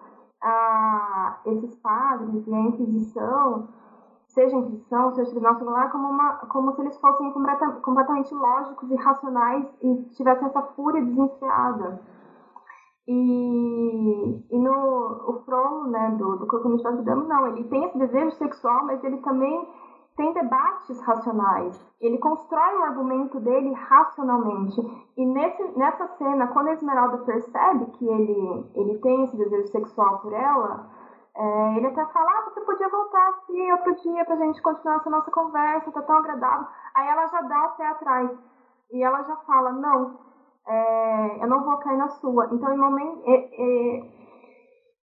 ah, 0.41 1.39
esses 1.45 1.75
padres 1.75 2.47
e 2.47 2.53
a 2.53 2.59
Inquisição, 2.61 3.67
seja 4.35 4.55
a 4.55 4.59
Inquisição, 4.59 5.11
seja 5.13 5.31
Tribunal 5.31 5.55
Secular, 5.55 5.91
como, 5.91 6.09
uma, 6.09 6.33
como 6.47 6.71
se 6.73 6.81
eles 6.81 6.99
fossem 6.99 7.31
completa, 7.31 7.71
completamente 7.81 8.35
lógicos 8.35 8.91
e 8.91 8.95
racionais 8.95 9.65
e 9.81 10.03
tivessem 10.15 10.47
essa 10.47 10.61
fúria 10.75 11.03
desenfreada. 11.03 12.01
E, 13.07 14.45
e 14.51 14.59
no 14.59 15.29
o 15.29 15.41
Frollo, 15.45 15.89
né, 15.89 16.15
do, 16.17 16.37
do 16.37 16.47
Corpo 16.47 16.69
Místico 16.69 17.03
Dama, 17.03 17.23
não, 17.23 17.47
ele 17.47 17.63
tem 17.65 17.85
esse 17.85 17.97
desejo 17.97 18.31
sexual, 18.31 18.85
mas 18.85 19.03
ele 19.03 19.17
também 19.17 19.67
tem 20.17 20.33
debates 20.33 20.99
racionais. 21.01 21.79
Ele 22.01 22.17
constrói 22.17 22.77
o 22.77 22.83
argumento 22.83 23.39
dele 23.39 23.73
racionalmente. 23.73 24.81
E 25.17 25.25
nesse, 25.25 25.63
nessa 25.77 26.07
cena, 26.17 26.47
quando 26.47 26.69
a 26.69 26.73
Esmeralda 26.73 27.17
percebe 27.19 27.85
que 27.91 28.07
ele, 28.07 28.71
ele 28.75 28.97
tem 28.99 29.25
esse 29.25 29.37
desejo 29.37 29.67
sexual 29.67 30.19
por 30.19 30.33
ela, 30.33 30.89
é, 31.37 31.77
ele 31.77 31.87
até 31.87 32.05
fala: 32.05 32.31
ah, 32.31 32.43
você 32.49 32.61
podia 32.61 32.87
voltar 32.87 33.29
aqui 33.29 33.71
outro 33.71 33.95
dia 33.95 34.23
pra 34.25 34.35
gente 34.37 34.61
continuar 34.61 34.97
essa 34.97 35.09
nossa 35.09 35.31
conversa, 35.31 35.91
tá 35.91 36.01
tão 36.01 36.17
agradável. 36.17 36.67
Aí 36.95 37.07
ela 37.07 37.27
já 37.27 37.41
dá 37.41 37.65
o 37.65 37.77
pé 37.77 37.87
atrás. 37.87 38.31
E 38.91 39.03
ela 39.03 39.21
já 39.23 39.35
fala: 39.37 39.71
não, 39.73 40.17
é, 40.67 41.43
eu 41.43 41.47
não 41.47 41.63
vou 41.63 41.77
cair 41.77 41.97
na 41.97 42.07
sua. 42.09 42.47
Então, 42.51 42.73
em 42.73 42.77
momento. 42.77 43.21
É, 43.25 44.25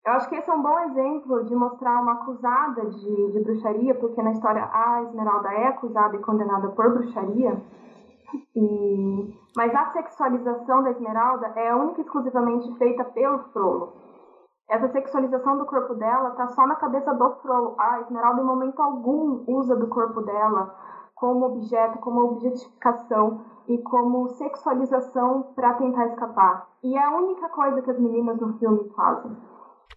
eu 0.06 0.12
acho 0.14 0.28
que 0.30 0.36
esse 0.36 0.48
é 0.48 0.54
um 0.54 0.62
bom 0.62 0.78
exemplo 0.80 1.44
de 1.44 1.54
mostrar 1.54 2.00
uma 2.00 2.12
acusada 2.12 2.86
de, 2.86 3.32
de 3.32 3.40
bruxaria, 3.44 3.94
porque 3.94 4.22
na 4.22 4.32
história 4.32 4.66
a 4.72 5.02
Esmeralda 5.02 5.52
é 5.52 5.66
acusada 5.66 6.16
e 6.16 6.20
condenada 6.20 6.68
por 6.70 6.94
bruxaria. 6.94 7.60
E, 8.56 9.34
mas 9.54 9.74
a 9.74 9.92
sexualização 9.92 10.82
da 10.82 10.90
Esmeralda 10.92 11.52
é 11.56 11.74
única 11.74 12.00
e 12.00 12.04
exclusivamente 12.04 12.78
feita 12.78 13.04
pelo 13.04 13.38
Frollo. 13.52 14.07
Essa 14.68 14.88
sexualização 14.88 15.56
do 15.58 15.66
corpo 15.66 15.94
dela 15.94 16.30
está 16.30 16.48
só 16.48 16.66
na 16.66 16.76
cabeça 16.76 17.14
do 17.14 17.30
Frollo. 17.36 17.74
A 17.78 18.00
Esmeralda, 18.00 18.42
em 18.42 18.44
momento 18.44 18.80
algum, 18.80 19.44
usa 19.46 19.74
do 19.74 19.88
corpo 19.88 20.20
dela 20.22 20.74
como 21.14 21.46
objeto, 21.46 21.98
como 21.98 22.20
objetificação 22.20 23.40
e 23.66 23.78
como 23.78 24.28
sexualização 24.28 25.54
para 25.54 25.74
tentar 25.74 26.06
escapar. 26.06 26.68
E 26.82 26.96
é 26.96 27.02
a 27.02 27.16
única 27.16 27.48
coisa 27.48 27.82
que 27.82 27.90
as 27.90 27.98
meninas 27.98 28.38
no 28.38 28.58
filme 28.58 28.88
fazem 28.94 29.36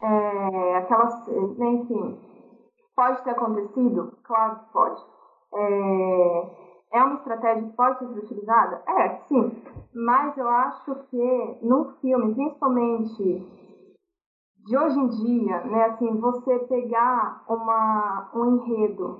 é, 0.01 0.77
aquelas, 0.77 1.27
né, 1.27 1.67
enfim, 1.73 2.19
pode 2.95 3.23
ter 3.23 3.31
acontecido? 3.31 4.17
Claro 4.23 4.59
que 4.59 4.73
pode. 4.73 5.01
É, 5.53 6.49
é 6.93 7.03
uma 7.03 7.15
estratégia 7.15 7.63
que 7.63 7.75
pode 7.75 7.99
ser 7.99 8.05
utilizada? 8.05 8.81
É, 8.87 9.09
sim. 9.27 9.63
Mas 9.93 10.37
eu 10.37 10.47
acho 10.47 10.95
que 11.09 11.59
num 11.61 11.93
filme, 12.01 12.33
principalmente 12.33 13.70
de 14.65 14.77
hoje 14.77 14.99
em 14.99 15.07
dia, 15.07 15.61
né, 15.65 15.85
assim, 15.85 16.19
você 16.19 16.59
pegar 16.59 17.43
uma, 17.47 18.31
um 18.35 18.55
enredo 18.55 19.19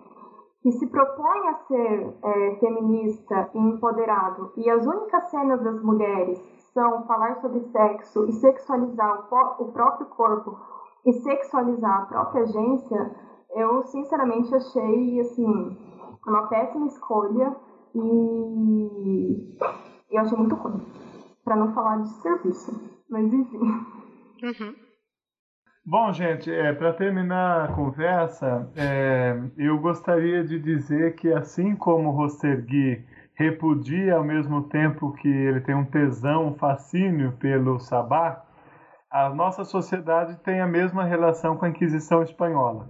que 0.61 0.71
se 0.71 0.85
propõe 0.87 1.47
a 1.47 1.55
ser 1.67 2.17
é, 2.23 2.55
feminista 2.59 3.49
e 3.53 3.57
empoderado 3.57 4.51
e 4.57 4.69
as 4.69 4.85
únicas 4.85 5.31
cenas 5.31 5.61
das 5.63 5.81
mulheres 5.81 6.39
são 6.73 7.03
falar 7.07 7.41
sobre 7.41 7.61
sexo 7.71 8.25
e 8.25 8.33
sexualizar 8.33 9.27
o, 9.31 9.63
o 9.63 9.71
próprio 9.71 10.05
corpo 10.07 10.57
e 11.05 11.13
sexualizar 11.13 12.03
a 12.03 12.05
própria 12.05 12.43
agência, 12.43 13.15
eu 13.55 13.83
sinceramente 13.87 14.53
achei 14.53 15.19
assim 15.19 15.77
uma 16.27 16.47
péssima 16.47 16.85
escolha 16.85 17.55
e 17.95 19.57
eu 20.11 20.21
achei 20.21 20.37
muito 20.37 20.55
ruim. 20.55 20.85
Para 21.43 21.55
não 21.55 21.73
falar 21.73 21.97
de 22.03 22.09
serviço, 22.21 22.71
mas 23.09 23.33
enfim. 23.33 23.57
Uhum. 24.43 24.90
Bom, 25.83 26.13
gente, 26.13 26.53
é, 26.53 26.71
para 26.73 26.93
terminar 26.93 27.65
a 27.65 27.73
conversa, 27.73 28.69
é, 28.75 29.35
eu 29.57 29.79
gostaria 29.79 30.43
de 30.43 30.59
dizer 30.59 31.15
que 31.15 31.33
assim 31.33 31.75
como 31.75 32.09
o 32.09 32.11
Rostergui 32.11 33.03
repudia 33.33 34.15
ao 34.15 34.23
mesmo 34.23 34.61
tempo 34.69 35.11
que 35.13 35.27
ele 35.27 35.59
tem 35.61 35.73
um 35.73 35.83
tesão, 35.83 36.49
um 36.49 36.53
fascínio 36.53 37.31
pelo 37.39 37.79
sabá, 37.79 38.43
a 39.09 39.29
nossa 39.29 39.65
sociedade 39.65 40.37
tem 40.43 40.61
a 40.61 40.67
mesma 40.67 41.03
relação 41.03 41.57
com 41.57 41.65
a 41.65 41.69
Inquisição 41.69 42.21
espanhola. 42.21 42.87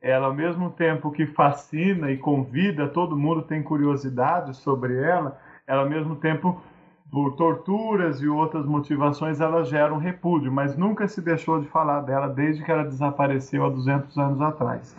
Ela, 0.00 0.28
ao 0.28 0.34
mesmo 0.34 0.70
tempo 0.70 1.10
que 1.10 1.26
fascina 1.26 2.08
e 2.12 2.18
convida, 2.18 2.86
todo 2.86 3.18
mundo 3.18 3.42
tem 3.42 3.64
curiosidade 3.64 4.56
sobre 4.56 4.96
ela, 4.96 5.36
ela, 5.66 5.82
ao 5.82 5.90
mesmo 5.90 6.14
tempo, 6.14 6.62
por 7.10 7.36
torturas 7.36 8.20
e 8.20 8.28
outras 8.28 8.66
motivações, 8.66 9.40
ela 9.40 9.64
gera 9.64 9.92
um 9.92 9.98
repúdio, 9.98 10.52
mas 10.52 10.76
nunca 10.76 11.08
se 11.08 11.22
deixou 11.22 11.60
de 11.60 11.66
falar 11.68 12.02
dela 12.02 12.28
desde 12.28 12.62
que 12.62 12.70
ela 12.70 12.84
desapareceu 12.84 13.64
há 13.64 13.70
200 13.70 14.18
anos 14.18 14.40
atrás. 14.42 14.96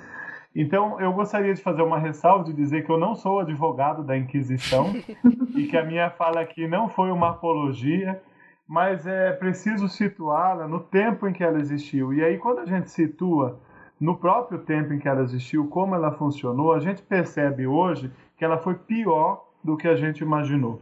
Então, 0.55 0.99
eu 0.99 1.13
gostaria 1.13 1.53
de 1.53 1.61
fazer 1.61 1.83
uma 1.83 1.99
ressalva 1.99 2.43
de 2.43 2.53
dizer 2.53 2.83
que 2.83 2.91
eu 2.91 2.99
não 2.99 3.13
sou 3.13 3.39
advogado 3.39 4.03
da 4.03 4.17
Inquisição 4.17 4.93
e 5.55 5.67
que 5.67 5.77
a 5.77 5.85
minha 5.85 6.09
fala 6.09 6.41
aqui 6.41 6.67
não 6.67 6.89
foi 6.89 7.11
uma 7.11 7.29
apologia, 7.29 8.19
mas 8.67 9.05
é 9.05 9.31
preciso 9.31 9.87
situá-la 9.87 10.67
no 10.67 10.79
tempo 10.79 11.27
em 11.27 11.33
que 11.33 11.43
ela 11.43 11.59
existiu. 11.59 12.11
E 12.13 12.23
aí, 12.23 12.37
quando 12.39 12.59
a 12.59 12.65
gente 12.65 12.89
situa 12.89 13.59
no 13.99 14.17
próprio 14.17 14.59
tempo 14.59 14.93
em 14.93 14.99
que 14.99 15.07
ela 15.07 15.21
existiu, 15.21 15.67
como 15.67 15.93
ela 15.93 16.11
funcionou, 16.11 16.73
a 16.73 16.79
gente 16.79 17.03
percebe 17.03 17.67
hoje 17.67 18.11
que 18.35 18.43
ela 18.43 18.57
foi 18.57 18.73
pior 18.73 19.45
do 19.63 19.77
que 19.77 19.87
a 19.87 19.95
gente 19.95 20.21
imaginou. 20.21 20.81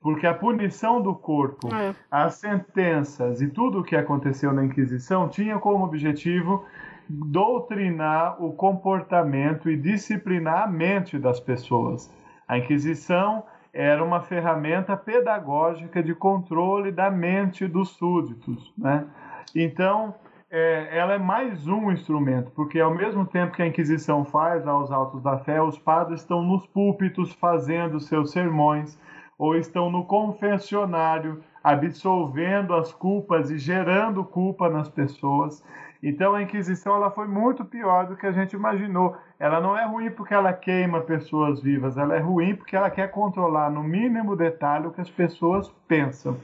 Porque 0.00 0.26
a 0.26 0.34
punição 0.34 1.02
do 1.02 1.14
corpo, 1.14 1.74
é. 1.74 1.94
as 2.10 2.34
sentenças 2.34 3.40
e 3.42 3.48
tudo 3.48 3.80
o 3.80 3.84
que 3.84 3.96
aconteceu 3.96 4.52
na 4.52 4.64
Inquisição 4.64 5.28
tinha 5.28 5.58
como 5.58 5.84
objetivo 5.84 6.64
doutrinar 7.08 8.42
o 8.42 8.52
comportamento 8.52 9.70
e 9.70 9.76
disciplinar 9.76 10.64
a 10.64 10.66
mente 10.66 11.18
das 11.18 11.40
pessoas. 11.40 12.12
A 12.46 12.58
Inquisição 12.58 13.42
era 13.72 14.02
uma 14.02 14.20
ferramenta 14.20 14.96
pedagógica 14.96 16.02
de 16.02 16.14
controle 16.14 16.90
da 16.92 17.10
mente 17.10 17.66
dos 17.66 17.90
súditos. 17.90 18.72
Né? 18.76 19.06
Então, 19.54 20.14
é, 20.50 20.88
ela 20.98 21.14
é 21.14 21.18
mais 21.18 21.66
um 21.66 21.92
instrumento, 21.92 22.50
porque 22.52 22.80
ao 22.80 22.94
mesmo 22.94 23.26
tempo 23.26 23.54
que 23.54 23.62
a 23.62 23.66
Inquisição 23.66 24.24
faz 24.24 24.66
aos 24.66 24.90
autos 24.90 25.22
da 25.22 25.38
fé, 25.38 25.60
os 25.60 25.78
padres 25.78 26.20
estão 26.20 26.42
nos 26.42 26.66
púlpitos 26.66 27.32
fazendo 27.34 28.00
seus 28.00 28.30
sermões, 28.30 28.98
ou 29.38 29.54
estão 29.56 29.90
no 29.90 30.04
confessionário 30.04 31.42
absolvendo 31.62 32.74
as 32.74 32.92
culpas 32.92 33.50
e 33.50 33.58
gerando 33.58 34.24
culpa 34.24 34.68
nas 34.68 34.88
pessoas. 34.88 35.64
Então 36.02 36.34
a 36.34 36.42
Inquisição 36.42 36.96
ela 36.96 37.10
foi 37.10 37.26
muito 37.26 37.64
pior 37.64 38.06
do 38.06 38.16
que 38.16 38.26
a 38.26 38.32
gente 38.32 38.54
imaginou. 38.54 39.16
Ela 39.38 39.60
não 39.60 39.76
é 39.76 39.84
ruim 39.84 40.10
porque 40.10 40.34
ela 40.34 40.52
queima 40.52 41.00
pessoas 41.00 41.62
vivas, 41.62 41.96
ela 41.96 42.16
é 42.16 42.20
ruim 42.20 42.54
porque 42.56 42.76
ela 42.76 42.90
quer 42.90 43.10
controlar 43.10 43.70
no 43.70 43.82
mínimo 43.82 44.36
detalhe 44.36 44.86
o 44.86 44.92
que 44.92 45.00
as 45.00 45.10
pessoas 45.10 45.68
pensam. 45.86 46.36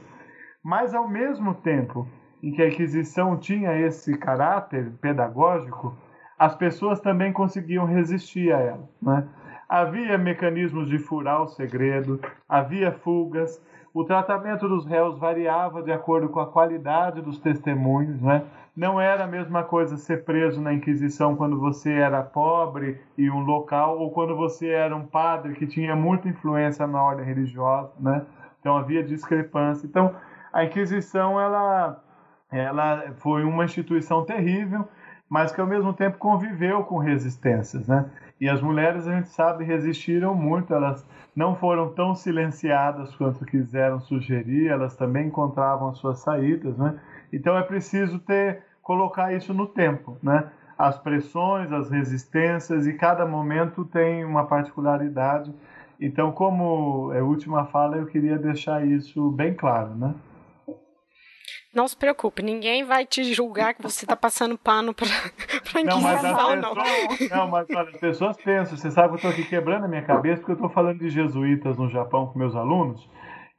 Mas 0.63 0.93
ao 0.93 1.07
mesmo 1.07 1.53
tempo 1.53 2.07
em 2.41 2.51
que 2.51 2.61
a 2.61 2.67
Inquisição 2.67 3.37
tinha 3.37 3.77
esse 3.79 4.17
caráter 4.17 4.91
pedagógico, 5.01 5.95
as 6.37 6.55
pessoas 6.55 6.99
também 6.99 7.31
conseguiam 7.31 7.85
resistir 7.85 8.53
a 8.53 8.59
ela. 8.59 8.89
Né? 9.01 9.27
Havia 9.67 10.17
mecanismos 10.17 10.87
de 10.89 10.99
furar 10.99 11.41
o 11.41 11.47
segredo, 11.47 12.19
havia 12.47 12.91
fugas, 12.91 13.61
o 13.93 14.03
tratamento 14.03 14.67
dos 14.67 14.85
réus 14.85 15.17
variava 15.17 15.81
de 15.81 15.91
acordo 15.91 16.29
com 16.29 16.39
a 16.39 16.45
qualidade 16.45 17.21
dos 17.21 17.39
testemunhos, 17.39 18.21
né? 18.21 18.43
Não 18.75 18.99
era 18.99 19.23
a 19.23 19.27
mesma 19.27 19.63
coisa 19.63 19.95
ser 19.95 20.25
preso 20.25 20.61
na 20.61 20.73
Inquisição 20.73 21.35
quando 21.35 21.57
você 21.57 21.93
era 21.93 22.21
pobre 22.21 22.99
e 23.17 23.29
um 23.31 23.39
local, 23.39 23.97
ou 23.97 24.11
quando 24.11 24.35
você 24.35 24.67
era 24.67 24.93
um 24.93 25.05
padre 25.05 25.53
que 25.53 25.65
tinha 25.65 25.95
muita 25.95 26.27
influência 26.27 26.85
na 26.85 27.01
ordem 27.01 27.25
religiosa, 27.25 27.93
né? 27.99 28.25
Então 28.59 28.75
havia 28.75 29.01
discrepância. 29.01 29.87
Então 29.87 30.13
a 30.51 30.65
Inquisição 30.65 31.39
ela, 31.39 32.03
ela 32.51 33.13
foi 33.17 33.43
uma 33.45 33.63
instituição 33.63 34.25
terrível. 34.25 34.85
mas 35.29 35.51
que 35.51 35.59
ao 35.59 35.67
mesmo 35.67 35.93
tempo 35.93 36.17
conviveu 36.17 36.83
com 36.83 36.97
resistências, 36.97 37.87
né? 37.87 38.05
E 38.39 38.49
as 38.49 38.61
mulheres, 38.61 39.07
a 39.07 39.15
gente 39.15 39.29
sabe, 39.29 39.63
resistiram 39.63 40.35
muito, 40.35 40.73
elas 40.73 41.05
não 41.35 41.55
foram 41.55 41.89
tão 41.93 42.13
silenciadas 42.13 43.15
quanto 43.15 43.45
quiseram 43.45 43.99
sugerir, 43.99 44.67
elas 44.67 44.95
também 44.95 45.27
encontravam 45.27 45.89
as 45.89 45.97
suas 45.97 46.19
saídas, 46.19 46.77
né? 46.77 46.99
Então 47.31 47.57
é 47.57 47.63
preciso 47.63 48.19
ter 48.19 48.61
colocar 48.81 49.33
isso 49.33 49.53
no 49.53 49.65
tempo, 49.67 50.17
né? 50.21 50.47
As 50.77 50.97
pressões, 50.97 51.71
as 51.71 51.89
resistências 51.89 52.85
e 52.85 52.93
cada 52.93 53.25
momento 53.25 53.85
tem 53.85 54.25
uma 54.25 54.45
particularidade. 54.45 55.53
Então, 55.99 56.31
como 56.31 57.13
é 57.13 57.21
última 57.21 57.65
fala, 57.65 57.97
eu 57.97 58.05
queria 58.05 58.37
deixar 58.37 58.85
isso 58.85 59.31
bem 59.31 59.53
claro, 59.53 59.95
né? 59.95 60.13
Não 61.75 61.89
se 61.89 61.97
preocupe, 61.97 62.41
ninguém 62.41 62.85
vai 62.85 63.05
te 63.05 63.33
julgar 63.33 63.73
que 63.73 63.81
você 63.83 64.05
está 64.05 64.15
passando 64.15 64.57
pano 64.57 64.93
para 64.93 65.07
não. 65.83 65.99
Mas 65.99 66.21
pessoas, 66.21 66.61
não. 66.61 66.73
não, 67.37 67.47
mas 67.49 67.67
olha, 67.69 67.89
as 67.89 67.97
pessoas 67.97 68.37
pensam, 68.37 68.77
você 68.77 68.89
sabe 68.89 69.09
que 69.09 69.13
eu 69.13 69.15
estou 69.17 69.31
aqui 69.31 69.43
quebrando 69.43 69.83
a 69.83 69.87
minha 69.87 70.01
cabeça 70.01 70.37
porque 70.37 70.53
eu 70.53 70.55
estou 70.55 70.69
falando 70.69 70.99
de 70.99 71.09
jesuítas 71.09 71.77
no 71.77 71.89
Japão 71.89 72.27
com 72.27 72.39
meus 72.39 72.55
alunos, 72.55 73.05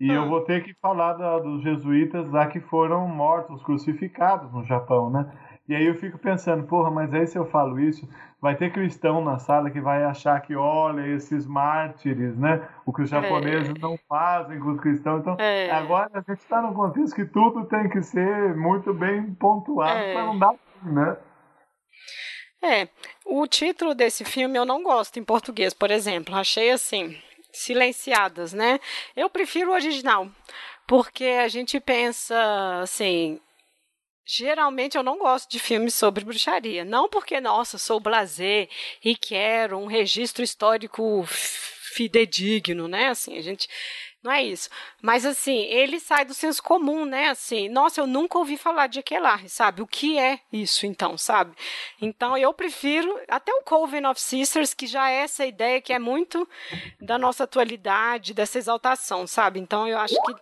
e 0.00 0.10
ah. 0.10 0.14
eu 0.14 0.28
vou 0.30 0.40
ter 0.40 0.64
que 0.64 0.72
falar 0.80 1.12
da, 1.12 1.38
dos 1.38 1.62
jesuítas 1.62 2.30
lá 2.30 2.46
que 2.46 2.58
foram 2.60 3.06
mortos, 3.06 3.62
crucificados 3.62 4.50
no 4.50 4.64
Japão, 4.64 5.10
né? 5.10 5.30
E 5.68 5.74
aí 5.74 5.86
eu 5.86 5.94
fico 5.96 6.16
pensando, 6.18 6.64
porra, 6.64 6.90
mas 6.90 7.12
aí 7.12 7.26
se 7.26 7.36
eu 7.36 7.44
falo 7.46 7.80
isso, 7.80 8.08
vai 8.40 8.54
ter 8.54 8.72
cristão 8.72 9.24
na 9.24 9.38
sala 9.38 9.70
que 9.70 9.80
vai 9.80 10.04
achar 10.04 10.40
que, 10.40 10.54
olha, 10.54 11.06
esses 11.08 11.46
mártires, 11.46 12.36
né? 12.38 12.66
O 12.84 12.92
que 12.92 13.02
os 13.02 13.12
é. 13.12 13.20
japoneses 13.20 13.74
é. 13.74 13.78
não 13.80 13.98
fazem 14.08 14.60
com 14.60 14.70
os 14.70 14.80
cristãos. 14.80 15.20
Então, 15.20 15.36
é. 15.38 15.70
agora 15.70 16.10
a 16.14 16.20
gente 16.20 16.40
está 16.40 16.62
num 16.62 16.72
contexto 16.72 17.14
que 17.14 17.24
tudo 17.24 17.64
tem 17.64 17.88
que 17.88 18.00
ser 18.02 18.54
muito 18.56 18.94
bem 18.94 19.34
pontuado 19.34 19.98
é. 19.98 20.12
para 20.12 20.26
não 20.26 20.38
dar, 20.38 20.54
né? 20.82 21.16
É, 22.62 22.88
o 23.24 23.46
título 23.46 23.94
desse 23.94 24.24
filme 24.24 24.56
eu 24.58 24.64
não 24.64 24.82
gosto 24.82 25.18
em 25.18 25.24
português, 25.24 25.74
por 25.74 25.90
exemplo. 25.90 26.34
Achei 26.34 26.70
assim, 26.70 27.16
silenciadas, 27.52 28.52
né? 28.52 28.78
Eu 29.16 29.28
prefiro 29.28 29.70
o 29.70 29.74
original, 29.74 30.28
porque 30.86 31.24
a 31.24 31.48
gente 31.48 31.80
pensa 31.80 32.80
assim, 32.82 33.40
Geralmente 34.28 34.96
eu 34.96 35.04
não 35.04 35.18
gosto 35.18 35.48
de 35.48 35.60
filmes 35.60 35.94
sobre 35.94 36.24
bruxaria. 36.24 36.84
Não 36.84 37.08
porque, 37.08 37.40
nossa, 37.40 37.78
sou 37.78 38.00
blazer 38.00 38.68
e 39.04 39.14
quero 39.14 39.78
um 39.78 39.86
registro 39.86 40.42
histórico 40.42 41.24
fidedigno, 41.28 42.88
né? 42.88 43.08
Assim, 43.08 43.38
a 43.38 43.40
gente. 43.40 43.68
Não 44.24 44.32
é 44.32 44.42
isso. 44.42 44.68
Mas, 45.00 45.24
assim, 45.24 45.58
ele 45.66 46.00
sai 46.00 46.24
do 46.24 46.34
senso 46.34 46.60
comum, 46.60 47.04
né? 47.04 47.28
Assim, 47.28 47.68
nossa, 47.68 48.00
eu 48.00 48.06
nunca 48.08 48.36
ouvi 48.36 48.56
falar 48.56 48.88
de 48.88 48.98
Aquelarre, 48.98 49.48
sabe? 49.48 49.80
O 49.80 49.86
que 49.86 50.18
é 50.18 50.40
isso, 50.52 50.84
então, 50.84 51.16
sabe? 51.16 51.54
Então, 52.02 52.36
eu 52.36 52.52
prefiro 52.52 53.16
até 53.28 53.52
o 53.52 53.62
Coven 53.62 54.04
of 54.06 54.20
Sisters, 54.20 54.74
que 54.74 54.88
já 54.88 55.08
é 55.08 55.22
essa 55.22 55.46
ideia 55.46 55.80
que 55.80 55.92
é 55.92 56.00
muito 56.00 56.48
da 57.00 57.16
nossa 57.16 57.44
atualidade, 57.44 58.34
dessa 58.34 58.58
exaltação, 58.58 59.24
sabe? 59.28 59.60
Então, 59.60 59.86
eu 59.86 59.98
acho 59.98 60.20
que, 60.20 60.34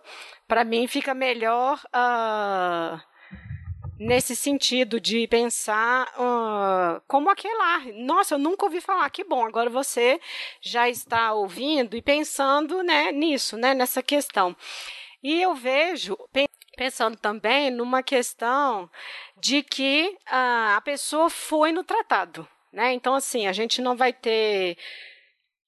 para 0.47 0.63
mim, 0.63 0.87
fica 0.87 1.13
melhor. 1.13 1.79
Uh 1.93 3.14
nesse 3.99 4.35
sentido 4.35 4.99
de 4.99 5.27
pensar 5.27 6.07
uh, 6.17 7.01
como 7.07 7.29
aquele 7.29 7.55
Nossa, 8.03 8.35
eu 8.35 8.39
nunca 8.39 8.65
ouvi 8.65 8.81
falar. 8.81 9.09
Que 9.09 9.23
bom, 9.23 9.45
agora 9.45 9.69
você 9.69 10.19
já 10.61 10.89
está 10.89 11.33
ouvindo 11.33 11.95
e 11.95 12.01
pensando 12.01 12.83
né, 12.83 13.11
nisso, 13.11 13.57
né, 13.57 13.73
nessa 13.73 14.03
questão. 14.03 14.55
E 15.23 15.41
eu 15.41 15.55
vejo, 15.55 16.17
pensando 16.77 17.17
também 17.17 17.71
numa 17.71 18.03
questão 18.03 18.89
de 19.37 19.63
que 19.63 20.15
uh, 20.27 20.75
a 20.75 20.81
pessoa 20.81 21.29
foi 21.29 21.71
no 21.71 21.83
tratado. 21.83 22.47
Né? 22.71 22.93
Então, 22.93 23.15
assim, 23.15 23.47
a 23.47 23.53
gente 23.53 23.81
não 23.81 23.95
vai 23.95 24.11
ter 24.11 24.77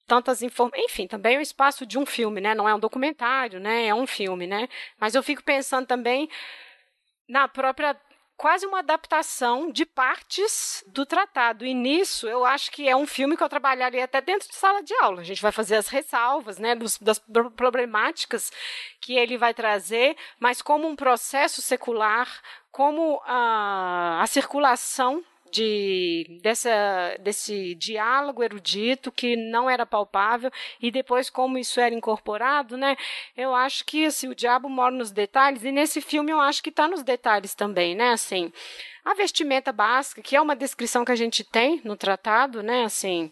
tantas 0.06 0.42
informações. 0.42 0.86
Enfim, 0.86 1.08
também 1.08 1.36
é 1.36 1.40
o 1.40 1.42
espaço 1.42 1.86
de 1.86 1.98
um 1.98 2.06
filme, 2.06 2.42
né? 2.42 2.54
Não 2.54 2.68
é 2.68 2.76
um 2.76 2.80
documentário, 2.80 3.60
né? 3.60 3.88
É 3.88 3.96
um 3.96 4.06
filme, 4.06 4.46
né? 4.46 4.68
Mas 5.00 5.16
eu 5.16 5.24
fico 5.24 5.44
pensando 5.44 5.88
também 5.88 6.30
na 7.28 7.48
própria 7.48 7.96
quase 8.38 8.68
uma 8.68 8.80
adaptação 8.80 9.72
de 9.72 9.84
partes 9.84 10.84
do 10.88 11.06
tratado. 11.06 11.66
E 11.66 11.74
nisso, 11.74 12.28
eu 12.28 12.46
acho 12.46 12.72
que 12.72 12.88
é 12.88 12.96
um 12.96 13.08
filme 13.08 13.36
que 13.36 13.44
eu 13.44 13.50
trabalharia 13.50 14.06
até 14.06 14.22
dentro 14.22 14.48
de 14.48 14.56
sala 14.56 14.84
de 14.84 14.94
aula. 15.02 15.22
A 15.22 15.24
gente 15.24 15.42
vai 15.42 15.52
fazer 15.52 15.76
as 15.76 15.88
ressalvas, 15.88 16.60
né, 16.60 16.76
dos, 16.76 17.00
das 17.00 17.20
problemáticas 17.56 18.52
que 19.02 19.18
ele 19.18 19.38
vai 19.38 19.54
trazer, 19.54 20.16
mas 20.40 20.62
como 20.62 20.88
um 20.88 20.96
processo 20.96 21.62
secular, 21.64 22.30
como 22.72 23.20
a, 23.26 24.22
a 24.22 24.28
circulação 24.28 25.26
de, 25.52 26.40
dessa, 26.42 27.18
desse 27.20 27.76
diálogo 27.76 28.44
erudito 28.44 29.12
que 29.12 29.36
não 29.36 29.70
era 29.70 29.86
palpável 29.86 30.52
e 30.82 30.92
depois 30.92 31.30
como 31.30 31.58
isso 31.58 31.80
era 31.80 31.94
incorporado, 31.94 32.78
né? 32.78 32.96
Eu 33.36 33.54
acho 33.54 33.86
que 33.86 34.06
assim, 34.06 34.28
o 34.28 34.36
diabo 34.36 34.70
mora 34.70 34.96
nos 34.96 35.12
detalhes 35.12 35.64
e 35.64 35.72
nesse 35.72 36.02
filme 36.02 36.32
eu 36.32 36.40
acho 36.40 36.62
que 36.62 36.70
está 36.70 36.88
nos 36.88 37.04
detalhes 37.04 37.54
também, 37.54 37.96
né? 37.96 38.12
Assim, 38.12 38.52
a 39.04 39.14
vestimenta 39.14 39.72
básica, 39.72 40.22
que 40.22 40.36
é 40.36 40.42
uma 40.42 40.56
descrição 40.56 41.06
que 41.06 41.12
a 41.12 41.16
gente 41.16 41.44
tem 41.44 41.82
no 41.84 41.96
tratado, 41.96 42.62
né? 42.62 42.84
Assim, 42.84 43.32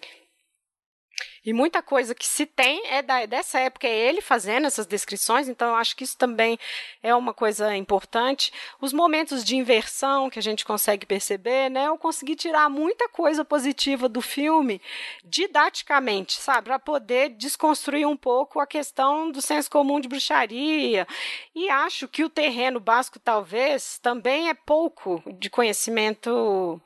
e 1.45 1.53
muita 1.53 1.81
coisa 1.81 2.15
que 2.15 2.25
se 2.25 2.45
tem 2.45 2.87
é 2.87 3.01
da, 3.01 3.25
dessa 3.25 3.59
época, 3.59 3.87
é 3.87 3.95
ele 3.95 4.19
fazendo 4.19 4.65
essas 4.65 4.87
descrições, 4.87 5.47
então 5.47 5.69
eu 5.69 5.75
acho 5.75 5.95
que 5.95 6.03
isso 6.03 6.17
também 6.17 6.57
é 7.03 7.13
uma 7.13 7.33
coisa 7.33 7.75
importante. 7.75 8.51
Os 8.81 8.91
momentos 8.91 9.43
de 9.43 9.55
inversão 9.55 10.29
que 10.29 10.39
a 10.39 10.41
gente 10.41 10.65
consegue 10.65 11.05
perceber, 11.05 11.69
né? 11.69 11.87
Eu 11.87 11.97
consegui 11.97 12.35
tirar 12.35 12.67
muita 12.69 13.07
coisa 13.07 13.45
positiva 13.45 14.09
do 14.09 14.21
filme 14.21 14.81
didaticamente, 15.23 16.33
sabe? 16.33 16.65
Para 16.65 16.79
poder 16.79 17.29
desconstruir 17.29 18.07
um 18.07 18.17
pouco 18.17 18.59
a 18.59 18.65
questão 18.65 19.31
do 19.31 19.41
senso 19.41 19.69
comum 19.69 19.99
de 19.99 20.07
bruxaria. 20.07 21.07
E 21.53 21.69
acho 21.69 22.07
que 22.07 22.23
o 22.23 22.29
terreno 22.29 22.79
básico, 22.79 23.19
talvez, 23.19 23.99
também 23.99 24.49
é 24.49 24.53
pouco 24.55 25.21
de 25.37 25.49
conhecimento 25.49 26.81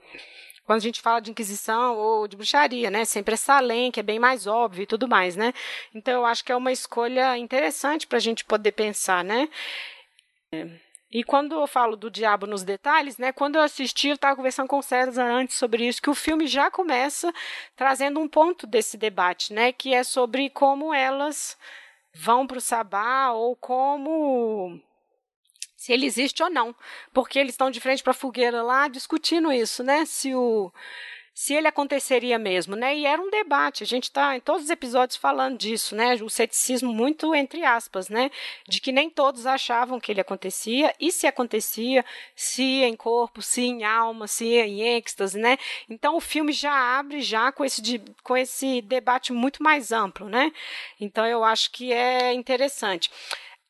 quando 0.69 0.77
a 0.77 0.81
gente 0.81 1.01
fala 1.01 1.19
de 1.19 1.31
Inquisição 1.31 1.97
ou 1.97 2.27
de 2.27 2.37
bruxaria, 2.37 2.91
né? 2.91 3.03
Sempre 3.03 3.33
é 3.33 3.37
Salem, 3.37 3.89
que 3.89 3.99
é 3.99 4.03
bem 4.03 4.19
mais 4.19 4.45
óbvio 4.45 4.83
e 4.83 4.85
tudo 4.85 5.07
mais, 5.07 5.35
né? 5.35 5.51
Então 5.95 6.13
eu 6.13 6.23
acho 6.27 6.45
que 6.45 6.51
é 6.51 6.55
uma 6.55 6.71
escolha 6.71 7.35
interessante 7.39 8.05
para 8.05 8.17
a 8.17 8.21
gente 8.21 8.45
poder 8.45 8.73
pensar, 8.73 9.23
né? 9.23 9.49
E 11.11 11.23
quando 11.23 11.55
eu 11.55 11.65
falo 11.65 11.95
do 11.95 12.11
diabo 12.11 12.45
nos 12.45 12.61
detalhes, 12.61 13.17
né? 13.17 13.31
Quando 13.31 13.55
eu 13.55 13.63
assisti, 13.63 14.09
eu 14.09 14.13
estava 14.13 14.35
conversando 14.35 14.67
com 14.67 14.77
o 14.77 14.83
César 14.83 15.23
antes 15.23 15.57
sobre 15.57 15.87
isso, 15.87 16.03
que 16.03 16.09
o 16.11 16.13
filme 16.13 16.45
já 16.45 16.69
começa 16.69 17.33
trazendo 17.75 18.19
um 18.19 18.27
ponto 18.27 18.67
desse 18.67 18.95
debate, 18.95 19.51
né? 19.51 19.71
Que 19.71 19.95
é 19.95 20.03
sobre 20.03 20.51
como 20.51 20.93
elas 20.93 21.57
vão 22.13 22.45
para 22.45 22.59
o 22.59 22.61
sabá 22.61 23.31
ou 23.31 23.55
como 23.55 24.79
se 25.79 25.93
ele 25.93 26.05
existe 26.05 26.43
ou 26.43 26.49
não, 26.49 26.75
porque 27.13 27.39
eles 27.39 27.53
estão 27.53 27.71
de 27.71 27.79
frente 27.79 28.03
para 28.03 28.11
a 28.11 28.13
fogueira 28.13 28.61
lá 28.61 28.89
discutindo 28.89 29.49
isso, 29.49 29.81
né? 29.81 30.03
Se 30.05 30.35
o 30.35 30.73
se 31.33 31.53
ele 31.53 31.69
aconteceria 31.69 32.37
mesmo, 32.37 32.75
né? 32.75 32.97
E 32.97 33.05
era 33.05 33.21
um 33.21 33.29
debate. 33.29 33.81
A 33.81 33.87
gente 33.87 34.03
está 34.03 34.35
em 34.35 34.41
todos 34.41 34.65
os 34.65 34.69
episódios 34.69 35.17
falando 35.17 35.57
disso, 35.57 35.95
né? 35.95 36.15
O 36.15 36.29
ceticismo 36.29 36.91
muito 36.91 37.33
entre 37.33 37.63
aspas, 37.63 38.09
né? 38.09 38.29
De 38.67 38.81
que 38.81 38.91
nem 38.91 39.09
todos 39.09 39.45
achavam 39.45 40.01
que 40.01 40.11
ele 40.11 40.19
acontecia 40.19 40.93
e 40.99 41.13
se 41.13 41.25
acontecia, 41.25 42.03
se 42.35 42.83
em 42.83 42.93
corpo, 42.93 43.41
se 43.41 43.61
em 43.61 43.85
alma, 43.85 44.27
se 44.27 44.47
em 44.47 44.81
êxtase, 44.97 45.39
né? 45.39 45.57
Então 45.89 46.17
o 46.17 46.19
filme 46.19 46.51
já 46.51 46.73
abre 46.99 47.21
já 47.21 47.53
com 47.53 47.63
esse 47.63 47.81
com 48.21 48.35
esse 48.35 48.81
debate 48.81 49.31
muito 49.31 49.63
mais 49.63 49.93
amplo, 49.93 50.27
né? 50.27 50.51
Então 50.99 51.25
eu 51.25 51.41
acho 51.41 51.71
que 51.71 51.93
é 51.93 52.33
interessante. 52.33 53.09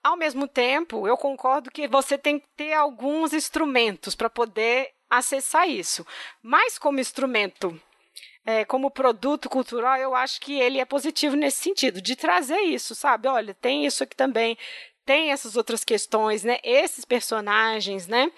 Ao 0.03 0.15
mesmo 0.15 0.47
tempo, 0.47 1.07
eu 1.07 1.17
concordo 1.17 1.71
que 1.71 1.87
você 1.87 2.17
tem 2.17 2.39
que 2.39 2.47
ter 2.55 2.73
alguns 2.73 3.33
instrumentos 3.33 4.15
para 4.15 4.29
poder 4.29 4.91
acessar 5.09 5.67
isso. 5.67 6.05
Mas 6.41 6.77
como 6.77 6.99
instrumento 6.99 7.79
é, 8.45 8.65
como 8.65 8.89
produto 8.89 9.49
cultural, 9.49 9.97
eu 9.97 10.15
acho 10.15 10.39
que 10.41 10.59
ele 10.59 10.79
é 10.79 10.85
positivo 10.85 11.35
nesse 11.35 11.59
sentido, 11.59 12.01
de 12.01 12.15
trazer 12.15 12.59
isso, 12.61 12.95
sabe? 12.95 13.27
Olha, 13.27 13.53
tem 13.53 13.85
isso 13.85 14.03
aqui 14.03 14.15
também, 14.15 14.57
tem 15.05 15.31
essas 15.31 15.55
outras 15.55 15.83
questões, 15.83 16.43
né? 16.43 16.59
Esses 16.63 17.05
personagens, 17.05 18.07
né? 18.07 18.31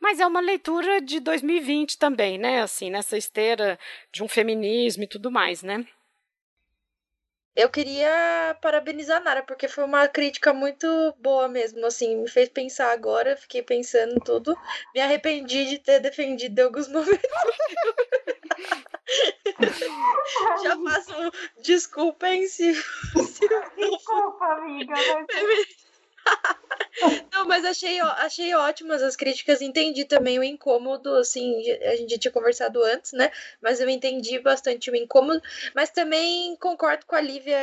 Mas 0.00 0.20
é 0.20 0.26
uma 0.26 0.40
leitura 0.40 1.00
de 1.00 1.20
2020 1.20 1.98
também, 1.98 2.38
né? 2.38 2.62
Assim, 2.62 2.90
nessa 2.90 3.16
esteira 3.16 3.78
de 4.12 4.22
um 4.22 4.28
feminismo 4.28 5.02
e 5.04 5.08
tudo 5.08 5.30
mais, 5.30 5.62
né? 5.62 5.84
Eu 7.58 7.68
queria 7.68 8.56
parabenizar 8.62 9.16
a 9.16 9.20
Nara, 9.20 9.42
porque 9.42 9.66
foi 9.66 9.82
uma 9.82 10.06
crítica 10.06 10.54
muito 10.54 10.86
boa 11.18 11.48
mesmo, 11.48 11.84
assim, 11.84 12.14
me 12.14 12.30
fez 12.30 12.48
pensar 12.48 12.92
agora, 12.92 13.36
fiquei 13.36 13.64
pensando 13.64 14.20
tudo. 14.20 14.56
Me 14.94 15.00
arrependi 15.00 15.64
de 15.64 15.78
ter 15.80 15.98
defendido 15.98 16.56
em 16.56 16.62
alguns 16.62 16.86
momentos. 16.94 17.18
Já 20.62 20.76
faço 20.86 21.32
desculpem 21.60 22.46
se, 22.46 22.74
se 22.74 23.48
Desculpa, 23.76 24.44
amiga. 24.44 24.94
Mas... 24.94 25.87
Não, 27.32 27.46
mas 27.46 27.64
achei, 27.64 28.00
achei 28.00 28.54
ótimas 28.54 29.02
as 29.02 29.14
críticas, 29.14 29.62
entendi 29.62 30.04
também 30.04 30.38
o 30.38 30.44
incômodo, 30.44 31.14
assim, 31.14 31.70
a 31.82 31.96
gente 31.96 32.18
tinha 32.18 32.32
conversado 32.32 32.82
antes, 32.82 33.12
né? 33.12 33.30
Mas 33.60 33.80
eu 33.80 33.88
entendi 33.88 34.38
bastante 34.40 34.90
o 34.90 34.96
incômodo, 34.96 35.40
mas 35.74 35.90
também 35.90 36.56
concordo 36.56 37.06
com 37.06 37.14
a 37.14 37.20
Lívia 37.20 37.58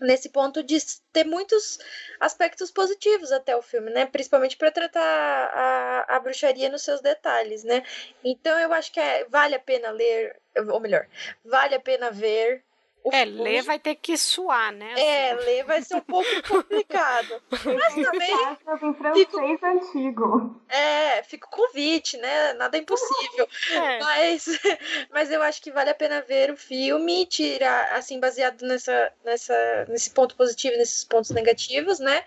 nesse 0.00 0.28
ponto 0.28 0.62
de 0.62 0.78
ter 1.12 1.24
muitos 1.24 1.78
aspectos 2.18 2.70
positivos 2.70 3.30
até 3.30 3.56
o 3.56 3.62
filme, 3.62 3.90
né? 3.90 4.06
Principalmente 4.06 4.56
para 4.56 4.72
tratar 4.72 5.00
a, 5.00 6.16
a 6.16 6.20
bruxaria 6.20 6.68
nos 6.68 6.82
seus 6.82 7.00
detalhes, 7.00 7.62
né? 7.62 7.82
Então 8.24 8.58
eu 8.58 8.72
acho 8.72 8.92
que 8.92 9.00
é, 9.00 9.24
vale 9.26 9.54
a 9.54 9.60
pena 9.60 9.90
ler, 9.90 10.36
ou 10.70 10.80
melhor, 10.80 11.06
vale 11.44 11.74
a 11.74 11.80
pena 11.80 12.10
ver 12.10 12.64
é, 13.10 13.24
ler 13.24 13.62
vai 13.62 13.78
ter 13.78 13.96
que 13.96 14.16
suar, 14.16 14.72
né? 14.72 14.94
É, 14.96 15.32
assim. 15.32 15.44
ler 15.44 15.64
vai 15.64 15.82
ser 15.82 15.96
um 15.96 16.00
pouco 16.00 16.28
complicado. 16.46 17.42
Mas 17.50 17.94
também. 17.94 18.56
Francês 18.94 19.16
fico... 19.16 19.66
antigo. 19.66 20.60
É, 20.68 21.22
fica 21.24 21.46
o 21.46 21.50
convite, 21.50 22.16
né? 22.18 22.52
Nada 22.54 22.76
é 22.76 22.80
impossível. 22.80 23.48
É. 23.72 23.98
Mas, 24.00 24.46
mas 25.10 25.30
eu 25.30 25.42
acho 25.42 25.62
que 25.62 25.70
vale 25.70 25.90
a 25.90 25.94
pena 25.94 26.20
ver 26.20 26.50
o 26.50 26.56
filme, 26.56 27.24
tirar, 27.26 27.92
assim, 27.94 28.20
baseado 28.20 28.62
nessa, 28.62 29.12
nessa, 29.24 29.86
nesse 29.88 30.10
ponto 30.10 30.36
positivo, 30.36 30.76
nesses 30.76 31.04
pontos 31.04 31.30
negativos, 31.30 31.98
né? 31.98 32.24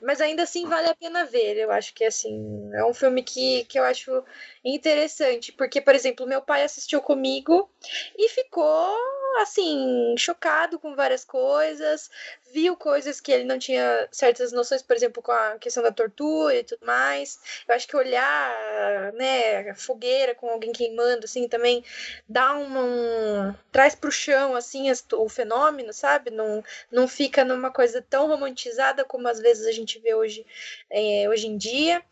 Mas 0.00 0.20
ainda 0.20 0.44
assim 0.44 0.66
vale 0.66 0.88
a 0.88 0.94
pena 0.94 1.24
ver. 1.26 1.56
Eu 1.56 1.70
acho 1.70 1.92
que, 1.92 2.04
assim, 2.04 2.70
é 2.74 2.84
um 2.84 2.94
filme 2.94 3.22
que, 3.22 3.64
que 3.64 3.78
eu 3.78 3.84
acho 3.84 4.24
interessante. 4.64 5.52
Porque, 5.52 5.80
por 5.80 5.94
exemplo, 5.94 6.26
meu 6.26 6.40
pai 6.40 6.62
assistiu 6.62 7.02
comigo 7.02 7.70
e 8.16 8.28
ficou 8.28 8.96
assim, 9.42 10.14
chocado 10.18 10.78
com 10.78 10.94
várias 10.94 11.24
coisas, 11.24 12.10
viu 12.52 12.76
coisas 12.76 13.20
que 13.20 13.32
ele 13.32 13.44
não 13.44 13.58
tinha 13.58 14.08
certas 14.10 14.52
noções, 14.52 14.82
por 14.82 14.96
exemplo, 14.96 15.22
com 15.22 15.32
a 15.32 15.58
questão 15.58 15.82
da 15.82 15.92
tortura 15.92 16.54
e 16.56 16.64
tudo 16.64 16.84
mais. 16.86 17.38
Eu 17.68 17.74
acho 17.74 17.86
que 17.86 17.96
olhar, 17.96 19.12
né, 19.14 19.74
fogueira 19.74 20.34
com 20.34 20.48
alguém 20.48 20.72
queimando, 20.72 21.24
assim, 21.24 21.48
também 21.48 21.84
dá. 22.28 22.56
Um, 22.56 23.54
traz 23.72 23.94
pro 23.94 24.10
chão, 24.10 24.56
assim, 24.56 24.90
o 25.12 25.28
fenômeno, 25.28 25.92
sabe? 25.92 26.30
Não, 26.30 26.62
não 26.90 27.06
fica 27.06 27.44
numa 27.44 27.70
coisa 27.70 28.04
tão 28.08 28.28
romantizada 28.28 29.04
como 29.04 29.28
às 29.28 29.38
vezes 29.40 29.66
a 29.66 29.72
gente 29.72 29.98
vê 29.98 30.14
hoje, 30.14 30.46
é, 30.90 31.28
hoje 31.28 31.46
em 31.46 31.56
dia. 31.56 32.02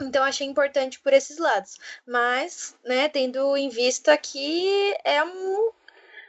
Então 0.00 0.22
achei 0.24 0.46
importante 0.46 1.00
por 1.00 1.12
esses 1.12 1.38
lados. 1.38 1.78
Mas, 2.06 2.76
né, 2.84 3.08
tendo 3.08 3.56
em 3.56 3.68
vista 3.68 4.16
que 4.16 4.94
é 5.04 5.22
um, 5.24 5.70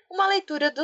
uma 0.10 0.28
leitura 0.28 0.72
do, 0.72 0.84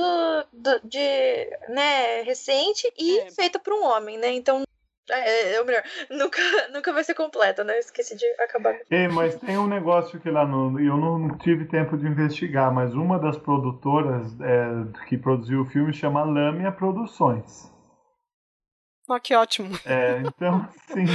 do 0.51 0.79
de, 0.87 1.57
né, 1.69 2.21
recente 2.23 2.91
e 2.97 3.19
é. 3.19 3.31
feita 3.31 3.59
por 3.59 3.73
um 3.73 3.83
homem, 3.83 4.17
né? 4.17 4.31
Então 4.31 4.63
é, 5.09 5.55
é, 5.55 5.61
o 5.61 5.65
melhor, 5.65 5.83
nunca, 6.09 6.41
nunca 6.71 6.93
vai 6.93 7.03
ser 7.03 7.13
completa, 7.13 7.63
né? 7.63 7.77
Esqueci 7.79 8.15
de 8.15 8.25
acabar. 8.41 8.75
É, 8.89 9.07
mas 9.07 9.35
tem 9.35 9.57
um 9.57 9.67
negócio 9.67 10.19
que 10.19 10.29
lá 10.29 10.45
no. 10.45 10.79
Eu 10.79 10.97
não 10.97 11.37
tive 11.37 11.65
tempo 11.65 11.97
de 11.97 12.07
investigar, 12.07 12.73
mas 12.73 12.93
uma 12.93 13.19
das 13.19 13.37
produtoras 13.37 14.27
é, 14.39 15.07
que 15.07 15.17
produziu 15.17 15.61
o 15.61 15.65
filme 15.65 15.93
chama 15.93 16.23
Lâmia 16.23 16.71
Produções. 16.71 17.71
Oh, 19.09 19.19
que 19.19 19.35
ótimo. 19.35 19.77
É, 19.85 20.21
então, 20.25 20.67
sim. 20.87 21.05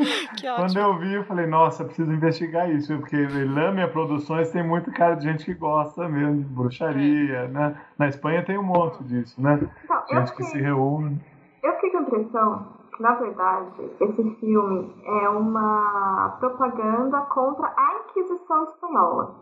Quando 0.56 0.78
eu 0.78 0.98
vi, 0.98 1.14
eu 1.14 1.24
falei, 1.24 1.46
nossa, 1.46 1.84
preciso 1.84 2.12
investigar 2.12 2.70
isso, 2.70 2.96
porque 2.98 3.16
Lâmia 3.16 3.88
Produções 3.88 4.50
tem 4.50 4.62
muito 4.62 4.90
cara 4.92 5.14
de 5.14 5.24
gente 5.24 5.44
que 5.44 5.54
gosta 5.54 6.08
mesmo 6.08 6.42
de 6.42 6.48
bruxaria, 6.48 7.38
é. 7.38 7.48
né? 7.48 7.76
Na 7.98 8.08
Espanha 8.08 8.44
tem 8.44 8.58
um 8.58 8.62
monte 8.62 9.02
disso, 9.04 9.40
né? 9.40 9.60
Então, 9.84 10.02
gente 10.08 10.34
que 10.34 10.44
se 10.44 10.58
reúne. 10.58 11.20
Eu 11.62 11.72
fiquei 11.74 11.90
com 11.90 11.98
a 11.98 12.02
impressão 12.02 12.66
que, 12.96 13.02
na 13.02 13.14
verdade, 13.14 13.90
esse 14.00 14.36
filme 14.40 14.94
é 15.04 15.28
uma 15.28 16.36
propaganda 16.40 17.20
contra 17.22 17.66
a 17.66 18.00
Inquisição 18.04 18.64
Espanhola. 18.64 19.34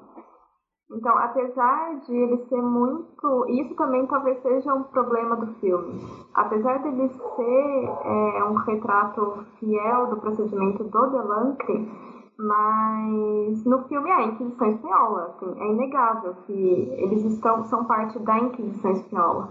Então, 0.90 1.16
apesar 1.18 1.96
de 2.06 2.16
ele 2.16 2.38
ser 2.48 2.62
muito. 2.62 3.46
Isso 3.48 3.74
também 3.74 4.06
talvez 4.06 4.40
seja 4.40 4.74
um 4.74 4.84
problema 4.84 5.36
do 5.36 5.46
filme. 5.54 6.00
Apesar 6.34 6.78
de 6.78 6.88
ele 6.88 7.08
ser 7.08 7.84
é, 8.04 8.44
um 8.44 8.54
retrato 8.54 9.44
fiel 9.60 10.06
do 10.06 10.16
procedimento 10.16 10.84
do 10.84 11.06
Delancre, 11.08 11.92
mas 12.38 13.64
no 13.64 13.82
filme 13.88 14.08
é 14.08 14.14
a 14.14 14.22
Inquisição 14.28 14.70
Espanhola. 14.70 15.34
Assim, 15.36 15.60
é 15.60 15.72
inegável 15.72 16.34
que 16.46 16.88
eles 16.96 17.22
estão, 17.24 17.64
são 17.64 17.84
parte 17.84 18.18
da 18.20 18.38
Inquisição 18.38 18.92
Espanhola. 18.92 19.48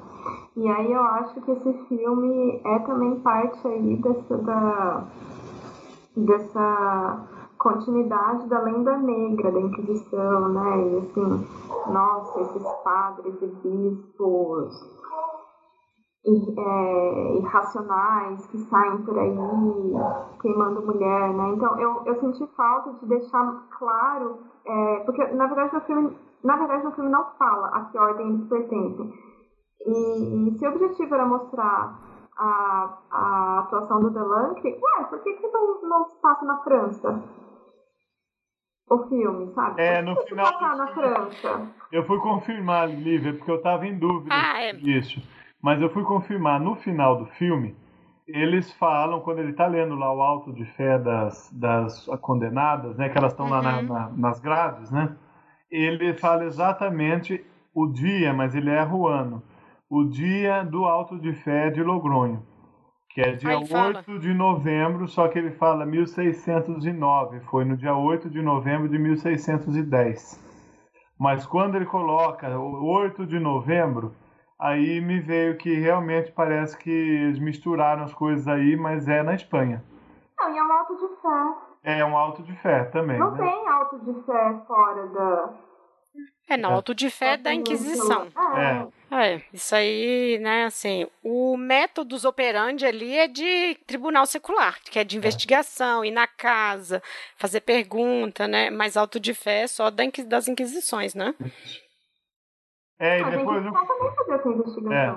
E 0.56 0.68
aí 0.68 0.92
eu 0.92 1.04
acho 1.04 1.40
que 1.42 1.52
esse 1.52 1.74
filme 1.88 2.62
é 2.66 2.80
também 2.80 3.20
parte 3.20 3.68
aí 3.68 3.96
dessa. 3.98 4.38
Da, 4.38 5.04
dessa 6.16 7.37
continuidade 7.68 8.48
da 8.48 8.60
lenda 8.62 8.98
negra 8.98 9.52
da 9.52 9.60
Inquisição, 9.60 10.50
né? 10.50 10.88
E 10.88 10.98
assim, 11.00 11.48
nossa, 11.92 12.42
esses 12.42 12.64
padres 12.84 13.42
e 13.42 13.48
bispos 13.48 14.98
é, 16.58 17.38
irracionais 17.38 18.46
que 18.48 18.58
saem 18.58 19.02
por 19.04 19.20
aí 19.20 19.36
queimando 20.42 20.86
mulher, 20.86 21.34
né? 21.34 21.50
Então 21.50 21.78
eu, 21.78 22.04
eu 22.06 22.16
senti 22.22 22.48
falta 22.56 22.94
de 22.94 23.06
deixar 23.06 23.68
claro, 23.78 24.40
é, 24.66 25.00
porque 25.06 25.26
na 25.34 25.48
verdade 25.48 25.74
no 25.74 25.82
filme, 25.82 26.18
na 26.44 26.56
verdade 26.56 26.86
no 26.86 26.92
filme 26.92 27.10
não 27.10 27.26
fala 27.38 27.68
a 27.68 27.86
que 27.86 27.98
ordem 27.98 28.30
eles 28.30 28.48
pertencem. 28.48 29.14
E, 29.86 30.50
e 30.50 30.58
se 30.58 30.66
o 30.66 30.72
objetivo 30.72 31.16
era 31.16 31.26
mostrar 31.26 32.00
a, 32.38 32.98
a 33.12 33.60
atuação 33.60 34.00
do 34.00 34.10
Delancre, 34.10 34.70
ué, 34.70 35.04
por 35.06 35.20
que, 35.20 35.34
que 35.34 35.48
não, 35.48 35.82
não 35.82 36.06
se 36.06 36.22
passa 36.22 36.46
na 36.46 36.58
França? 36.60 37.24
O 38.90 39.08
filme, 39.08 39.54
sabe? 39.54 39.82
É, 39.82 40.02
no 40.02 40.16
final. 40.24 40.78
na 40.78 40.88
França. 40.88 41.68
Eu 41.92 42.06
fui 42.06 42.20
confirmar, 42.20 42.90
Lívia, 42.90 43.34
porque 43.34 43.52
eu 43.52 43.58
estava 43.58 43.86
em 43.86 43.98
dúvida 43.98 44.34
ah, 44.34 44.62
é. 44.62 44.74
disso. 44.74 45.22
Mas 45.62 45.82
eu 45.82 45.90
fui 45.90 46.04
confirmar 46.04 46.60
no 46.60 46.76
final 46.76 47.18
do 47.18 47.26
filme. 47.26 47.76
Eles 48.28 48.72
falam, 48.74 49.22
quando 49.22 49.40
ele 49.40 49.52
está 49.52 49.68
lendo 49.68 49.96
lá 49.96 50.14
o 50.14 50.22
alto 50.22 50.54
de 50.54 50.66
fé 50.74 51.00
das, 51.00 51.50
das 51.52 52.06
condenadas, 52.22 52.98
né? 52.98 53.10
Que 53.10 53.18
elas 53.18 53.32
estão 53.32 53.46
uhum. 53.46 53.52
lá 53.52 53.62
na, 53.62 53.78
uhum. 53.78 53.84
na, 53.84 54.10
nas 54.10 54.40
grades, 54.40 54.92
né? 54.92 55.16
Ele 55.70 56.14
fala 56.14 56.46
exatamente 56.46 57.46
o 57.74 57.88
dia, 57.88 58.34
mas 58.34 58.56
ele 58.56 58.70
erra 58.70 58.96
o 58.96 59.08
ano. 59.08 59.44
O 59.90 60.04
dia 60.04 60.64
do 60.64 60.86
alto 60.86 61.18
de 61.20 61.34
fé 61.34 61.70
de 61.70 61.82
Logronho 61.82 62.44
que 63.18 63.22
é 63.22 63.32
dia 63.32 63.58
8 63.58 64.20
de 64.20 64.32
novembro, 64.32 65.08
só 65.08 65.28
que 65.28 65.40
ele 65.40 65.50
fala 65.50 65.88
1609, 65.88 67.40
foi 67.50 67.66
no 67.66 67.76
dia 67.76 67.96
8 67.96 68.30
de 68.30 68.44
novembro 68.44 68.88
de 68.88 69.00
1610. 69.00 70.40
Mas 71.20 71.44
quando 71.44 71.74
ele 71.78 71.88
coloca 71.88 72.48
8 72.60 73.26
de 73.26 73.40
novembro, 73.40 74.14
aí 74.60 75.02
me 75.02 75.20
veio 75.20 75.58
que 75.58 75.74
realmente 75.74 76.32
parece 76.32 76.78
que 76.78 76.92
eles 76.92 77.40
misturaram 77.40 78.04
as 78.04 78.14
coisas 78.14 78.48
aí, 78.48 78.78
mas 78.78 79.08
é 79.08 79.24
na 79.24 79.34
Espanha. 79.34 79.84
Não, 80.38 80.54
e 80.54 80.58
é 80.60 80.64
um 80.64 80.72
alto 80.72 80.96
de 80.96 81.08
fé. 81.20 81.56
É 81.86 82.06
um 82.06 82.16
alto 82.16 82.44
de 82.44 82.56
fé 82.58 82.84
também. 82.84 83.18
Não 83.18 83.32
né? 83.32 83.38
tem 83.40 83.68
alto 83.68 83.98
de 83.98 84.14
fé 84.28 84.62
fora 84.68 85.08
da, 85.08 85.54
é, 86.50 86.56
não, 86.56 86.74
auto 86.74 86.96
de 86.96 87.10
fé 87.10 87.36
da 87.36 87.54
Inquisição. 87.54 88.28
É. 88.56 88.88
é. 89.12 89.42
Isso 89.54 89.76
aí, 89.76 90.38
né, 90.40 90.66
assim, 90.66 91.08
o 91.24 91.56
métodos 91.58 92.26
operandi 92.26 92.86
ali 92.86 93.16
é 93.16 93.28
de 93.28 93.76
tribunal 93.86 94.26
secular, 94.26 94.80
que 94.84 95.00
é 95.00 95.04
de 95.04 95.18
investigação, 95.18 96.04
ir 96.04 96.12
na 96.12 96.28
casa, 96.28 97.02
fazer 97.38 97.62
pergunta, 97.62 98.48
né, 98.48 98.70
mas 98.70 98.98
auto 98.98 99.20
de 99.20 99.34
fé 99.34 99.62
é 99.62 99.68
só 99.68 99.90
das 99.90 100.48
Inquisições, 100.48 101.14
né? 101.14 101.34
É, 103.00 103.20
e 103.20 103.24
depois... 103.24 103.66
Eu... 103.66 103.72
também 103.72 104.40
fazer 104.40 104.50
investigação. 104.50 104.94
É. 104.94 105.16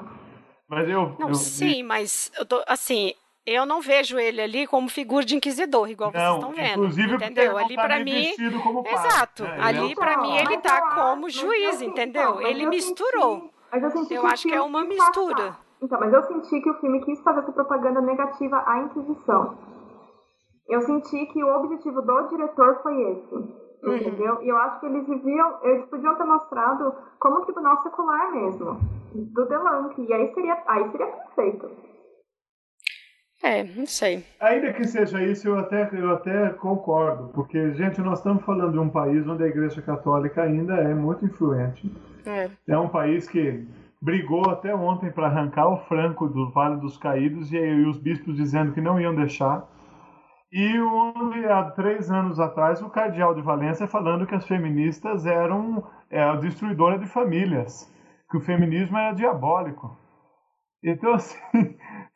Mas 0.68 0.88
eu... 0.88 1.16
Não, 1.18 1.28
eu... 1.28 1.34
sim, 1.34 1.82
mas 1.82 2.30
eu 2.38 2.46
tô, 2.46 2.62
assim, 2.66 3.14
eu 3.46 3.66
não 3.66 3.80
vejo 3.80 4.18
ele 4.18 4.40
ali 4.40 4.66
como 4.66 4.88
figura 4.88 5.24
de 5.24 5.34
inquisidor, 5.34 5.90
igual 5.90 6.12
não, 6.12 6.20
vocês 6.20 6.34
estão 6.34 6.52
vendo. 6.52 6.84
Inclusive 6.84 7.14
entendeu? 7.14 7.56
Ali 7.58 7.74
tá 7.74 7.82
para 7.82 8.04
mim, 8.04 8.34
exato. 8.86 9.42
Né? 9.42 9.56
Ali 9.60 9.94
para 9.94 10.18
mim 10.18 10.36
ele 10.36 10.58
tá 10.58 10.94
como 10.94 11.28
juiz, 11.30 11.80
entendeu? 11.82 12.40
Ele 12.42 12.66
misturou. 12.66 13.50
Eu, 13.72 14.16
eu 14.16 14.26
acho 14.26 14.48
que 14.48 14.54
é 14.54 14.60
uma 14.60 14.84
mistura. 14.84 15.56
Então, 15.82 15.98
mas 15.98 16.12
eu 16.12 16.22
senti 16.24 16.60
que 16.60 16.70
o 16.70 16.74
filme 16.80 17.00
quis 17.04 17.20
fazer 17.22 17.40
essa 17.40 17.52
propaganda 17.52 18.00
negativa 18.00 18.62
à 18.66 18.78
Inquisição. 18.80 19.56
Eu 20.68 20.80
senti 20.82 21.26
que 21.26 21.42
o 21.42 21.56
objetivo 21.56 22.02
do 22.02 22.28
diretor 22.28 22.80
foi 22.82 23.00
esse. 23.12 23.34
Uhum. 23.82 23.96
Entendeu? 23.96 24.42
E 24.42 24.48
eu 24.48 24.56
acho 24.58 24.80
que 24.80 24.86
eles 24.86 25.06
viviam, 25.06 25.58
eles 25.62 25.86
podiam 25.86 26.14
ter 26.14 26.24
mostrado 26.24 26.94
como 27.18 27.38
um 27.38 27.44
tribunal 27.44 27.82
secular 27.82 28.30
mesmo, 28.30 28.78
do 29.14 29.46
Delanque, 29.46 30.02
e 30.02 30.12
aí 30.12 30.34
seria, 30.34 30.62
aí 30.66 30.90
seria 30.90 31.06
perfeito. 31.06 31.70
É, 33.42 33.64
não 33.64 33.86
sei. 33.86 34.24
Ainda 34.38 34.72
que 34.72 34.84
seja 34.84 35.22
isso, 35.22 35.48
eu 35.48 35.58
até, 35.58 35.88
eu 35.92 36.10
até 36.10 36.50
concordo, 36.50 37.28
porque, 37.32 37.72
gente, 37.72 38.00
nós 38.00 38.18
estamos 38.18 38.44
falando 38.44 38.72
de 38.72 38.78
um 38.78 38.90
país 38.90 39.26
onde 39.26 39.42
a 39.42 39.46
Igreja 39.46 39.80
Católica 39.80 40.42
ainda 40.42 40.74
é 40.74 40.94
muito 40.94 41.24
influente. 41.24 41.90
É, 42.26 42.50
é 42.68 42.78
um 42.78 42.88
país 42.88 43.26
que 43.26 43.66
brigou 44.00 44.48
até 44.50 44.74
ontem 44.74 45.10
para 45.10 45.26
arrancar 45.26 45.68
o 45.68 45.78
Franco 45.86 46.28
do 46.28 46.50
Vale 46.50 46.80
dos 46.80 46.98
Caídos 46.98 47.52
e, 47.52 47.56
e 47.56 47.86
os 47.86 47.98
bispos 47.98 48.36
dizendo 48.36 48.72
que 48.72 48.80
não 48.80 49.00
iam 49.00 49.14
deixar. 49.14 49.66
E 50.52 50.76
há 51.48 51.70
três 51.70 52.10
anos 52.10 52.40
atrás 52.40 52.82
o 52.82 52.90
cardeal 52.90 53.34
de 53.34 53.40
Valência 53.40 53.86
falando 53.86 54.26
que 54.26 54.34
as 54.34 54.46
feministas 54.46 55.24
eram 55.24 55.86
é, 56.10 56.20
a 56.20 56.34
destruidora 56.34 56.98
de 56.98 57.06
famílias, 57.06 57.88
que 58.30 58.36
o 58.36 58.40
feminismo 58.40 58.98
era 58.98 59.14
diabólico. 59.14 59.96
Então, 60.82 61.14
assim, 61.14 61.38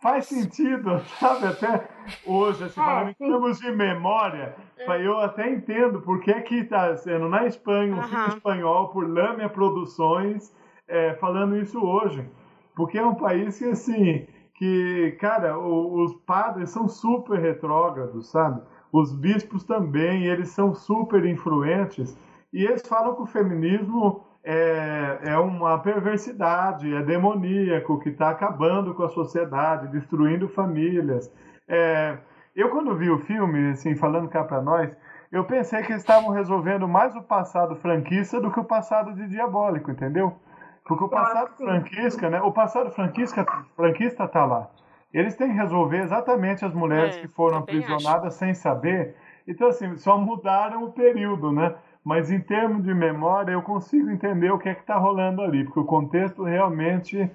faz 0.05 0.27
sentido, 0.27 1.01
sabe? 1.19 1.47
Até 1.47 1.89
hoje, 2.27 2.65
assim, 2.65 2.79
é, 2.79 2.85
falando 2.85 3.09
em 3.09 3.15
termos 3.15 3.59
de 3.59 3.73
memória, 3.73 4.55
eu 5.03 5.19
até 5.19 5.51
entendo 5.51 6.03
por 6.03 6.21
que 6.21 6.31
está 6.57 6.95
sendo 6.99 7.27
na 7.27 7.47
Espanha 7.47 7.95
um 7.95 7.97
uhum. 7.97 8.03
filme 8.05 8.29
espanhol 8.29 8.89
por 8.89 9.09
Lâmia 9.09 9.49
Produções 9.49 10.55
é, 10.87 11.15
falando 11.15 11.57
isso 11.57 11.83
hoje. 11.83 12.29
Porque 12.77 12.99
é 12.99 13.07
um 13.07 13.15
país 13.15 13.59
que, 13.59 13.65
assim, 13.65 14.27
que, 14.57 15.17
cara, 15.19 15.59
o, 15.59 16.05
os 16.05 16.15
padres 16.27 16.69
são 16.69 16.87
super 16.87 17.39
retrógrados, 17.41 18.31
sabe? 18.31 18.61
Os 18.93 19.11
bispos 19.11 19.65
também, 19.65 20.27
eles 20.27 20.51
são 20.51 20.75
super 20.75 21.25
influentes. 21.25 22.19
E 22.53 22.63
eles 22.65 22.87
falam 22.87 23.15
que 23.15 23.23
o 23.23 23.27
feminismo 23.27 24.24
é, 24.45 25.19
é 25.23 25.39
uma 25.39 25.79
perversidade, 25.79 26.95
é 26.95 27.03
demoníaco, 27.03 27.99
que 28.01 28.11
está 28.11 28.31
acabando 28.31 28.95
com 28.95 29.03
a 29.03 29.09
sociedade, 29.09 29.89
destruindo 29.89 30.49
famílias. 30.49 31.33
É, 31.67 32.19
eu, 32.55 32.69
quando 32.69 32.95
vi 32.95 33.11
o 33.11 33.19
filme, 33.21 33.71
assim, 33.71 33.97
falando 33.97 34.29
cá 34.29 34.45
para 34.45 34.61
nós, 34.61 34.95
eu 35.33 35.45
pensei 35.45 35.83
que 35.83 35.93
eles 35.93 36.03
estavam 36.03 36.31
resolvendo 36.31 36.87
mais 36.87 37.17
o 37.17 37.23
passado 37.23 37.75
franquista 37.77 38.41
do 38.41 38.53
que 38.53 38.61
o 38.61 38.65
passado 38.65 39.15
de 39.15 39.27
diabólico, 39.29 39.91
entendeu? 39.91 40.37
Porque 40.85 41.03
o 41.03 41.09
passado 41.09 41.57
franquista, 41.57 42.29
né? 42.29 42.41
O 42.43 42.53
passado 42.53 42.91
franquista, 42.91 43.45
franquista 43.75 44.29
tá 44.29 44.45
lá. 44.45 44.69
Eles 45.13 45.35
têm 45.35 45.49
que 45.49 45.57
resolver 45.57 46.03
exatamente 46.03 46.65
as 46.65 46.75
mulheres 46.75 47.17
é, 47.17 47.21
que 47.21 47.29
foram 47.29 47.59
aprisionadas 47.59 48.27
acho. 48.27 48.39
sem 48.39 48.55
saber. 48.55 49.17
Então, 49.49 49.69
assim, 49.69 49.97
só 49.97 50.19
mudaram 50.19 50.85
o 50.85 50.93
período, 50.93 51.51
né? 51.51 51.75
Mas 52.05 52.31
em 52.31 52.41
termos 52.41 52.85
de 52.85 52.93
memória, 52.93 53.53
eu 53.53 53.63
consigo 53.63 54.11
entender 54.11 54.51
o 54.51 54.59
que 54.59 54.69
é 54.69 54.75
que 54.75 54.83
está 54.83 54.97
rolando 54.97 55.41
ali, 55.41 55.65
porque 55.65 55.81
o 55.81 55.87
contexto 55.87 56.45
realmente 56.45 57.31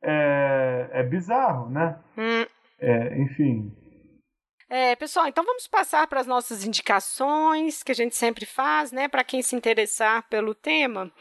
é, 0.00 0.88
é 0.92 1.02
bizarro, 1.02 1.68
né? 1.68 1.98
Hum. 2.16 2.46
É, 2.78 3.18
enfim. 3.18 3.72
É, 4.68 4.96
pessoal, 4.96 5.26
então 5.26 5.44
vamos 5.44 5.66
passar 5.66 6.06
para 6.06 6.20
as 6.20 6.26
nossas 6.26 6.64
indicações 6.64 7.82
que 7.82 7.92
a 7.92 7.94
gente 7.94 8.16
sempre 8.16 8.46
faz, 8.46 8.90
né? 8.90 9.06
Para 9.06 9.22
quem 9.22 9.42
se 9.42 9.54
interessar 9.54 10.26
pelo 10.28 10.54
tema. 10.54 11.12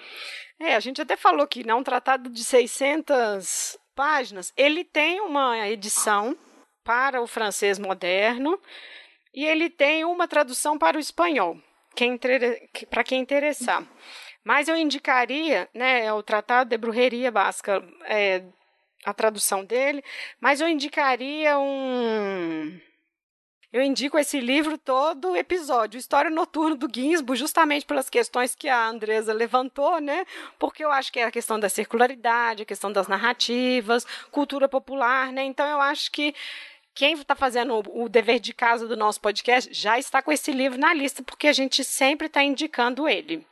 É, 0.59 0.75
a 0.75 0.79
gente 0.79 1.01
até 1.01 1.17
falou 1.17 1.45
que 1.45 1.65
não 1.65 1.79
um 1.79 1.83
tratado 1.83 2.29
de 2.29 2.43
600 2.43 3.77
páginas, 3.93 4.53
ele 4.55 4.85
tem 4.85 5.19
uma 5.19 5.67
edição 5.67 6.37
para 6.83 7.21
o 7.21 7.27
francês 7.27 7.77
moderno 7.77 8.57
e 9.33 9.45
ele 9.45 9.69
tem 9.69 10.05
uma 10.05 10.27
tradução 10.27 10.77
para 10.77 10.97
o 10.97 10.99
espanhol, 10.99 11.57
quem, 11.95 12.19
para 12.89 13.03
quem 13.03 13.21
interessar. 13.21 13.85
Mas 14.43 14.67
eu 14.67 14.75
indicaria, 14.75 15.69
né, 15.73 16.05
é 16.05 16.13
o 16.13 16.23
Tratado 16.23 16.69
de 16.69 16.77
Brujeria 16.77 17.31
Basca, 17.31 17.83
é, 18.05 18.43
a 19.05 19.13
tradução 19.13 19.63
dele, 19.63 20.03
mas 20.39 20.61
eu 20.61 20.67
indicaria 20.67 21.57
um 21.59 22.79
eu 23.73 23.81
indico 23.81 24.19
esse 24.19 24.41
livro 24.41 24.77
todo 24.77 25.33
episódio, 25.33 25.97
História 25.97 26.29
Noturna 26.29 26.75
do 26.75 26.89
Ginsburg, 26.93 27.39
justamente 27.39 27.85
pelas 27.85 28.09
questões 28.09 28.53
que 28.53 28.67
a 28.67 28.85
Andresa 28.89 29.31
levantou, 29.31 30.01
né? 30.01 30.25
Porque 30.59 30.83
eu 30.83 30.91
acho 30.91 31.09
que 31.09 31.19
é 31.21 31.23
a 31.23 31.31
questão 31.31 31.57
da 31.57 31.69
circularidade, 31.69 32.63
a 32.63 32.65
questão 32.65 32.91
das 32.91 33.07
narrativas, 33.07 34.05
cultura 34.29 34.67
popular, 34.67 35.31
né? 35.31 35.43
Então 35.45 35.65
eu 35.65 35.79
acho 35.79 36.11
que 36.11 36.35
quem 36.93 37.13
está 37.13 37.35
fazendo 37.35 37.81
o 37.93 38.09
dever 38.09 38.39
de 38.39 38.53
casa 38.53 38.87
do 38.87 38.97
nosso 38.97 39.19
podcast 39.21 39.73
já 39.73 39.97
está 39.97 40.21
com 40.21 40.31
esse 40.31 40.51
livro 40.51 40.79
na 40.79 40.93
lista, 40.93 41.23
porque 41.23 41.47
a 41.47 41.53
gente 41.53 41.83
sempre 41.83 42.27
está 42.27 42.43
indicando 42.43 43.07
ele. 43.07 43.45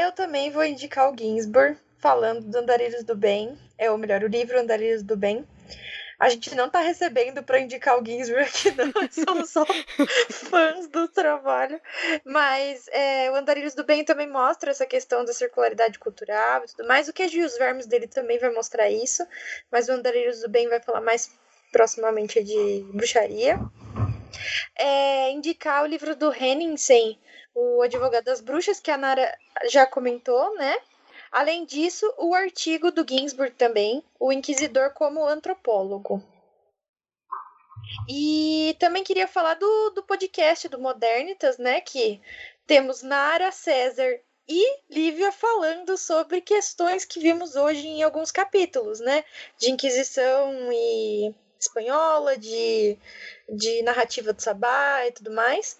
Eu 0.00 0.12
também 0.12 0.50
vou 0.50 0.64
indicar 0.64 1.12
o 1.12 1.16
Ginsburg, 1.16 1.78
falando 1.98 2.42
do 2.42 2.58
Andarilhos 2.58 3.04
do 3.04 3.16
Bem, 3.16 3.58
é 3.76 3.90
ou 3.90 3.98
melhor, 3.98 4.22
o 4.22 4.28
livro 4.28 4.58
Andarilhos 4.58 5.02
do 5.02 5.16
Bem. 5.16 5.46
A 6.18 6.28
gente 6.28 6.52
não 6.56 6.68
tá 6.68 6.80
recebendo 6.80 7.44
para 7.44 7.60
indicar 7.60 7.96
o 7.96 8.04
Ginsburg 8.04 8.42
aqui, 8.42 8.72
não. 8.72 8.92
Somos 9.08 9.50
só 9.50 9.64
fãs 10.28 10.88
do 10.88 11.06
trabalho. 11.06 11.80
Mas 12.24 12.88
é, 12.88 13.30
o 13.30 13.36
Andarilhos 13.36 13.74
do 13.74 13.84
Bem 13.84 14.04
também 14.04 14.28
mostra 14.28 14.72
essa 14.72 14.84
questão 14.84 15.24
da 15.24 15.32
circularidade 15.32 15.96
cultural 15.96 16.64
e 16.64 16.66
tudo 16.66 16.88
mais. 16.88 17.06
O 17.06 17.12
que 17.12 17.24
os 17.24 17.56
Vermes 17.56 17.86
dele 17.86 18.08
também 18.08 18.36
vai 18.36 18.50
mostrar 18.50 18.90
isso. 18.90 19.24
Mas 19.70 19.88
o 19.88 19.92
Andarilhos 19.92 20.40
do 20.40 20.48
Bem 20.48 20.68
vai 20.68 20.80
falar 20.80 21.00
mais 21.00 21.30
proximamente 21.72 22.42
de 22.42 22.84
bruxaria. 22.92 23.58
É, 24.76 25.30
indicar 25.30 25.82
o 25.82 25.86
livro 25.86 26.14
do 26.14 26.32
Henningsen, 26.32 27.18
o 27.54 27.82
Advogado 27.82 28.24
das 28.24 28.40
Bruxas, 28.40 28.80
que 28.80 28.90
a 28.90 28.96
Nara 28.96 29.36
já 29.68 29.86
comentou, 29.86 30.54
né? 30.56 30.76
Além 31.30 31.64
disso, 31.64 32.10
o 32.16 32.34
artigo 32.34 32.90
do 32.90 33.06
Ginsburg 33.06 33.52
também, 33.52 34.02
o 34.18 34.32
Inquisidor 34.32 34.92
como 34.94 35.26
antropólogo. 35.26 36.22
E 38.08 38.76
também 38.78 39.04
queria 39.04 39.26
falar 39.26 39.54
do, 39.54 39.90
do 39.90 40.02
podcast 40.02 40.68
do 40.68 40.78
Modernitas, 40.78 41.58
né? 41.58 41.80
Que 41.80 42.20
temos 42.66 43.02
Nara, 43.02 43.50
César 43.50 44.20
e 44.48 44.80
Lívia 44.88 45.30
falando 45.30 45.96
sobre 45.98 46.40
questões 46.40 47.04
que 47.04 47.20
vimos 47.20 47.54
hoje 47.54 47.86
em 47.86 48.02
alguns 48.02 48.30
capítulos, 48.30 49.00
né? 49.00 49.24
De 49.58 49.70
Inquisição 49.70 50.72
e 50.72 51.34
espanhola, 51.58 52.36
de, 52.36 52.96
de 53.48 53.82
narrativa 53.82 54.32
do 54.32 54.40
Sabá 54.40 55.06
e 55.06 55.12
tudo 55.12 55.30
mais. 55.32 55.78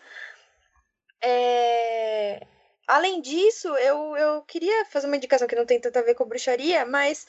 É... 1.22 2.40
Além 2.86 3.20
disso, 3.20 3.68
eu, 3.76 4.16
eu 4.16 4.42
queria 4.42 4.86
fazer 4.86 5.06
uma 5.06 5.16
indicação 5.16 5.46
que 5.46 5.56
não 5.56 5.66
tem 5.66 5.78
tanto 5.78 5.98
a 5.98 6.02
ver 6.02 6.14
com 6.14 6.24
bruxaria, 6.24 6.86
mas 6.86 7.26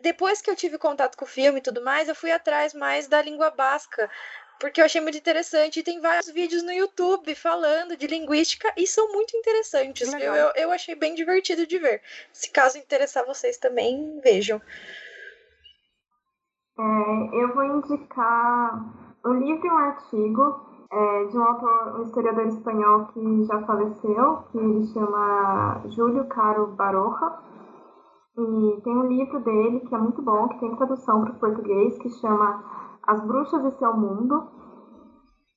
depois 0.00 0.40
que 0.40 0.48
eu 0.48 0.56
tive 0.56 0.78
contato 0.78 1.16
com 1.16 1.24
o 1.24 1.28
filme 1.28 1.58
e 1.58 1.62
tudo 1.62 1.82
mais, 1.82 2.08
eu 2.08 2.14
fui 2.14 2.30
atrás 2.30 2.72
mais 2.72 3.06
da 3.06 3.20
língua 3.20 3.50
basca, 3.50 4.10
porque 4.60 4.80
eu 4.80 4.84
achei 4.84 5.00
muito 5.00 5.18
interessante. 5.18 5.80
E 5.80 5.82
tem 5.82 6.00
vários 6.00 6.30
vídeos 6.30 6.62
no 6.62 6.70
YouTube 6.70 7.34
falando 7.34 7.96
de 7.96 8.06
linguística 8.06 8.72
e 8.76 8.86
são 8.86 9.10
muito 9.12 9.36
interessantes. 9.36 10.12
Eu, 10.12 10.34
eu, 10.34 10.52
eu, 10.54 10.70
achei 10.70 10.94
bem 10.94 11.14
divertido 11.14 11.66
de 11.66 11.78
ver. 11.78 12.02
Se 12.32 12.50
caso 12.50 12.78
interessar 12.78 13.24
vocês 13.24 13.56
também, 13.56 14.20
vejam. 14.22 14.60
É, 16.78 17.42
eu 17.42 17.54
vou 17.54 17.64
indicar 17.64 18.84
o 19.24 19.32
livro 19.32 19.66
e 19.66 19.70
um 19.70 19.78
artigo 19.78 20.60
é, 20.92 21.24
de 21.24 21.38
um 21.38 21.44
autor, 21.44 22.00
um 22.00 22.02
historiador 22.02 22.46
espanhol 22.46 23.06
que 23.06 23.44
já 23.44 23.60
faleceu, 23.62 24.42
que 24.50 24.58
ele 24.58 24.86
chama 24.86 25.82
Júlio 25.86 26.26
Caro 26.28 26.68
Baroja. 26.74 27.38
E 28.36 28.80
tem 28.82 28.96
um 28.96 29.06
livro 29.06 29.40
dele 29.40 29.80
que 29.80 29.94
é 29.94 29.98
muito 29.98 30.22
bom, 30.22 30.48
que 30.48 30.60
tem 30.60 30.74
tradução 30.76 31.22
para 31.22 31.32
o 31.32 31.38
português, 31.38 31.98
que 31.98 32.08
chama 32.08 32.64
As 33.06 33.20
Bruxas 33.24 33.64
e 33.64 33.78
Seu 33.78 33.94
Mundo. 33.96 34.48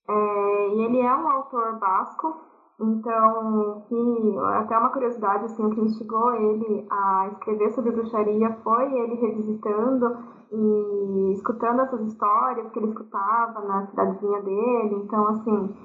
É, 0.10 0.68
e 0.76 0.82
ele 0.84 1.00
é 1.00 1.16
um 1.16 1.30
autor 1.30 1.80
basco, 1.80 2.36
então, 2.80 3.84
que, 3.88 4.38
até 4.56 4.78
uma 4.78 4.90
curiosidade, 4.90 5.46
assim, 5.46 5.66
o 5.66 5.70
que 5.70 5.82
instigou 5.82 6.34
ele 6.34 6.88
a 6.90 7.30
escrever 7.32 7.72
sobre 7.72 7.92
bruxaria 7.92 8.50
foi 8.64 8.92
ele 8.92 9.16
revisitando 9.16 10.18
e 10.52 11.32
escutando 11.34 11.82
essas 11.82 12.02
histórias 12.02 12.70
que 12.72 12.80
ele 12.80 12.90
escutava 12.90 13.62
na 13.62 13.86
cidadezinha 13.88 14.42
dele. 14.42 14.96
Então, 15.04 15.28
assim, 15.28 15.76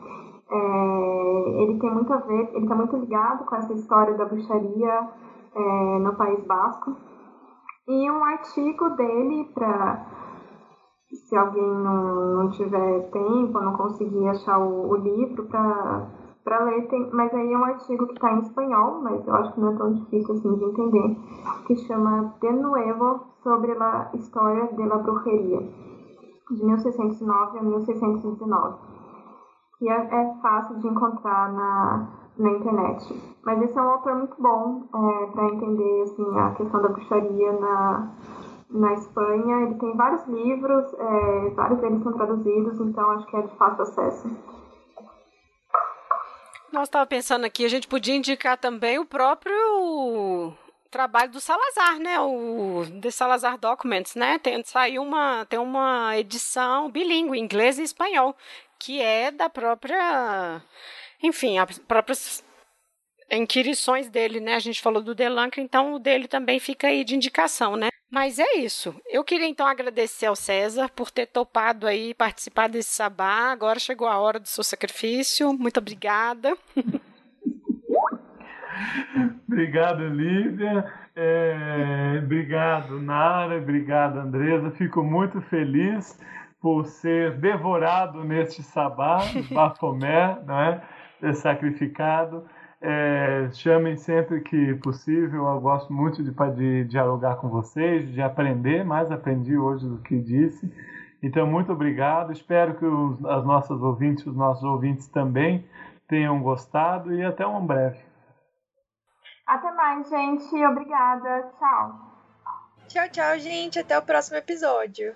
é, 0.50 1.62
ele 1.62 1.78
tem 1.78 1.92
muito 1.92 2.12
a 2.12 2.18
ver, 2.18 2.50
ele 2.54 2.64
está 2.64 2.74
muito 2.74 2.96
ligado 2.96 3.44
com 3.44 3.56
essa 3.56 3.72
história 3.74 4.14
da 4.14 4.24
bruxaria 4.24 5.08
é, 5.54 5.98
no 5.98 6.14
País 6.16 6.44
Basco. 6.46 6.96
E 7.86 8.10
um 8.10 8.24
artigo 8.24 8.90
dele 8.90 9.50
para 9.54 10.06
se 11.10 11.36
alguém 11.36 11.62
não, 11.62 12.36
não 12.36 12.50
tiver 12.50 13.10
tempo, 13.10 13.60
não 13.60 13.74
conseguir 13.74 14.28
achar 14.28 14.58
o, 14.58 14.90
o 14.90 14.96
livro 14.96 15.46
para 15.46 16.27
para 16.48 16.64
ler, 16.64 16.88
tem, 16.88 17.10
mas 17.12 17.32
aí 17.34 17.52
é 17.52 17.58
um 17.58 17.64
artigo 17.64 18.06
que 18.06 18.14
está 18.14 18.32
em 18.32 18.38
espanhol, 18.38 19.02
mas 19.02 19.26
eu 19.28 19.34
acho 19.34 19.52
que 19.52 19.60
não 19.60 19.74
é 19.74 19.76
tão 19.76 19.92
difícil 19.92 20.34
assim 20.34 20.54
de 20.54 20.64
entender, 20.64 21.16
que 21.66 21.76
chama 21.76 22.34
De 22.40 22.50
Nuevo 22.52 23.20
sobre 23.42 23.72
a 23.72 24.10
História 24.14 24.66
de 24.68 24.82
la 24.86 24.96
Brujeria, 24.96 25.60
de 26.50 26.64
1609 26.64 27.58
a 27.58 27.62
1619, 27.62 28.76
que 29.78 29.90
é, 29.90 29.94
é 29.94 30.34
fácil 30.40 30.78
de 30.78 30.88
encontrar 30.88 31.52
na, 31.52 32.08
na 32.38 32.50
internet. 32.52 33.36
Mas 33.44 33.60
esse 33.60 33.78
é 33.78 33.82
um 33.82 33.90
autor 33.90 34.14
muito 34.16 34.40
bom 34.40 34.88
é, 34.94 35.26
para 35.26 35.48
entender 35.48 36.02
assim, 36.02 36.38
a 36.38 36.50
questão 36.52 36.80
da 36.80 36.88
bruxaria 36.88 37.52
na, 37.60 38.10
na 38.70 38.94
Espanha. 38.94 39.66
Ele 39.66 39.74
tem 39.74 39.94
vários 39.98 40.26
livros, 40.26 40.94
é, 40.94 41.50
vários 41.50 41.78
deles 41.80 42.02
são 42.02 42.12
traduzidos, 42.14 42.80
então 42.80 43.10
acho 43.10 43.26
que 43.26 43.36
é 43.36 43.42
de 43.42 43.54
fácil 43.56 43.82
acesso. 43.82 44.57
Nós 46.70 46.88
estava 46.88 47.06
pensando 47.06 47.44
aqui, 47.44 47.64
a 47.64 47.68
gente 47.68 47.88
podia 47.88 48.14
indicar 48.14 48.58
também 48.58 48.98
o 48.98 49.06
próprio 49.06 50.54
trabalho 50.90 51.30
do 51.30 51.40
Salazar, 51.40 51.98
né? 51.98 52.20
O 52.20 52.84
The 53.00 53.10
Salazar 53.10 53.58
Documents, 53.58 54.14
né? 54.14 54.38
Tem, 54.38 54.62
saiu 54.64 55.02
uma, 55.02 55.46
tem 55.46 55.58
uma 55.58 56.16
edição 56.18 56.90
bilíngue, 56.90 57.38
inglês 57.38 57.78
e 57.78 57.82
espanhol, 57.82 58.36
que 58.78 59.00
é 59.00 59.30
da 59.30 59.48
própria. 59.48 60.62
Enfim, 61.22 61.58
as 61.58 61.78
próprias 61.78 62.44
inquirições 63.36 64.08
dele, 64.08 64.40
né? 64.40 64.54
A 64.54 64.58
gente 64.58 64.80
falou 64.80 65.02
do 65.02 65.14
Delancre, 65.14 65.60
então 65.60 65.94
o 65.94 65.98
dele 65.98 66.26
também 66.28 66.58
fica 66.58 66.86
aí 66.86 67.04
de 67.04 67.14
indicação, 67.14 67.76
né? 67.76 67.88
Mas 68.10 68.38
é 68.38 68.56
isso. 68.56 68.94
Eu 69.06 69.22
queria 69.22 69.46
então 69.46 69.66
agradecer 69.66 70.26
ao 70.26 70.36
César 70.36 70.88
por 70.88 71.10
ter 71.10 71.26
topado 71.26 71.86
aí 71.86 72.14
participar 72.14 72.68
desse 72.68 72.90
sabá. 72.90 73.50
Agora 73.50 73.78
chegou 73.78 74.08
a 74.08 74.18
hora 74.18 74.40
do 74.40 74.48
seu 74.48 74.64
sacrifício. 74.64 75.52
Muito 75.52 75.78
obrigada. 75.78 76.56
obrigado, 79.46 80.08
Lívia. 80.08 80.90
É, 81.14 82.20
obrigado, 82.22 82.98
Nara. 82.98 83.58
Obrigado, 83.58 84.20
Andresa. 84.20 84.70
Fico 84.70 85.02
muito 85.02 85.42
feliz 85.42 86.18
por 86.60 86.86
ser 86.86 87.36
devorado 87.38 88.24
neste 88.24 88.62
sabá, 88.62 89.18
Bafomé, 89.50 90.38
né? 90.46 90.82
sacrificado. 91.34 92.48
É, 92.80 93.50
chamem 93.52 93.96
sempre 93.96 94.40
que 94.40 94.74
possível. 94.76 95.46
Eu 95.46 95.60
gosto 95.60 95.92
muito 95.92 96.22
de, 96.22 96.30
de 96.54 96.84
dialogar 96.84 97.36
com 97.36 97.48
vocês, 97.48 98.10
de 98.12 98.22
aprender. 98.22 98.84
Mais 98.84 99.10
aprendi 99.10 99.56
hoje 99.56 99.86
do 99.86 99.98
que 99.98 100.18
disse. 100.18 100.72
Então, 101.22 101.46
muito 101.46 101.72
obrigado. 101.72 102.32
Espero 102.32 102.76
que 102.76 102.84
os, 102.84 103.24
as 103.24 103.44
nossas 103.44 103.80
ouvintes, 103.82 104.24
os 104.26 104.36
nossos 104.36 104.62
ouvintes 104.62 105.08
também 105.08 105.68
tenham 106.06 106.40
gostado 106.40 107.12
e 107.12 107.24
até 107.24 107.46
um 107.46 107.66
breve. 107.66 107.98
Até 109.46 109.72
mais, 109.72 110.08
gente. 110.08 110.64
Obrigada. 110.64 111.50
Tchau. 111.58 112.08
Tchau, 112.86 113.08
tchau, 113.10 113.38
gente. 113.38 113.78
Até 113.78 113.98
o 113.98 114.02
próximo 114.02 114.36
episódio. 114.36 115.14